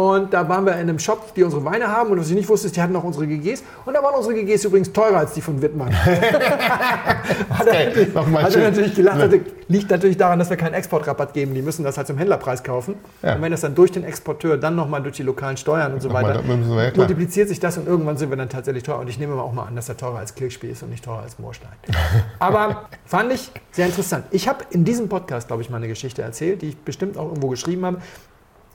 und 0.01 0.33
da 0.33 0.49
waren 0.49 0.65
wir 0.65 0.73
in 0.73 0.79
einem 0.81 0.99
Shop, 0.99 1.35
die 1.35 1.43
unsere 1.43 1.63
Weine 1.63 1.89
haben. 1.89 2.11
Und 2.11 2.19
was 2.19 2.31
ich 2.31 2.35
nicht 2.35 2.49
wusste, 2.49 2.69
ist, 2.69 2.77
die 2.77 2.81
hatten 2.81 2.97
auch 2.97 3.05
unsere 3.05 3.27
GGs. 3.27 3.63
Und 3.85 3.93
da 3.93 4.03
waren 4.03 4.15
unsere 4.15 4.35
GGs 4.35 4.65
übrigens 4.65 4.91
teurer 4.95 5.19
als 5.19 5.35
die 5.35 5.43
von 5.43 5.61
Wittmann. 5.61 5.95
hat 6.05 7.67
er, 7.67 7.87
natürlich, 7.87 8.15
hat 8.17 8.57
er 8.57 8.71
natürlich 8.71 8.95
gelacht. 8.95 9.31
Ja. 9.31 9.39
Liegt 9.69 9.91
natürlich 9.91 10.17
daran, 10.17 10.39
dass 10.39 10.49
wir 10.49 10.57
keinen 10.57 10.73
Exportrabatt 10.73 11.35
geben. 11.35 11.53
Die 11.53 11.61
müssen 11.61 11.85
das 11.85 11.99
halt 11.99 12.07
zum 12.07 12.17
Händlerpreis 12.17 12.63
kaufen. 12.63 12.95
Ja. 13.23 13.35
Und 13.35 13.43
wenn 13.43 13.51
das 13.51 13.61
dann 13.61 13.75
durch 13.75 13.93
den 13.93 14.05
Exporteur, 14.05 14.57
dann 14.57 14.75
nochmal 14.75 15.03
durch 15.03 15.17
die 15.17 15.23
lokalen 15.23 15.59
Steuern 15.59 15.93
und 15.93 16.01
so 16.01 16.09
Nochmal, 16.09 16.37
weiter, 16.37 16.49
wir, 16.49 16.93
multipliziert 16.97 17.51
sich 17.51 17.61
das 17.61 17.77
und 17.77 17.87
irgendwann 17.87 18.17
sind 18.17 18.31
wir 18.31 18.39
dann 18.39 18.49
tatsächlich 18.49 18.85
teuer. 18.85 19.01
Und 19.01 19.11
ich 19.11 19.19
nehme 19.19 19.35
auch 19.35 19.53
mal 19.53 19.65
an, 19.65 19.77
dass 19.77 19.91
er 19.91 19.99
teurer 19.99 20.19
als 20.19 20.35
Kirchspiel 20.35 20.71
ist 20.71 20.83
und 20.83 20.89
nicht 20.89 21.05
teurer 21.05 21.21
als 21.21 21.39
Moorstein. 21.39 21.69
Aber 22.39 22.89
fand 23.05 23.35
ich 23.35 23.51
sehr 23.71 23.85
interessant. 23.85 24.25
Ich 24.31 24.49
habe 24.49 24.65
in 24.71 24.87
diesem 24.87 25.11
Podcast, 25.11 25.49
glaube 25.49 25.61
ich, 25.63 25.69
mal 25.69 25.77
eine 25.77 25.89
Geschichte 25.89 26.23
erzählt, 26.23 26.63
die 26.63 26.71
ich 26.71 26.79
bestimmt 26.79 27.19
auch 27.19 27.29
irgendwo 27.29 27.49
geschrieben 27.49 27.85
habe. 27.85 27.99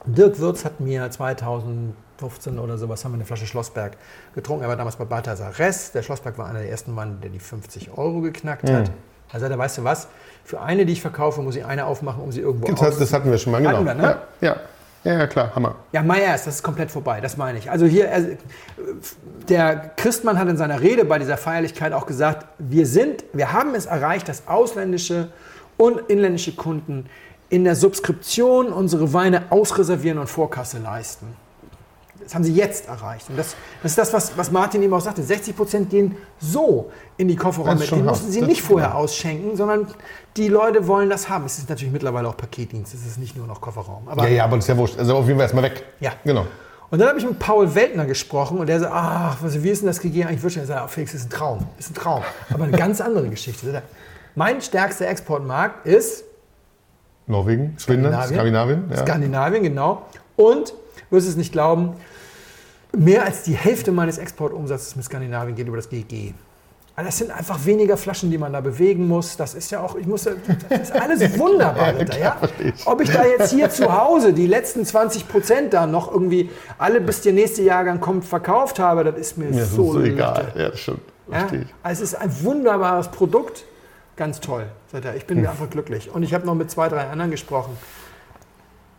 Dirk 0.05 0.39
Würz 0.39 0.65
hat 0.65 0.79
mir 0.79 1.09
2015 1.09 2.59
oder 2.59 2.77
sowas 2.77 3.03
haben 3.03 3.11
wir 3.11 3.15
eine 3.15 3.25
Flasche 3.25 3.47
Schlossberg 3.47 3.97
getrunken. 4.33 4.63
Er 4.63 4.69
war 4.69 4.75
damals 4.75 4.95
bei 4.95 5.05
Balthasar 5.05 5.57
Ress. 5.57 5.91
Der 5.91 6.03
Schlossberg 6.03 6.37
war 6.37 6.47
einer 6.47 6.59
der 6.59 6.69
ersten 6.69 6.93
Mann, 6.93 7.19
der 7.21 7.29
die 7.29 7.39
50 7.39 7.97
Euro 7.97 8.21
geknackt 8.21 8.69
hat. 8.69 8.91
Also 9.31 9.49
da 9.49 9.57
weißt 9.57 9.79
du 9.79 9.83
was, 9.83 10.07
für 10.43 10.61
eine, 10.61 10.85
die 10.85 10.93
ich 10.93 11.01
verkaufe, 11.01 11.41
muss 11.41 11.55
ich 11.55 11.65
eine 11.65 11.85
aufmachen, 11.85 12.23
um 12.23 12.31
sie 12.31 12.41
irgendwo 12.41 12.71
aus... 12.71 12.97
das 12.97 13.11
hatten 13.11 13.29
wir 13.31 13.37
schon 13.37 13.51
mal, 13.51 13.61
genau. 13.61 13.83
Wir, 13.83 13.93
ne? 13.95 14.17
ja. 14.41 14.55
Ja. 15.03 15.19
ja, 15.19 15.27
klar, 15.27 15.53
Hammer. 15.55 15.75
Ja, 15.91 16.01
Meier 16.01 16.33
ist, 16.33 16.47
das 16.47 16.55
ist 16.55 16.63
komplett 16.63 16.89
vorbei, 16.89 17.21
das 17.21 17.37
meine 17.37 17.59
ich. 17.59 17.69
Also 17.69 17.85
hier, 17.85 18.11
also, 18.11 18.29
der 19.49 19.91
Christmann 19.97 20.39
hat 20.39 20.47
in 20.47 20.57
seiner 20.57 20.81
Rede 20.81 21.05
bei 21.05 21.19
dieser 21.19 21.37
Feierlichkeit 21.37 21.93
auch 21.93 22.07
gesagt, 22.07 22.45
wir 22.57 22.87
sind, 22.87 23.23
wir 23.33 23.53
haben 23.53 23.75
es 23.75 23.85
erreicht, 23.85 24.27
dass 24.29 24.47
ausländische 24.47 25.29
und 25.77 25.99
inländische 26.09 26.55
Kunden 26.55 27.07
in 27.49 27.63
der 27.63 27.75
Subskription 27.75 28.67
unsere 28.73 29.13
Weine 29.13 29.51
ausreservieren 29.51 30.17
und 30.19 30.27
Vorkasse 30.27 30.79
leisten. 30.79 31.27
Das 32.23 32.33
haben 32.33 32.43
sie 32.43 32.53
jetzt 32.53 32.87
erreicht. 32.87 33.29
Und 33.29 33.37
das, 33.37 33.55
das 33.83 33.91
ist 33.91 33.97
das, 33.99 34.13
was, 34.13 34.37
was 34.37 34.49
Martin 34.51 34.81
eben 34.81 34.93
auch 34.93 35.01
sagte. 35.01 35.21
60 35.21 35.55
Prozent 35.55 35.89
gehen 35.91 36.15
so 36.39 36.89
in 37.17 37.27
die 37.27 37.35
Kofferräume. 37.35 37.85
Die 37.85 37.95
mussten 37.97 38.31
sie 38.31 38.39
Das 38.39 38.49
nicht 38.49 38.63
vorher 38.63 38.93
hart. 38.93 38.97
ausschenken, 39.03 39.55
sondern 39.55 39.87
die 40.35 40.47
Leute 40.47 40.87
wollen 40.87 41.09
das 41.09 41.29
haben. 41.29 41.45
Es 41.45 41.59
ist 41.59 41.69
natürlich 41.69 41.91
mittlerweile 41.93 42.27
auch 42.27 42.37
Paketdienst. 42.37 42.95
Es 42.95 43.05
ist 43.05 43.19
nicht 43.19 43.35
nur 43.37 43.45
noch 43.45 43.61
Kofferraum. 43.61 44.07
Aber 44.07 44.23
Ja, 44.23 44.29
ja, 44.29 44.43
aber 44.45 44.55
das 44.55 44.65
ist 44.65 44.69
ja 44.69 44.77
wurscht. 44.77 44.97
Also 44.97 45.15
auf 45.17 45.25
jeden 45.27 45.37
Fall 45.37 45.43
erstmal 45.43 45.65
weg. 45.65 45.83
Ja. 45.99 46.13
Genau. 46.23 46.47
und 46.89 46.97
dann 46.99 47.09
habe 47.09 47.19
ich 47.19 47.25
mit 47.25 47.37
Paul 47.37 47.75
Weltner 47.75 48.05
gesprochen 48.05 48.57
und 48.57 48.67
der 48.67 48.79
sagt, 48.79 48.93
ach, 48.95 49.37
was, 49.41 49.61
wie 49.61 49.69
ist 49.69 49.81
denn 49.81 49.87
das 49.87 49.99
gegeben 49.99 50.29
eigentlich 50.29 50.41
wirklich? 50.41 50.63
Ich 50.63 50.67
sage, 50.67 50.87
Felix, 50.87 51.11
das 51.11 51.21
ist 51.21 51.27
ein 51.27 51.31
Traum, 51.37 51.67
ist 51.77 51.91
ein 51.91 51.95
Traum. 51.95 52.23
Aber 52.51 52.63
eine 52.63 52.75
ganz 52.75 53.01
andere 53.01 53.27
Geschichte. 53.29 53.83
Mein 54.33 54.61
stärkster 54.61 55.07
Exportmarkt 55.07 55.85
ist 55.85 56.23
Norwegen, 57.27 57.75
Finnland, 57.77 58.27
Skandinavien. 58.27 58.83
Ja. 58.89 58.97
Skandinavien, 58.97 59.63
genau. 59.63 60.03
Und, 60.35 60.73
du 61.09 61.15
wirst 61.15 61.27
es 61.27 61.35
nicht 61.35 61.51
glauben, 61.51 61.93
mehr 62.95 63.25
als 63.25 63.43
die 63.43 63.55
Hälfte 63.55 63.91
meines 63.91 64.17
Exportumsatzes 64.17 64.95
mit 64.95 65.05
Skandinavien 65.05 65.55
geht 65.55 65.67
über 65.67 65.77
das 65.77 65.89
GG. 65.89 66.33
Also 66.97 67.07
das 67.09 67.17
sind 67.17 67.31
einfach 67.31 67.65
weniger 67.65 67.97
Flaschen, 67.97 68.31
die 68.31 68.37
man 68.37 68.53
da 68.53 68.61
bewegen 68.61 69.05
muss. 69.05 69.35
Das 69.35 69.53
ist 69.53 69.69
ja 69.69 69.81
auch, 69.81 69.95
ich 69.95 70.07
muss, 70.07 70.23
das 70.23 70.81
ist 70.81 70.91
alles 70.93 71.37
wunderbar. 71.37 71.87
Alter, 71.87 72.17
ja? 72.17 72.37
Ob 72.85 73.01
ich 73.01 73.11
da 73.11 73.25
jetzt 73.25 73.51
hier 73.51 73.69
zu 73.69 73.93
Hause 73.93 74.31
die 74.31 74.47
letzten 74.47 74.85
20 74.85 75.27
Prozent 75.27 75.73
da 75.73 75.87
noch 75.87 76.09
irgendwie 76.09 76.49
alle 76.77 77.01
bis 77.01 77.19
der 77.19 77.33
nächste 77.33 77.63
Jahrgang 77.63 77.99
kommt 77.99 78.23
verkauft 78.23 78.79
habe, 78.79 79.03
das 79.03 79.17
ist 79.17 79.37
mir 79.37 79.49
ist 79.49 79.73
so 79.73 79.91
so 79.91 79.99
Latte. 79.99 80.09
egal. 80.09 80.53
Ja, 80.55 80.69
das 80.69 80.79
stimmt. 80.79 81.01
Ja? 81.29 81.39
Verstehe 81.39 81.61
ich. 81.63 81.67
Also 81.83 82.03
es 82.03 82.13
ist 82.13 82.21
ein 82.21 82.43
wunderbares 82.43 83.09
Produkt. 83.09 83.65
Ganz 84.15 84.39
toll. 84.39 84.67
sagt 84.91 85.05
er. 85.05 85.15
Ich 85.15 85.25
bin 85.27 85.37
Hm. 85.37 85.43
mir 85.43 85.49
einfach 85.51 85.69
glücklich. 85.69 86.09
Und 86.11 86.23
ich 86.23 86.33
habe 86.33 86.45
noch 86.45 86.55
mit 86.55 86.71
zwei, 86.71 86.87
drei 86.89 87.07
anderen 87.09 87.31
gesprochen. 87.31 87.77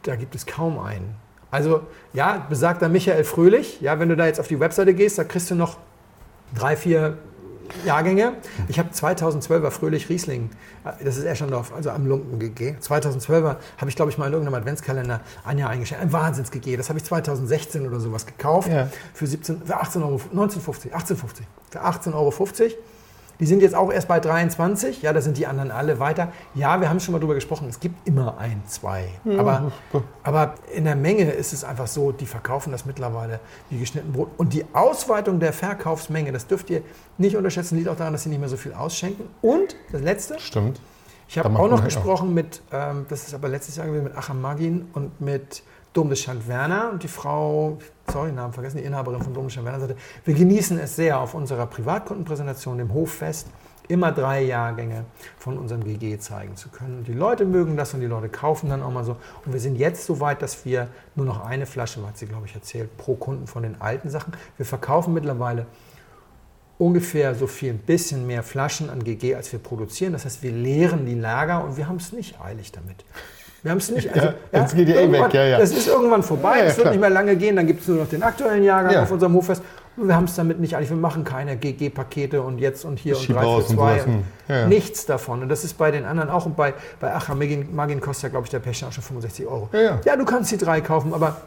Da 0.02 0.16
gibt 0.16 0.34
es 0.34 0.46
kaum 0.46 0.78
einen. 0.78 1.14
Also, 1.50 1.82
ja, 2.12 2.44
besagter 2.48 2.88
Michael 2.88 3.24
Fröhlich. 3.24 3.80
Ja, 3.80 3.98
wenn 3.98 4.08
du 4.08 4.16
da 4.16 4.26
jetzt 4.26 4.40
auf 4.40 4.48
die 4.48 4.60
Webseite 4.60 4.94
gehst, 4.94 5.18
da 5.18 5.24
kriegst 5.24 5.50
du 5.50 5.54
noch 5.54 5.78
drei, 6.54 6.76
vier 6.76 7.16
Jahrgänge. 7.84 8.34
Ich 8.68 8.78
habe 8.78 8.90
2012er 8.90 9.70
Fröhlich 9.70 10.08
Riesling, 10.08 10.50
das 11.02 11.16
ist 11.16 11.24
Eschendorf, 11.24 11.72
also 11.74 11.90
am 11.90 12.06
Lumpen 12.06 12.38
GG. 12.38 12.76
2012er 12.80 13.56
habe 13.78 13.88
ich, 13.90 13.96
glaube 13.96 14.10
ich, 14.10 14.18
mal 14.18 14.26
in 14.26 14.32
irgendeinem 14.34 14.60
Adventskalender 14.60 15.20
ein 15.44 15.58
Jahr 15.58 15.70
eingestellt. 15.70 16.02
Ein 16.02 16.12
Wahnsinns 16.12 16.50
GG. 16.52 16.76
Das 16.76 16.88
habe 16.90 16.98
ich 16.98 17.04
2016 17.04 17.86
oder 17.88 17.98
sowas 17.98 18.26
gekauft. 18.26 18.68
Ja. 18.68 18.88
Für, 19.14 19.26
17, 19.26 19.62
für 19.66 19.76
18 19.80 20.02
Euro, 20.02 20.20
19,50, 20.34 20.92
18,50. 20.92 21.16
Für 21.70 21.84
18,50 21.84 22.14
Euro. 22.14 22.32
Die 23.40 23.46
sind 23.46 23.60
jetzt 23.60 23.74
auch 23.74 23.92
erst 23.92 24.08
bei 24.08 24.18
23. 24.18 25.02
Ja, 25.02 25.12
da 25.12 25.20
sind 25.20 25.36
die 25.36 25.46
anderen 25.46 25.70
alle 25.70 25.98
weiter. 25.98 26.32
Ja, 26.54 26.80
wir 26.80 26.88
haben 26.88 27.00
schon 27.00 27.12
mal 27.12 27.18
drüber 27.18 27.34
gesprochen. 27.34 27.68
Es 27.68 27.80
gibt 27.80 28.06
immer 28.06 28.38
ein, 28.38 28.62
zwei. 28.66 29.08
aber, 29.38 29.72
aber 30.22 30.54
in 30.74 30.84
der 30.84 30.96
Menge 30.96 31.30
ist 31.30 31.52
es 31.52 31.64
einfach 31.64 31.86
so, 31.86 32.12
die 32.12 32.26
verkaufen 32.26 32.72
das 32.72 32.86
mittlerweile 32.86 33.40
wie 33.70 33.78
geschnitten 33.78 34.12
Brot. 34.12 34.30
Und 34.36 34.52
die 34.52 34.64
Ausweitung 34.72 35.40
der 35.40 35.52
Verkaufsmenge, 35.52 36.32
das 36.32 36.46
dürft 36.46 36.70
ihr 36.70 36.82
nicht 37.18 37.36
unterschätzen, 37.36 37.76
liegt 37.76 37.88
auch 37.88 37.96
daran, 37.96 38.12
dass 38.12 38.22
sie 38.22 38.30
nicht 38.30 38.40
mehr 38.40 38.48
so 38.48 38.56
viel 38.56 38.72
ausschenken. 38.72 39.26
Und 39.42 39.76
das 39.92 40.00
Letzte, 40.00 40.38
Stimmt. 40.38 40.80
ich 41.28 41.38
habe 41.38 41.58
auch 41.58 41.68
noch 41.68 41.84
gesprochen 41.84 42.32
mit, 42.32 42.62
ähm, 42.72 43.06
das 43.08 43.26
ist 43.26 43.34
aber 43.34 43.48
letztes 43.48 43.76
Jahr 43.76 43.86
gewesen, 43.86 44.04
mit 44.04 44.16
Acham 44.16 44.40
Magin 44.40 44.88
und 44.94 45.20
mit 45.20 45.62
Dom 45.96 46.10
des 46.10 46.20
Schand 46.20 46.46
Werner. 46.46 46.90
Und 46.92 47.02
die 47.02 47.08
Frau, 47.08 47.78
sorry, 48.10 48.32
Namen 48.32 48.52
vergessen, 48.52 48.78
die 48.78 48.84
Inhaberin 48.84 49.22
von 49.22 49.32
Dom 49.32 49.44
des 49.44 49.54
Schand 49.54 49.66
Werner 49.66 49.80
sagte, 49.80 49.96
wir 50.24 50.34
genießen 50.34 50.78
es 50.78 50.96
sehr 50.96 51.18
auf 51.18 51.34
unserer 51.34 51.66
Privatkundenpräsentation, 51.66 52.78
dem 52.78 52.92
Hoffest, 52.92 53.48
immer 53.88 54.12
drei 54.12 54.42
Jahrgänge 54.42 55.04
von 55.38 55.58
unserem 55.58 55.84
GG 55.84 56.18
zeigen 56.18 56.56
zu 56.56 56.68
können. 56.68 56.98
Und 56.98 57.08
die 57.08 57.12
Leute 57.12 57.44
mögen 57.44 57.76
das 57.76 57.94
und 57.94 58.00
die 58.00 58.06
Leute 58.06 58.28
kaufen 58.28 58.68
dann 58.68 58.82
auch 58.82 58.90
mal 58.90 59.04
so. 59.04 59.16
Und 59.44 59.52
wir 59.52 59.60
sind 59.60 59.76
jetzt 59.76 60.04
so 60.04 60.20
weit, 60.20 60.42
dass 60.42 60.64
wir 60.64 60.88
nur 61.14 61.24
noch 61.24 61.44
eine 61.44 61.66
Flasche, 61.66 62.04
hat 62.06 62.18
sie, 62.18 62.26
glaube 62.26 62.46
ich, 62.46 62.54
erzählt, 62.54 62.96
pro 62.96 63.14
Kunden 63.14 63.46
von 63.46 63.62
den 63.62 63.80
alten 63.80 64.10
Sachen. 64.10 64.32
Wir 64.56 64.66
verkaufen 64.66 65.14
mittlerweile 65.14 65.66
ungefähr 66.78 67.34
so 67.34 67.46
viel, 67.46 67.70
ein 67.70 67.78
bisschen 67.78 68.26
mehr 68.26 68.42
Flaschen 68.42 68.90
an 68.90 69.02
GG, 69.02 69.34
als 69.34 69.52
wir 69.52 69.58
produzieren. 69.58 70.12
Das 70.12 70.24
heißt, 70.24 70.42
wir 70.42 70.52
leeren 70.52 71.06
die 71.06 71.14
Lager 71.14 71.64
und 71.64 71.76
wir 71.76 71.88
haben 71.88 71.96
es 71.96 72.12
nicht 72.12 72.40
eilig 72.40 72.72
damit. 72.72 73.04
Wir 73.66 73.72
haben 73.72 73.78
es 73.78 73.90
nicht. 73.90 74.08
Also, 74.14 74.28
Ja, 74.52 74.60
jetzt 74.60 74.76
geht 74.76 74.88
ja 74.88 74.94
eh 75.00 75.10
weg, 75.10 75.34
ja, 75.34 75.44
ja. 75.44 75.58
Das 75.58 75.72
ist 75.72 75.88
irgendwann 75.88 76.22
vorbei. 76.22 76.58
Ja, 76.58 76.64
ja, 76.66 76.70
es 76.70 76.76
wird 76.76 76.90
nicht 76.90 77.00
mehr 77.00 77.10
lange 77.10 77.34
gehen. 77.34 77.56
Dann 77.56 77.66
gibt 77.66 77.80
es 77.82 77.88
nur 77.88 77.96
noch 77.96 78.08
den 78.08 78.22
aktuellen 78.22 78.62
Jahrgang 78.62 78.92
Ja. 78.92 79.02
auf 79.02 79.10
unserem 79.10 79.34
Hoffest. 79.34 79.60
Und 79.96 80.06
wir 80.06 80.14
haben 80.14 80.26
es 80.26 80.36
damit 80.36 80.60
nicht 80.60 80.76
eilig. 80.76 80.88
Wir 80.88 80.96
machen 80.96 81.24
keine 81.24 81.56
GG-Pakete 81.56 82.42
und 82.42 82.58
jetzt 82.58 82.84
und 82.84 82.96
hier 83.00 83.16
und 83.16 83.22
Schieb 83.24 83.36
für 83.40 83.44
und 83.44 83.66
zwei. 83.66 83.74
sowas, 83.74 84.06
hm. 84.06 84.22
Ja, 84.46 84.58
ja. 84.60 84.66
Nichts 84.68 85.04
davon. 85.04 85.42
Und 85.42 85.48
das 85.48 85.64
ist 85.64 85.76
bei 85.76 85.90
den 85.90 86.04
anderen 86.04 86.30
auch. 86.30 86.46
Und 86.46 86.54
bei, 86.56 86.74
bei 87.00 87.12
Acham 87.12 87.40
Magin, 87.40 87.74
Magin 87.74 88.00
kostet 88.00 88.22
ja, 88.24 88.28
glaube 88.28 88.44
ich, 88.46 88.50
der 88.52 88.60
Pechstein 88.60 88.90
auch 88.90 88.92
schon 88.92 89.02
65 89.02 89.44
Euro. 89.48 89.68
Ja, 89.72 89.98
ja. 90.04 90.16
du 90.16 90.24
kannst 90.24 90.52
die 90.52 90.58
drei 90.58 90.80
kaufen, 90.80 91.12
aber 91.12 91.38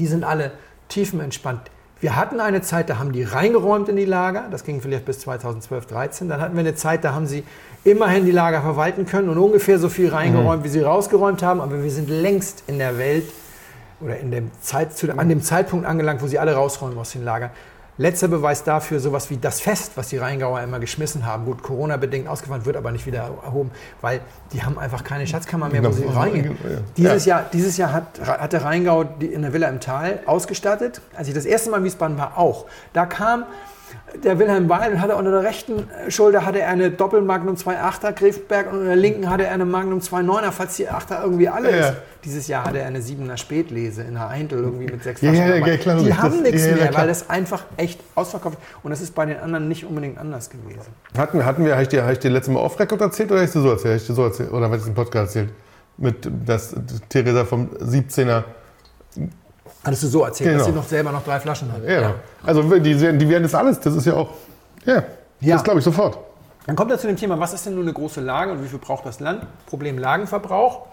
die 0.00 0.08
sind 0.08 0.24
alle 0.24 0.50
tiefenentspannt. 0.88 1.60
Wir 2.00 2.16
hatten 2.16 2.40
eine 2.40 2.60
Zeit, 2.60 2.90
da 2.90 2.98
haben 2.98 3.12
die 3.12 3.22
reingeräumt 3.22 3.88
in 3.88 3.94
die 3.94 4.04
Lager. 4.04 4.46
Das 4.50 4.64
ging 4.64 4.80
vielleicht 4.80 5.04
bis 5.04 5.20
2012, 5.20 5.86
13. 5.86 6.28
Dann 6.28 6.40
hatten 6.40 6.54
wir 6.54 6.60
eine 6.60 6.74
Zeit, 6.74 7.04
da 7.04 7.14
haben 7.14 7.26
sie 7.26 7.44
immerhin 7.86 8.24
die 8.24 8.32
Lager 8.32 8.62
verwalten 8.62 9.06
können 9.06 9.28
und 9.28 9.38
ungefähr 9.38 9.78
so 9.78 9.88
viel 9.88 10.08
reingeräumt, 10.08 10.64
wie 10.64 10.68
sie 10.68 10.80
rausgeräumt 10.80 11.42
haben. 11.42 11.60
Aber 11.60 11.82
wir 11.82 11.90
sind 11.90 12.10
längst 12.10 12.64
in 12.66 12.78
der 12.78 12.98
Welt 12.98 13.30
oder 14.00 14.18
in 14.18 14.30
dem 14.30 14.50
Zeit, 14.60 14.96
zu, 14.96 15.16
an 15.16 15.28
dem 15.28 15.40
Zeitpunkt 15.40 15.86
angelangt, 15.86 16.20
wo 16.20 16.26
sie 16.26 16.38
alle 16.38 16.54
rausräumen 16.54 16.98
aus 16.98 17.12
den 17.12 17.24
Lagern. 17.24 17.50
Letzter 17.98 18.28
Beweis 18.28 18.62
dafür, 18.62 19.00
sowas 19.00 19.30
wie 19.30 19.38
das 19.38 19.60
Fest, 19.60 19.92
was 19.94 20.08
die 20.08 20.18
Rheingauer 20.18 20.60
immer 20.60 20.80
geschmissen 20.80 21.24
haben. 21.24 21.46
Gut, 21.46 21.62
Corona-bedingt 21.62 22.28
ausgefallen, 22.28 22.66
wird 22.66 22.76
aber 22.76 22.90
nicht 22.90 23.06
wieder 23.06 23.30
erhoben, 23.42 23.70
weil 24.02 24.20
die 24.52 24.62
haben 24.62 24.78
einfach 24.78 25.02
keine 25.02 25.26
Schatzkammer 25.26 25.70
mehr, 25.70 25.82
wo 25.82 25.92
sie 25.92 26.04
reingehen. 26.04 26.58
Dieses 26.98 27.24
Jahr, 27.24 27.46
dieses 27.50 27.78
Jahr 27.78 27.94
hat, 27.94 28.20
hat 28.22 28.52
der 28.52 28.64
Rheingau 28.64 29.04
die, 29.04 29.26
in 29.26 29.40
der 29.40 29.54
Villa 29.54 29.68
im 29.68 29.80
Tal 29.80 30.18
ausgestattet. 30.26 31.00
Als 31.16 31.28
ich 31.28 31.34
das 31.34 31.46
erste 31.46 31.70
Mal 31.70 31.78
in 31.78 31.84
Wiesbaden 31.84 32.18
war, 32.18 32.36
auch. 32.36 32.66
Da 32.92 33.06
kam 33.06 33.44
der 34.22 34.38
Wilhelm 34.38 34.68
Weil 34.68 35.00
hatte 35.00 35.16
unter 35.16 35.30
der 35.30 35.42
rechten 35.42 35.88
Schulter 36.08 36.46
hatte 36.46 36.60
er 36.60 36.68
eine 36.68 36.90
Doppel-Magnum 36.90 37.56
2.8er 37.56 38.12
Griffberg 38.12 38.66
und 38.66 38.74
unter 38.78 38.86
der 38.86 38.96
linken 38.96 39.28
hatte 39.28 39.44
er 39.46 39.52
eine 39.52 39.64
Magnum 39.64 39.98
2.9er, 40.00 40.52
falls 40.52 40.76
die 40.76 40.88
8er 40.88 41.22
irgendwie 41.22 41.48
alle 41.48 41.70
Ja. 41.70 41.88
ist. 41.88 41.94
Dieses 42.24 42.48
Jahr 42.48 42.64
hatte 42.64 42.78
er 42.78 42.86
eine 42.86 43.00
7er 43.00 43.36
Spätlese 43.36 44.02
in 44.02 44.14
der 44.14 44.28
Eintel 44.28 44.58
irgendwie 44.60 44.86
mit 44.86 45.02
sechs 45.02 45.20
Ja, 45.20 45.30
Flaschen 45.32 45.48
ja, 45.60 45.66
ja, 45.66 45.76
klar, 45.76 45.96
Die 45.98 46.14
haben 46.14 46.42
nichts 46.42 46.62
ja, 46.64 46.70
ja, 46.70 46.76
mehr, 46.76 46.86
klar. 46.88 47.02
weil 47.02 47.08
das 47.08 47.28
einfach 47.30 47.64
echt 47.76 48.00
ausverkauft 48.14 48.58
ist. 48.58 48.84
Und 48.84 48.90
das 48.90 49.00
ist 49.00 49.14
bei 49.14 49.26
den 49.26 49.38
anderen 49.38 49.68
nicht 49.68 49.84
unbedingt 49.84 50.18
anders 50.18 50.50
gewesen. 50.50 50.80
Hatten, 51.16 51.38
wir- 51.38 51.44
hatten 51.46 51.64
wir, 51.64 51.72
habe 51.72 51.82
ich 51.82 51.88
dir, 51.88 52.02
habe 52.02 52.12
ich 52.12 52.18
dir 52.18 52.30
letztes 52.30 52.52
Mal 52.54 52.60
off-Record 52.60 53.00
erzählt 53.00 53.30
oder 53.30 53.42
hast 53.42 53.54
du 53.54 53.60
so 53.60 53.70
erzählt? 53.70 53.94
Hab 53.94 54.00
ich 54.00 54.06
dir 54.06 54.14
so 54.14 54.24
erzählt? 54.24 54.52
Oder 54.52 54.64
habe 54.66 54.76
ich 54.76 54.86
im 54.86 54.94
Podcast 54.94 55.36
erzählt? 55.36 55.50
Mit, 55.98 56.28
dass 56.46 56.74
Theresa 57.08 57.44
vom 57.44 57.68
17er. 57.76 58.44
Hattest 59.86 60.02
du 60.02 60.08
so 60.08 60.24
erzählt, 60.24 60.50
dass 60.50 60.64
Genau. 60.64 60.74
sie 60.74 60.80
noch 60.82 60.88
selber 60.88 61.12
noch 61.12 61.24
drei 61.24 61.38
Flaschen 61.40 61.70
hat? 61.72 61.82
Ja. 61.88 62.14
Also 62.44 62.62
die, 62.62 63.00
werden- 63.00 63.18
die 63.18 63.28
werden 63.28 63.42
das 63.44 63.54
alles. 63.54 63.80
Das 63.80 63.94
ist 63.94 64.04
ja 64.06 64.14
auch. 64.14 64.30
Ja. 64.84 65.02
Ja. 65.40 65.54
Das 65.54 65.64
glaube 65.64 65.78
ich 65.78 65.84
sofort. 65.84 66.18
Dann 66.66 66.74
kommt 66.76 66.90
er 66.90 66.98
zu 66.98 67.06
dem 67.06 67.16
Thema, 67.16 67.38
was 67.38 67.52
ist 67.54 67.64
denn 67.66 67.74
nun 67.74 67.84
eine 67.84 67.92
große 67.92 68.20
Lage 68.20 68.50
und 68.52 68.62
wie 68.64 68.68
viel 68.68 68.78
braucht 68.80 69.06
das 69.06 69.20
Land? 69.20 69.46
Problem 69.66 69.98
Lagenverbrauch. 69.98 70.86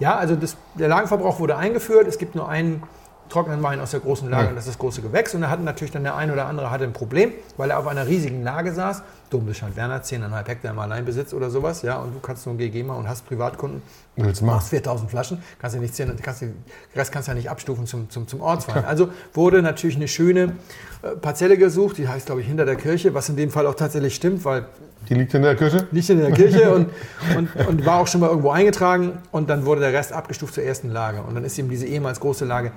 Ja, 0.00 0.16
also 0.16 0.34
das, 0.36 0.56
der 0.74 0.88
Lagenverbrauch 0.88 1.38
wurde 1.40 1.56
eingeführt. 1.56 2.06
Es 2.08 2.18
gibt 2.18 2.34
nur 2.34 2.48
einen 2.48 2.82
trockenen 3.28 3.62
Wein 3.62 3.80
aus 3.80 3.90
der 3.92 4.00
großen 4.00 4.28
Lage 4.30 4.48
und 4.48 4.56
das 4.56 4.64
ist 4.64 4.74
das 4.74 4.78
große 4.78 5.02
Gewächs. 5.02 5.34
Und 5.34 5.42
da 5.42 5.50
hatten 5.50 5.64
natürlich 5.64 5.92
dann 5.92 6.02
der 6.02 6.16
eine 6.16 6.32
oder 6.32 6.46
andere 6.46 6.70
hatte 6.70 6.84
ein 6.84 6.92
Problem, 6.92 7.32
weil 7.56 7.70
er 7.70 7.78
auf 7.78 7.86
einer 7.86 8.06
riesigen 8.06 8.42
Lage 8.42 8.72
saß. 8.72 9.02
Dombescheid 9.30 9.76
Werner, 9.76 10.02
10,5 10.02 10.48
Hektar 10.48 10.70
im 10.70 10.78
Alleinbesitz 10.78 11.34
oder 11.34 11.50
sowas. 11.50 11.82
Ja, 11.82 11.98
und 11.98 12.14
du 12.14 12.20
kannst 12.20 12.46
nur 12.46 12.54
ein 12.54 12.58
GG 12.58 12.82
machen 12.82 13.00
und 13.00 13.08
hast 13.08 13.26
Privatkunden. 13.26 13.82
Willst 14.16 14.40
du 14.40 14.46
Du 14.46 14.50
machst 14.50 14.70
4000 14.70 15.10
Flaschen, 15.10 15.42
kannst 15.58 15.76
ja 15.76 15.82
nicht 15.82 15.94
zählen, 15.94 16.16
kannst, 16.22 16.40
den 16.40 16.54
Rest 16.96 17.12
kannst 17.12 17.28
du 17.28 17.32
ja 17.32 17.36
nicht 17.36 17.50
abstufen 17.50 17.86
zum, 17.86 18.08
zum, 18.10 18.26
zum 18.26 18.40
Ortswein. 18.40 18.84
Also 18.84 19.10
wurde 19.34 19.62
natürlich 19.62 19.96
eine 19.96 20.08
schöne 20.08 20.54
äh, 21.02 21.10
Parzelle 21.20 21.58
gesucht, 21.58 21.98
die 21.98 22.08
heißt, 22.08 22.26
glaube 22.26 22.40
ich, 22.40 22.46
hinter 22.46 22.64
der 22.64 22.76
Kirche, 22.76 23.14
was 23.14 23.28
in 23.28 23.36
dem 23.36 23.50
Fall 23.50 23.66
auch 23.66 23.74
tatsächlich 23.74 24.14
stimmt, 24.14 24.44
weil 24.44 24.66
Die 25.08 25.14
liegt 25.14 25.34
in 25.34 25.42
der 25.42 25.54
Kirche? 25.54 25.86
nicht 25.92 26.08
in 26.10 26.18
der 26.18 26.32
Kirche 26.32 26.72
und, 26.74 26.88
und, 27.36 27.66
und 27.66 27.86
war 27.86 28.00
auch 28.00 28.06
schon 28.06 28.20
mal 28.20 28.28
irgendwo 28.28 28.50
eingetragen 28.50 29.18
und 29.30 29.50
dann 29.50 29.66
wurde 29.66 29.82
der 29.82 29.92
Rest 29.92 30.12
abgestuft 30.12 30.54
zur 30.54 30.64
ersten 30.64 30.90
Lage. 30.90 31.20
Und 31.22 31.34
dann 31.34 31.44
ist 31.44 31.58
eben 31.58 31.68
diese 31.68 31.86
ehemals 31.86 32.18
große 32.18 32.44
Lage 32.44 32.72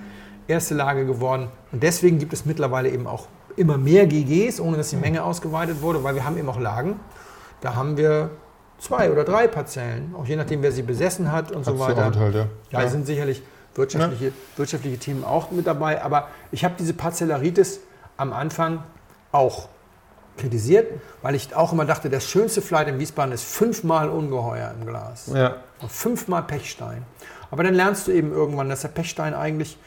erste 0.52 0.76
Lage 0.76 1.06
geworden. 1.06 1.49
Und 1.72 1.82
deswegen 1.84 2.20
gibt 2.20 2.34
es 2.34 2.45
mittlerweile 2.45 2.89
eben 2.89 3.08
auch 3.08 3.28
immer 3.58 3.78
mehr 3.78 4.06
GGs, 4.08 4.60
ohne 4.60 4.78
dass 4.78 4.89
die 4.89 4.95
Menge 4.95 5.24
ausgeweitet 5.24 5.82
wurde, 5.82 6.04
weil 6.04 6.16
wir 6.16 6.26
haben 6.26 6.38
eben 6.38 6.49
auch 6.49 6.60
Lagen. 6.60 6.99
Da 7.62 7.76
haben 7.76 7.97
wir 7.97 8.32
zwei 8.80 9.12
oder 9.12 9.24
drei 9.24 9.47
Parzellen, 9.47 10.16
auch 10.18 10.26
je 10.26 10.36
nachdem, 10.36 10.62
wer 10.64 10.72
sie 10.72 10.82
besessen 10.82 11.32
hat 11.32 11.52
und 11.52 11.66
so 11.66 11.72
Hat's 11.72 11.80
weiter. 11.80 12.20
Halt, 12.20 12.36
ja. 12.36 12.47
Ja, 12.72 12.82
es 12.84 12.91
sind 12.91 13.06
sicherlich 13.06 13.43
wirtschaftliche, 13.76 14.34
wirtschaftliche 14.58 14.97
Themen 14.97 15.24
auch 15.24 15.52
mit 15.52 15.68
dabei, 15.68 16.02
aber 16.02 16.28
ich 16.52 16.64
habe 16.64 16.76
diese 16.78 16.93
Parzellaritis 16.93 17.80
am 18.18 18.34
Anfang 18.34 18.84
auch 19.32 19.68
kritisiert, 20.38 20.88
weil 21.22 21.36
ich 21.36 21.56
auch 21.56 21.74
immer 21.74 21.86
dachte, 21.86 22.10
das 22.10 22.26
schönste 22.26 22.62
Flight 22.62 22.88
in 22.88 22.99
Wiesbaden 22.99 23.34
ist 23.34 23.43
fünfmal 23.43 24.10
Ungeheuer 24.10 24.74
im 24.80 24.88
Glas. 24.88 25.30
ja. 25.34 25.58
Und 25.82 25.91
fünfmal 25.91 26.43
Pechstein. 26.43 27.04
Aber 27.49 27.64
dann 27.64 27.74
lernst 27.74 28.08
du 28.08 28.12
eben 28.12 28.32
irgendwann, 28.32 28.70
dass 28.70 28.82
der 28.82 28.89
Pechstein 28.89 29.34
eigentlich, 29.34 29.78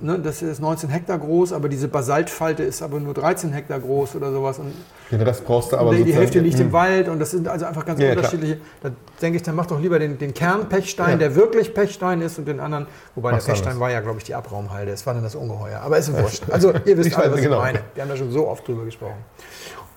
ne, 0.00 0.18
das 0.18 0.42
ist 0.42 0.60
19 0.60 0.88
Hektar 0.90 1.18
groß, 1.18 1.52
aber 1.52 1.68
diese 1.68 1.88
Basaltfalte 1.88 2.62
ist 2.62 2.82
aber 2.82 3.00
nur 3.00 3.14
13 3.14 3.52
Hektar 3.52 3.80
groß 3.80 4.16
oder 4.16 4.32
sowas. 4.32 4.58
Und 4.58 4.72
Den 5.10 5.20
Rest 5.22 5.44
brauchst 5.44 5.72
du 5.72 5.76
aber 5.76 5.94
die, 5.94 6.12
Hälfte 6.12 6.40
liegt 6.40 6.58
im 6.60 6.66
Hm. 6.66 6.72
Wald 6.72 7.08
und 7.08 7.18
das 7.18 7.30
sind 7.32 7.48
also 7.48 7.66
einfach 7.66 7.84
ganz 7.84 8.00
Ja, 8.00 8.10
unterschiedliche. 8.10 8.58
Da 8.82 8.90
denke 9.20 9.36
ich, 9.36 9.42
dann 9.42 9.54
mach 9.54 9.66
doch 9.66 9.80
lieber 9.80 9.98
den, 9.98 10.18
den 10.18 10.32
Kernpechstein, 10.34 11.10
Ja. 11.12 11.16
der 11.16 11.34
wirklich 11.34 11.74
Pechstein 11.74 12.20
ist 12.22 12.38
und 12.38 12.46
den 12.48 12.60
anderen, 12.60 12.86
wobei 13.14 13.32
Mach's 13.32 13.44
der 13.44 13.52
Pechstein 13.52 13.78
war 13.80 13.90
ja, 13.90 14.00
glaube 14.00 14.18
ich, 14.18 14.24
die 14.24 14.34
Abraumhalde. 14.34 14.92
Es 14.92 15.06
war 15.06 15.14
dann 15.14 15.22
das 15.22 15.34
Ungeheuer. 15.34 15.80
Aber 15.80 15.98
ist 15.98 16.12
wurscht. 16.16 16.44
Also 16.50 16.72
ihr 16.84 16.96
wisst 16.96 17.08
Ich 17.08 17.16
alle, 17.18 17.30
was 17.32 17.38
ich 17.38 17.44
genau. 17.44 17.58
meine. 17.58 17.80
Wir 17.94 18.02
haben 18.02 18.10
da 18.10 18.16
schon 18.16 18.30
so 18.30 18.48
oft 18.48 18.66
drüber 18.66 18.84
gesprochen. 18.84 19.16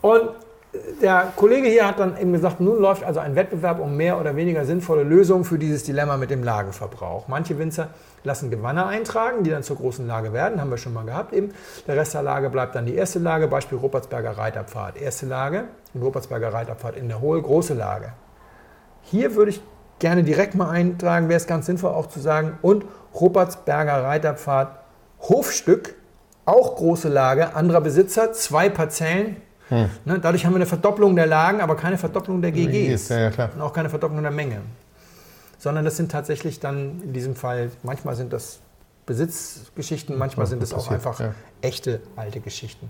Und 0.01 0.29
der 1.01 1.31
Kollege 1.37 1.67
hier 1.69 1.87
hat 1.87 1.99
dann 1.99 2.17
eben 2.19 2.33
gesagt, 2.33 2.59
nun 2.59 2.81
läuft 2.81 3.03
also 3.03 3.19
ein 3.21 3.35
Wettbewerb 3.35 3.79
um 3.79 3.95
mehr 3.95 4.19
oder 4.19 4.35
weniger 4.35 4.65
sinnvolle 4.65 5.03
Lösungen 5.03 5.45
für 5.45 5.57
dieses 5.57 5.83
Dilemma 5.83 6.17
mit 6.17 6.29
dem 6.31 6.43
Lagenverbrauch. 6.43 7.27
Manche 7.29 7.57
Winzer 7.57 7.87
lassen 8.25 8.51
Gewanne 8.51 8.85
eintragen, 8.85 9.43
die 9.43 9.49
dann 9.49 9.63
zur 9.63 9.77
großen 9.77 10.05
Lage 10.05 10.33
werden, 10.33 10.59
haben 10.59 10.69
wir 10.69 10.77
schon 10.77 10.93
mal 10.93 11.05
gehabt 11.05 11.33
eben. 11.33 11.53
Der 11.87 11.95
Rest 11.95 12.13
der 12.13 12.23
Lage 12.23 12.49
bleibt 12.49 12.75
dann 12.75 12.85
die 12.85 12.95
erste 12.95 13.19
Lage, 13.19 13.47
Beispiel 13.47 13.77
Rupertsberger 13.77 14.37
Reiterpfad. 14.37 14.97
Erste 14.97 15.25
Lage 15.25 15.65
und 15.93 16.01
Rupertsberger 16.01 16.53
Reiterpfad 16.53 16.97
in 16.97 17.07
der 17.07 17.21
Hohe, 17.21 17.41
große 17.41 17.73
Lage. 17.73 18.13
Hier 19.03 19.35
würde 19.35 19.51
ich 19.51 19.61
gerne 19.99 20.23
direkt 20.23 20.55
mal 20.55 20.69
eintragen, 20.69 21.29
wäre 21.29 21.37
es 21.37 21.47
ganz 21.47 21.67
sinnvoll 21.67 21.91
auch 21.91 22.07
zu 22.07 22.19
sagen, 22.19 22.57
und 22.61 22.85
Rupertsberger 23.13 24.03
Reiterpfad 24.03 24.79
Hofstück, 25.21 25.95
auch 26.45 26.75
große 26.75 27.09
Lage, 27.09 27.55
anderer 27.55 27.81
Besitzer, 27.81 28.33
zwei 28.33 28.69
Parzellen. 28.69 29.37
Hm. 29.69 29.89
Ne, 30.05 30.19
dadurch 30.19 30.45
haben 30.45 30.53
wir 30.53 30.57
eine 30.57 30.67
Verdopplung 30.67 31.15
der 31.15 31.25
Lagen, 31.25 31.61
aber 31.61 31.75
keine 31.75 31.97
Verdopplung 31.97 32.41
der 32.41 32.51
GGs. 32.51 33.09
Ja, 33.09 33.19
ja, 33.19 33.29
klar. 33.31 33.49
Und 33.55 33.61
auch 33.61 33.73
keine 33.73 33.89
Verdopplung 33.89 34.21
der 34.21 34.31
Menge. 34.31 34.61
Sondern 35.65 35.83
das 35.83 35.97
sind 35.97 36.11
tatsächlich 36.11 36.59
dann 36.59 37.01
in 37.01 37.13
diesem 37.13 37.35
Fall, 37.35 37.71
manchmal 37.81 38.13
sind 38.13 38.31
das 38.31 38.59
Besitzgeschichten, 39.07 40.15
manchmal 40.15 40.45
sind 40.45 40.61
es 40.61 40.75
auch 40.75 40.91
einfach 40.91 41.19
ja. 41.19 41.33
echte 41.61 42.01
alte 42.15 42.39
Geschichten. 42.39 42.87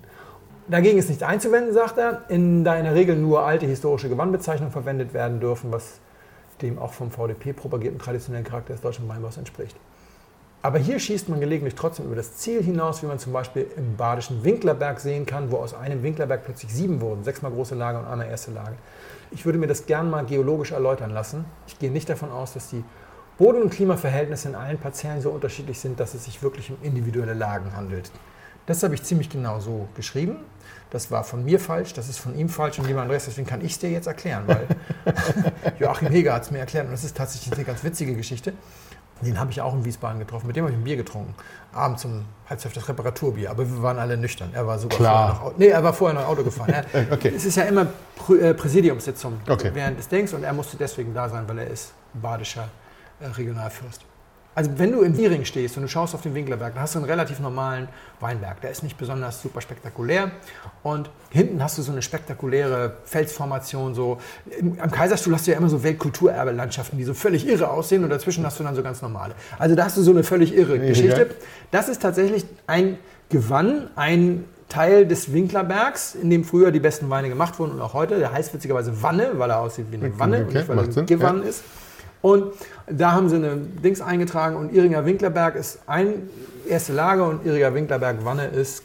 Dagegen 0.67 0.97
ist 0.97 1.07
nichts 1.07 1.23
einzuwenden, 1.23 1.73
sagt 1.73 1.97
er, 1.97 2.23
in, 2.27 2.65
da 2.65 2.75
in 2.75 2.83
der 2.83 2.93
Regel 2.93 3.15
nur 3.15 3.45
alte 3.45 3.65
historische 3.65 4.09
Gewannbezeichnungen 4.09 4.73
verwendet 4.73 5.13
werden 5.13 5.39
dürfen, 5.39 5.71
was 5.71 6.01
dem 6.61 6.77
auch 6.77 6.91
vom 6.91 7.11
VDP 7.11 7.53
propagierten 7.53 7.97
traditionellen 7.97 8.45
Charakter 8.45 8.73
des 8.73 8.81
deutschen 8.81 9.07
Weinbaus 9.07 9.37
entspricht. 9.37 9.77
Aber 10.65 10.79
hier 10.79 10.97
schießt 10.97 11.29
man 11.29 11.39
gelegentlich 11.39 11.75
trotzdem 11.75 12.07
über 12.07 12.15
das 12.15 12.37
Ziel 12.37 12.63
hinaus, 12.63 13.03
wie 13.03 13.05
man 13.05 13.19
zum 13.19 13.31
Beispiel 13.31 13.67
im 13.77 13.97
badischen 13.97 14.43
Winklerberg 14.43 14.99
sehen 14.99 15.27
kann, 15.27 15.51
wo 15.51 15.57
aus 15.57 15.75
einem 15.75 16.01
Winklerberg 16.01 16.43
plötzlich 16.43 16.73
sieben 16.73 17.01
wurden, 17.01 17.23
sechsmal 17.23 17.51
große 17.51 17.75
Lage 17.75 17.99
und 17.99 18.07
einmal 18.07 18.29
erste 18.29 18.49
Lage. 18.49 18.73
Ich 19.29 19.45
würde 19.45 19.59
mir 19.59 19.67
das 19.67 19.85
gern 19.85 20.09
mal 20.09 20.25
geologisch 20.25 20.71
erläutern 20.71 21.11
lassen. 21.11 21.45
Ich 21.67 21.77
gehe 21.77 21.91
nicht 21.91 22.09
davon 22.09 22.31
aus, 22.31 22.53
dass 22.53 22.71
die 22.71 22.83
Boden- 23.37 23.61
und 23.61 23.69
Klimaverhältnisse 23.69 24.49
in 24.49 24.55
allen 24.55 24.79
Parzellen 24.79 25.21
so 25.21 25.29
unterschiedlich 25.29 25.79
sind, 25.79 25.99
dass 25.99 26.15
es 26.15 26.25
sich 26.25 26.41
wirklich 26.41 26.71
um 26.71 26.77
individuelle 26.81 27.35
Lagen 27.35 27.77
handelt. 27.77 28.09
Das 28.65 28.81
habe 28.81 28.95
ich 28.95 29.03
ziemlich 29.03 29.29
genau 29.29 29.59
so 29.59 29.87
geschrieben. 29.95 30.37
Das 30.89 31.11
war 31.11 31.23
von 31.23 31.45
mir 31.45 31.59
falsch, 31.59 31.93
das 31.93 32.09
ist 32.09 32.17
von 32.17 32.35
ihm 32.35 32.49
falsch 32.49 32.79
und 32.79 32.87
jemand 32.87 33.03
anderes. 33.03 33.25
Deswegen 33.25 33.45
kann 33.45 33.61
ich 33.61 33.73
es 33.73 33.77
dir 33.77 33.91
jetzt 33.91 34.07
erklären, 34.07 34.45
weil 34.47 34.65
Joachim 35.79 36.07
Heger 36.07 36.33
hat 36.33 36.41
es 36.41 36.49
mir 36.49 36.57
erklärt 36.57 36.85
und 36.85 36.91
das 36.91 37.03
ist 37.03 37.15
tatsächlich 37.15 37.53
eine 37.53 37.65
ganz 37.65 37.83
witzige 37.83 38.15
Geschichte. 38.15 38.53
Den 39.21 39.39
habe 39.39 39.49
ich 39.51 39.61
auch 39.61 39.73
in 39.73 39.85
Wiesbaden 39.85 40.19
getroffen. 40.19 40.47
Mit 40.47 40.55
dem 40.55 40.65
habe 40.65 40.73
ich 40.73 40.77
ein 40.79 40.83
Bier 40.83 40.97
getrunken. 40.97 41.33
Abends 41.73 42.03
um 42.05 42.25
halb 42.49 42.59
zwölf 42.59 42.73
das 42.73 42.87
Reparaturbier. 42.89 43.49
Aber 43.49 43.67
wir 43.69 43.81
waren 43.81 43.97
alle 43.97 44.17
nüchtern. 44.17 44.49
Er 44.53 44.67
war 44.67 44.77
sogar 44.77 44.97
Klar. 44.97 45.15
vorher 45.15 45.33
noch 45.35 45.41
Auto. 45.47 45.55
Nee, 45.57 45.67
er 45.67 45.83
war 45.83 45.93
vorher 45.93 46.19
noch 46.21 46.27
Auto 46.27 46.43
gefahren. 46.43 46.73
Er, 46.73 46.85
Okay. 47.11 47.31
Es 47.35 47.45
ist 47.45 47.55
ja 47.55 47.63
immer 47.63 47.87
äh, 48.39 48.53
Präsidiumssitzung 48.53 49.39
Okay. 49.49 49.71
während 49.73 49.97
des 49.97 50.07
Dings 50.09 50.33
und 50.33 50.43
er 50.43 50.53
musste 50.53 50.75
deswegen 50.77 51.13
da 51.13 51.29
sein, 51.29 51.47
weil 51.47 51.59
er 51.59 51.67
ist 51.67 51.93
badischer 52.13 52.67
äh, 53.21 53.27
Regionalfürst. 53.27 54.01
Also 54.55 54.71
wenn 54.77 54.93
du 54.93 55.01
im 55.01 55.17
Wiering 55.17 55.43
stehst 55.43 55.75
und 55.75 55.83
du 55.83 55.89
schaust 55.89 56.15
auf 56.15 56.21
den 56.21 56.33
Winklerberg, 56.33 56.73
dann 56.73 56.83
hast 56.83 56.95
du 56.95 56.99
einen 56.99 57.09
relativ 57.09 57.41
normalen 57.41 57.89
Weinberg. 58.21 58.61
Der 58.61 58.71
ist 58.71 58.83
nicht 58.83 58.97
besonders 58.97 59.41
super 59.41 59.59
spektakulär. 59.59 60.31
Und 60.81 61.09
hinten 61.29 61.61
hast 61.61 61.77
du 61.77 61.81
so 61.81 61.91
eine 61.91 62.01
spektakuläre 62.01 62.93
Felsformation. 63.03 63.93
So. 63.93 64.17
Am 64.79 64.91
Kaiserstuhl 64.91 65.33
hast 65.33 65.45
du 65.45 65.51
ja 65.51 65.57
immer 65.57 65.69
so 65.69 65.83
Weltkulturerbe-Landschaften, 65.83 66.97
die 66.97 67.03
so 67.03 67.13
völlig 67.13 67.45
irre 67.45 67.69
aussehen. 67.69 68.05
Und 68.05 68.09
dazwischen 68.09 68.45
hast 68.45 68.57
du 68.57 68.63
dann 68.63 68.75
so 68.75 68.81
ganz 68.81 69.01
normale. 69.01 69.35
Also 69.59 69.75
da 69.75 69.85
hast 69.85 69.97
du 69.97 70.01
so 70.01 70.11
eine 70.11 70.23
völlig 70.23 70.55
irre 70.55 70.79
Geschichte. 70.79 71.31
Das 71.71 71.89
ist 71.89 72.01
tatsächlich 72.01 72.45
ein 72.65 72.97
Gewann, 73.29 73.89
ein 73.97 74.45
Teil 74.69 75.05
des 75.05 75.33
Winklerbergs, 75.33 76.15
in 76.15 76.29
dem 76.29 76.43
früher 76.43 76.71
die 76.71 76.79
besten 76.79 77.09
Weine 77.09 77.29
gemacht 77.29 77.59
wurden 77.59 77.73
und 77.73 77.81
auch 77.81 77.93
heute. 77.93 78.19
Der 78.19 78.31
heißt 78.31 78.53
witzigerweise 78.53 79.03
Wanne, 79.03 79.31
weil 79.33 79.49
er 79.49 79.59
aussieht 79.59 79.87
wie 79.91 79.97
eine 79.97 80.17
Wanne 80.17 80.39
und 80.39 80.47
Okay, 80.47 80.57
nicht, 80.57 80.69
weil 80.69 80.77
er 80.77 80.97
ein 80.97 81.05
Gewann 81.05 81.43
ja. 81.43 81.49
ist. 81.49 81.63
Und 82.25 82.53
da 82.87 83.11
haben 83.11 83.29
sie 83.29 83.35
eine 83.35 83.55
Dings 83.55 84.01
eingetragen 84.01 84.55
und 84.55 84.73
Iringer 84.73 85.05
Winklerberg 85.05 85.55
ist 85.55 85.77
ein 85.85 86.27
erste 86.67 86.91
Lage 86.91 87.23
und 87.23 87.45
Iringer 87.45 87.75
Winklerberg 87.75 88.25
Wanne 88.25 88.47
ist 88.47 88.81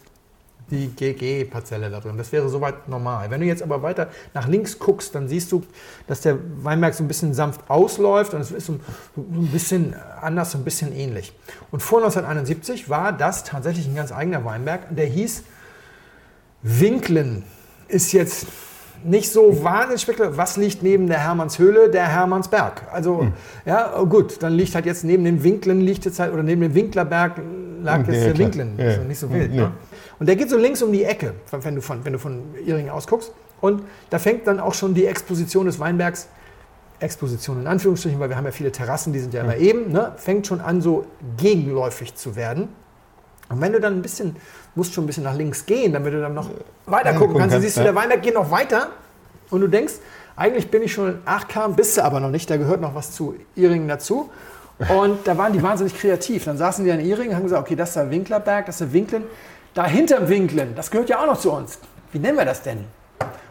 die 0.70 0.88
GG-Parzelle 0.88 1.88
da 1.88 2.00
drin. 2.00 2.18
Das 2.18 2.32
wäre 2.32 2.50
soweit 2.50 2.86
normal. 2.86 3.30
Wenn 3.30 3.40
du 3.40 3.46
jetzt 3.46 3.62
aber 3.62 3.82
weiter 3.82 4.10
nach 4.34 4.46
links 4.46 4.78
guckst, 4.78 5.14
dann 5.14 5.26
siehst 5.26 5.50
du, 5.52 5.62
dass 6.06 6.20
der 6.20 6.36
Weinberg 6.62 6.92
so 6.92 7.02
ein 7.02 7.08
bisschen 7.08 7.32
sanft 7.32 7.62
ausläuft 7.70 8.34
und 8.34 8.42
es 8.42 8.50
ist 8.50 8.66
so 8.66 8.74
ein 9.16 9.48
bisschen 9.50 9.96
anders, 10.20 10.50
so 10.50 10.58
ein 10.58 10.64
bisschen 10.64 10.94
ähnlich. 10.94 11.32
Und 11.70 11.82
vor 11.82 12.00
1971 12.00 12.90
war 12.90 13.10
das 13.10 13.44
tatsächlich 13.44 13.86
ein 13.86 13.96
ganz 13.96 14.12
eigener 14.12 14.44
Weinberg, 14.44 14.94
der 14.94 15.06
hieß 15.06 15.44
Winklen. 16.60 17.44
Ist 17.88 18.12
jetzt 18.12 18.48
nicht 19.04 19.30
so 19.30 19.62
wahnsinnig 19.64 20.02
spektakulär. 20.02 20.36
Was 20.36 20.56
liegt 20.56 20.82
neben 20.82 21.06
der 21.08 21.18
Hermannshöhle? 21.20 21.90
Der 21.90 22.06
Hermannsberg. 22.06 22.82
Also, 22.92 23.20
Hm. 23.22 23.32
ja, 23.64 23.94
oh 23.98 24.06
gut, 24.06 24.42
dann 24.42 24.52
liegt 24.54 24.74
halt 24.74 24.86
jetzt 24.86 25.04
neben 25.04 25.24
den 25.24 25.42
Winklen, 25.42 25.80
liegt 25.80 26.04
jetzt 26.04 26.18
halt, 26.20 26.32
oder 26.32 26.42
neben 26.42 26.60
dem 26.60 26.74
Winklerberg 26.74 27.40
lag 27.82 27.98
Hm, 27.98 28.04
jetzt 28.06 28.16
ja, 28.16 28.24
der 28.26 28.34
klar. 28.34 28.38
Winklen. 28.46 28.74
Ja, 28.78 28.84
ja. 28.90 28.96
doch 28.96 29.04
nicht 29.04 29.18
so 29.18 29.32
wild. 29.32 29.50
Hm, 29.50 29.56
Ne? 29.56 29.62
ja. 29.62 29.72
Und 30.18 30.26
der 30.28 30.36
geht 30.36 30.50
so 30.50 30.58
links 30.58 30.82
um 30.82 30.92
die 30.92 31.04
Ecke, 31.04 31.32
wenn 31.50 31.74
du 31.74 31.80
von, 31.80 32.04
wenn 32.04 32.12
du 32.12 32.18
von 32.18 32.42
Iringen 32.66 32.90
ausguckst. 32.90 33.32
Und 33.62 33.82
da 34.10 34.18
fängt 34.18 34.46
dann 34.46 34.60
auch 34.60 34.74
schon 34.74 34.92
die 34.94 35.06
Exposition 35.06 35.66
des 35.66 35.78
Weinbergs, 35.80 36.28
Exposition 36.98 37.60
in 37.60 37.66
Anführungsstrichen, 37.66 38.20
weil 38.20 38.28
wir 38.28 38.36
haben 38.36 38.44
ja 38.44 38.50
viele 38.50 38.70
Terrassen, 38.70 39.12
die 39.14 39.18
sind 39.20 39.32
ja 39.32 39.42
immer 39.42 39.56
eben, 39.56 39.90
ne? 39.90 40.12
fängt 40.16 40.46
schon 40.46 40.60
an, 40.60 40.82
so 40.82 41.06
gegenläufig 41.38 42.14
zu 42.14 42.36
werden. 42.36 42.68
Und 43.50 43.60
wenn 43.60 43.72
du 43.72 43.80
dann 43.80 43.98
ein 43.98 44.02
bisschen, 44.02 44.36
musst 44.74 44.94
schon 44.94 45.04
ein 45.04 45.06
bisschen 45.06 45.24
nach 45.24 45.34
links 45.34 45.66
gehen, 45.66 45.92
damit 45.92 46.14
du 46.14 46.20
dann 46.20 46.34
noch 46.34 46.48
weiter 46.86 47.12
gucken 47.14 47.36
kannst, 47.36 47.54
dann 47.54 47.62
siehst 47.62 47.76
du, 47.76 47.80
ja. 47.80 47.86
der 47.86 47.94
Weinberg 47.94 48.22
geht 48.22 48.34
noch 48.34 48.50
weiter 48.50 48.88
und 49.50 49.60
du 49.60 49.66
denkst, 49.66 49.94
eigentlich 50.36 50.70
bin 50.70 50.82
ich 50.82 50.92
schon 50.92 51.08
in 51.08 51.18
8K, 51.26 51.74
bist 51.74 51.96
du 51.96 52.04
aber 52.04 52.20
noch 52.20 52.30
nicht, 52.30 52.48
da 52.48 52.56
gehört 52.56 52.80
noch 52.80 52.94
was 52.94 53.12
zu 53.12 53.34
Iringen 53.56 53.88
dazu. 53.88 54.30
Und 54.88 55.26
da 55.26 55.36
waren 55.36 55.52
die 55.52 55.62
wahnsinnig 55.62 55.94
kreativ. 55.94 56.44
Dann 56.44 56.56
saßen 56.56 56.84
die 56.84 56.90
an 56.90 57.00
Iringen 57.00 57.30
und 57.30 57.36
haben 57.36 57.42
gesagt, 57.42 57.62
okay, 57.62 57.76
das 57.76 57.90
ist 57.90 57.96
der 57.96 58.10
Winklerberg, 58.10 58.64
das 58.64 58.76
ist 58.76 58.80
der 58.80 58.92
Winklen. 58.92 59.24
Dahinter 59.74 60.28
Winklen, 60.28 60.74
das 60.74 60.90
gehört 60.90 61.10
ja 61.10 61.20
auch 61.20 61.26
noch 61.26 61.38
zu 61.38 61.52
uns. 61.52 61.78
Wie 62.12 62.18
nennen 62.18 62.38
wir 62.38 62.46
das 62.46 62.62
denn? 62.62 62.78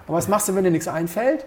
Und 0.07 0.15
was 0.15 0.27
machst 0.27 0.49
du, 0.49 0.55
wenn 0.55 0.63
dir 0.63 0.71
nichts 0.71 0.87
einfällt? 0.87 1.45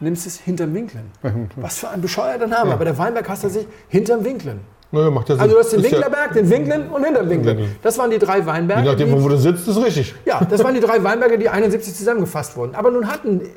Nimmst 0.00 0.26
es 0.26 0.40
hinterm 0.40 0.74
Winklen. 0.74 1.12
Was 1.56 1.78
für 1.78 1.88
ein 1.88 2.00
bescheuerter 2.00 2.48
Name. 2.48 2.72
Aber 2.72 2.84
der 2.84 2.98
Weinberg 2.98 3.28
heißt 3.28 3.42
tatsächlich 3.42 3.72
hinterm 3.88 4.24
Winklen. 4.24 4.60
Naja, 4.92 5.10
macht 5.10 5.28
ja 5.28 5.34
Sinn. 5.34 5.42
Also 5.42 5.54
du 5.54 5.60
hast 5.60 5.72
den 5.72 5.80
Ist 5.80 5.86
ja- 5.90 5.92
Winklerberg, 5.98 6.32
den 6.34 6.50
Winklen 6.50 6.88
und 6.90 7.04
hinterm 7.04 7.28
Winklen. 7.30 7.76
Das 7.82 7.98
waren 7.98 8.10
die 8.10 8.18
drei 8.18 8.44
Weinberge. 8.46 8.82
Je 8.82 8.88
nachdem, 8.90 9.08
die- 9.16 9.22
wo 9.22 9.28
du 9.28 9.36
sitzt, 9.38 9.66
ist 9.66 9.76
richtig. 9.82 10.14
ja, 10.26 10.44
das 10.44 10.62
waren 10.62 10.74
die 10.74 10.80
drei 10.80 11.02
Weinberge, 11.02 11.38
die 11.38 11.48
71 11.48 11.94
zusammengefasst 11.94 12.56
wurden. 12.56 12.74
Aber 12.74 12.90
nun 12.90 13.08
hatten 13.10 13.40
äh, 13.40 13.48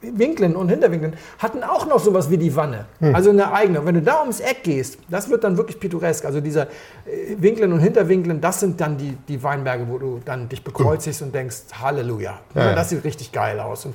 Winklen 0.00 0.54
und 0.56 0.68
Hinterwinklen 0.68 1.14
hatten 1.38 1.62
auch 1.64 1.84
noch 1.86 1.98
sowas 1.98 2.30
wie 2.30 2.38
die 2.38 2.54
Wanne. 2.54 2.86
Also 3.00 3.30
eine 3.30 3.52
eigene. 3.52 3.80
Und 3.80 3.86
wenn 3.86 3.96
du 3.96 4.02
da 4.02 4.20
ums 4.20 4.38
Eck 4.40 4.62
gehst, 4.62 4.96
das 5.10 5.28
wird 5.28 5.42
dann 5.44 5.56
wirklich 5.56 5.78
pittoresk. 5.80 6.24
Also 6.24 6.40
dieser 6.40 6.62
äh, 7.04 7.34
Winklen 7.38 7.72
und 7.72 7.80
Hinterwinklen, 7.80 8.40
das 8.40 8.60
sind 8.60 8.80
dann 8.80 8.96
die, 8.96 9.16
die 9.28 9.42
Weinberge, 9.42 9.86
wo 9.88 9.98
du 9.98 10.20
dann 10.24 10.48
dich 10.48 10.62
bekreuzigst 10.62 11.20
und 11.22 11.34
denkst, 11.34 11.56
Halleluja. 11.82 12.38
Ja, 12.54 12.64
ja. 12.70 12.74
Das 12.76 12.90
sieht 12.90 13.02
richtig 13.04 13.32
geil 13.32 13.58
aus. 13.60 13.86
Und 13.86 13.94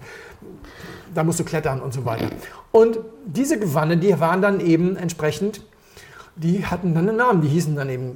da 1.15 1.23
musst 1.23 1.39
du 1.39 1.45
klettern 1.45 1.79
und 1.81 1.93
so 1.93 2.03
weiter. 2.05 2.27
Und 2.71 2.99
diese 3.25 3.57
Gewanne, 3.57 3.95
die 3.97 4.19
waren 4.19 4.41
dann 4.41 4.59
eben 4.59 4.97
entsprechend, 4.97 5.61
die 6.35 6.65
hatten 6.65 6.93
dann 6.93 7.07
einen 7.09 7.17
Namen. 7.17 7.41
Die 7.41 7.47
hießen 7.47 7.75
dann 7.75 7.89
eben 7.89 8.15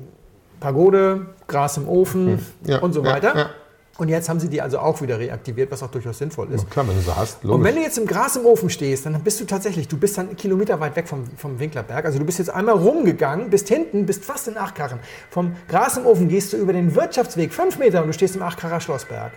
Pagode, 0.59 1.27
Gras 1.47 1.77
im 1.77 1.87
Ofen 1.87 2.39
Ja, 2.65 2.79
und 2.79 2.93
so 2.93 3.03
ja, 3.03 3.11
weiter. 3.11 3.35
ja. 3.37 3.49
Und 3.99 4.09
jetzt 4.09 4.29
haben 4.29 4.39
sie 4.39 4.47
die 4.47 4.61
also 4.61 4.77
auch 4.77 5.01
wieder 5.01 5.17
reaktiviert, 5.17 5.71
was 5.71 5.81
auch 5.81 5.89
durchaus 5.89 6.19
sinnvoll 6.19 6.51
ist. 6.51 6.69
Klar, 6.69 6.87
wenn 6.87 6.95
du 6.95 7.01
so 7.01 7.15
hast, 7.15 7.43
Und 7.43 7.49
logisch. 7.49 7.65
wenn 7.65 7.75
du 7.77 7.81
jetzt 7.81 7.97
im 7.97 8.05
Gras 8.05 8.35
im 8.35 8.45
Ofen 8.45 8.69
stehst, 8.69 9.07
dann 9.07 9.19
bist 9.23 9.39
du 9.39 9.45
tatsächlich, 9.45 9.87
du 9.87 9.97
bist 9.97 10.19
dann 10.19 10.27
einen 10.27 10.37
Kilometer 10.37 10.79
weit 10.79 10.95
weg 10.95 11.07
vom, 11.07 11.23
vom 11.35 11.57
Winklerberg. 11.59 12.05
Also 12.05 12.19
du 12.19 12.25
bist 12.25 12.37
jetzt 12.37 12.49
einmal 12.51 12.75
rumgegangen, 12.75 13.49
bist 13.49 13.67
hinten, 13.69 14.05
bist 14.05 14.23
fast 14.23 14.47
in 14.47 14.55
Achkarren. 14.55 14.99
Vom 15.31 15.55
Gras 15.67 15.97
im 15.97 16.05
Ofen 16.05 16.27
gehst 16.27 16.53
du 16.53 16.57
über 16.57 16.73
den 16.73 16.93
Wirtschaftsweg 16.93 17.51
fünf 17.51 17.79
Meter 17.79 18.01
und 18.01 18.07
du 18.07 18.13
stehst 18.13 18.35
im 18.35 18.43
Achkarrer 18.43 18.79
Schlossberg. 18.81 19.31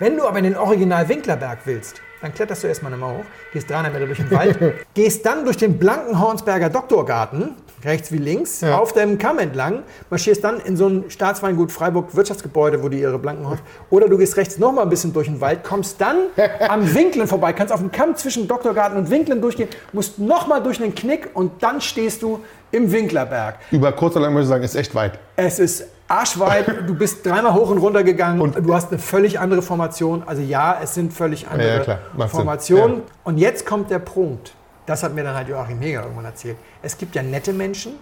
Wenn 0.00 0.16
du 0.16 0.24
aber 0.26 0.38
in 0.38 0.44
den 0.44 0.56
Original 0.56 1.08
Winklerberg 1.08 1.60
willst, 1.64 2.02
dann 2.22 2.32
kletterst 2.32 2.62
du 2.62 2.68
erstmal 2.68 2.92
eine 2.92 3.00
Mauer 3.00 3.18
hoch, 3.18 3.24
gehst 3.52 3.68
300 3.68 3.92
Meter 3.92 4.06
durch 4.06 4.18
den 4.18 4.30
Wald, 4.30 4.58
gehst 4.94 5.26
dann 5.26 5.44
durch 5.44 5.56
den 5.56 5.78
blanken 5.78 6.18
Hornsberger 6.20 6.70
Doktorgarten, 6.70 7.56
rechts 7.84 8.12
wie 8.12 8.18
links, 8.18 8.60
Ja. 8.60 8.78
auf 8.78 8.92
dem 8.92 9.18
Kamm 9.18 9.40
entlang, 9.40 9.82
marschierst 10.08 10.42
dann 10.44 10.60
in 10.60 10.76
so 10.76 10.86
ein 10.86 11.04
Staatsweingut 11.10 11.72
Freiburg 11.72 12.14
Wirtschaftsgebäude, 12.14 12.82
wo 12.82 12.88
die 12.88 13.00
ihre 13.00 13.18
blanken 13.18 13.46
Horns, 13.48 13.60
oder 13.90 14.08
du 14.08 14.16
gehst 14.16 14.36
rechts 14.36 14.56
nochmal 14.58 14.84
ein 14.84 14.90
bisschen 14.90 15.12
durch 15.12 15.26
den 15.26 15.40
Wald, 15.40 15.64
kommst 15.64 16.00
dann 16.00 16.16
am 16.68 16.94
Winklen 16.94 17.26
vorbei, 17.26 17.52
kannst 17.52 17.74
auf 17.74 17.80
dem 17.80 17.90
Kamm 17.90 18.14
zwischen 18.16 18.46
Doktorgarten 18.46 18.96
und 18.96 19.10
Winklen 19.10 19.40
durchgehen, 19.40 19.68
musst 19.92 20.18
nochmal 20.18 20.62
durch 20.62 20.80
einen 20.80 20.94
Knick 20.94 21.30
und 21.34 21.62
dann 21.62 21.80
stehst 21.80 22.22
du 22.22 22.38
im 22.70 22.90
Winklerberg. 22.92 23.56
Über 23.72 23.92
kurz 23.92 24.14
oder 24.14 24.26
lang 24.26 24.32
muss 24.34 24.42
ich 24.44 24.48
sagen, 24.48 24.62
ist 24.64 24.76
echt 24.76 24.94
weit. 24.94 25.18
Es 25.36 25.58
ist 25.58 25.84
arschweit, 26.12 26.86
du 26.86 26.94
bist 26.94 27.24
dreimal 27.24 27.54
hoch 27.54 27.70
und 27.70 27.78
runter 27.78 28.04
gegangen, 28.04 28.52
du 28.62 28.74
hast 28.74 28.90
eine 28.90 28.98
völlig 28.98 29.40
andere 29.40 29.62
Formation. 29.62 30.22
Also 30.24 30.42
ja, 30.42 30.78
es 30.82 30.94
sind 30.94 31.12
völlig 31.12 31.48
andere 31.48 32.00
Ja. 32.16 32.28
Formationen. 32.28 32.98
Ja. 32.98 33.02
Und 33.24 33.38
jetzt 33.38 33.64
kommt 33.66 33.90
der 33.90 33.98
Punkt, 33.98 34.54
das 34.86 35.02
hat 35.02 35.14
mir 35.14 35.24
dann 35.24 35.34
halt 35.34 35.48
Joachim 35.48 35.80
Heger 35.80 36.02
irgendwann 36.02 36.26
erzählt. 36.26 36.56
Es 36.82 36.98
gibt 36.98 37.14
ja 37.14 37.22
nette 37.22 37.52
Menschen 37.52 37.92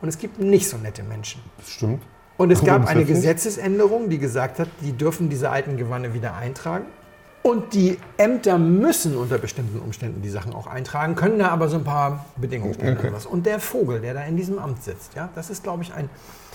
und 0.00 0.08
es 0.08 0.18
gibt 0.18 0.38
nicht 0.38 0.68
so 0.68 0.76
nette 0.78 1.02
Menschen. 1.02 1.42
Das 1.58 1.70
stimmt. 1.70 2.02
Und 2.36 2.50
es 2.50 2.64
gab 2.64 2.86
eine. 2.86 3.04
Gesetzesänderung, 3.04 4.08
die 4.08 4.18
gesagt 4.18 4.58
hat, 4.58 4.68
die 4.80 4.92
dürfen 4.92 5.28
diese 5.28 5.50
alten 5.50 5.76
Gewanne 5.76 6.14
wieder 6.14 6.36
eintragen. 6.36 6.86
Und 7.42 7.74
die 7.74 7.98
Ämter 8.18 8.58
müssen 8.58 9.16
unter 9.16 9.38
bestimmten 9.38 9.78
Umständen 9.78 10.22
die 10.22 10.28
Sachen 10.28 10.54
auch 10.54 10.66
eintragen, 10.66 11.14
können 11.16 11.38
da 11.38 11.48
aber 11.48 11.68
so 11.68 11.76
ein 11.76 11.84
paar 11.84 12.26
Bedingungen 12.36 12.74
stellen. 12.74 12.98
Okay. 12.98 13.12
Und 13.30 13.46
der 13.46 13.58
Vogel, 13.60 14.00
der 14.00 14.14
da 14.14 14.24
in 14.24 14.36
diesem 14.36 14.58
Amt 14.58 14.82
sitzt, 14.82 15.14
ja, 15.14 15.30
das 15.34 15.48
ist, 15.48 15.62
glaube 15.62 15.82
ich, 15.82 15.92
ein 15.94 16.10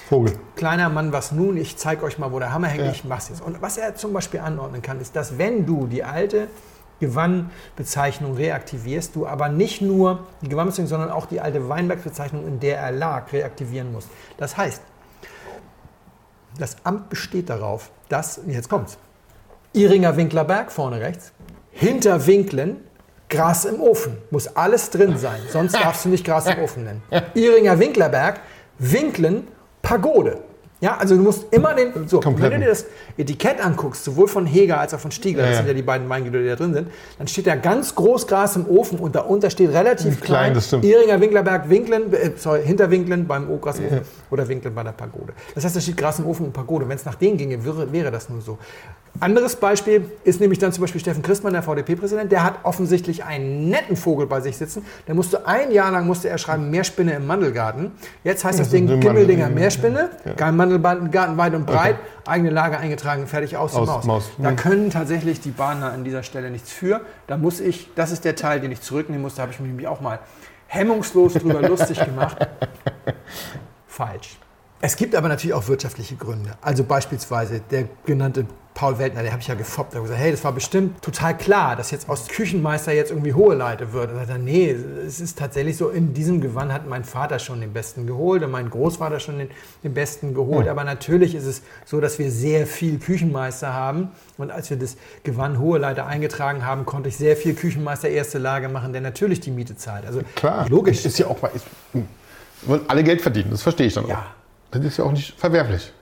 Vogel. 0.09 0.33
kleiner 0.55 0.89
Mann, 0.89 1.11
was 1.11 1.31
nun? 1.31 1.57
Ich 1.57 1.77
zeige 1.77 2.03
euch 2.03 2.19
mal, 2.19 2.31
wo 2.31 2.39
der 2.39 2.53
Hammer 2.53 2.67
hängt. 2.67 2.85
Ja. 2.85 2.91
Ich 2.91 3.05
mach's 3.05 3.29
jetzt. 3.29 3.41
Und 3.41 3.61
was 3.61 3.77
er 3.77 3.95
zum 3.95 4.13
Beispiel 4.13 4.39
anordnen 4.39 4.81
kann, 4.81 5.01
ist, 5.01 5.15
dass 5.15 5.37
wenn 5.37 5.65
du 5.65 5.87
die 5.87 6.03
alte 6.03 6.47
Gewannbezeichnung 6.99 8.35
reaktivierst, 8.35 9.15
du 9.15 9.27
aber 9.27 9.49
nicht 9.49 9.81
nur 9.81 10.25
die 10.41 10.49
Gewannbezeichnung, 10.49 10.87
sondern 10.87 11.09
auch 11.11 11.25
die 11.25 11.41
alte 11.41 11.67
Weinbergsbezeichnung, 11.67 12.47
in 12.47 12.59
der 12.59 12.77
er 12.77 12.91
lag, 12.91 13.31
reaktivieren 13.33 13.91
musst. 13.91 14.09
Das 14.37 14.55
heißt, 14.55 14.81
das 16.57 16.77
Amt 16.83 17.09
besteht 17.09 17.49
darauf, 17.49 17.91
dass, 18.07 18.39
jetzt 18.47 18.69
kommt's, 18.69 18.97
Iringer 19.73 20.15
Winklerberg 20.15 20.71
vorne 20.71 21.01
rechts, 21.01 21.33
hinter 21.71 22.25
Winklen 22.27 22.77
Gras 23.27 23.65
im 23.65 23.81
Ofen. 23.81 24.17
Muss 24.31 24.47
alles 24.55 24.89
drin 24.89 25.17
sein, 25.17 25.41
sonst 25.49 25.75
darfst 25.81 26.05
du 26.05 26.09
nicht 26.09 26.23
Gras 26.23 26.47
im 26.47 26.59
Ofen 26.59 26.85
nennen. 26.85 27.03
Iringer 27.33 27.77
Winklerberg, 27.77 28.39
Winklen, 28.79 29.47
Pagode. 29.85 30.44
Ja, 30.85 30.97
also 30.97 31.15
du 31.15 31.23
musst 31.23 31.45
immer 31.51 31.73
den. 31.73 32.07
So, 32.07 32.23
wenn 32.23 32.35
du 32.35 32.59
dir 32.59 32.67
das 32.67 32.85
Etikett 33.17 33.59
anguckst, 33.65 34.03
sowohl 34.03 34.27
von 34.27 34.45
Heger 34.45 34.79
als 34.79 34.93
auch 34.93 34.99
von 34.99 35.09
Stiegler, 35.09 35.41
Ja, 35.41 35.47
das 35.49 35.55
ja. 35.55 35.57
sind 35.61 35.67
ja 35.69 35.73
die 35.73 35.81
beiden 35.81 36.07
Weingüter, 36.07 36.37
die 36.37 36.47
da 36.47 36.55
drin 36.55 36.75
sind, 36.75 36.89
dann 37.17 37.27
steht 37.27 37.47
da 37.47 37.55
ganz 37.55 37.95
groß 37.95 38.27
Gras 38.27 38.55
im 38.55 38.67
Ofen 38.69 38.99
und 38.99 39.15
darunter 39.15 39.49
steht 39.49 39.71
relativ 39.73 40.21
Klein, 40.21 40.53
klein, 40.53 40.53
das. 40.53 40.71
Iringer 40.73 41.19
Winklerberg, 41.19 41.69
Winklen, 41.71 42.13
äh, 42.13 42.31
sorry, 42.35 42.61
Hinterwinklen 42.63 43.25
beim 43.25 43.49
O-Gras 43.49 43.79
Ofen 43.79 44.01
oder 44.29 44.47
Winklen 44.47 44.75
bei 44.75 44.83
der 44.83 44.91
Pagode. 44.91 45.33
Das 45.55 45.65
heißt, 45.65 45.75
da 45.75 45.81
steht 45.81 45.97
Gras 45.97 46.19
im 46.19 46.27
Ofen 46.27 46.45
und 46.45 46.53
Pagode. 46.53 46.87
Wenn 46.87 46.97
es 46.97 47.05
nach 47.05 47.15
denen 47.15 47.37
ginge, 47.37 47.65
wäre, 47.65 47.91
wäre 47.91 48.11
das 48.11 48.29
nur 48.29 48.41
so. 48.41 48.59
Anderes 49.21 49.55
Beispiel 49.55 50.03
ist 50.25 50.41
nämlich 50.41 50.59
dann 50.59 50.73
zum 50.73 50.81
Beispiel 50.81 50.99
Steffen 50.99 51.23
Christmann, 51.23 51.53
der 51.53 51.63
VDP-Präsident. 51.63 52.33
Der 52.33 52.43
hat 52.43 52.55
offensichtlich 52.63 53.23
einen 53.23 53.69
netten 53.69 53.95
Vogel 53.95 54.27
bei 54.27 54.41
sich 54.41 54.57
sitzen. 54.57 54.85
Der 55.07 55.15
musste 55.15 55.47
ein 55.47 55.71
Jahr 55.71 55.89
lang 55.89 56.05
musste 56.05 56.27
er 56.27 56.37
schreiben 56.37 56.69
Meerspinne 56.69 57.13
im 57.13 57.25
Mandelgarten. 57.25 57.93
Jetzt 58.25 58.43
heißt 58.43 58.59
das 58.59 58.67
Also 58.67 58.77
Ding 58.77 58.99
Gimmeldinger 58.99 59.45
Mandel- 59.45 59.55
Meerspinne. 59.61 60.09
Kein 60.35 60.57
Mandelgarten 60.79 61.37
weit 61.37 61.53
und 61.53 61.65
breit. 61.65 61.97
Eigene 62.25 62.49
Lage 62.49 62.77
eingetragen, 62.77 63.27
fertig 63.27 63.57
aus, 63.57 63.75
Aus, 63.75 63.87
Maus. 63.87 64.05
Maus. 64.05 64.31
Da 64.37 64.51
Mhm. 64.51 64.55
können 64.55 64.89
tatsächlich 64.89 65.39
die 65.41 65.51
Bahner 65.51 65.91
an 65.91 66.03
dieser 66.03 66.23
Stelle 66.23 66.49
nichts 66.51 66.71
für. 66.71 67.01
Da 67.27 67.37
muss 67.37 67.59
ich, 67.59 67.89
das 67.95 68.11
ist 68.11 68.25
der 68.25 68.35
Teil, 68.35 68.59
den 68.59 68.71
ich 68.71 68.81
zurücknehmen 68.81 69.21
muss. 69.21 69.35
Da 69.35 69.43
habe 69.43 69.51
ich 69.51 69.59
mich 69.59 69.67
nämlich 69.69 69.87
auch 69.87 70.01
mal 70.01 70.19
hemmungslos 70.67 71.33
drüber 71.33 71.61
lustig 71.67 72.03
gemacht. 72.03 72.37
Falsch. 73.87 74.37
Es 74.81 74.95
gibt 74.97 75.15
aber 75.15 75.29
natürlich 75.29 75.53
auch 75.53 75.67
wirtschaftliche 75.67 76.15
Gründe. 76.15 76.51
Also 76.61 76.83
beispielsweise 76.83 77.61
der 77.71 77.85
genannte 78.05 78.45
Paul 78.75 78.99
Weltner, 78.99 79.23
der 79.23 79.31
habe 79.31 79.41
ich 79.41 79.47
ja 79.47 79.55
gefoppt. 79.55 79.93
Der 79.93 80.01
hat 80.01 80.03
gesagt, 80.03 80.21
hey, 80.21 80.31
das 80.31 80.43
war 80.43 80.51
bestimmt 80.51 81.01
total 81.01 81.37
klar, 81.37 81.77
dass 81.77 81.91
jetzt 81.91 82.09
aus 82.09 82.27
Küchenmeister 82.27 82.91
jetzt 82.91 83.09
irgendwie 83.09 83.33
Hoheleite 83.33 83.93
wird. 83.93 84.11
Und 84.11 84.17
er 84.17 84.25
sagt, 84.25 84.41
nee, 84.41 84.69
es 84.69 85.21
ist 85.21 85.39
tatsächlich 85.39 85.77
so, 85.77 85.89
in 85.89 86.13
diesem 86.13 86.41
Gewand 86.41 86.73
hat 86.73 86.85
mein 86.85 87.05
Vater 87.05 87.39
schon 87.39 87.61
den 87.61 87.71
Besten 87.71 88.05
geholt 88.05 88.43
und 88.43 88.51
mein 88.51 88.69
Großvater 88.69 89.21
schon 89.21 89.39
den, 89.39 89.49
den 89.85 89.93
Besten 89.93 90.33
geholt. 90.33 90.67
Aber 90.67 90.83
natürlich 90.83 91.35
ist 91.35 91.45
es 91.45 91.61
so, 91.85 92.01
dass 92.01 92.19
wir 92.19 92.29
sehr 92.29 92.67
viel 92.67 92.99
Küchenmeister 92.99 93.73
haben. 93.73 94.09
Und 94.37 94.51
als 94.51 94.69
wir 94.69 94.77
das 94.77 94.97
Gewand 95.23 95.57
Hoheleite 95.57 96.05
eingetragen 96.05 96.65
haben, 96.65 96.85
konnte 96.85 97.07
ich 97.07 97.15
sehr 97.15 97.37
viel 97.37 97.55
Küchenmeister 97.55 98.09
erste 98.09 98.39
Lage 98.39 98.67
machen, 98.67 98.91
der 98.91 99.01
natürlich 99.01 99.39
die 99.39 99.51
Miete 99.51 99.77
zahlt. 99.77 100.05
Also 100.05 100.19
Klar. 100.35 100.67
logisch. 100.67 101.05
Ist 101.05 101.17
ja 101.17 101.27
auch 101.27 101.41
mal. 101.41 101.49
Ist, 101.55 101.65
wollen 102.63 102.81
alle 102.89 103.05
Geld 103.05 103.21
verdienen, 103.21 103.51
das 103.51 103.61
verstehe 103.61 103.87
ich 103.87 103.93
dann 103.93 104.03
auch. 104.05 104.09
Ja. 104.09 104.25
Das 104.71 104.83
ist 104.83 104.97
ja 104.97 105.05
auch 105.05 105.11
nicht 105.13 105.39
verwerflich. 105.39 105.93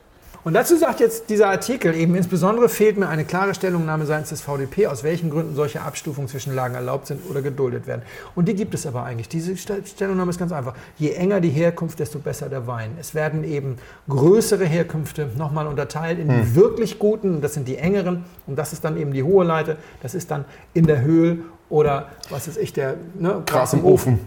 Und 0.43 0.53
dazu 0.53 0.75
sagt 0.75 0.99
jetzt 0.99 1.29
dieser 1.29 1.47
Artikel 1.47 1.95
eben, 1.95 2.15
insbesondere 2.15 2.67
fehlt 2.67 2.97
mir 2.97 3.07
eine 3.07 3.23
klare 3.23 3.53
Stellungnahme 3.53 4.05
seitens 4.05 4.29
des 4.29 4.41
VDP, 4.41 4.87
aus 4.87 5.03
welchen 5.03 5.29
Gründen 5.29 5.55
solche 5.55 5.81
Abstufungen 5.81 6.27
zwischen 6.27 6.53
Lagen 6.53 6.75
erlaubt 6.75 7.07
sind 7.07 7.21
oder 7.29 7.41
geduldet 7.41 7.87
werden. 7.87 8.01
Und 8.35 8.49
die 8.49 8.53
gibt 8.53 8.73
es 8.73 8.85
aber 8.85 9.03
eigentlich. 9.03 9.29
Diese 9.29 9.55
Stellungnahme 9.55 10.31
ist 10.31 10.39
ganz 10.39 10.51
einfach. 10.51 10.73
Je 10.97 11.11
enger 11.11 11.39
die 11.39 11.49
Herkunft, 11.49 11.99
desto 11.99 12.19
besser 12.19 12.49
der 12.49 12.67
Wein. 12.67 12.91
Es 12.99 13.15
werden 13.15 13.45
eben 13.45 13.77
größere 14.09 14.65
Herkünfte 14.65 15.29
nochmal 15.37 15.65
unterteilt 15.65 16.19
in 16.19 16.27
die 16.27 16.35
hm. 16.35 16.55
wirklich 16.55 16.99
guten, 16.99 17.39
das 17.39 17.53
sind 17.53 17.67
die 17.67 17.77
engeren, 17.77 18.25
und 18.45 18.57
das 18.57 18.73
ist 18.73 18.83
dann 18.83 18.97
eben 18.97 19.13
die 19.13 19.23
hohe 19.23 19.45
Leite, 19.45 19.77
das 20.01 20.13
ist 20.13 20.29
dann 20.29 20.43
in 20.73 20.85
der 20.85 21.01
Höhe 21.01 21.37
oder 21.69 22.09
was 22.29 22.49
ist 22.49 22.57
ich, 22.57 22.73
der 22.73 22.95
ne, 23.17 23.41
Gras 23.45 23.73
im 23.73 23.85
Ofen. 23.85 24.19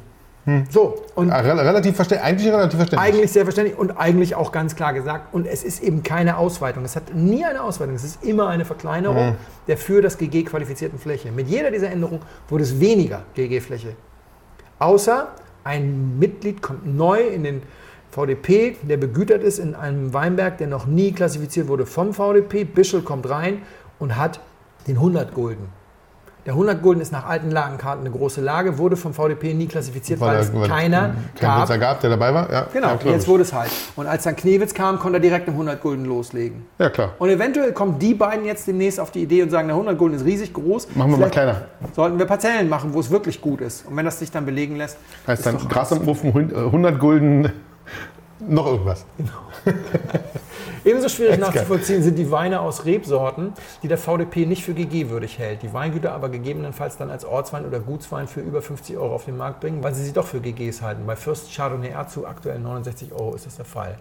Hm. 0.47 0.65
So, 0.71 1.05
und 1.17 1.29
ja, 1.29 1.39
relativ 1.41 1.99
eigentlich 2.01 2.53
relativ 2.53 2.77
verständlich. 2.77 3.01
Eigentlich 3.01 3.33
sehr 3.33 3.45
verständlich 3.45 3.77
und 3.77 3.99
eigentlich 3.99 4.37
auch 4.37 4.53
ganz 4.53 4.77
klar 4.77 4.93
gesagt. 4.93 5.35
Und 5.35 5.45
es 5.45 5.65
ist 5.65 5.83
eben 5.83 6.05
keine 6.05 6.39
Ausweitung. 6.39 6.85
Es 6.85 6.95
hat 6.95 7.13
nie 7.15 7.45
eine 7.45 7.63
Ausweitung. 7.63 7.97
Es 7.97 8.05
ist 8.05 8.23
immer 8.23 8.49
eine 8.49 8.65
Verkleinerung 8.65 9.29
hm. 9.31 9.35
der 9.67 9.77
für 9.77 10.03
das 10.03 10.19
GG 10.19 10.45
qualifizierten 10.45 11.01
Fläche. 11.01 11.33
Mit 11.33 11.49
jeder 11.49 11.73
dieser 11.73 11.91
Änderungen 11.91 12.21
wurde 12.49 12.63
es 12.63 12.79
weniger 12.79 13.25
GG-Fläche. 13.35 13.97
Außer 14.79 15.29
ein 15.65 16.17
Mitglied 16.21 16.63
kommt 16.63 16.87
neu 16.87 17.27
in 17.27 17.43
den 17.43 17.63
VDP, 18.13 18.77
der 18.83 18.99
begütert 18.99 19.43
ist 19.43 19.59
in 19.59 19.75
einem 19.75 20.15
Weinberg, 20.15 20.59
der 20.59 20.69
noch 20.69 20.87
nie 20.87 21.11
klassifiziert 21.11 21.67
wurde 21.67 21.87
vom 21.87 22.15
VDP. 22.15 22.63
Bischel 22.63 23.03
kommt 23.03 23.29
rein 23.29 23.63
und 23.99 24.17
hat 24.17 24.39
den 24.87 24.97
100 24.97 25.35
Gulden. 25.35 25.69
Der 26.47 26.53
100 26.53 26.81
Gulden 26.81 27.01
ist 27.01 27.11
nach 27.11 27.27
alten 27.27 27.51
Lagenkarten 27.51 28.07
eine 28.07 28.17
große 28.17 28.41
Lage, 28.41 28.79
wurde 28.79 28.97
vom 28.97 29.13
VDP 29.13 29.53
nie 29.53 29.67
klassifiziert, 29.67 30.21
weil, 30.21 30.37
weil 30.37 30.41
es 30.43 30.55
weil 30.55 30.69
keiner 30.69 31.17
kein 31.35 31.67
gab. 31.67 31.81
gab, 31.81 32.01
der 32.01 32.11
dabei 32.11 32.33
war. 32.33 32.53
Ja, 32.53 32.67
genau, 32.73 32.97
ja, 33.05 33.11
jetzt 33.11 33.27
wurde 33.27 33.43
es 33.43 33.53
halt. 33.53 33.73
Und 33.97 34.07
als 34.07 34.23
dann 34.23 34.37
Knewitz 34.37 34.73
kam, 34.73 35.01
konnte 35.01 35.17
er 35.17 35.21
direkt 35.21 35.49
eine 35.49 35.57
100 35.57 35.83
Gulden 35.83 36.05
loslegen. 36.05 36.65
Ja, 36.79 36.89
klar. 36.89 37.15
Und 37.19 37.31
eventuell 37.31 37.73
kommen 37.73 37.99
die 37.99 38.15
beiden 38.15 38.45
jetzt 38.45 38.69
demnächst 38.69 39.01
auf 39.01 39.11
die 39.11 39.23
Idee 39.23 39.43
und 39.43 39.51
sagen, 39.51 39.67
der 39.67 39.75
100 39.75 39.99
Gulden 39.99 40.15
ist 40.15 40.25
riesig 40.25 40.53
groß. 40.53 40.95
Machen 40.95 41.11
wir 41.11 41.17
Vielleicht 41.17 41.35
mal 41.35 41.43
kleiner. 41.43 41.63
Sollten 41.93 42.19
wir 42.21 42.27
Parzellen 42.27 42.69
machen, 42.69 42.95
wo 42.95 43.01
es 43.01 43.11
wirklich 43.11 43.41
gut 43.41 43.61
ist. 43.61 43.85
Und 43.85 43.97
wenn 43.97 44.05
das 44.05 44.21
sich 44.21 44.31
dann 44.31 44.47
belegen 44.47 44.77
lässt. 44.77 44.99
Heißt 45.27 45.45
dann 45.45 45.59
Gras 45.69 45.91
im 45.91 46.07
Ofen, 46.07 46.33
100 46.33 47.01
Gulden, 47.01 47.51
noch 48.47 48.67
irgendwas. 48.67 49.05
Genau. 49.19 49.33
Ebenso 50.87 51.09
schwierig 51.09 51.41
nachzuvollziehen 51.41 52.01
sind 52.05 52.17
die 52.17 52.31
Weine 52.31 52.61
aus 52.61 52.85
Rebsorten, 52.85 53.53
die 53.83 53.89
der 53.89 53.99
VDP 53.99 54.47
nicht 54.47 54.63
für 54.63 54.73
GG-würdig 54.73 55.37
hält. 55.37 55.63
Die 55.63 55.73
Weingüter 55.73 56.13
aber 56.13 56.29
gegebenenfalls 56.29 56.97
dann 56.97 57.11
als 57.11 57.25
Ortswein 57.25 57.67
oder 57.67 57.81
Gutswein 57.81 58.29
für 58.29 58.41
über 58.41 58.63
50 58.63 58.97
Euro 58.97 59.13
auf 59.17 59.25
den 59.25 59.37
Markt 59.37 59.59
bringen, 59.59 59.83
weil 59.83 59.95
sie 59.95 60.05
sie 60.05 60.13
doch 60.13 60.29
für 60.29 60.39
GGs 60.39 60.83
halten. 60.83 61.03
Bei 61.05 61.17
Fürst 61.17 61.53
Chardonnay 61.53 61.91
Erzu 61.91 62.25
aktuell 62.25 62.61
69 62.61 63.11
Euro 63.13 63.35
ist 63.35 63.47
das 63.47 63.57
der 63.57 63.65
Fall. 63.65 63.99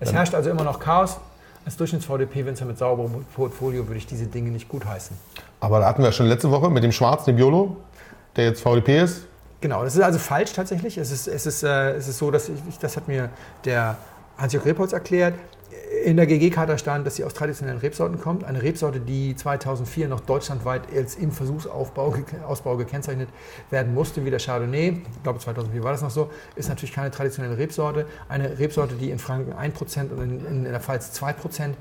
Es 0.00 0.14
herrscht 0.14 0.34
also 0.34 0.48
immer 0.48 0.64
noch 0.64 0.80
Chaos. 0.80 1.18
Als 1.66 1.76
Durchschnitts-VDP-Winzer 1.76 2.64
mit 2.64 2.78
sauberem 2.78 3.26
Portfolio 3.36 3.86
würde 3.86 3.98
ich 3.98 4.06
diese 4.06 4.24
Dinge 4.24 4.50
nicht 4.50 4.70
gutheißen. 4.70 5.14
Aber 5.60 5.80
da 5.80 5.86
hatten 5.86 6.02
wir 6.02 6.12
schon 6.12 6.26
letzte 6.26 6.50
Woche 6.50 6.70
mit 6.70 6.82
dem 6.82 6.92
Schwarz, 6.92 7.26
dem 7.26 7.36
Biolo, 7.36 7.76
der 8.36 8.46
jetzt 8.46 8.62
VDP 8.62 9.02
ist. 9.02 9.26
Genau, 9.60 9.84
das 9.84 9.94
ist 9.94 10.00
also 10.00 10.18
falsch 10.18 10.54
tatsächlich. 10.54 10.96
Es 10.96 11.12
ist, 11.12 11.28
es 11.28 11.44
ist, 11.44 11.62
äh, 11.62 11.92
es 11.92 12.08
ist 12.08 12.16
so, 12.16 12.30
dass 12.30 12.48
ich, 12.48 12.78
das 12.80 12.96
hat 12.96 13.06
mir 13.06 13.28
der 13.66 13.96
Hans-Jörg 14.38 14.64
Repolz 14.64 14.94
erklärt 14.94 15.34
in 16.02 16.16
der 16.16 16.26
GG-Karte 16.26 16.78
stand, 16.78 17.06
dass 17.06 17.16
sie 17.16 17.24
aus 17.24 17.34
traditionellen 17.34 17.78
Rebsorten 17.78 18.20
kommt. 18.20 18.44
Eine 18.44 18.62
Rebsorte, 18.62 19.00
die 19.00 19.36
2004 19.36 20.08
noch 20.08 20.20
deutschlandweit 20.20 20.82
als 20.94 21.14
im 21.16 21.32
Versuchsausbau 21.32 22.14
Ausbau 22.46 22.76
gekennzeichnet 22.76 23.28
werden 23.70 23.94
musste, 23.94 24.24
wie 24.24 24.30
der 24.30 24.38
Chardonnay. 24.38 25.02
Ich 25.14 25.22
glaube, 25.22 25.38
2004 25.38 25.82
war 25.82 25.92
das 25.92 26.02
noch 26.02 26.10
so. 26.10 26.30
Ist 26.56 26.68
natürlich 26.68 26.94
keine 26.94 27.10
traditionelle 27.10 27.56
Rebsorte. 27.56 28.06
Eine 28.28 28.58
Rebsorte, 28.58 28.94
die 28.94 29.10
in 29.10 29.18
Franken 29.18 29.52
1% 29.52 30.10
und 30.10 30.22
in, 30.22 30.46
in 30.46 30.64
der 30.64 30.80
Pfalz 30.80 31.12
2% 31.20 31.74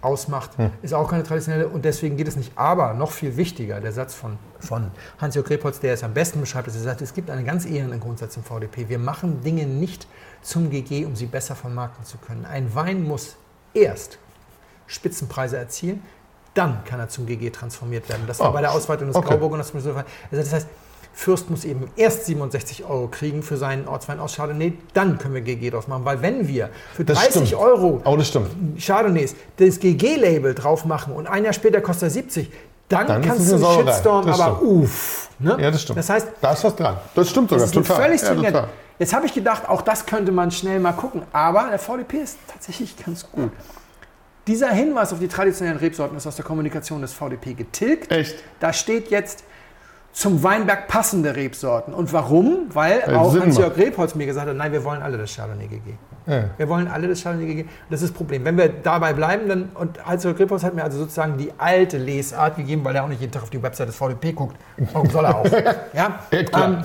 ausmacht, 0.00 0.56
hm. 0.58 0.70
ist 0.82 0.94
auch 0.94 1.10
keine 1.10 1.24
traditionelle 1.24 1.68
und 1.68 1.84
deswegen 1.84 2.16
geht 2.16 2.28
es 2.28 2.36
nicht. 2.36 2.52
Aber 2.56 2.94
noch 2.94 3.10
viel 3.10 3.36
wichtiger, 3.36 3.80
der 3.80 3.92
Satz 3.92 4.14
von, 4.14 4.38
von 4.60 4.90
Hans-Jörg 5.18 5.50
Repolz, 5.50 5.80
der 5.80 5.94
es 5.94 6.04
am 6.04 6.14
besten 6.14 6.40
beschreibt, 6.40 6.68
ist, 6.68 6.76
er 6.76 6.82
sagt, 6.82 7.02
es 7.02 7.14
gibt 7.14 7.30
einen 7.30 7.44
ganz 7.44 7.66
ehernen 7.66 8.00
Grundsatz 8.00 8.36
im 8.36 8.44
VDP. 8.44 8.88
Wir 8.88 8.98
machen 8.98 9.42
Dinge 9.42 9.66
nicht 9.66 10.06
zum 10.42 10.70
GG, 10.70 11.04
um 11.04 11.16
sie 11.16 11.26
besser 11.26 11.54
vermarkten 11.54 12.04
zu 12.04 12.18
können. 12.18 12.44
Ein 12.44 12.74
Wein 12.74 13.02
muss 13.02 13.36
erst 13.74 14.18
Spitzenpreise 14.86 15.56
erzielen, 15.56 16.02
dann 16.54 16.84
kann 16.84 16.98
er 16.98 17.08
zum 17.08 17.26
GG 17.26 17.50
transformiert 17.50 18.08
werden. 18.08 18.24
Das 18.26 18.40
war 18.40 18.50
oh. 18.50 18.52
bei 18.52 18.60
der 18.60 18.72
Ausweitung 18.72 19.08
des 19.08 19.16
okay. 19.16 19.28
Grauburg 19.28 19.52
und 19.52 19.58
das, 19.58 19.72
das 20.30 20.52
heißt, 20.52 20.66
Fürst 21.18 21.50
muss 21.50 21.64
eben 21.64 21.90
erst 21.96 22.26
67 22.26 22.84
Euro 22.84 23.08
kriegen 23.08 23.42
für 23.42 23.56
seinen 23.56 23.88
Ortswein 23.88 24.20
aus 24.20 24.36
Chardonnay, 24.36 24.74
dann 24.94 25.18
können 25.18 25.34
wir 25.34 25.40
GG 25.40 25.70
drauf 25.70 25.88
machen. 25.88 26.04
Weil 26.04 26.22
wenn 26.22 26.46
wir 26.46 26.70
für 26.94 27.04
30 27.04 27.56
Euro 27.56 28.00
oh, 28.04 28.16
das 28.16 28.32
Chardonnays 28.78 29.34
das 29.56 29.80
GG-Label 29.80 30.54
drauf 30.54 30.84
machen 30.84 31.12
und 31.12 31.26
ein 31.26 31.42
Jahr 31.42 31.52
später 31.52 31.80
kostet 31.80 32.04
er 32.04 32.10
70, 32.10 32.50
dann, 32.88 33.08
dann 33.08 33.22
kannst 33.22 33.50
du 33.50 33.56
einen 33.56 33.88
Shitstorm, 33.88 34.28
aber 34.28 34.62
uff. 34.62 35.28
Ne? 35.40 35.56
Ja, 35.60 35.72
das 35.72 35.82
stimmt. 35.82 35.98
Das 35.98 36.08
heißt, 36.08 36.28
da 36.40 36.52
ist 36.52 36.62
was 36.62 36.76
dran. 36.76 36.96
Das 37.16 37.30
stimmt 37.30 37.50
sogar, 37.50 37.66
das 37.66 37.70
ist 37.70 37.74
total. 37.74 38.02
Völlig 38.02 38.22
ja, 38.22 38.34
total. 38.34 38.68
Jetzt 38.98 39.12
habe 39.12 39.26
ich 39.26 39.34
gedacht, 39.34 39.68
auch 39.68 39.82
das 39.82 40.06
könnte 40.06 40.32
man 40.32 40.50
schnell 40.50 40.80
mal 40.80 40.92
gucken. 40.92 41.22
Aber 41.32 41.68
der 41.70 41.78
VDP 41.78 42.18
ist 42.18 42.38
tatsächlich 42.48 42.96
ganz 43.04 43.30
gut. 43.30 43.52
Dieser 44.46 44.70
Hinweis 44.70 45.12
auf 45.12 45.18
die 45.18 45.28
traditionellen 45.28 45.78
Rebsorten 45.78 46.16
ist 46.16 46.26
aus 46.26 46.36
der 46.36 46.44
Kommunikation 46.44 47.02
des 47.02 47.12
VDP 47.12 47.54
getilgt. 47.54 48.10
Echt? 48.10 48.36
Da 48.60 48.72
steht 48.72 49.10
jetzt 49.10 49.44
zum 50.12 50.42
Weinberg 50.42 50.88
passende 50.88 51.36
Rebsorten. 51.36 51.94
Und 51.94 52.12
warum? 52.12 52.66
Weil 52.70 53.04
ja, 53.06 53.18
auch 53.18 53.38
Hans-Jörg 53.38 53.76
Rebholz 53.76 54.14
mir 54.14 54.26
gesagt 54.26 54.48
hat, 54.48 54.56
nein, 54.56 54.72
wir 54.72 54.82
wollen 54.82 55.02
alle 55.02 55.18
das 55.18 55.34
Chardonnay 55.34 55.68
GG. 55.68 55.94
Ja. 56.28 56.50
Wir 56.58 56.68
wollen 56.68 56.88
alle 56.88 57.08
das 57.08 57.22
Chardonnay 57.22 57.46
GG. 57.46 57.68
Das 57.88 58.02
ist 58.02 58.10
das 58.10 58.16
Problem. 58.16 58.44
Wenn 58.44 58.58
wir 58.58 58.68
dabei 58.68 59.14
bleiben, 59.14 59.48
dann, 59.48 59.70
und 59.74 60.04
Hans-Jörg 60.04 60.38
Rebholz 60.38 60.62
hat 60.62 60.74
mir 60.74 60.84
also 60.84 60.98
sozusagen 60.98 61.38
die 61.38 61.50
alte 61.56 61.96
Lesart 61.96 62.56
gegeben, 62.56 62.84
weil 62.84 62.94
er 62.94 63.04
auch 63.04 63.08
nicht 63.08 63.20
jeden 63.20 63.32
Tag 63.32 63.42
auf 63.42 63.50
die 63.50 63.62
Website 63.62 63.88
des 63.88 63.96
VDP 63.96 64.32
guckt. 64.32 64.56
Warum 64.92 65.08
soll 65.08 65.24
er 65.24 65.36
auch? 65.38 65.44
ja? 65.94 66.20
ja 66.30 66.42
klar. 66.42 66.68
Ähm, 66.68 66.84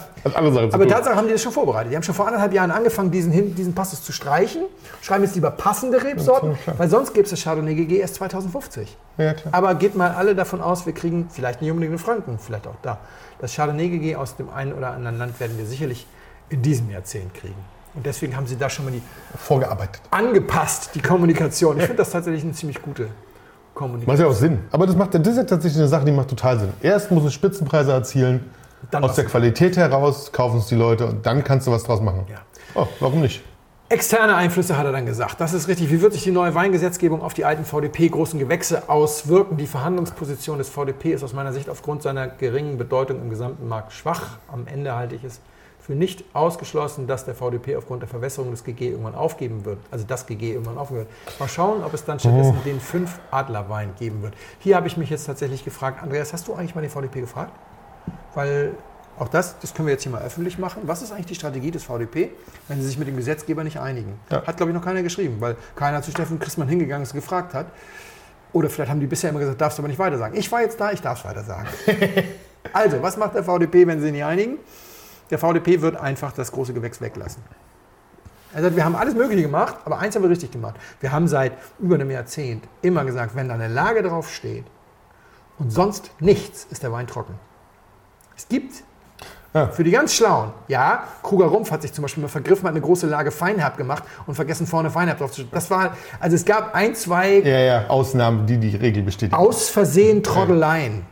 aber 0.72 0.88
Tatsache 0.88 1.16
haben 1.16 1.28
die 1.28 1.34
das 1.34 1.44
schon 1.44 1.52
vorbereitet. 1.52 1.92
Die 1.92 1.96
haben 1.98 2.04
schon 2.04 2.16
vor 2.16 2.26
anderthalb 2.28 2.54
Jahren 2.54 2.72
angefangen, 2.72 3.12
diesen, 3.12 3.54
diesen 3.54 3.76
Passus 3.76 4.02
zu 4.02 4.14
streichen. 4.14 4.64
Schreiben 5.02 5.26
jetzt 5.26 5.36
lieber 5.36 5.52
passende 5.52 6.02
Rebsorten, 6.02 6.58
weil 6.78 6.90
sonst 6.90 7.14
gibt 7.14 7.26
es 7.26 7.32
das 7.32 7.44
Chardonnay 7.44 7.76
GG 7.76 7.98
erst 7.98 8.16
2050. 8.16 8.96
Ja, 9.18 9.36
aber 9.52 9.76
geht 9.76 9.96
mal 9.96 10.12
alle 10.12 10.36
davon 10.36 10.62
aus, 10.62 10.86
wir 10.86 10.94
kriegen 10.94 11.28
vielleicht 11.30 11.62
nicht 11.62 11.70
unbedingt 11.70 11.94
in 11.94 12.00
Franken, 12.00 12.40
vielleicht 12.40 12.66
auch 12.66 12.78
da. 12.82 13.00
Das 13.40 13.54
Chardonnay 13.54 13.90
GG 13.90 14.16
aus 14.16 14.38
dem 14.38 14.50
einen 14.50 14.72
oder 14.74 14.92
anderen 14.92 15.18
Land 15.18 15.40
werden 15.42 15.58
wir 15.58 15.66
sicherlich 15.66 16.08
in 16.50 16.62
diesem 16.62 16.90
Jahrzehnt 16.90 17.34
kriegen. 17.34 17.74
Und 17.96 18.06
deswegen 18.06 18.36
haben 18.36 18.48
sie 18.48 18.58
da 18.58 18.70
schon 18.70 18.86
mal 18.86 18.92
die 18.92 19.02
vorgearbeitet. 19.38 20.02
Angepasst, 20.10 20.92
die 20.96 21.02
Kommunikation. 21.02 21.78
Ich 21.78 21.84
finde 21.84 21.98
das 21.98 22.10
tatsächlich 22.10 22.44
eine 22.44 22.54
ziemlich 22.54 22.82
gute 22.82 23.10
Kommunikation. 23.74 24.14
Macht 24.14 24.20
ja 24.20 24.28
auch 24.28 24.40
Sinn. 24.40 24.60
Aber 24.72 24.88
das, 24.88 24.96
macht, 24.96 25.14
das 25.14 25.28
ist 25.28 25.38
ja 25.38 25.44
tatsächlich 25.44 25.80
eine 25.80 25.88
Sache, 25.88 26.06
die 26.06 26.12
macht 26.12 26.30
total 26.30 26.60
Sinn. 26.60 26.74
Erst 26.82 27.12
muss 27.12 27.24
es 27.24 27.34
Spitzenpreise 27.34 27.92
erzielen, 27.92 28.50
dann 28.92 29.04
aus 29.04 29.16
der 29.16 29.26
Qualität 29.26 29.78
heraus 29.78 30.32
kaufen 30.32 30.58
es 30.60 30.68
die 30.68 30.76
Leute 30.76 31.06
und 31.06 31.26
dann 31.26 31.44
kannst 31.44 31.68
du 31.68 31.72
was 31.72 31.84
draus 31.84 32.02
machen. 32.02 32.26
Ja. 32.30 32.40
Oh, 32.76 32.88
warum 33.00 33.22
nicht? 33.22 33.44
Externe 33.90 34.36
Einflüsse 34.36 34.76
hat 34.76 34.86
er 34.86 34.92
dann 34.92 35.06
gesagt. 35.06 35.40
Das 35.40 35.54
ist 35.54 35.68
richtig. 35.68 35.92
Wie 35.92 36.02
wird 36.02 36.14
sich 36.14 36.24
die 36.24 36.32
neue 36.32 36.56
Weingesetzgebung 36.56 37.22
auf 37.22 37.36
die 37.36 37.46
alten 37.46 37.64
VDP-großen 37.64 38.40
Gewächse 38.40 38.90
auswirken? 38.90 39.58
Die 39.58 39.68
Verhandlungsposition 39.68 40.58
des 40.58 40.70
VDP 40.70 41.14
ist 41.14 41.24
aus 41.24 41.34
meiner 41.34 41.54
Sicht 41.54 41.70
aufgrund 41.70 42.02
seiner 42.02 42.28
geringen 42.28 42.80
Bedeutung 42.80 43.22
im 43.22 43.30
gesamten 43.30 43.68
Markt 43.68 43.94
schwach. 43.94 44.38
Am 44.52 44.66
Ende 44.66 44.96
halte 44.96 45.14
ich 45.14 45.24
es 45.24 45.42
für 45.86 45.94
nicht 45.94 46.24
ausgeschlossen, 46.32 47.08
dass 47.08 47.26
der 47.26 47.36
VDP 47.36 47.76
aufgrund 47.76 48.02
der 48.02 48.08
Verwässerung 48.08 48.52
des 48.52 48.64
GG 48.64 48.92
irgendwann 48.92 49.16
aufgeben 49.16 49.66
wird. 49.66 49.80
Also 49.92 50.06
das 50.08 50.26
GG 50.26 50.54
irgendwann 50.54 50.78
aufgeben 50.78 51.02
wird. 51.02 51.40
Mal 51.40 51.50
schauen, 51.50 51.84
ob 51.84 51.94
es 51.94 52.06
dann 52.06 52.20
stattdessen 52.20 52.58
oh. 52.58 52.64
den 52.64 52.80
5 52.80 53.20
Adlerwein 53.32 53.94
geben 54.00 54.22
wird. 54.22 54.34
Hier 54.60 54.78
habe 54.78 54.88
ich 54.88 54.96
mich 54.96 55.10
jetzt 55.10 55.26
tatsächlich 55.26 55.66
gefragt, 55.66 56.02
Andreas, 56.02 56.32
hast 56.32 56.48
du 56.48 56.54
eigentlich 56.54 56.74
mal 56.74 56.82
den 56.82 56.90
VDP 56.90 57.20
gefragt? 57.20 57.52
Weil 58.34 58.72
auch 59.20 59.28
das, 59.28 59.60
das 59.60 59.74
können 59.74 59.88
wir 59.88 59.94
jetzt 59.94 60.04
hier 60.04 60.12
mal 60.14 60.22
öffentlich 60.22 60.58
machen. 60.58 60.84
Was 60.86 61.02
ist 61.02 61.12
eigentlich 61.12 61.26
die 61.26 61.36
Strategie 61.36 61.70
des 61.70 61.84
VDP, 61.84 62.32
wenn 62.70 62.80
sie 62.80 62.88
sich 62.88 62.98
mit 62.98 63.10
dem 63.10 63.18
Gesetzgeber 63.18 63.66
nicht 63.66 63.78
einigen? 63.78 64.18
Ja. 64.32 64.42
Hat, 64.48 64.56
glaube 64.56 64.72
ich, 64.72 64.76
noch 64.76 64.86
keiner 64.86 65.04
geschrieben, 65.04 65.36
weil 65.42 65.58
keiner 65.76 66.02
zu 66.02 66.12
Steffen 66.12 66.40
Christmann 66.40 66.70
hingegangen 66.70 67.04
ist 67.04 67.14
und 67.14 67.20
gefragt 67.20 67.54
hat. 67.54 67.68
Oder 68.54 68.70
vielleicht 68.70 68.90
haben 68.90 69.02
die 69.02 69.08
bisher 69.08 69.32
immer 69.32 69.40
gesagt, 69.40 69.60
darfst 69.60 69.78
du 69.78 69.82
aber 69.82 69.90
nicht 69.90 70.00
weiter 70.00 70.18
sagen. 70.18 70.38
Ich 70.38 70.50
war 70.50 70.62
jetzt 70.62 70.80
da, 70.80 70.94
ich 70.94 71.02
darf 71.02 71.20
es 71.20 71.26
weiter 71.26 71.44
sagen. 71.44 71.68
also, 72.74 73.02
was 73.02 73.18
macht 73.18 73.36
der 73.36 73.44
VDP, 73.44 73.86
wenn 73.86 73.98
sie 74.00 74.06
sich 74.06 74.14
nicht 74.14 74.24
einigen? 74.24 74.60
Der 75.34 75.40
VDP 75.40 75.82
wird 75.82 75.96
einfach 75.96 76.32
das 76.32 76.52
große 76.52 76.76
Gewächs 76.76 77.02
weglassen. 77.02 77.42
Er 78.54 78.62
sagt, 78.62 78.76
wir 78.76 78.86
haben 78.86 78.96
alles 78.96 79.16
Mögliche 79.16 79.42
gemacht, 79.42 79.78
aber 79.84 79.98
eins 79.98 80.16
haben 80.16 80.22
wir 80.22 80.30
richtig 80.30 80.52
gemacht. 80.52 80.76
Wir 81.00 81.12
haben 81.12 81.28
seit 81.28 81.54
über 81.80 81.96
einem 81.96 82.12
Jahrzehnt 82.12 82.66
immer 82.84 83.04
gesagt, 83.04 83.36
wenn 83.36 83.48
da 83.48 83.56
eine 83.56 83.68
Lage 83.68 84.04
drauf 84.04 84.32
steht 84.32 84.66
und 85.58 85.72
sonst 85.72 86.12
nichts, 86.20 86.68
ist 86.70 86.84
der 86.84 86.92
Wein 86.92 87.08
trocken. 87.08 87.34
Es 88.38 88.48
gibt 88.48 88.84
ja. 89.56 89.70
Für 89.70 89.84
die 89.84 89.90
ganz 89.90 90.14
Schlauen. 90.14 90.52
Ja, 90.68 91.04
Kruger 91.24 91.46
Rumpf 91.46 91.72
hat 91.72 91.82
sich 91.82 91.94
zum 91.94 92.04
Beispiel 92.04 92.22
mal 92.22 92.30
vergriffen, 92.30 92.66
hat 92.66 92.72
eine 92.72 92.82
große 92.82 93.08
Lage 93.08 93.32
Feinherb 93.32 93.78
gemacht 93.78 94.04
und 94.28 94.36
vergessen 94.36 94.68
vorne 94.68 94.92
Feinherb 94.92 95.18
drauf 95.18 95.32
zu 95.32 95.46
Das 95.46 95.70
war, 95.72 95.96
also 96.20 96.36
es 96.36 96.46
gab 96.46 96.76
ein, 96.76 96.94
zwei. 96.94 97.40
Ja, 97.40 97.60
ja, 97.60 97.88
Ausnahmen, 97.88 98.46
die 98.46 98.58
die 98.58 98.76
Regel 98.76 99.02
bestätigen. 99.02 99.36
Aus 99.36 99.70
Versehen 99.70 100.22
Troddeleien. 100.22 101.06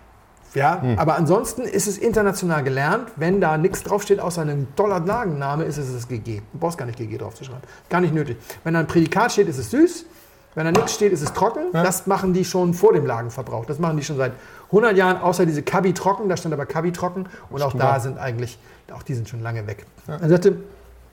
Ja, 0.53 0.81
hm. 0.81 0.99
aber 0.99 1.15
ansonsten 1.15 1.61
ist 1.61 1.87
es 1.87 1.97
international 1.97 2.63
gelernt, 2.63 3.09
wenn 3.15 3.39
da 3.39 3.57
nichts 3.57 3.83
draufsteht, 3.83 4.19
außer 4.19 4.41
einem 4.41 4.67
toller 4.75 4.99
Lagenname, 4.99 5.63
ist 5.63 5.77
es 5.77 5.93
das 5.93 6.07
GG. 6.07 6.41
Du 6.51 6.59
brauchst 6.59 6.77
gar 6.77 6.85
nicht 6.85 6.97
GG 6.97 7.17
draufzuschreiben. 7.17 7.63
Gar 7.89 8.01
nicht 8.01 8.13
nötig. 8.13 8.37
Wenn 8.63 8.73
da 8.73 8.81
ein 8.81 8.87
Prädikat 8.87 9.31
steht, 9.31 9.47
ist 9.47 9.57
es 9.57 9.71
süß. 9.71 10.05
Wenn 10.53 10.65
da 10.65 10.71
nichts 10.71 10.93
steht, 10.93 11.13
ist 11.13 11.21
es 11.21 11.31
trocken. 11.31 11.71
Das 11.71 12.07
machen 12.07 12.33
die 12.33 12.43
schon 12.43 12.73
vor 12.73 12.91
dem 12.91 13.05
Lagenverbrauch. 13.05 13.65
Das 13.65 13.79
machen 13.79 13.95
die 13.95 14.03
schon 14.03 14.17
seit 14.17 14.33
100 14.67 14.97
Jahren, 14.97 15.21
außer 15.21 15.45
diese 15.45 15.63
Kabi 15.63 15.93
trocken. 15.93 16.27
Da 16.27 16.35
stand 16.35 16.53
aber 16.53 16.65
Kabi 16.65 16.91
trocken. 16.91 17.27
Und 17.49 17.61
auch 17.61 17.73
da 17.73 17.99
sind 18.01 18.17
eigentlich, 18.17 18.59
auch 18.93 19.03
die 19.03 19.13
sind 19.13 19.29
schon 19.29 19.41
lange 19.41 19.65
weg. 19.67 19.85
Er 20.07 20.27
sagte, 20.27 20.57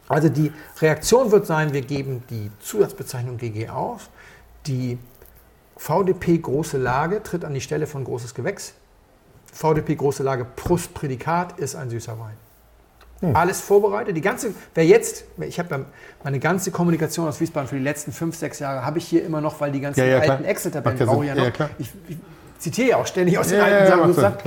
also 0.09 0.28
die 0.28 0.52
Reaktion 0.81 1.31
wird 1.31 1.47
sein, 1.47 1.73
wir 1.73 1.82
geben 1.82 2.24
die 2.31 2.51
Zusatzbezeichnung 2.60 3.36
GG 3.36 3.69
auf. 3.69 4.09
Die 4.66 4.98
VDP 5.77 6.39
große 6.39 6.78
Lage 6.78 7.23
tritt 7.23 7.44
an 7.44 7.55
die 7.55 7.60
Stelle 7.60 7.86
von 7.86 8.02
großes 8.02 8.35
Gewächs. 8.35 8.74
VDP 9.53 9.97
große 9.97 10.23
Lage 10.23 10.45
plus 10.45 10.89
Prädikat 10.89 11.59
ist 11.59 11.75
ein 11.75 11.91
süßer 11.91 12.19
Wein. 12.19 12.37
Hm. 13.20 13.35
Alles 13.35 13.61
vorbereitet. 13.61 14.16
Die 14.16 14.20
ganze, 14.20 14.55
wer 14.75 14.87
jetzt, 14.87 15.25
ich 15.41 15.59
habe 15.59 15.87
meine 16.23 16.39
ganze 16.39 16.70
Kommunikation 16.70 17.27
aus 17.27 17.41
Wiesbaden 17.41 17.69
für 17.69 17.77
die 17.77 17.83
letzten 17.83 18.12
fünf, 18.12 18.37
sechs 18.37 18.61
Jahre 18.61 18.85
habe 18.85 18.99
ich 18.99 19.09
hier 19.09 19.25
immer 19.25 19.41
noch, 19.41 19.61
weil 19.61 19.73
die 19.73 19.81
ganzen 19.81 20.01
Ja, 20.01 20.07
ja, 20.07 20.19
alten 20.19 20.45
Excel-Tabellen 20.45 20.99
brauche 20.99 21.25
ich 21.25 21.29
ja 21.29 21.35
noch. 21.35 21.59
Ja, 21.59 21.70
ich, 21.79 21.91
ich 22.09 22.16
zitiere 22.59 22.91
ja 22.91 22.97
auch 22.99 23.07
ständig 23.07 23.37
aus 23.39 23.49
den 23.49 23.61
alten 23.61 23.87
Sachen. 23.89 24.03
und 24.03 24.15
sagt, 24.15 24.45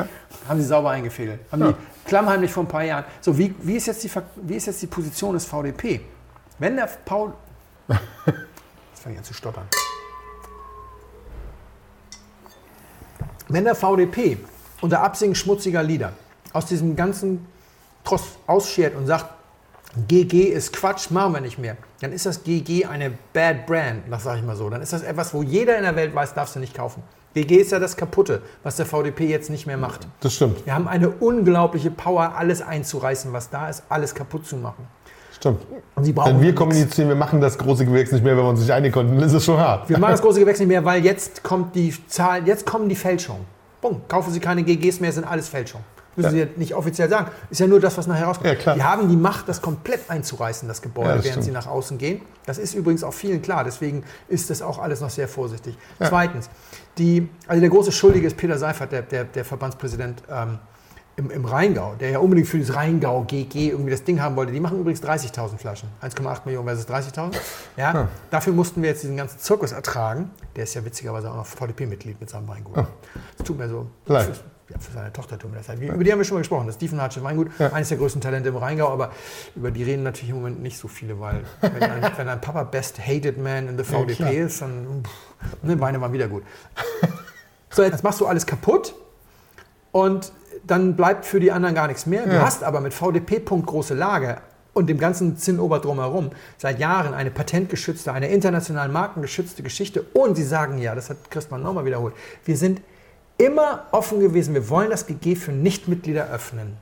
haben 0.48 0.61
sie 0.61 0.65
sauber 0.65 0.91
eingefädelt. 0.91 1.40
Haben 1.52 1.64
die 1.68 1.76
klammheimlich 2.07 2.52
vor 2.52 2.64
ein 2.64 2.68
paar 2.68 2.84
Jahren. 2.84 3.03
So, 3.19 3.38
wie, 3.38 3.53
wie, 3.61 3.76
ist 3.76 3.88
jetzt 3.88 4.03
die, 4.03 4.11
wie 4.44 4.56
ist 4.56 4.68
jetzt 4.68 4.82
die 4.82 4.88
Position 4.88 5.34
des 5.34 5.45
VDP? 5.45 6.02
Wenn 6.60 6.76
der 6.78 6.90
Paul. 7.06 7.34
Jetzt 7.88 9.03
fange 9.03 9.15
ich 9.15 9.19
an 9.19 9.23
zu 9.23 9.34
stottern. 9.34 9.65
Wenn 13.48 13.64
der 13.64 13.76
VDP 13.76 14.38
unter 14.81 15.01
Absingen 15.01 15.35
schmutziger 15.35 15.83
Lieder 15.83 16.13
aus 16.53 16.65
diesem 16.65 16.95
ganzen 16.95 17.45
Tross 18.03 18.23
ausschert 18.47 18.95
und 18.95 19.07
sagt, 19.07 19.25
GG 20.07 20.43
ist 20.43 20.73
Quatsch, 20.73 21.11
machen 21.11 21.33
wir 21.33 21.41
nicht 21.41 21.59
mehr, 21.59 21.77
dann 21.99 22.13
ist 22.13 22.25
das 22.25 22.43
GG 22.43 22.85
eine 22.85 23.11
Bad 23.33 23.65
Brand, 23.65 24.03
das 24.09 24.23
sage 24.23 24.39
ich 24.39 24.45
mal 24.45 24.55
so. 24.55 24.69
Dann 24.69 24.81
ist 24.81 24.93
das 24.93 25.03
etwas, 25.03 25.33
wo 25.33 25.43
jeder 25.43 25.77
in 25.77 25.83
der 25.83 25.95
Welt 25.95 26.15
weiß, 26.15 26.33
darfst 26.33 26.55
du 26.55 26.59
nicht 26.59 26.73
kaufen. 26.73 27.03
GG 27.33 27.55
ist 27.57 27.71
ja 27.71 27.79
das 27.79 27.95
Kaputte, 27.95 28.41
was 28.63 28.75
der 28.75 28.85
VDP 28.85 29.27
jetzt 29.27 29.49
nicht 29.49 29.65
mehr 29.65 29.77
macht. 29.77 30.07
Das 30.19 30.33
stimmt. 30.33 30.65
Wir 30.65 30.73
haben 30.73 30.87
eine 30.87 31.09
unglaubliche 31.09 31.91
Power, 31.91 32.35
alles 32.37 32.61
einzureißen, 32.61 33.31
was 33.31 33.49
da 33.49 33.69
ist, 33.69 33.83
alles 33.89 34.15
kaputt 34.15 34.45
zu 34.45 34.57
machen. 34.57 34.85
Stimmt. 35.35 35.59
Und 35.95 36.03
sie 36.03 36.13
brauchen 36.13 36.35
Wenn 36.35 36.41
wir 36.41 36.53
kommunizieren, 36.53 37.07
wir 37.07 37.15
machen 37.15 37.41
das 37.41 37.57
große 37.57 37.85
Gewächs 37.85 38.11
nicht 38.11 38.23
mehr, 38.23 38.35
wenn 38.35 38.43
wir 38.43 38.49
uns 38.49 38.59
nicht 38.59 38.71
einigen 38.71 38.93
konnten, 38.93 39.15
dann 39.15 39.25
ist 39.25 39.33
es 39.33 39.45
schon 39.45 39.57
hart. 39.57 39.89
Wir 39.89 39.97
machen 39.97 40.11
das 40.11 40.21
große 40.21 40.39
Gewächs 40.39 40.59
nicht 40.59 40.67
mehr, 40.67 40.83
weil 40.83 41.03
jetzt 41.03 41.41
kommt 41.41 41.73
die 41.75 41.93
Zahl, 42.07 42.45
jetzt 42.47 42.65
kommen 42.65 42.89
die 42.89 42.95
Fälschungen. 42.95 43.45
Bumm, 43.81 44.01
kaufen 44.07 44.31
Sie 44.31 44.39
keine 44.39 44.63
GGs 44.63 44.99
mehr, 44.99 45.11
sind 45.11 45.25
alles 45.25 45.49
Fälschungen. 45.49 45.85
Müssen 46.15 46.31
Sie 46.31 46.39
ja 46.39 46.45
nicht 46.57 46.75
offiziell 46.75 47.07
sagen. 47.09 47.31
Ist 47.49 47.59
ja 47.61 47.67
nur 47.67 47.79
das, 47.79 47.97
was 47.97 48.05
nachher 48.05 48.25
rauskommt. 48.25 48.47
Ja, 48.49 48.55
klar. 48.55 48.75
Die 48.75 48.83
haben 48.83 49.07
die 49.07 49.15
Macht, 49.15 49.47
das 49.47 49.61
komplett 49.61 50.09
einzureißen, 50.09 50.67
das 50.67 50.81
Gebäude, 50.81 51.09
Ja, 51.09 51.15
das 51.15 51.25
während 51.25 51.43
sie 51.43 51.51
stimmt. 51.51 51.65
nach 51.65 51.71
außen 51.71 51.97
gehen. 51.97 52.21
Das 52.45 52.57
ist 52.57 52.73
übrigens 52.73 53.03
auch 53.05 53.13
vielen 53.13 53.41
klar. 53.41 53.63
Deswegen 53.63 54.03
ist 54.27 54.49
das 54.49 54.61
auch 54.61 54.77
alles 54.79 54.99
noch 54.99 55.09
sehr 55.09 55.29
vorsichtig. 55.29 55.77
Zweitens, 55.99 56.49
die, 56.97 57.29
also 57.47 57.61
der 57.61 57.69
große 57.69 57.93
Schuldige 57.93 58.27
ist 58.27 58.35
Peter 58.35 58.57
Seifert, 58.57 58.91
der, 58.91 59.03
der, 59.03 59.23
der 59.23 59.45
Verbandspräsident 59.45 60.21
ähm, 60.29 60.59
im, 61.17 61.29
im 61.29 61.45
Rheingau, 61.45 61.95
der 61.99 62.11
ja 62.11 62.19
unbedingt 62.19 62.47
für 62.47 62.59
das 62.59 62.75
Rheingau 62.75 63.23
GG 63.23 63.69
irgendwie 63.69 63.91
das 63.91 64.03
Ding 64.03 64.21
haben 64.21 64.35
wollte. 64.35 64.51
Die 64.51 64.59
machen 64.59 64.79
übrigens 64.79 65.03
30.000 65.03 65.57
Flaschen. 65.57 65.89
1,8 66.01 66.41
Millionen 66.45 66.67
versus 66.67 66.88
30.000. 66.88 67.35
Ja, 67.77 68.07
Dafür 68.29 68.53
mussten 68.53 68.81
wir 68.81 68.89
jetzt 68.89 69.03
diesen 69.03 69.17
ganzen 69.17 69.39
Zirkus 69.39 69.71
ertragen. 69.71 70.31
Der 70.55 70.63
ist 70.63 70.73
ja 70.73 70.83
witzigerweise 70.83 71.29
auch 71.29 71.35
noch 71.35 71.45
VDP-Mitglied 71.45 72.19
mit 72.19 72.29
seinem 72.29 72.47
Weingut. 72.47 72.85
Das 73.38 73.45
tut 73.45 73.57
mir 73.57 73.67
so. 73.67 73.88
Leid. 74.05 74.25
Für, 74.25 74.73
ja, 74.73 74.79
für 74.79 74.91
seine 74.93 75.11
Tochter 75.11 75.38
tut 75.38 75.51
mir 75.51 75.57
das 75.57 75.67
leid. 75.67 75.81
Über 75.81 76.03
die 76.03 76.11
haben 76.11 76.19
wir 76.19 76.25
schon 76.25 76.35
mal 76.35 76.41
gesprochen. 76.41 76.67
Das 76.67 76.77
Diefenhardsche 76.77 77.21
Weingut, 77.23 77.49
eines 77.59 77.89
der 77.89 77.97
größten 77.97 78.21
Talente 78.21 78.49
im 78.49 78.55
Rheingau, 78.55 78.88
aber 78.88 79.11
über 79.55 79.69
die 79.71 79.83
reden 79.83 80.03
natürlich 80.03 80.29
im 80.29 80.38
Moment 80.38 80.61
nicht 80.61 80.77
so 80.77 80.88
viele, 80.88 81.19
weil 81.19 81.43
wenn 81.59 81.83
ein, 81.83 82.11
wenn 82.17 82.29
ein 82.29 82.39
Papa 82.39 82.63
Best 82.63 83.05
Hated 83.05 83.38
Man 83.38 83.67
in 83.67 83.77
the 83.77 83.83
VDP 83.83 84.39
ist, 84.39 84.61
dann 84.61 85.03
pff, 85.03 85.63
ne, 85.63 85.79
Weine 85.79 85.99
waren 85.99 86.13
wieder 86.13 86.27
gut. 86.27 86.43
So, 87.69 87.83
jetzt 87.83 88.03
machst 88.03 88.19
du 88.19 88.27
alles 88.27 88.45
kaputt 88.45 88.93
und 89.91 90.31
dann 90.65 90.95
bleibt 90.95 91.26
für 91.26 91.40
die 91.40 91.52
anderen 91.52 91.76
gar 91.76 91.88
nichts 91.88 92.06
mehr. 92.06 92.26
Du 92.26 92.36
Ja. 92.36 92.41
hast 92.41 92.64
aber 92.64 92.82
mit 92.82 92.94
VDP 92.94 93.40
Punkt 93.40 93.68
große 93.68 93.94
Lage 93.94 94.38
und 94.73 94.90
dem 94.90 94.98
ganzen 94.99 95.38
Zinnober 95.38 95.80
drumherum 95.80 96.30
seit 96.57 96.80
Jahren 96.80 97.14
eine 97.14 97.32
patentgeschützte, 97.32 98.14
eine 98.14 98.30
international 98.30 98.90
markengeschützte 98.90 99.64
Geschichte. 99.64 100.03
Und 100.14 100.36
sie 100.36 100.44
sagen 100.44 100.78
ja, 100.78 100.95
das 100.95 101.10
hat 101.10 101.18
Christmann 101.30 101.61
nochmal 101.64 101.86
wiederholt, 101.86 102.14
wir 102.45 102.56
sind 102.57 102.82
immer 103.38 103.86
offen 103.91 104.19
gewesen. 104.19 104.53
Wir 104.53 104.69
wollen 104.69 104.90
das 104.91 105.07
GG 105.07 105.36
für 105.36 105.52
Nichtmitglieder 105.52 106.30
öffnen. 106.32 106.78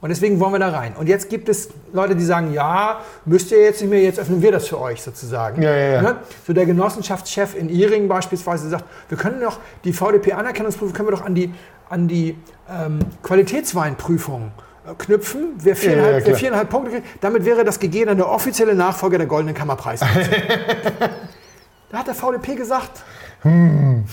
Und 0.00 0.10
deswegen 0.10 0.38
wollen 0.38 0.52
wir 0.52 0.60
da 0.60 0.68
rein. 0.68 0.94
Und 0.96 1.08
jetzt 1.08 1.28
gibt 1.28 1.48
es 1.48 1.70
Leute, 1.92 2.14
die 2.14 2.22
sagen, 2.24 2.52
ja, 2.52 3.00
müsst 3.24 3.50
ihr 3.50 3.60
jetzt 3.60 3.80
nicht 3.80 3.90
mehr, 3.90 4.00
jetzt 4.00 4.20
öffnen 4.20 4.40
wir 4.40 4.52
das 4.52 4.68
für 4.68 4.80
euch 4.80 5.02
sozusagen. 5.02 5.60
Ja, 5.60 5.74
ja, 5.74 5.92
ja. 5.94 6.02
Ne? 6.02 6.16
So 6.46 6.52
der 6.52 6.66
Genossenschaftschef 6.66 7.56
in 7.56 7.68
Iring 7.68 8.06
beispielsweise 8.06 8.68
sagt, 8.68 8.84
wir 9.08 9.18
können 9.18 9.40
doch 9.40 9.58
die 9.82 9.92
VDP-Anerkennungsprüfung 9.92 10.94
können 10.94 11.08
wir 11.08 11.16
doch 11.16 11.24
an 11.24 11.34
die, 11.34 11.52
an 11.88 12.08
die 12.08 12.36
ähm, 12.70 13.00
Qualitätsweinprüfung 13.22 14.52
äh, 14.86 14.94
knüpfen. 14.96 15.54
Wer 15.58 15.76
viereinhalb, 15.76 16.12
Ja, 16.12 16.18
ja, 16.20 16.26
wer 16.26 16.36
viereinhalb 16.36 16.70
Punkte 16.70 16.90
kriegt, 16.92 17.06
damit 17.20 17.44
wäre 17.44 17.64
das 17.64 17.78
dann 18.06 18.16
der 18.16 18.28
offizielle 18.28 18.74
Nachfolger 18.74 19.18
der 19.18 19.26
Goldenen 19.26 19.54
Kammerpreis. 19.54 20.00
da 21.90 21.98
hat 21.98 22.06
der 22.06 22.14
VDP 22.14 22.54
gesagt, 22.56 23.02
hm, 23.42 24.04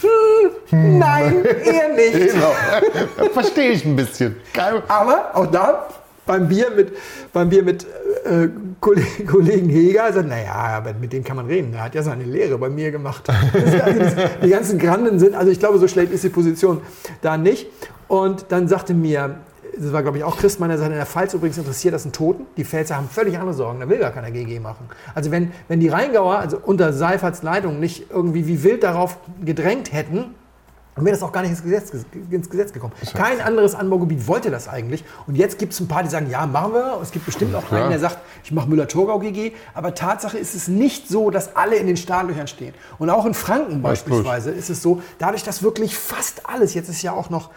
nein, 0.72 1.44
eher 1.44 1.90
nicht. 1.90 2.34
Genau. 2.34 2.54
Verstehe 3.34 3.72
ich 3.72 3.84
ein 3.84 3.96
bisschen. 3.96 4.36
Aber 4.88 5.32
auch 5.34 5.48
da 5.48 5.88
beim 6.26 6.48
Bier 6.48 6.72
mit, 6.76 6.94
beim 7.34 7.50
Bier 7.50 7.64
mit 7.64 7.86
äh, 8.26 8.50
Kollegen, 8.80 9.28
Kollegen 9.28 9.70
Heger, 9.70 10.12
sagt, 10.14 10.28
naja, 10.28 10.54
aber 10.54 10.94
mit 10.94 11.14
dem 11.14 11.24
kann 11.24 11.36
man 11.36 11.48
reden. 11.48 11.74
Er 11.74 11.84
hat 11.84 11.96
ja 11.96 12.04
seine 12.04 12.24
Lehre 12.24 12.58
bei 12.58 12.70
mir 12.70 12.92
gemacht. 12.92 13.24
Das 13.54 13.82
also, 13.82 14.16
die 14.44 14.50
ganzen 14.50 14.80
Granden 14.80 15.20
sind, 15.20 15.36
also 15.36 15.52
ich 15.52 15.60
glaube, 15.60 15.78
so 15.78 15.88
schlecht 15.88 16.12
ist 16.12 16.24
die 16.24 16.30
Position 16.30 16.82
da 17.22 17.38
nicht. 17.38 17.68
Und 18.08 18.46
dann 18.50 18.68
sagte 18.68 18.94
mir, 18.94 19.38
das 19.78 19.92
war 19.92 20.02
glaube 20.04 20.18
ich 20.18 20.24
auch 20.24 20.38
Christmann, 20.38 20.70
der 20.70 20.78
sagte, 20.78 20.94
in 20.94 20.98
der 20.98 21.06
Pfalz 21.06 21.34
übrigens 21.34 21.58
interessiert 21.58 21.94
das 21.94 22.04
einen 22.04 22.14
Toten. 22.14 22.46
Die 22.58 22.66
Pfälzer 22.66 22.96
haben 22.96 23.10
völlig 23.10 23.38
andere 23.38 23.54
Sorgen, 23.54 23.80
da 23.80 23.90
will 23.90 24.00
gar 24.00 24.12
keiner 24.12 24.32
GG 24.32 24.60
machen. 24.60 24.88
Also 25.14 25.32
wenn, 25.32 25.52
wenn 25.68 25.80
die 25.80 25.90
Rheingauer, 25.90 26.38
also 26.38 26.58
unter 26.62 26.94
Seiferts 26.94 27.44
Leitung, 27.44 27.80
nicht 27.80 28.10
irgendwie 28.10 28.48
wie 28.48 28.64
wild 28.64 28.84
darauf 28.84 29.18
gedrängt 29.44 29.94
hätten, 29.94 30.36
dann 30.96 31.04
wäre 31.04 31.14
das 31.16 31.24
auch 31.24 31.32
gar 31.34 31.42
nicht 31.42 31.52
ins 31.52 31.62
Gesetz, 31.62 31.92
ins 32.32 32.50
Gesetz 32.50 32.72
gekommen. 32.72 32.94
Kein 33.14 33.42
anderes 33.42 33.76
Anbaugebiet 33.76 34.28
wollte 34.28 34.50
das 34.50 34.70
eigentlich. 34.70 35.04
Und 35.28 35.36
jetzt 35.36 35.60
gibt 35.60 35.74
es 35.74 35.80
ein 35.82 35.90
paar, 35.90 36.04
die 36.04 36.10
sagen, 36.10 36.30
ja, 36.30 36.46
machen 36.46 36.72
wir. 36.74 37.00
Es 37.02 37.12
gibt 37.12 37.26
bestimmt 37.26 37.54
auch 37.54 37.70
einen, 37.72 37.90
der 37.90 38.00
sagt, 38.00 38.18
ich 38.46 38.52
mache 38.54 38.70
Müller-Thurgau 38.70 39.20
GG. 39.20 39.52
Aber 39.74 39.94
Tatsache 39.94 40.38
ist 40.38 40.56
es 40.56 40.70
nicht 40.70 41.10
so, 41.10 41.32
dass 41.32 41.56
alle 41.58 41.76
in 41.76 41.88
den 41.88 41.98
Startlöchern 41.98 42.48
stehen. 42.48 42.74
Und 42.98 43.10
auch 43.10 43.26
in 43.26 43.34
Franken 43.34 43.82
beispielsweise 43.82 44.52
ist 44.52 44.70
es 44.70 44.82
so, 44.82 45.02
dadurch, 45.20 45.44
dass 45.44 45.62
wirklich 45.64 45.98
fast 45.98 46.48
alles, 46.48 46.74
jetzt 46.74 46.88
ist 46.88 47.02
ja 47.02 47.12
auch 47.12 47.30
noch 47.30 47.50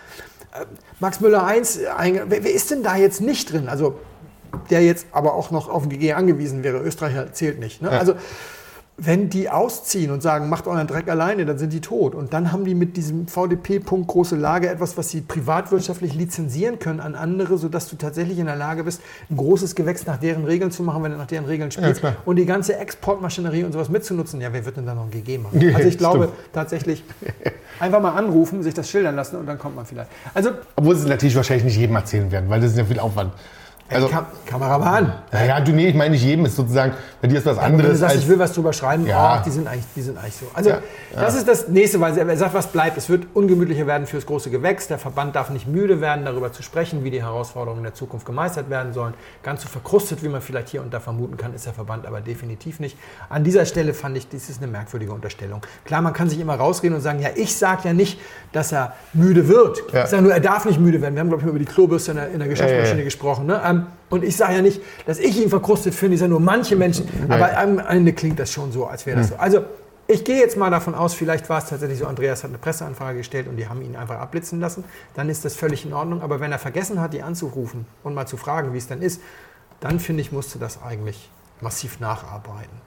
äh, 0.54 0.64
Max 0.98 1.20
Müller 1.20 1.44
1, 1.44 1.78
einge- 1.96 2.24
wer, 2.28 2.42
wer 2.42 2.52
ist 2.52 2.72
denn 2.72 2.82
da 2.82 2.96
jetzt 2.96 3.20
nicht 3.20 3.52
drin? 3.52 3.68
Also 3.68 4.00
der 4.70 4.82
jetzt 4.82 5.06
aber 5.12 5.34
auch 5.34 5.50
noch 5.52 5.68
auf 5.68 5.82
den 5.82 5.90
GG 5.90 6.14
angewiesen 6.14 6.64
wäre. 6.64 6.78
Österreicher 6.78 7.32
zählt 7.32 7.60
nicht. 7.60 7.82
Ne? 7.82 7.90
Also 7.90 8.14
wenn 9.00 9.30
die 9.30 9.48
ausziehen 9.48 10.10
und 10.10 10.24
sagen, 10.24 10.48
macht 10.48 10.66
euren 10.66 10.88
Dreck 10.88 11.08
alleine, 11.08 11.46
dann 11.46 11.56
sind 11.56 11.72
die 11.72 11.80
tot. 11.80 12.16
Und 12.16 12.32
dann 12.32 12.50
haben 12.50 12.64
die 12.64 12.74
mit 12.74 12.96
diesem 12.96 13.28
VDP-Punkt 13.28 14.08
große 14.08 14.34
Lage 14.34 14.68
etwas, 14.68 14.96
was 14.98 15.08
sie 15.10 15.20
privatwirtschaftlich 15.20 16.14
lizenzieren 16.14 16.80
können 16.80 16.98
an 16.98 17.14
andere, 17.14 17.58
sodass 17.58 17.88
du 17.88 17.94
tatsächlich 17.94 18.40
in 18.40 18.46
der 18.46 18.56
Lage 18.56 18.82
bist, 18.82 19.00
ein 19.30 19.36
großes 19.36 19.76
Gewächs 19.76 20.04
nach 20.04 20.16
deren 20.16 20.44
Regeln 20.44 20.72
zu 20.72 20.82
machen, 20.82 21.04
wenn 21.04 21.12
du 21.12 21.16
nach 21.18 21.28
deren 21.28 21.44
Regeln 21.44 21.70
spielst. 21.70 22.00
klar. 22.00 22.16
und 22.24 22.36
die 22.36 22.44
ganze 22.44 22.76
Exportmaschinerie 22.76 23.62
und 23.62 23.72
sowas 23.72 23.88
mitzunutzen. 23.88 24.40
Ja, 24.40 24.52
wer 24.52 24.64
wird 24.64 24.76
denn 24.76 24.86
da 24.86 24.94
noch 24.96 25.04
ein 25.04 25.10
GG 25.12 25.38
machen? 25.38 25.60
Ja, 25.60 25.76
Also 25.76 25.88
ich 25.88 25.96
glaube 25.96 26.24
stimmt. 26.24 26.52
tatsächlich, 26.52 27.04
einfach 27.78 28.02
mal 28.02 28.14
anrufen, 28.14 28.64
sich 28.64 28.74
das 28.74 28.90
schildern 28.90 29.14
lassen 29.14 29.36
und 29.36 29.46
dann 29.46 29.58
kommt 29.58 29.76
man 29.76 29.86
vielleicht. 29.86 30.10
Also, 30.34 30.50
Obwohl 30.74 30.96
sie 30.96 31.02
es 31.02 31.08
natürlich 31.08 31.36
wahrscheinlich 31.36 31.64
nicht 31.66 31.78
jedem 31.78 31.94
erzählen 31.94 32.32
werden, 32.32 32.50
weil 32.50 32.60
das 32.60 32.72
ist 32.72 32.78
ja 32.78 32.84
viel 32.84 32.98
Aufwand. 32.98 33.32
Also, 33.90 34.08
Kam 34.08 34.26
Kameramann. 34.44 35.12
naja, 35.32 35.60
du, 35.60 35.72
nee, 35.72 35.88
ich 35.88 35.94
meine 35.94 36.10
nicht 36.10 36.22
jedem, 36.22 36.44
ist 36.44 36.56
sozusagen, 36.56 36.92
bei 37.22 37.28
dir 37.28 37.38
ist 37.38 37.46
was 37.46 37.56
Wenn 37.56 37.72
du 37.72 37.78
anderes. 37.78 37.98
sagst, 38.00 38.14
als, 38.16 38.22
ich 38.24 38.28
will 38.28 38.38
was 38.38 38.52
drüber 38.52 38.72
schreiben, 38.74 39.06
Ja. 39.06 39.38
oh, 39.38 39.42
die, 39.44 39.50
sind 39.50 39.66
eigentlich, 39.66 39.86
die 39.96 40.02
sind 40.02 40.18
eigentlich 40.18 40.34
so. 40.36 40.46
Also, 40.52 40.70
Ja, 40.70 40.80
das 41.14 41.34
ist 41.34 41.48
das 41.48 41.68
nächste, 41.68 41.98
weil 42.00 42.16
er 42.18 42.36
sagt, 42.36 42.52
was 42.52 42.66
bleibt. 42.66 42.98
Es 42.98 43.08
wird 43.08 43.26
ungemütlicher 43.34 43.86
werden 43.86 44.06
fürs 44.06 44.26
große 44.26 44.50
Gewächs. 44.50 44.88
Der 44.88 44.98
Verband 44.98 45.34
darf 45.36 45.48
nicht 45.48 45.66
müde 45.66 46.02
werden, 46.02 46.26
darüber 46.26 46.52
zu 46.52 46.62
sprechen, 46.62 47.02
wie 47.02 47.10
die 47.10 47.22
Herausforderungen 47.22 47.82
der 47.82 47.94
Zukunft 47.94 48.26
gemeistert 48.26 48.68
werden 48.68 48.92
sollen. 48.92 49.14
Ganz 49.42 49.62
so 49.62 49.68
verkrustet, 49.68 50.22
wie 50.22 50.28
man 50.28 50.42
vielleicht 50.42 50.68
hier 50.68 50.82
und 50.82 50.92
da 50.92 51.00
vermuten 51.00 51.38
kann, 51.38 51.54
ist 51.54 51.64
der 51.64 51.72
Verband 51.72 52.06
aber 52.06 52.20
definitiv 52.20 52.80
nicht. 52.80 52.98
An 53.30 53.42
dieser 53.42 53.64
Stelle 53.64 53.94
fand 53.94 54.16
ich, 54.18 54.28
das 54.28 54.50
ist 54.50 54.62
eine 54.62 54.70
merkwürdige 54.70 55.12
Unterstellung. 55.12 55.62
Klar, 55.86 56.02
man 56.02 56.12
kann 56.12 56.28
sich 56.28 56.38
immer 56.40 56.56
rausreden 56.56 56.96
und 56.96 57.00
sagen, 57.02 57.20
ja, 57.20 57.30
ich 57.34 57.56
sage 57.56 57.82
ja 57.84 57.92
nicht, 57.94 58.20
dass 58.52 58.70
er 58.72 58.92
müde 59.14 59.48
wird. 59.48 59.82
Ja. 59.94 60.04
Ich 60.04 60.10
sage 60.10 60.22
nur, 60.22 60.32
er 60.32 60.40
darf 60.40 60.66
nicht 60.66 60.78
müde 60.78 61.00
werden. 61.00 61.14
Wir 61.14 61.20
haben, 61.20 61.28
glaube 61.28 61.40
ich, 61.40 61.46
mal 61.46 61.50
über 61.50 61.58
die 61.58 61.64
Klobürste 61.64 62.10
in 62.10 62.16
der, 62.18 62.30
in 62.32 62.38
der 62.38 62.48
Geschäftsmaschine 62.48 62.84
Ja, 62.88 62.92
ja, 62.92 62.98
ja. 62.98 63.04
gesprochen. 63.04 63.46
Ne? 63.46 63.62
Ähm, 63.78 63.86
und 64.10 64.24
ich 64.24 64.36
sage 64.36 64.54
ja 64.54 64.62
nicht, 64.62 64.80
dass 65.06 65.18
ich 65.18 65.40
ihn 65.40 65.50
verkrustet 65.50 65.94
finde, 65.94 66.14
ich 66.14 66.20
sage 66.20 66.30
nur 66.30 66.40
manche 66.40 66.76
Menschen. 66.76 67.06
Aber 67.28 67.56
am 67.58 67.78
Ende 67.78 68.12
klingt 68.12 68.38
das 68.38 68.50
schon 68.52 68.72
so, 68.72 68.86
als 68.86 69.04
wäre 69.04 69.18
das 69.18 69.28
so. 69.28 69.36
Also 69.36 69.64
ich 70.06 70.24
gehe 70.24 70.38
jetzt 70.38 70.56
mal 70.56 70.70
davon 70.70 70.94
aus, 70.94 71.12
vielleicht 71.12 71.50
war 71.50 71.58
es 71.58 71.66
tatsächlich 71.66 71.98
so, 71.98 72.06
Andreas 72.06 72.42
hat 72.42 72.50
eine 72.50 72.58
Presseanfrage 72.58 73.18
gestellt 73.18 73.46
und 73.46 73.56
die 73.56 73.68
haben 73.68 73.82
ihn 73.82 73.94
einfach 73.94 74.18
abblitzen 74.18 74.58
lassen. 74.58 74.84
Dann 75.14 75.28
ist 75.28 75.44
das 75.44 75.54
völlig 75.54 75.84
in 75.84 75.92
Ordnung. 75.92 76.22
Aber 76.22 76.40
wenn 76.40 76.50
er 76.50 76.58
vergessen 76.58 77.00
hat, 77.00 77.12
die 77.12 77.22
anzurufen 77.22 77.84
und 78.02 78.14
mal 78.14 78.26
zu 78.26 78.38
fragen, 78.38 78.72
wie 78.72 78.78
es 78.78 78.88
dann 78.88 79.02
ist, 79.02 79.20
dann 79.80 80.00
finde 80.00 80.22
ich, 80.22 80.32
musste 80.32 80.58
das 80.58 80.82
eigentlich 80.82 81.30
massiv 81.60 82.00
nacharbeiten. 82.00 82.80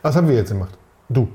was 0.00 0.16
haben 0.16 0.28
wir 0.28 0.34
jetzt 0.34 0.50
gemacht? 0.50 0.76
Du. 1.08 1.28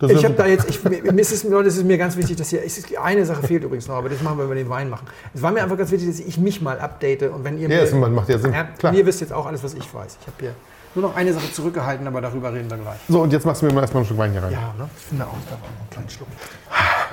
Das 0.00 0.12
Ich 0.12 0.24
habe 0.24 0.34
da 0.34 0.46
jetzt, 0.46 0.68
ich, 0.68 0.82
mir, 0.82 1.12
mir 1.12 1.20
ist 1.20 1.30
es, 1.30 1.44
Leute, 1.44 1.68
es 1.68 1.76
ist 1.76 1.84
mir 1.84 1.98
ganz 1.98 2.16
wichtig, 2.16 2.36
dass 2.36 2.48
hier, 2.48 2.62
eine 3.02 3.26
Sache 3.26 3.46
fehlt 3.46 3.64
übrigens 3.64 3.86
noch, 3.86 3.96
aber 3.96 4.08
das 4.08 4.22
machen 4.22 4.38
wir, 4.38 4.44
wenn 4.44 4.56
wir 4.56 4.64
den 4.64 4.70
Wein 4.70 4.88
machen. 4.88 5.06
Es 5.34 5.42
war 5.42 5.52
mir 5.52 5.62
einfach 5.62 5.76
ganz 5.76 5.90
wichtig, 5.90 6.08
dass 6.08 6.20
ich 6.20 6.38
mich 6.38 6.62
mal 6.62 6.78
update 6.80 7.24
und 7.24 7.44
wenn 7.44 7.58
ihr 7.58 7.68
Ja, 7.68 7.82
das 7.82 7.92
macht 7.92 8.30
ja 8.30 8.38
Sinn. 8.38 8.54
Klar. 8.78 8.94
ihr 8.94 9.04
wisst 9.04 9.20
jetzt 9.20 9.32
auch 9.32 9.44
alles, 9.44 9.62
was 9.62 9.74
ich 9.74 9.92
weiß. 9.92 10.16
Ich 10.20 10.26
habe 10.26 10.36
hier 10.40 10.54
nur 10.94 11.08
noch 11.08 11.16
eine 11.16 11.34
Sache 11.34 11.52
zurückgehalten, 11.52 12.06
aber 12.06 12.22
darüber 12.22 12.52
reden 12.52 12.70
wir 12.70 12.78
gleich. 12.78 12.98
So, 13.08 13.20
und 13.20 13.32
jetzt 13.32 13.44
machst 13.44 13.60
du 13.60 13.66
mir 13.66 13.74
mal 13.74 13.82
erstmal 13.82 14.00
einen 14.00 14.06
Schluck 14.06 14.18
Wein 14.18 14.32
hier 14.32 14.42
rein. 14.42 14.52
Ja, 14.52 14.74
ne? 14.78 14.88
Ich 14.96 15.04
finde 15.04 15.24
auch, 15.26 15.36
da 15.44 15.52
war 15.52 15.58
noch 15.58 15.84
ein 15.84 15.90
kleiner 15.90 16.10
Schluck. 16.10 16.28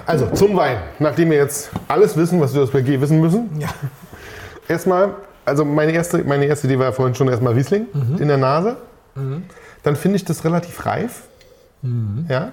Also, 0.06 0.28
zum 0.28 0.56
Wein. 0.56 0.78
Nachdem 1.00 1.30
wir 1.30 1.38
jetzt 1.38 1.70
alles 1.90 2.16
wissen, 2.16 2.40
was 2.40 2.54
wir 2.54 2.62
aus 2.64 2.72
BG 2.72 3.02
wissen 3.02 3.20
müssen. 3.20 3.50
Ja. 3.60 3.68
Erstmal, 4.70 5.14
also 5.44 5.66
meine 5.66 5.92
erste, 5.92 6.24
meine 6.24 6.46
erste 6.46 6.68
Idee 6.68 6.80
war 6.80 6.86
ja 6.86 6.92
vorhin 6.94 7.16
schon 7.16 7.28
erstmal 7.28 7.54
Riesling 7.54 7.88
in 8.18 8.30
der 8.30 8.38
Nase. 8.38 8.78
Dann 9.84 9.96
finde 9.98 10.16
ich 10.16 10.24
das 10.26 10.46
relativ 10.46 10.86
reif. 10.86 11.24
Ja. 12.30 12.52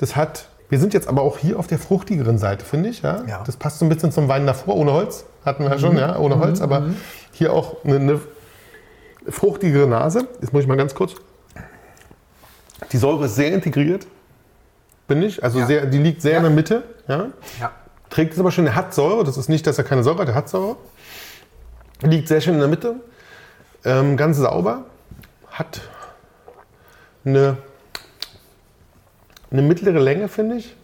Das 0.00 0.16
hat, 0.16 0.48
wir 0.70 0.78
sind 0.80 0.94
jetzt 0.94 1.08
aber 1.08 1.20
auch 1.20 1.36
hier 1.36 1.58
auf 1.58 1.66
der 1.66 1.78
fruchtigeren 1.78 2.38
Seite, 2.38 2.64
finde 2.64 2.88
ich. 2.88 3.02
Ja? 3.02 3.22
Ja. 3.26 3.42
Das 3.44 3.58
passt 3.58 3.80
so 3.80 3.84
ein 3.84 3.90
bisschen 3.90 4.12
zum 4.12 4.28
Wein 4.28 4.46
davor, 4.46 4.76
ohne 4.76 4.94
Holz. 4.94 5.26
Hatten 5.44 5.64
wir 5.64 5.70
ja 5.72 5.78
schon, 5.78 5.98
ja, 5.98 6.18
ohne 6.18 6.38
Holz. 6.38 6.62
Aber 6.62 6.86
hier 7.32 7.52
auch 7.52 7.84
eine, 7.84 7.96
eine 7.96 8.20
fruchtigere 9.28 9.86
Nase. 9.86 10.26
Jetzt 10.40 10.54
muss 10.54 10.62
ich 10.62 10.68
mal 10.68 10.78
ganz 10.78 10.94
kurz. 10.94 11.12
Die 12.92 12.96
Säure 12.96 13.26
ist 13.26 13.34
sehr 13.34 13.52
integriert, 13.52 14.06
finde 15.06 15.26
ich. 15.26 15.44
Also 15.44 15.58
Ja. 15.58 15.66
sehr, 15.66 15.84
die 15.86 15.98
liegt 15.98 16.22
sehr 16.22 16.38
in 16.38 16.44
der 16.44 16.52
Mitte. 16.52 16.82
Ja? 17.06 17.26
Ja. 17.60 17.72
Trägt 18.08 18.32
es 18.32 18.40
aber 18.40 18.50
schön, 18.50 18.66
er 18.66 18.74
hat 18.74 18.94
Säure. 18.94 19.22
Das 19.24 19.36
ist 19.36 19.50
nicht, 19.50 19.66
dass 19.66 19.76
er 19.76 19.84
keine 19.84 20.02
Säure 20.02 20.20
hat, 20.22 20.28
er 20.28 20.34
hat 20.34 20.48
Säure. 20.48 20.76
Liegt 22.00 22.26
sehr 22.28 22.40
schön 22.40 22.54
in 22.54 22.60
der 22.60 22.68
Mitte. 22.68 22.96
Ähm, 23.84 24.16
ganz 24.16 24.38
sauber. 24.38 24.86
Hat 25.50 25.82
eine, 27.26 27.58
eine 29.50 29.62
mittlere 29.62 29.98
Länge, 29.98 30.28
finde 30.28 30.56
ich. 30.56 30.76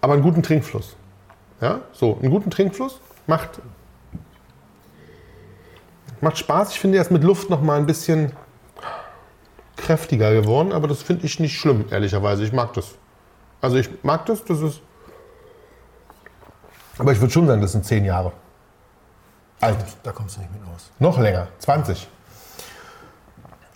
Aber 0.00 0.14
einen 0.14 0.22
guten 0.22 0.42
Trinkfluss. 0.42 0.96
Ja, 1.60 1.80
so, 1.92 2.18
einen 2.20 2.30
guten 2.30 2.50
Trinkfluss. 2.50 3.00
Macht, 3.26 3.60
macht 6.20 6.38
Spaß. 6.38 6.72
Ich 6.72 6.80
finde, 6.80 6.98
er 6.98 7.02
ist 7.02 7.10
mit 7.10 7.24
Luft 7.24 7.50
noch 7.50 7.62
mal 7.62 7.78
ein 7.78 7.86
bisschen 7.86 8.32
kräftiger 9.76 10.32
geworden. 10.32 10.72
Aber 10.72 10.86
das 10.86 11.02
finde 11.02 11.26
ich 11.26 11.40
nicht 11.40 11.58
schlimm, 11.58 11.86
ehrlicherweise. 11.90 12.44
Ich 12.44 12.52
mag 12.52 12.72
das. 12.74 12.94
Also 13.60 13.76
ich 13.76 13.88
mag 14.04 14.26
das. 14.26 14.44
Das 14.44 14.60
ist 14.60 14.80
aber 16.98 17.12
ich 17.12 17.20
würde 17.20 17.32
schon 17.32 17.46
sagen, 17.46 17.60
das 17.60 17.72
sind 17.72 17.84
zehn 17.84 18.04
Jahre. 18.04 18.32
Alt. 19.60 19.84
Da 20.02 20.12
kommst 20.12 20.36
du 20.36 20.40
nicht 20.40 20.52
mit 20.52 20.62
aus. 20.74 20.90
Noch 20.98 21.18
länger. 21.18 21.48
20. 21.58 22.08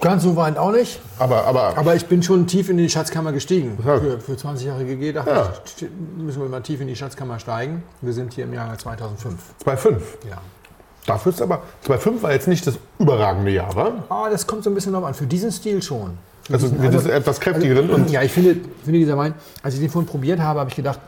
Ganz 0.00 0.22
so 0.22 0.34
weit 0.34 0.56
auch 0.56 0.72
nicht, 0.72 0.98
Aber, 1.18 1.44
aber, 1.44 1.76
aber 1.76 1.94
ich 1.94 2.06
bin 2.06 2.22
schon 2.22 2.46
tief 2.46 2.70
in 2.70 2.78
die 2.78 2.88
Schatzkammer 2.88 3.32
gestiegen. 3.32 3.76
Ja. 3.86 3.98
Für, 4.00 4.18
für 4.18 4.36
20 4.36 4.66
Jahre 4.66 4.84
GG 4.86 5.12
dachte 5.12 5.30
Ja. 5.30 5.52
ich, 5.76 5.86
müssen 6.16 6.40
wir 6.40 6.48
mal 6.48 6.62
tief 6.62 6.80
in 6.80 6.86
die 6.86 6.96
Schatzkammer 6.96 7.38
steigen. 7.38 7.82
Wir 8.00 8.14
sind 8.14 8.32
hier 8.32 8.44
im 8.44 8.54
Jahre 8.54 8.78
2005. 8.78 9.34
2,5. 9.64 9.90
Ja. 10.30 10.38
Dafür 11.04 11.32
ist 11.32 11.42
aber 11.42 11.60
2,5 11.86 12.22
war 12.22 12.32
jetzt 12.32 12.48
nicht 12.48 12.66
das 12.66 12.78
überragende 12.98 13.50
Jahr, 13.50 13.74
wa? 13.76 13.92
Ah, 14.08 14.30
das 14.30 14.46
kommt 14.46 14.64
so 14.64 14.70
ein 14.70 14.74
bisschen 14.74 14.94
drauf 14.94 15.04
an. 15.04 15.12
Für 15.12 15.26
diesen 15.26 15.52
Stil 15.52 15.82
schon. 15.82 16.16
Für 16.44 16.54
Also 16.54 16.68
diesen- 16.68 16.90
das 16.92 17.02
ist 17.04 17.10
etwas 17.10 17.38
kräftigeren 17.38 17.90
und 17.90 18.10
ja, 18.10 18.22
ich 18.22 18.32
finde, 18.32 18.56
finde 18.82 18.98
dieser 19.00 19.18
Wein, 19.18 19.34
als 19.62 19.74
ich 19.74 19.80
den 19.80 19.90
vorhin 19.90 20.08
probiert 20.08 20.40
habe, 20.40 20.60
habe 20.60 20.70
ich 20.70 20.76
gedacht, 20.76 20.98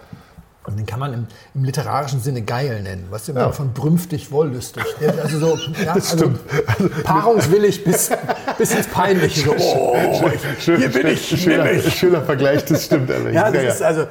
also 0.65 0.77
den 0.77 0.87
kann 0.87 1.01
man 1.01 1.13
im, 1.13 1.27
im 1.55 1.65
literarischen 1.65 2.21
Sinne 2.21 2.43
geil 2.43 2.83
nennen. 2.83 3.07
Weißt 3.11 3.29
du, 3.29 3.33
Ja. 3.33 3.51
von 3.51 3.73
brümftig, 3.73 4.31
wollüstig. 4.31 4.85
Also 5.23 5.39
so, 5.39 5.57
ja, 5.85 5.95
Das 5.95 6.13
also 6.13 6.25
stimmt. 6.25 7.03
paarungswillig 7.05 7.83
bis, 7.85 8.11
bis 8.59 8.75
ins 8.75 8.87
Peinliche. 8.87 9.41
So, 9.47 9.55
oh, 9.57 10.31
ich, 10.33 10.65
hier 10.65 10.89
bin 10.89 11.07
ich, 11.09 11.41
schöner, 11.43 11.65
nimm 11.65 11.77
mich. 11.77 11.95
schöner 11.95 12.23
Vergleich, 12.23 12.65
das 12.65 12.85
stimmt. 12.85 13.11
ehrlich. 13.11 13.35
Ja, 13.35 13.51
das 13.51 13.75
ist 13.77 13.83
also, 13.83 14.05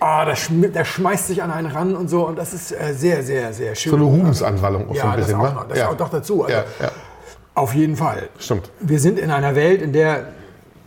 ah, 0.00 0.24
der, 0.24 0.84
schmeißt 0.84 1.26
sich 1.28 1.42
an 1.42 1.50
einen 1.50 1.70
ran 1.70 1.94
und 1.94 2.08
so 2.08 2.26
und 2.26 2.38
das 2.38 2.54
ist 2.54 2.72
äh, 2.72 2.94
sehr, 2.94 3.22
sehr, 3.22 3.52
sehr 3.52 3.74
schön. 3.74 3.90
so 3.90 3.96
eine 3.96 4.04
Ruhmsanwallung 4.06 4.88
auch 4.88 4.94
so 4.94 4.98
ja, 4.98 5.10
ein 5.10 5.16
bisschen, 5.18 5.38
das 5.38 5.50
auch 5.50 5.54
wa? 5.54 5.60
noch, 5.60 5.68
das 5.68 5.78
ja. 5.78 5.88
auch 5.90 5.98
noch 5.98 6.08
dazu. 6.08 6.44
Also, 6.44 6.56
Ja, 6.56 6.64
ja, 6.80 6.90
Auf 7.54 7.74
jeden 7.74 7.96
Fall. 7.96 8.28
stimmt. 8.38 8.70
Wir 8.80 8.98
sind 9.00 9.18
in 9.18 9.30
einer 9.30 9.54
Welt, 9.54 9.82
in 9.82 9.92
der, 9.92 10.28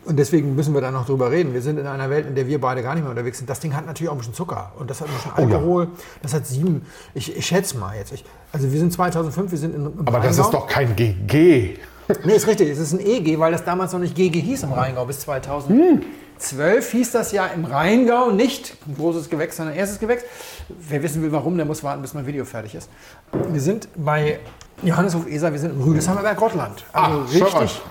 und 0.05 0.17
deswegen 0.17 0.55
müssen 0.55 0.73
wir 0.73 0.81
da 0.81 0.91
noch 0.91 1.05
drüber 1.05 1.31
reden, 1.31 1.53
wir 1.53 1.61
sind 1.61 1.79
in 1.79 1.87
einer 1.87 2.09
Welt, 2.09 2.27
in 2.27 2.35
der 2.35 2.47
wir 2.47 2.59
beide 2.59 2.81
gar 2.83 2.93
nicht 2.95 3.03
mehr 3.03 3.11
unterwegs 3.11 3.37
sind. 3.37 3.49
Das 3.49 3.59
Ding 3.59 3.75
hat 3.75 3.85
natürlich 3.85 4.09
auch 4.09 4.13
ein 4.13 4.17
bisschen 4.19 4.33
Zucker 4.33 4.71
und 4.77 4.89
das 4.89 5.01
hat 5.01 5.07
ein 5.07 5.13
bisschen 5.13 5.31
Oh 5.37 5.49
ja. 5.49 5.55
Alkohol. 5.57 5.87
Das 6.21 6.33
hat 6.33 6.45
sieben, 6.45 6.85
ich, 7.13 7.35
ich 7.35 7.45
schätze 7.45 7.77
mal 7.77 7.95
jetzt. 7.95 8.11
Ich, 8.11 8.23
also 8.51 8.71
wir 8.71 8.79
sind 8.79 8.91
2005, 8.93 9.51
wir 9.51 9.57
sind 9.57 9.75
in 9.75 9.85
im 9.85 9.93
Aber 10.05 10.19
das 10.19 10.37
Rheingau. 10.37 10.41
ist 10.43 10.53
doch 10.53 10.67
kein 10.67 10.95
GG. 10.95 11.77
Nee, 12.25 12.33
ist 12.33 12.47
richtig. 12.47 12.69
Es 12.69 12.79
ist 12.79 12.91
ein 12.93 12.99
EG, 12.99 13.39
weil 13.39 13.53
das 13.53 13.63
damals 13.63 13.93
noch 13.93 13.99
nicht 13.99 14.13
GG 14.13 14.41
hieß 14.41 14.63
im 14.63 14.73
Rheingau 14.73 15.05
bis 15.05 15.21
2012 15.21 16.91
hieß 16.91 17.11
das 17.13 17.31
ja 17.31 17.45
im 17.47 17.63
Rheingau 17.63 18.31
nicht 18.31 18.75
ein 18.87 18.95
großes 18.95 19.29
Gewächs, 19.29 19.55
sondern 19.55 19.75
erstes 19.75 19.99
Gewächs. 19.99 20.23
Wer 20.67 21.01
wissen 21.01 21.21
will, 21.23 21.31
warum, 21.31 21.55
der 21.55 21.65
muss 21.65 21.81
warten, 21.81 22.01
bis 22.01 22.13
mein 22.13 22.27
Video 22.27 22.43
fertig 22.43 22.75
ist. 22.75 22.89
Wir 23.49 23.61
sind 23.61 23.87
bei 23.95 24.39
Johanneshof 24.81 25.27
Eser, 25.27 25.53
wir 25.53 25.59
sind 25.59 25.75
im 25.75 25.81
Rüdesheimer 25.81 26.21
Berg 26.23 26.37
Gottland. 26.37 26.83
Also 26.91 27.19
Ah, 27.19 27.23
richtig, 27.23 27.81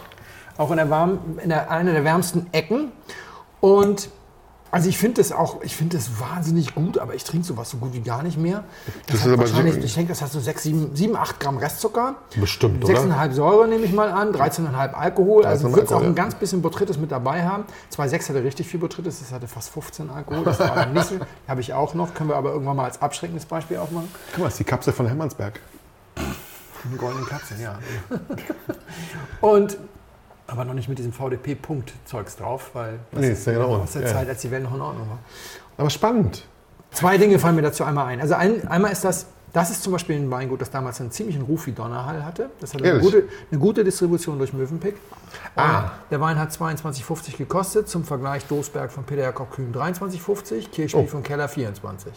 auch 0.59 0.71
in 0.71 0.77
der, 0.77 0.91
warm, 0.91 1.19
in 1.43 1.49
der 1.49 1.71
einer 1.71 1.93
der 1.93 2.05
wärmsten 2.05 2.47
Ecken. 2.53 2.93
Und 3.61 4.11
also 4.71 4.89
ich 4.89 4.97
finde 4.97 5.21
das 5.21 5.33
auch, 5.33 5.61
ich 5.63 5.77
finde 5.77 5.99
das 5.99 6.19
wahnsinnig 6.19 6.75
gut, 6.75 6.97
aber 6.97 7.15
ich 7.15 7.25
trinke 7.25 7.47
sowas 7.47 7.69
so 7.69 7.77
gut 7.77 7.93
wie 7.93 8.01
gar 8.01 8.23
nicht 8.23 8.39
mehr. 8.39 8.65
Das, 8.87 8.95
Das 9.07 9.15
ist 9.17 9.27
aber 9.27 9.33
so- 9.47 9.53
wahrscheinlich, 9.53 9.85
ich 9.85 9.93
denke, 9.95 10.09
das 10.13 10.23
hat 10.23 10.33
so 10.33 10.41
6, 10.41 10.63
7, 10.63 10.97
7 10.97 11.15
8 11.15 11.39
Gramm 11.41 11.59
Restzucker. 11.59 12.15
Bestimmt, 12.41 12.83
oder? 12.83 12.95
6,5 12.95 13.33
Säure 13.35 13.69
nehme 13.69 13.85
ich 13.85 13.93
mal 13.93 14.11
an, 14.11 14.33
13,5 14.33 14.95
Alkohol. 14.95 15.45
Also 15.45 15.69
13,5 15.69 15.77
wird 15.77 15.87
es 15.89 15.93
auch 15.93 16.03
ein 16.03 16.15
ganz 16.15 16.35
bisschen 16.37 16.63
Botrytis 16.63 16.97
mit 16.97 17.13
dabei 17.13 17.45
haben. 17.45 17.65
2,6 17.95 18.31
hatte 18.31 18.43
richtig 18.45 18.67
viel 18.67 18.81
Botrytis, 18.81 19.19
das 19.21 19.31
hatte 19.31 19.47
fast 19.47 19.69
15 19.75 20.09
Alkohol. 20.09 20.43
Das 20.43 20.59
war 20.59 20.87
nicht 20.87 21.07
so. 21.07 21.17
Habe 21.49 21.61
ich 21.61 21.75
auch 21.75 21.93
noch, 21.93 22.15
können 22.15 22.31
wir 22.31 22.37
aber 22.37 22.53
irgendwann 22.53 22.77
mal 22.77 22.85
als 22.87 23.03
abschreckendes 23.03 23.45
Beispiel 23.45 23.77
aufmachen. 23.77 24.09
Guck 24.31 24.39
mal, 24.39 24.45
das 24.47 24.55
ist 24.55 24.61
die 24.61 24.65
Kapsel 24.65 24.95
von 24.95 25.07
Hermannsberg. 25.07 25.61
Einen 26.17 26.97
goldenen 26.99 27.27
Kapsel, 27.27 27.61
ja. 27.61 27.79
Und 29.43 29.77
aber 30.53 30.65
noch 30.65 30.75
nicht 30.75 30.89
mit 30.89 30.99
diesem 30.99 31.13
VDP-Punkt-Zeugs 31.13 32.37
drauf, 32.37 32.71
weil 32.75 32.99
das 33.11 33.21
Nee, 33.21 33.31
ist 33.33 33.47
ja 33.47 33.55
genau. 33.55 33.77
aus 33.77 33.93
der 33.93 34.03
Ja. 34.03 34.09
Zeit, 34.09 34.29
als 34.29 34.41
die 34.43 34.51
Welt 34.51 34.63
noch 34.65 34.75
in 34.75 34.81
Ordnung 34.81 35.09
war. 35.09 35.19
Aber 35.79 35.91
spannend. 35.91 36.47
Zwei 36.91 37.17
Dinge 37.17 37.39
fallen 37.39 37.57
mir 37.57 37.63
dazu 37.63 37.85
einmal 37.85 38.07
ein. 38.07 38.21
Also 38.21 38.35
ein, 38.35 38.69
einmal 38.69 38.93
ist 38.93 39.03
das, 39.03 39.27
das 39.55 39.71
ist 39.71 39.83
zum 39.83 39.93
Beispiel 39.93 40.17
ein 40.17 40.31
Weingut, 40.31 40.61
das 40.61 40.71
damals 40.71 41.01
einen 41.01 41.11
ziemlichen 41.11 41.43
Ruf 41.43 41.67
wie 41.67 41.73
Donnerhall 41.73 42.25
hatte. 42.25 42.51
Das 42.61 42.75
hatte 42.75 42.85
eine 42.85 43.01
gute, 43.01 43.25
eine 43.51 43.59
gute 43.61 43.83
Distribution 43.83 44.37
durch 44.39 44.53
Mövenpick. 44.53 44.97
Ah. 45.57 45.91
Der 46.11 46.21
Wein 46.21 46.39
hat 46.39 46.51
22,50 46.51 47.37
gekostet. 47.39 47.89
Zum 47.89 48.05
Vergleich 48.05 48.45
Dosberg 48.47 48.93
von 48.93 49.05
Peter 49.05 49.23
Jakob 49.23 49.51
Kühn 49.51 49.73
23,50, 49.75 50.71
Kirchspiel 50.71 51.03
Oh. 51.05 51.07
von 51.07 51.23
Keller 51.23 51.49
24. 51.49 52.13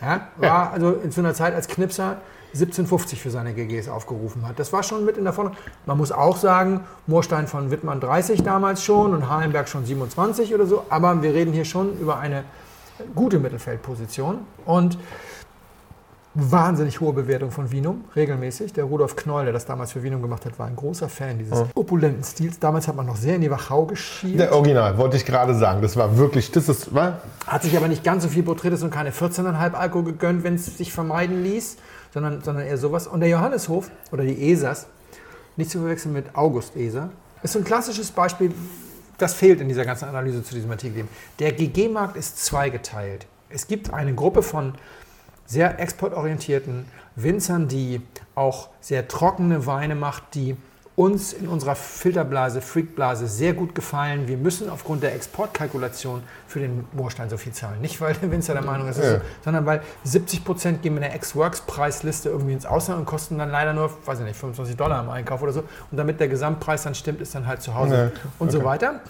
Ja, 0.00 0.28
war 0.36 0.72
also 0.72 0.92
in 0.92 1.10
so 1.10 1.20
einer 1.20 1.34
Zeit 1.34 1.54
als 1.54 1.68
Knipser 1.68 2.18
17,50 2.54 3.16
für 3.16 3.30
seine 3.30 3.52
GGs 3.52 3.88
aufgerufen 3.88 4.46
hat. 4.46 4.58
Das 4.58 4.72
war 4.72 4.82
schon 4.82 5.04
mit 5.04 5.16
in 5.16 5.24
der 5.24 5.32
Vorne. 5.32 5.52
Man 5.86 5.98
muss 5.98 6.12
auch 6.12 6.36
sagen, 6.36 6.80
Moorstein 7.06 7.46
von 7.46 7.70
Wittmann 7.70 8.00
30 8.00 8.42
damals 8.42 8.82
schon 8.82 9.14
und 9.14 9.28
Halenberg 9.28 9.68
schon 9.68 9.84
27 9.84 10.54
oder 10.54 10.66
so. 10.66 10.84
Aber 10.88 11.22
wir 11.22 11.34
reden 11.34 11.52
hier 11.52 11.64
schon 11.64 11.98
über 11.98 12.18
eine 12.18 12.44
gute 13.14 13.38
Mittelfeldposition 13.38 14.38
und 14.64 14.98
wahnsinnig 16.34 17.00
hohe 17.00 17.12
Bewertung 17.12 17.50
von 17.50 17.70
Vinum, 17.72 18.04
regelmäßig. 18.14 18.72
Der 18.72 18.84
Rudolf 18.84 19.16
Knoll, 19.16 19.44
der 19.44 19.52
das 19.52 19.66
damals 19.66 19.92
für 19.92 20.02
Vinum 20.02 20.22
gemacht 20.22 20.44
hat, 20.44 20.58
war 20.58 20.66
ein 20.66 20.76
großer 20.76 21.08
Fan 21.08 21.38
dieses 21.38 21.64
opulenten 21.74 22.22
Stils. 22.22 22.58
Damals 22.58 22.86
hat 22.86 22.94
man 22.94 23.06
noch 23.06 23.16
sehr 23.16 23.34
in 23.34 23.40
die 23.40 23.50
Wachau 23.50 23.86
geschielt, 23.86 24.38
Der 24.38 24.54
Original, 24.54 24.96
wollte 24.98 25.16
ich 25.16 25.24
gerade 25.24 25.54
sagen. 25.54 25.82
Das 25.82 25.96
war 25.96 26.16
wirklich, 26.16 26.52
das 26.52 26.68
ist, 26.68 26.94
was? 26.94 27.14
hat 27.46 27.62
sich 27.62 27.76
aber 27.76 27.88
nicht 27.88 28.04
ganz 28.04 28.22
so 28.22 28.28
viel 28.28 28.42
Botrytis 28.42 28.82
und 28.82 28.90
keine 28.90 29.10
14,5 29.10 29.72
Alkohol 29.72 30.04
gegönnt, 30.04 30.44
wenn 30.44 30.54
es 30.54 30.66
sich 30.78 30.92
vermeiden 30.92 31.42
ließ, 31.42 31.76
sondern, 32.12 32.42
sondern 32.42 32.66
eher 32.66 32.78
sowas. 32.78 33.06
Und 33.06 33.20
der 33.20 33.28
Johanneshof 33.28 33.90
oder 34.12 34.24
die 34.24 34.50
Esers, 34.50 34.86
nicht 35.56 35.70
zu 35.70 35.78
verwechseln 35.78 36.12
mit 36.12 36.34
August 36.34 36.76
Eser, 36.76 37.10
ist 37.42 37.52
so 37.52 37.58
ein 37.58 37.64
klassisches 37.64 38.10
Beispiel, 38.10 38.52
das 39.18 39.34
fehlt 39.34 39.60
in 39.60 39.68
dieser 39.68 39.84
ganzen 39.84 40.08
Analyse 40.08 40.42
zu 40.42 40.54
diesem 40.54 40.70
Artikel. 40.70 41.06
Der 41.38 41.52
GG-Markt 41.52 42.16
ist 42.16 42.44
zweigeteilt. 42.44 43.26
Es 43.48 43.66
gibt 43.66 43.92
eine 43.92 44.14
Gruppe 44.14 44.42
von 44.42 44.74
sehr 45.46 45.80
exportorientierten 45.80 46.84
Winzern, 47.16 47.68
die 47.68 48.00
auch 48.34 48.68
sehr 48.80 49.08
trockene 49.08 49.66
Weine 49.66 49.94
macht, 49.94 50.34
die 50.34 50.56
uns 50.98 51.32
in 51.32 51.46
unserer 51.46 51.76
Filterblase, 51.76 52.60
Freakblase 52.60 53.28
sehr 53.28 53.54
gut 53.54 53.72
gefallen. 53.72 54.26
Wir 54.26 54.36
müssen 54.36 54.68
aufgrund 54.68 55.04
der 55.04 55.14
Exportkalkulation 55.14 56.24
für 56.48 56.58
den 56.58 56.86
Moorstein 56.92 57.30
so 57.30 57.36
viel 57.36 57.52
zahlen. 57.52 57.80
Nicht, 57.80 58.00
weil 58.00 58.14
der 58.14 58.32
Winzer 58.32 58.52
der 58.54 58.64
Meinung 58.64 58.88
ist, 58.88 58.98
Ja. 58.98 59.12
so, 59.12 59.20
sondern 59.44 59.64
weil 59.64 59.80
70 60.02 60.44
Prozent 60.44 60.82
gehen 60.82 60.94
mit 60.94 61.04
einer 61.04 61.14
Ex-Works-Preisliste 61.14 62.30
irgendwie 62.30 62.52
ins 62.52 62.66
Ausland 62.66 62.98
und 62.98 63.06
kosten 63.06 63.38
dann 63.38 63.48
leider 63.52 63.74
nur, 63.74 63.90
weiß 64.06 64.18
ich 64.18 64.24
nicht, 64.24 64.36
25 64.40 64.76
Dollar 64.76 65.00
im 65.04 65.08
Einkauf 65.08 65.40
oder 65.40 65.52
so. 65.52 65.60
Und 65.60 65.96
damit 65.98 66.18
der 66.18 66.26
Gesamtpreis 66.26 66.82
dann 66.82 66.96
stimmt, 66.96 67.20
ist 67.20 67.32
dann 67.32 67.46
halt 67.46 67.62
zu 67.62 67.76
Hause 67.76 68.12
Ja, 68.12 68.20
und 68.40 68.50
so 68.50 68.58
okay. 68.58 68.66
weiter. 68.66 69.00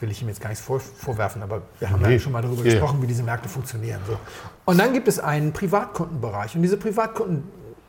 Will 0.00 0.10
ich 0.10 0.20
ihm 0.20 0.28
jetzt 0.28 0.42
gar 0.42 0.50
nichts 0.50 0.62
vor, 0.62 0.80
vorwerfen, 0.80 1.42
aber 1.42 1.62
wir 1.78 1.88
haben 1.88 2.02
ja 2.02 2.08
Nee. 2.08 2.18
schon 2.18 2.32
mal 2.32 2.42
darüber 2.42 2.62
Ja. 2.62 2.72
gesprochen, 2.72 3.00
wie 3.00 3.06
diese 3.06 3.22
Märkte 3.22 3.48
funktionieren. 3.48 4.00
So. 4.06 4.18
Und 4.66 4.78
dann 4.78 4.92
gibt 4.92 5.08
es 5.08 5.18
einen 5.18 5.54
Privatkundenbereich. 5.54 6.54
Und 6.56 6.60
diese 6.62 6.76
Privatkunden, 6.76 7.42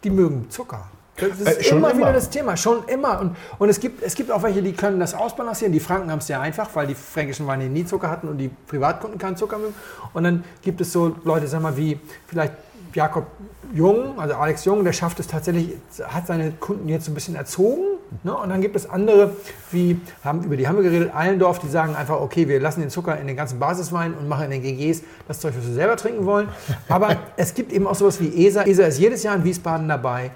die 0.05 0.09
mögen 0.11 0.49
Zucker. 0.49 0.87
Das 1.19 1.39
ist 1.39 1.47
Äh, 1.59 1.63
schon 1.63 1.77
immer, 1.79 1.91
immer. 1.91 1.99
wieder 1.99 2.13
das 2.13 2.29
Thema, 2.29 2.57
schon 2.57 2.83
immer. 2.87 3.19
Und, 3.19 3.35
und 3.57 3.69
es, 3.69 3.79
gibt, 3.79 4.01
es 4.03 4.15
gibt 4.15 4.31
auch 4.31 4.43
welche, 4.43 4.61
die 4.61 4.73
können 4.73 4.99
das 4.99 5.13
ausbalancieren. 5.13 5.71
Die 5.73 5.79
Franken 5.79 6.11
haben 6.11 6.19
es 6.19 6.27
sehr 6.27 6.39
einfach, 6.41 6.69
weil 6.73 6.87
die 6.87 6.95
fränkischen 6.95 7.47
Weine 7.47 7.65
nie 7.65 7.85
Zucker 7.85 8.09
hatten 8.09 8.27
und 8.27 8.37
die 8.37 8.49
Privatkunden 8.67 9.19
keinen 9.19 9.37
Zucker 9.37 9.57
mögen. 9.57 9.73
Und 10.13 10.23
dann 10.23 10.43
gibt 10.61 10.81
es 10.81 10.91
so 10.91 11.15
Leute, 11.23 11.47
sag 11.47 11.61
mal, 11.61 11.75
wie 11.77 11.99
vielleicht 12.27 12.53
Jakob 12.93 13.27
Jung, 13.71 14.19
also 14.19 14.33
Alex 14.33 14.65
Jung, 14.65 14.83
der 14.83 14.93
schafft 14.93 15.19
es 15.19 15.27
tatsächlich, 15.27 15.75
hat 16.07 16.25
seine 16.25 16.51
Kunden 16.53 16.89
jetzt 16.89 17.05
so 17.05 17.11
ein 17.11 17.13
bisschen 17.13 17.35
erzogen. 17.35 17.83
Ne? 18.23 18.35
Und 18.35 18.49
dann 18.49 18.61
gibt 18.61 18.75
es 18.75 18.89
andere, 18.89 19.35
wie, 19.71 19.99
haben, 20.23 20.41
über 20.43 20.57
die 20.57 20.67
haben 20.67 20.77
wir 20.77 20.83
geredet, 20.83 21.11
Allendorf, 21.13 21.59
die 21.59 21.69
sagen 21.69 21.95
einfach, 21.95 22.19
okay, 22.19 22.47
wir 22.47 22.59
lassen 22.59 22.81
den 22.81 22.89
Zucker 22.89 23.19
in 23.19 23.27
den 23.27 23.35
ganzen 23.35 23.59
Basiswein 23.59 24.15
und 24.15 24.27
machen 24.27 24.45
in 24.45 24.51
den 24.51 24.63
GGs 24.63 25.03
das 25.27 25.39
Zeug, 25.39 25.53
was 25.55 25.67
wir 25.67 25.73
selber 25.75 25.97
trinken 25.97 26.25
wollen. 26.25 26.47
Aber 26.87 27.17
es 27.37 27.53
gibt 27.53 27.71
eben 27.71 27.85
auch 27.85 27.93
sowas 27.93 28.19
wie 28.19 28.47
ESA. 28.47 28.63
ESA 28.63 28.85
ist 28.85 28.97
jedes 28.97 29.21
Jahr 29.21 29.35
in 29.35 29.43
Wiesbaden 29.43 29.87
dabei. 29.87 30.31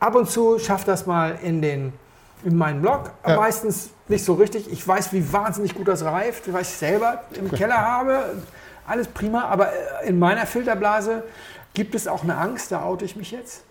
Ab 0.00 0.14
und 0.14 0.30
zu 0.30 0.58
schafft 0.58 0.88
das 0.88 1.06
mal 1.06 1.38
in, 1.42 1.62
den, 1.62 1.92
in 2.44 2.56
meinen 2.56 2.82
Blog, 2.82 3.12
Ja. 3.26 3.36
meistens 3.36 3.90
nicht 4.08 4.24
so 4.24 4.34
richtig. 4.34 4.70
Ich 4.70 4.86
weiß, 4.86 5.12
wie 5.12 5.32
wahnsinnig 5.32 5.74
gut 5.74 5.88
das 5.88 6.04
reift, 6.04 6.52
weil 6.52 6.62
ich 6.62 6.68
es 6.68 6.78
selber 6.78 7.24
im 7.34 7.50
Keller 7.50 7.78
habe. 7.78 8.36
Alles 8.86 9.08
prima, 9.08 9.44
aber 9.44 9.72
äh, 9.72 10.08
in 10.08 10.18
meiner 10.18 10.46
Filterblase 10.46 11.24
gibt 11.74 11.94
es 11.94 12.06
auch 12.06 12.22
eine 12.22 12.36
Angst, 12.36 12.70
da 12.72 12.84
oute 12.84 13.04
ich 13.04 13.16
mich 13.16 13.30
jetzt. 13.32 13.62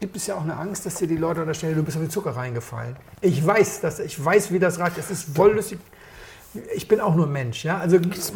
Gibt 0.00 0.16
es 0.16 0.26
ja 0.26 0.34
auch 0.34 0.42
eine 0.42 0.56
Angst, 0.56 0.84
dass 0.84 0.96
dir 0.96 1.06
die 1.06 1.16
Leute 1.16 1.40
unterstellen, 1.42 1.76
du 1.76 1.82
bist 1.82 1.96
auf 1.96 2.02
den 2.02 2.10
Zucker 2.10 2.32
reingefallen. 2.36 2.96
Ich 3.20 3.46
weiß, 3.46 3.80
dass, 3.80 4.00
ich 4.00 4.22
weiß, 4.22 4.50
wie 4.52 4.58
das 4.58 4.78
reicht. 4.80 4.98
Es 4.98 5.10
ist 5.10 5.36
wollüstig. 5.38 5.78
Ich 6.74 6.88
bin 6.88 7.00
auch 7.00 7.14
nur 7.14 7.26
Mensch, 7.26 7.64
ja. 7.64 7.78
Also, 7.78 7.96
nicht, 7.98 8.16
es 8.16 8.32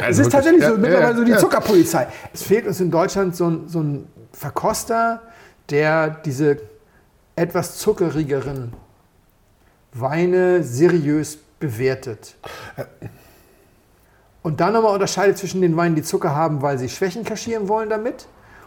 also 0.00 0.22
ist 0.22 0.30
tatsächlich 0.32 0.64
so, 0.64 0.72
ja, 0.72 0.78
mittlerweile 0.78 1.10
ja, 1.12 1.16
so 1.16 1.24
die. 1.24 1.36
Zuckerpolizei. 1.36 2.08
Es 2.32 2.42
fehlt 2.42 2.66
uns 2.66 2.80
in 2.80 2.90
Deutschland 2.90 3.34
so 3.34 3.48
ein, 3.48 3.68
so 3.68 3.80
ein 3.80 4.06
Verkoster, 4.32 5.22
der 5.70 6.10
diese 6.10 6.58
etwas 7.36 7.78
zuckerigeren 7.78 8.72
Weine 9.92 10.62
seriös 10.62 11.38
bewertet. 11.58 12.36
Und 14.42 14.60
dann 14.60 14.72
nochmal 14.72 14.94
unterscheidet 14.94 15.38
zwischen 15.38 15.60
den 15.60 15.76
Weinen, 15.76 15.94
die 15.94 16.02
Zucker 16.02 16.34
haben, 16.34 16.62
weil 16.62 16.78
sie 16.78 16.88
Schwächen 16.88 17.24
kaschieren 17.24 17.68
wollen 17.68 17.90
damit, 17.90 18.26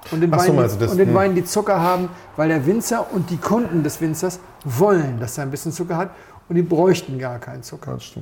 und 0.10 0.22
den, 0.22 0.32
so, 0.32 0.38
Weinen, 0.38 0.58
du 0.58 0.76
das? 0.78 0.92
und 0.92 0.98
den 0.98 1.10
Hm. 1.10 1.16
Weinen, 1.16 1.36
die 1.36 1.46
Zucker 1.46 1.80
haben, 1.80 2.10
weil 2.36 2.50
der 2.50 2.66
Winzer 2.66 3.14
und 3.14 3.30
die 3.30 3.38
Kunden 3.38 3.84
des 3.84 4.02
Winzers 4.02 4.40
wollen, 4.64 5.20
dass 5.20 5.38
er 5.38 5.44
ein 5.44 5.52
bisschen 5.52 5.72
Zucker 5.72 5.96
hat 5.96 6.10
und 6.50 6.56
die 6.56 6.64
bräuchten 6.64 7.20
gar 7.20 7.38
keinen 7.40 7.62
Zucker. 7.62 7.92
Ja, 7.92 7.98
das. 7.98 8.14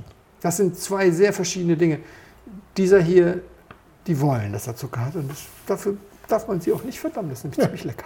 Das 0.41 0.57
sind 0.57 0.77
zwei 0.77 1.09
sehr 1.11 1.31
verschiedene 1.33 1.77
Dinge. 1.77 1.99
Dieser 2.75 3.01
hier, 3.01 3.41
die 4.07 4.19
wollen, 4.19 4.51
dass 4.51 4.67
er 4.67 4.75
Zucker 4.75 5.05
hat 5.05 5.15
und 5.15 5.31
das, 5.31 5.45
dafür 5.65 5.97
darf 6.27 6.47
man 6.47 6.59
sie 6.59 6.73
auch 6.73 6.83
nicht 6.83 6.99
verdammen. 6.99 7.29
Das 7.29 7.39
ist 7.39 7.43
nämlich 7.45 7.59
ziemlich 7.59 7.83
lecker. 7.85 8.05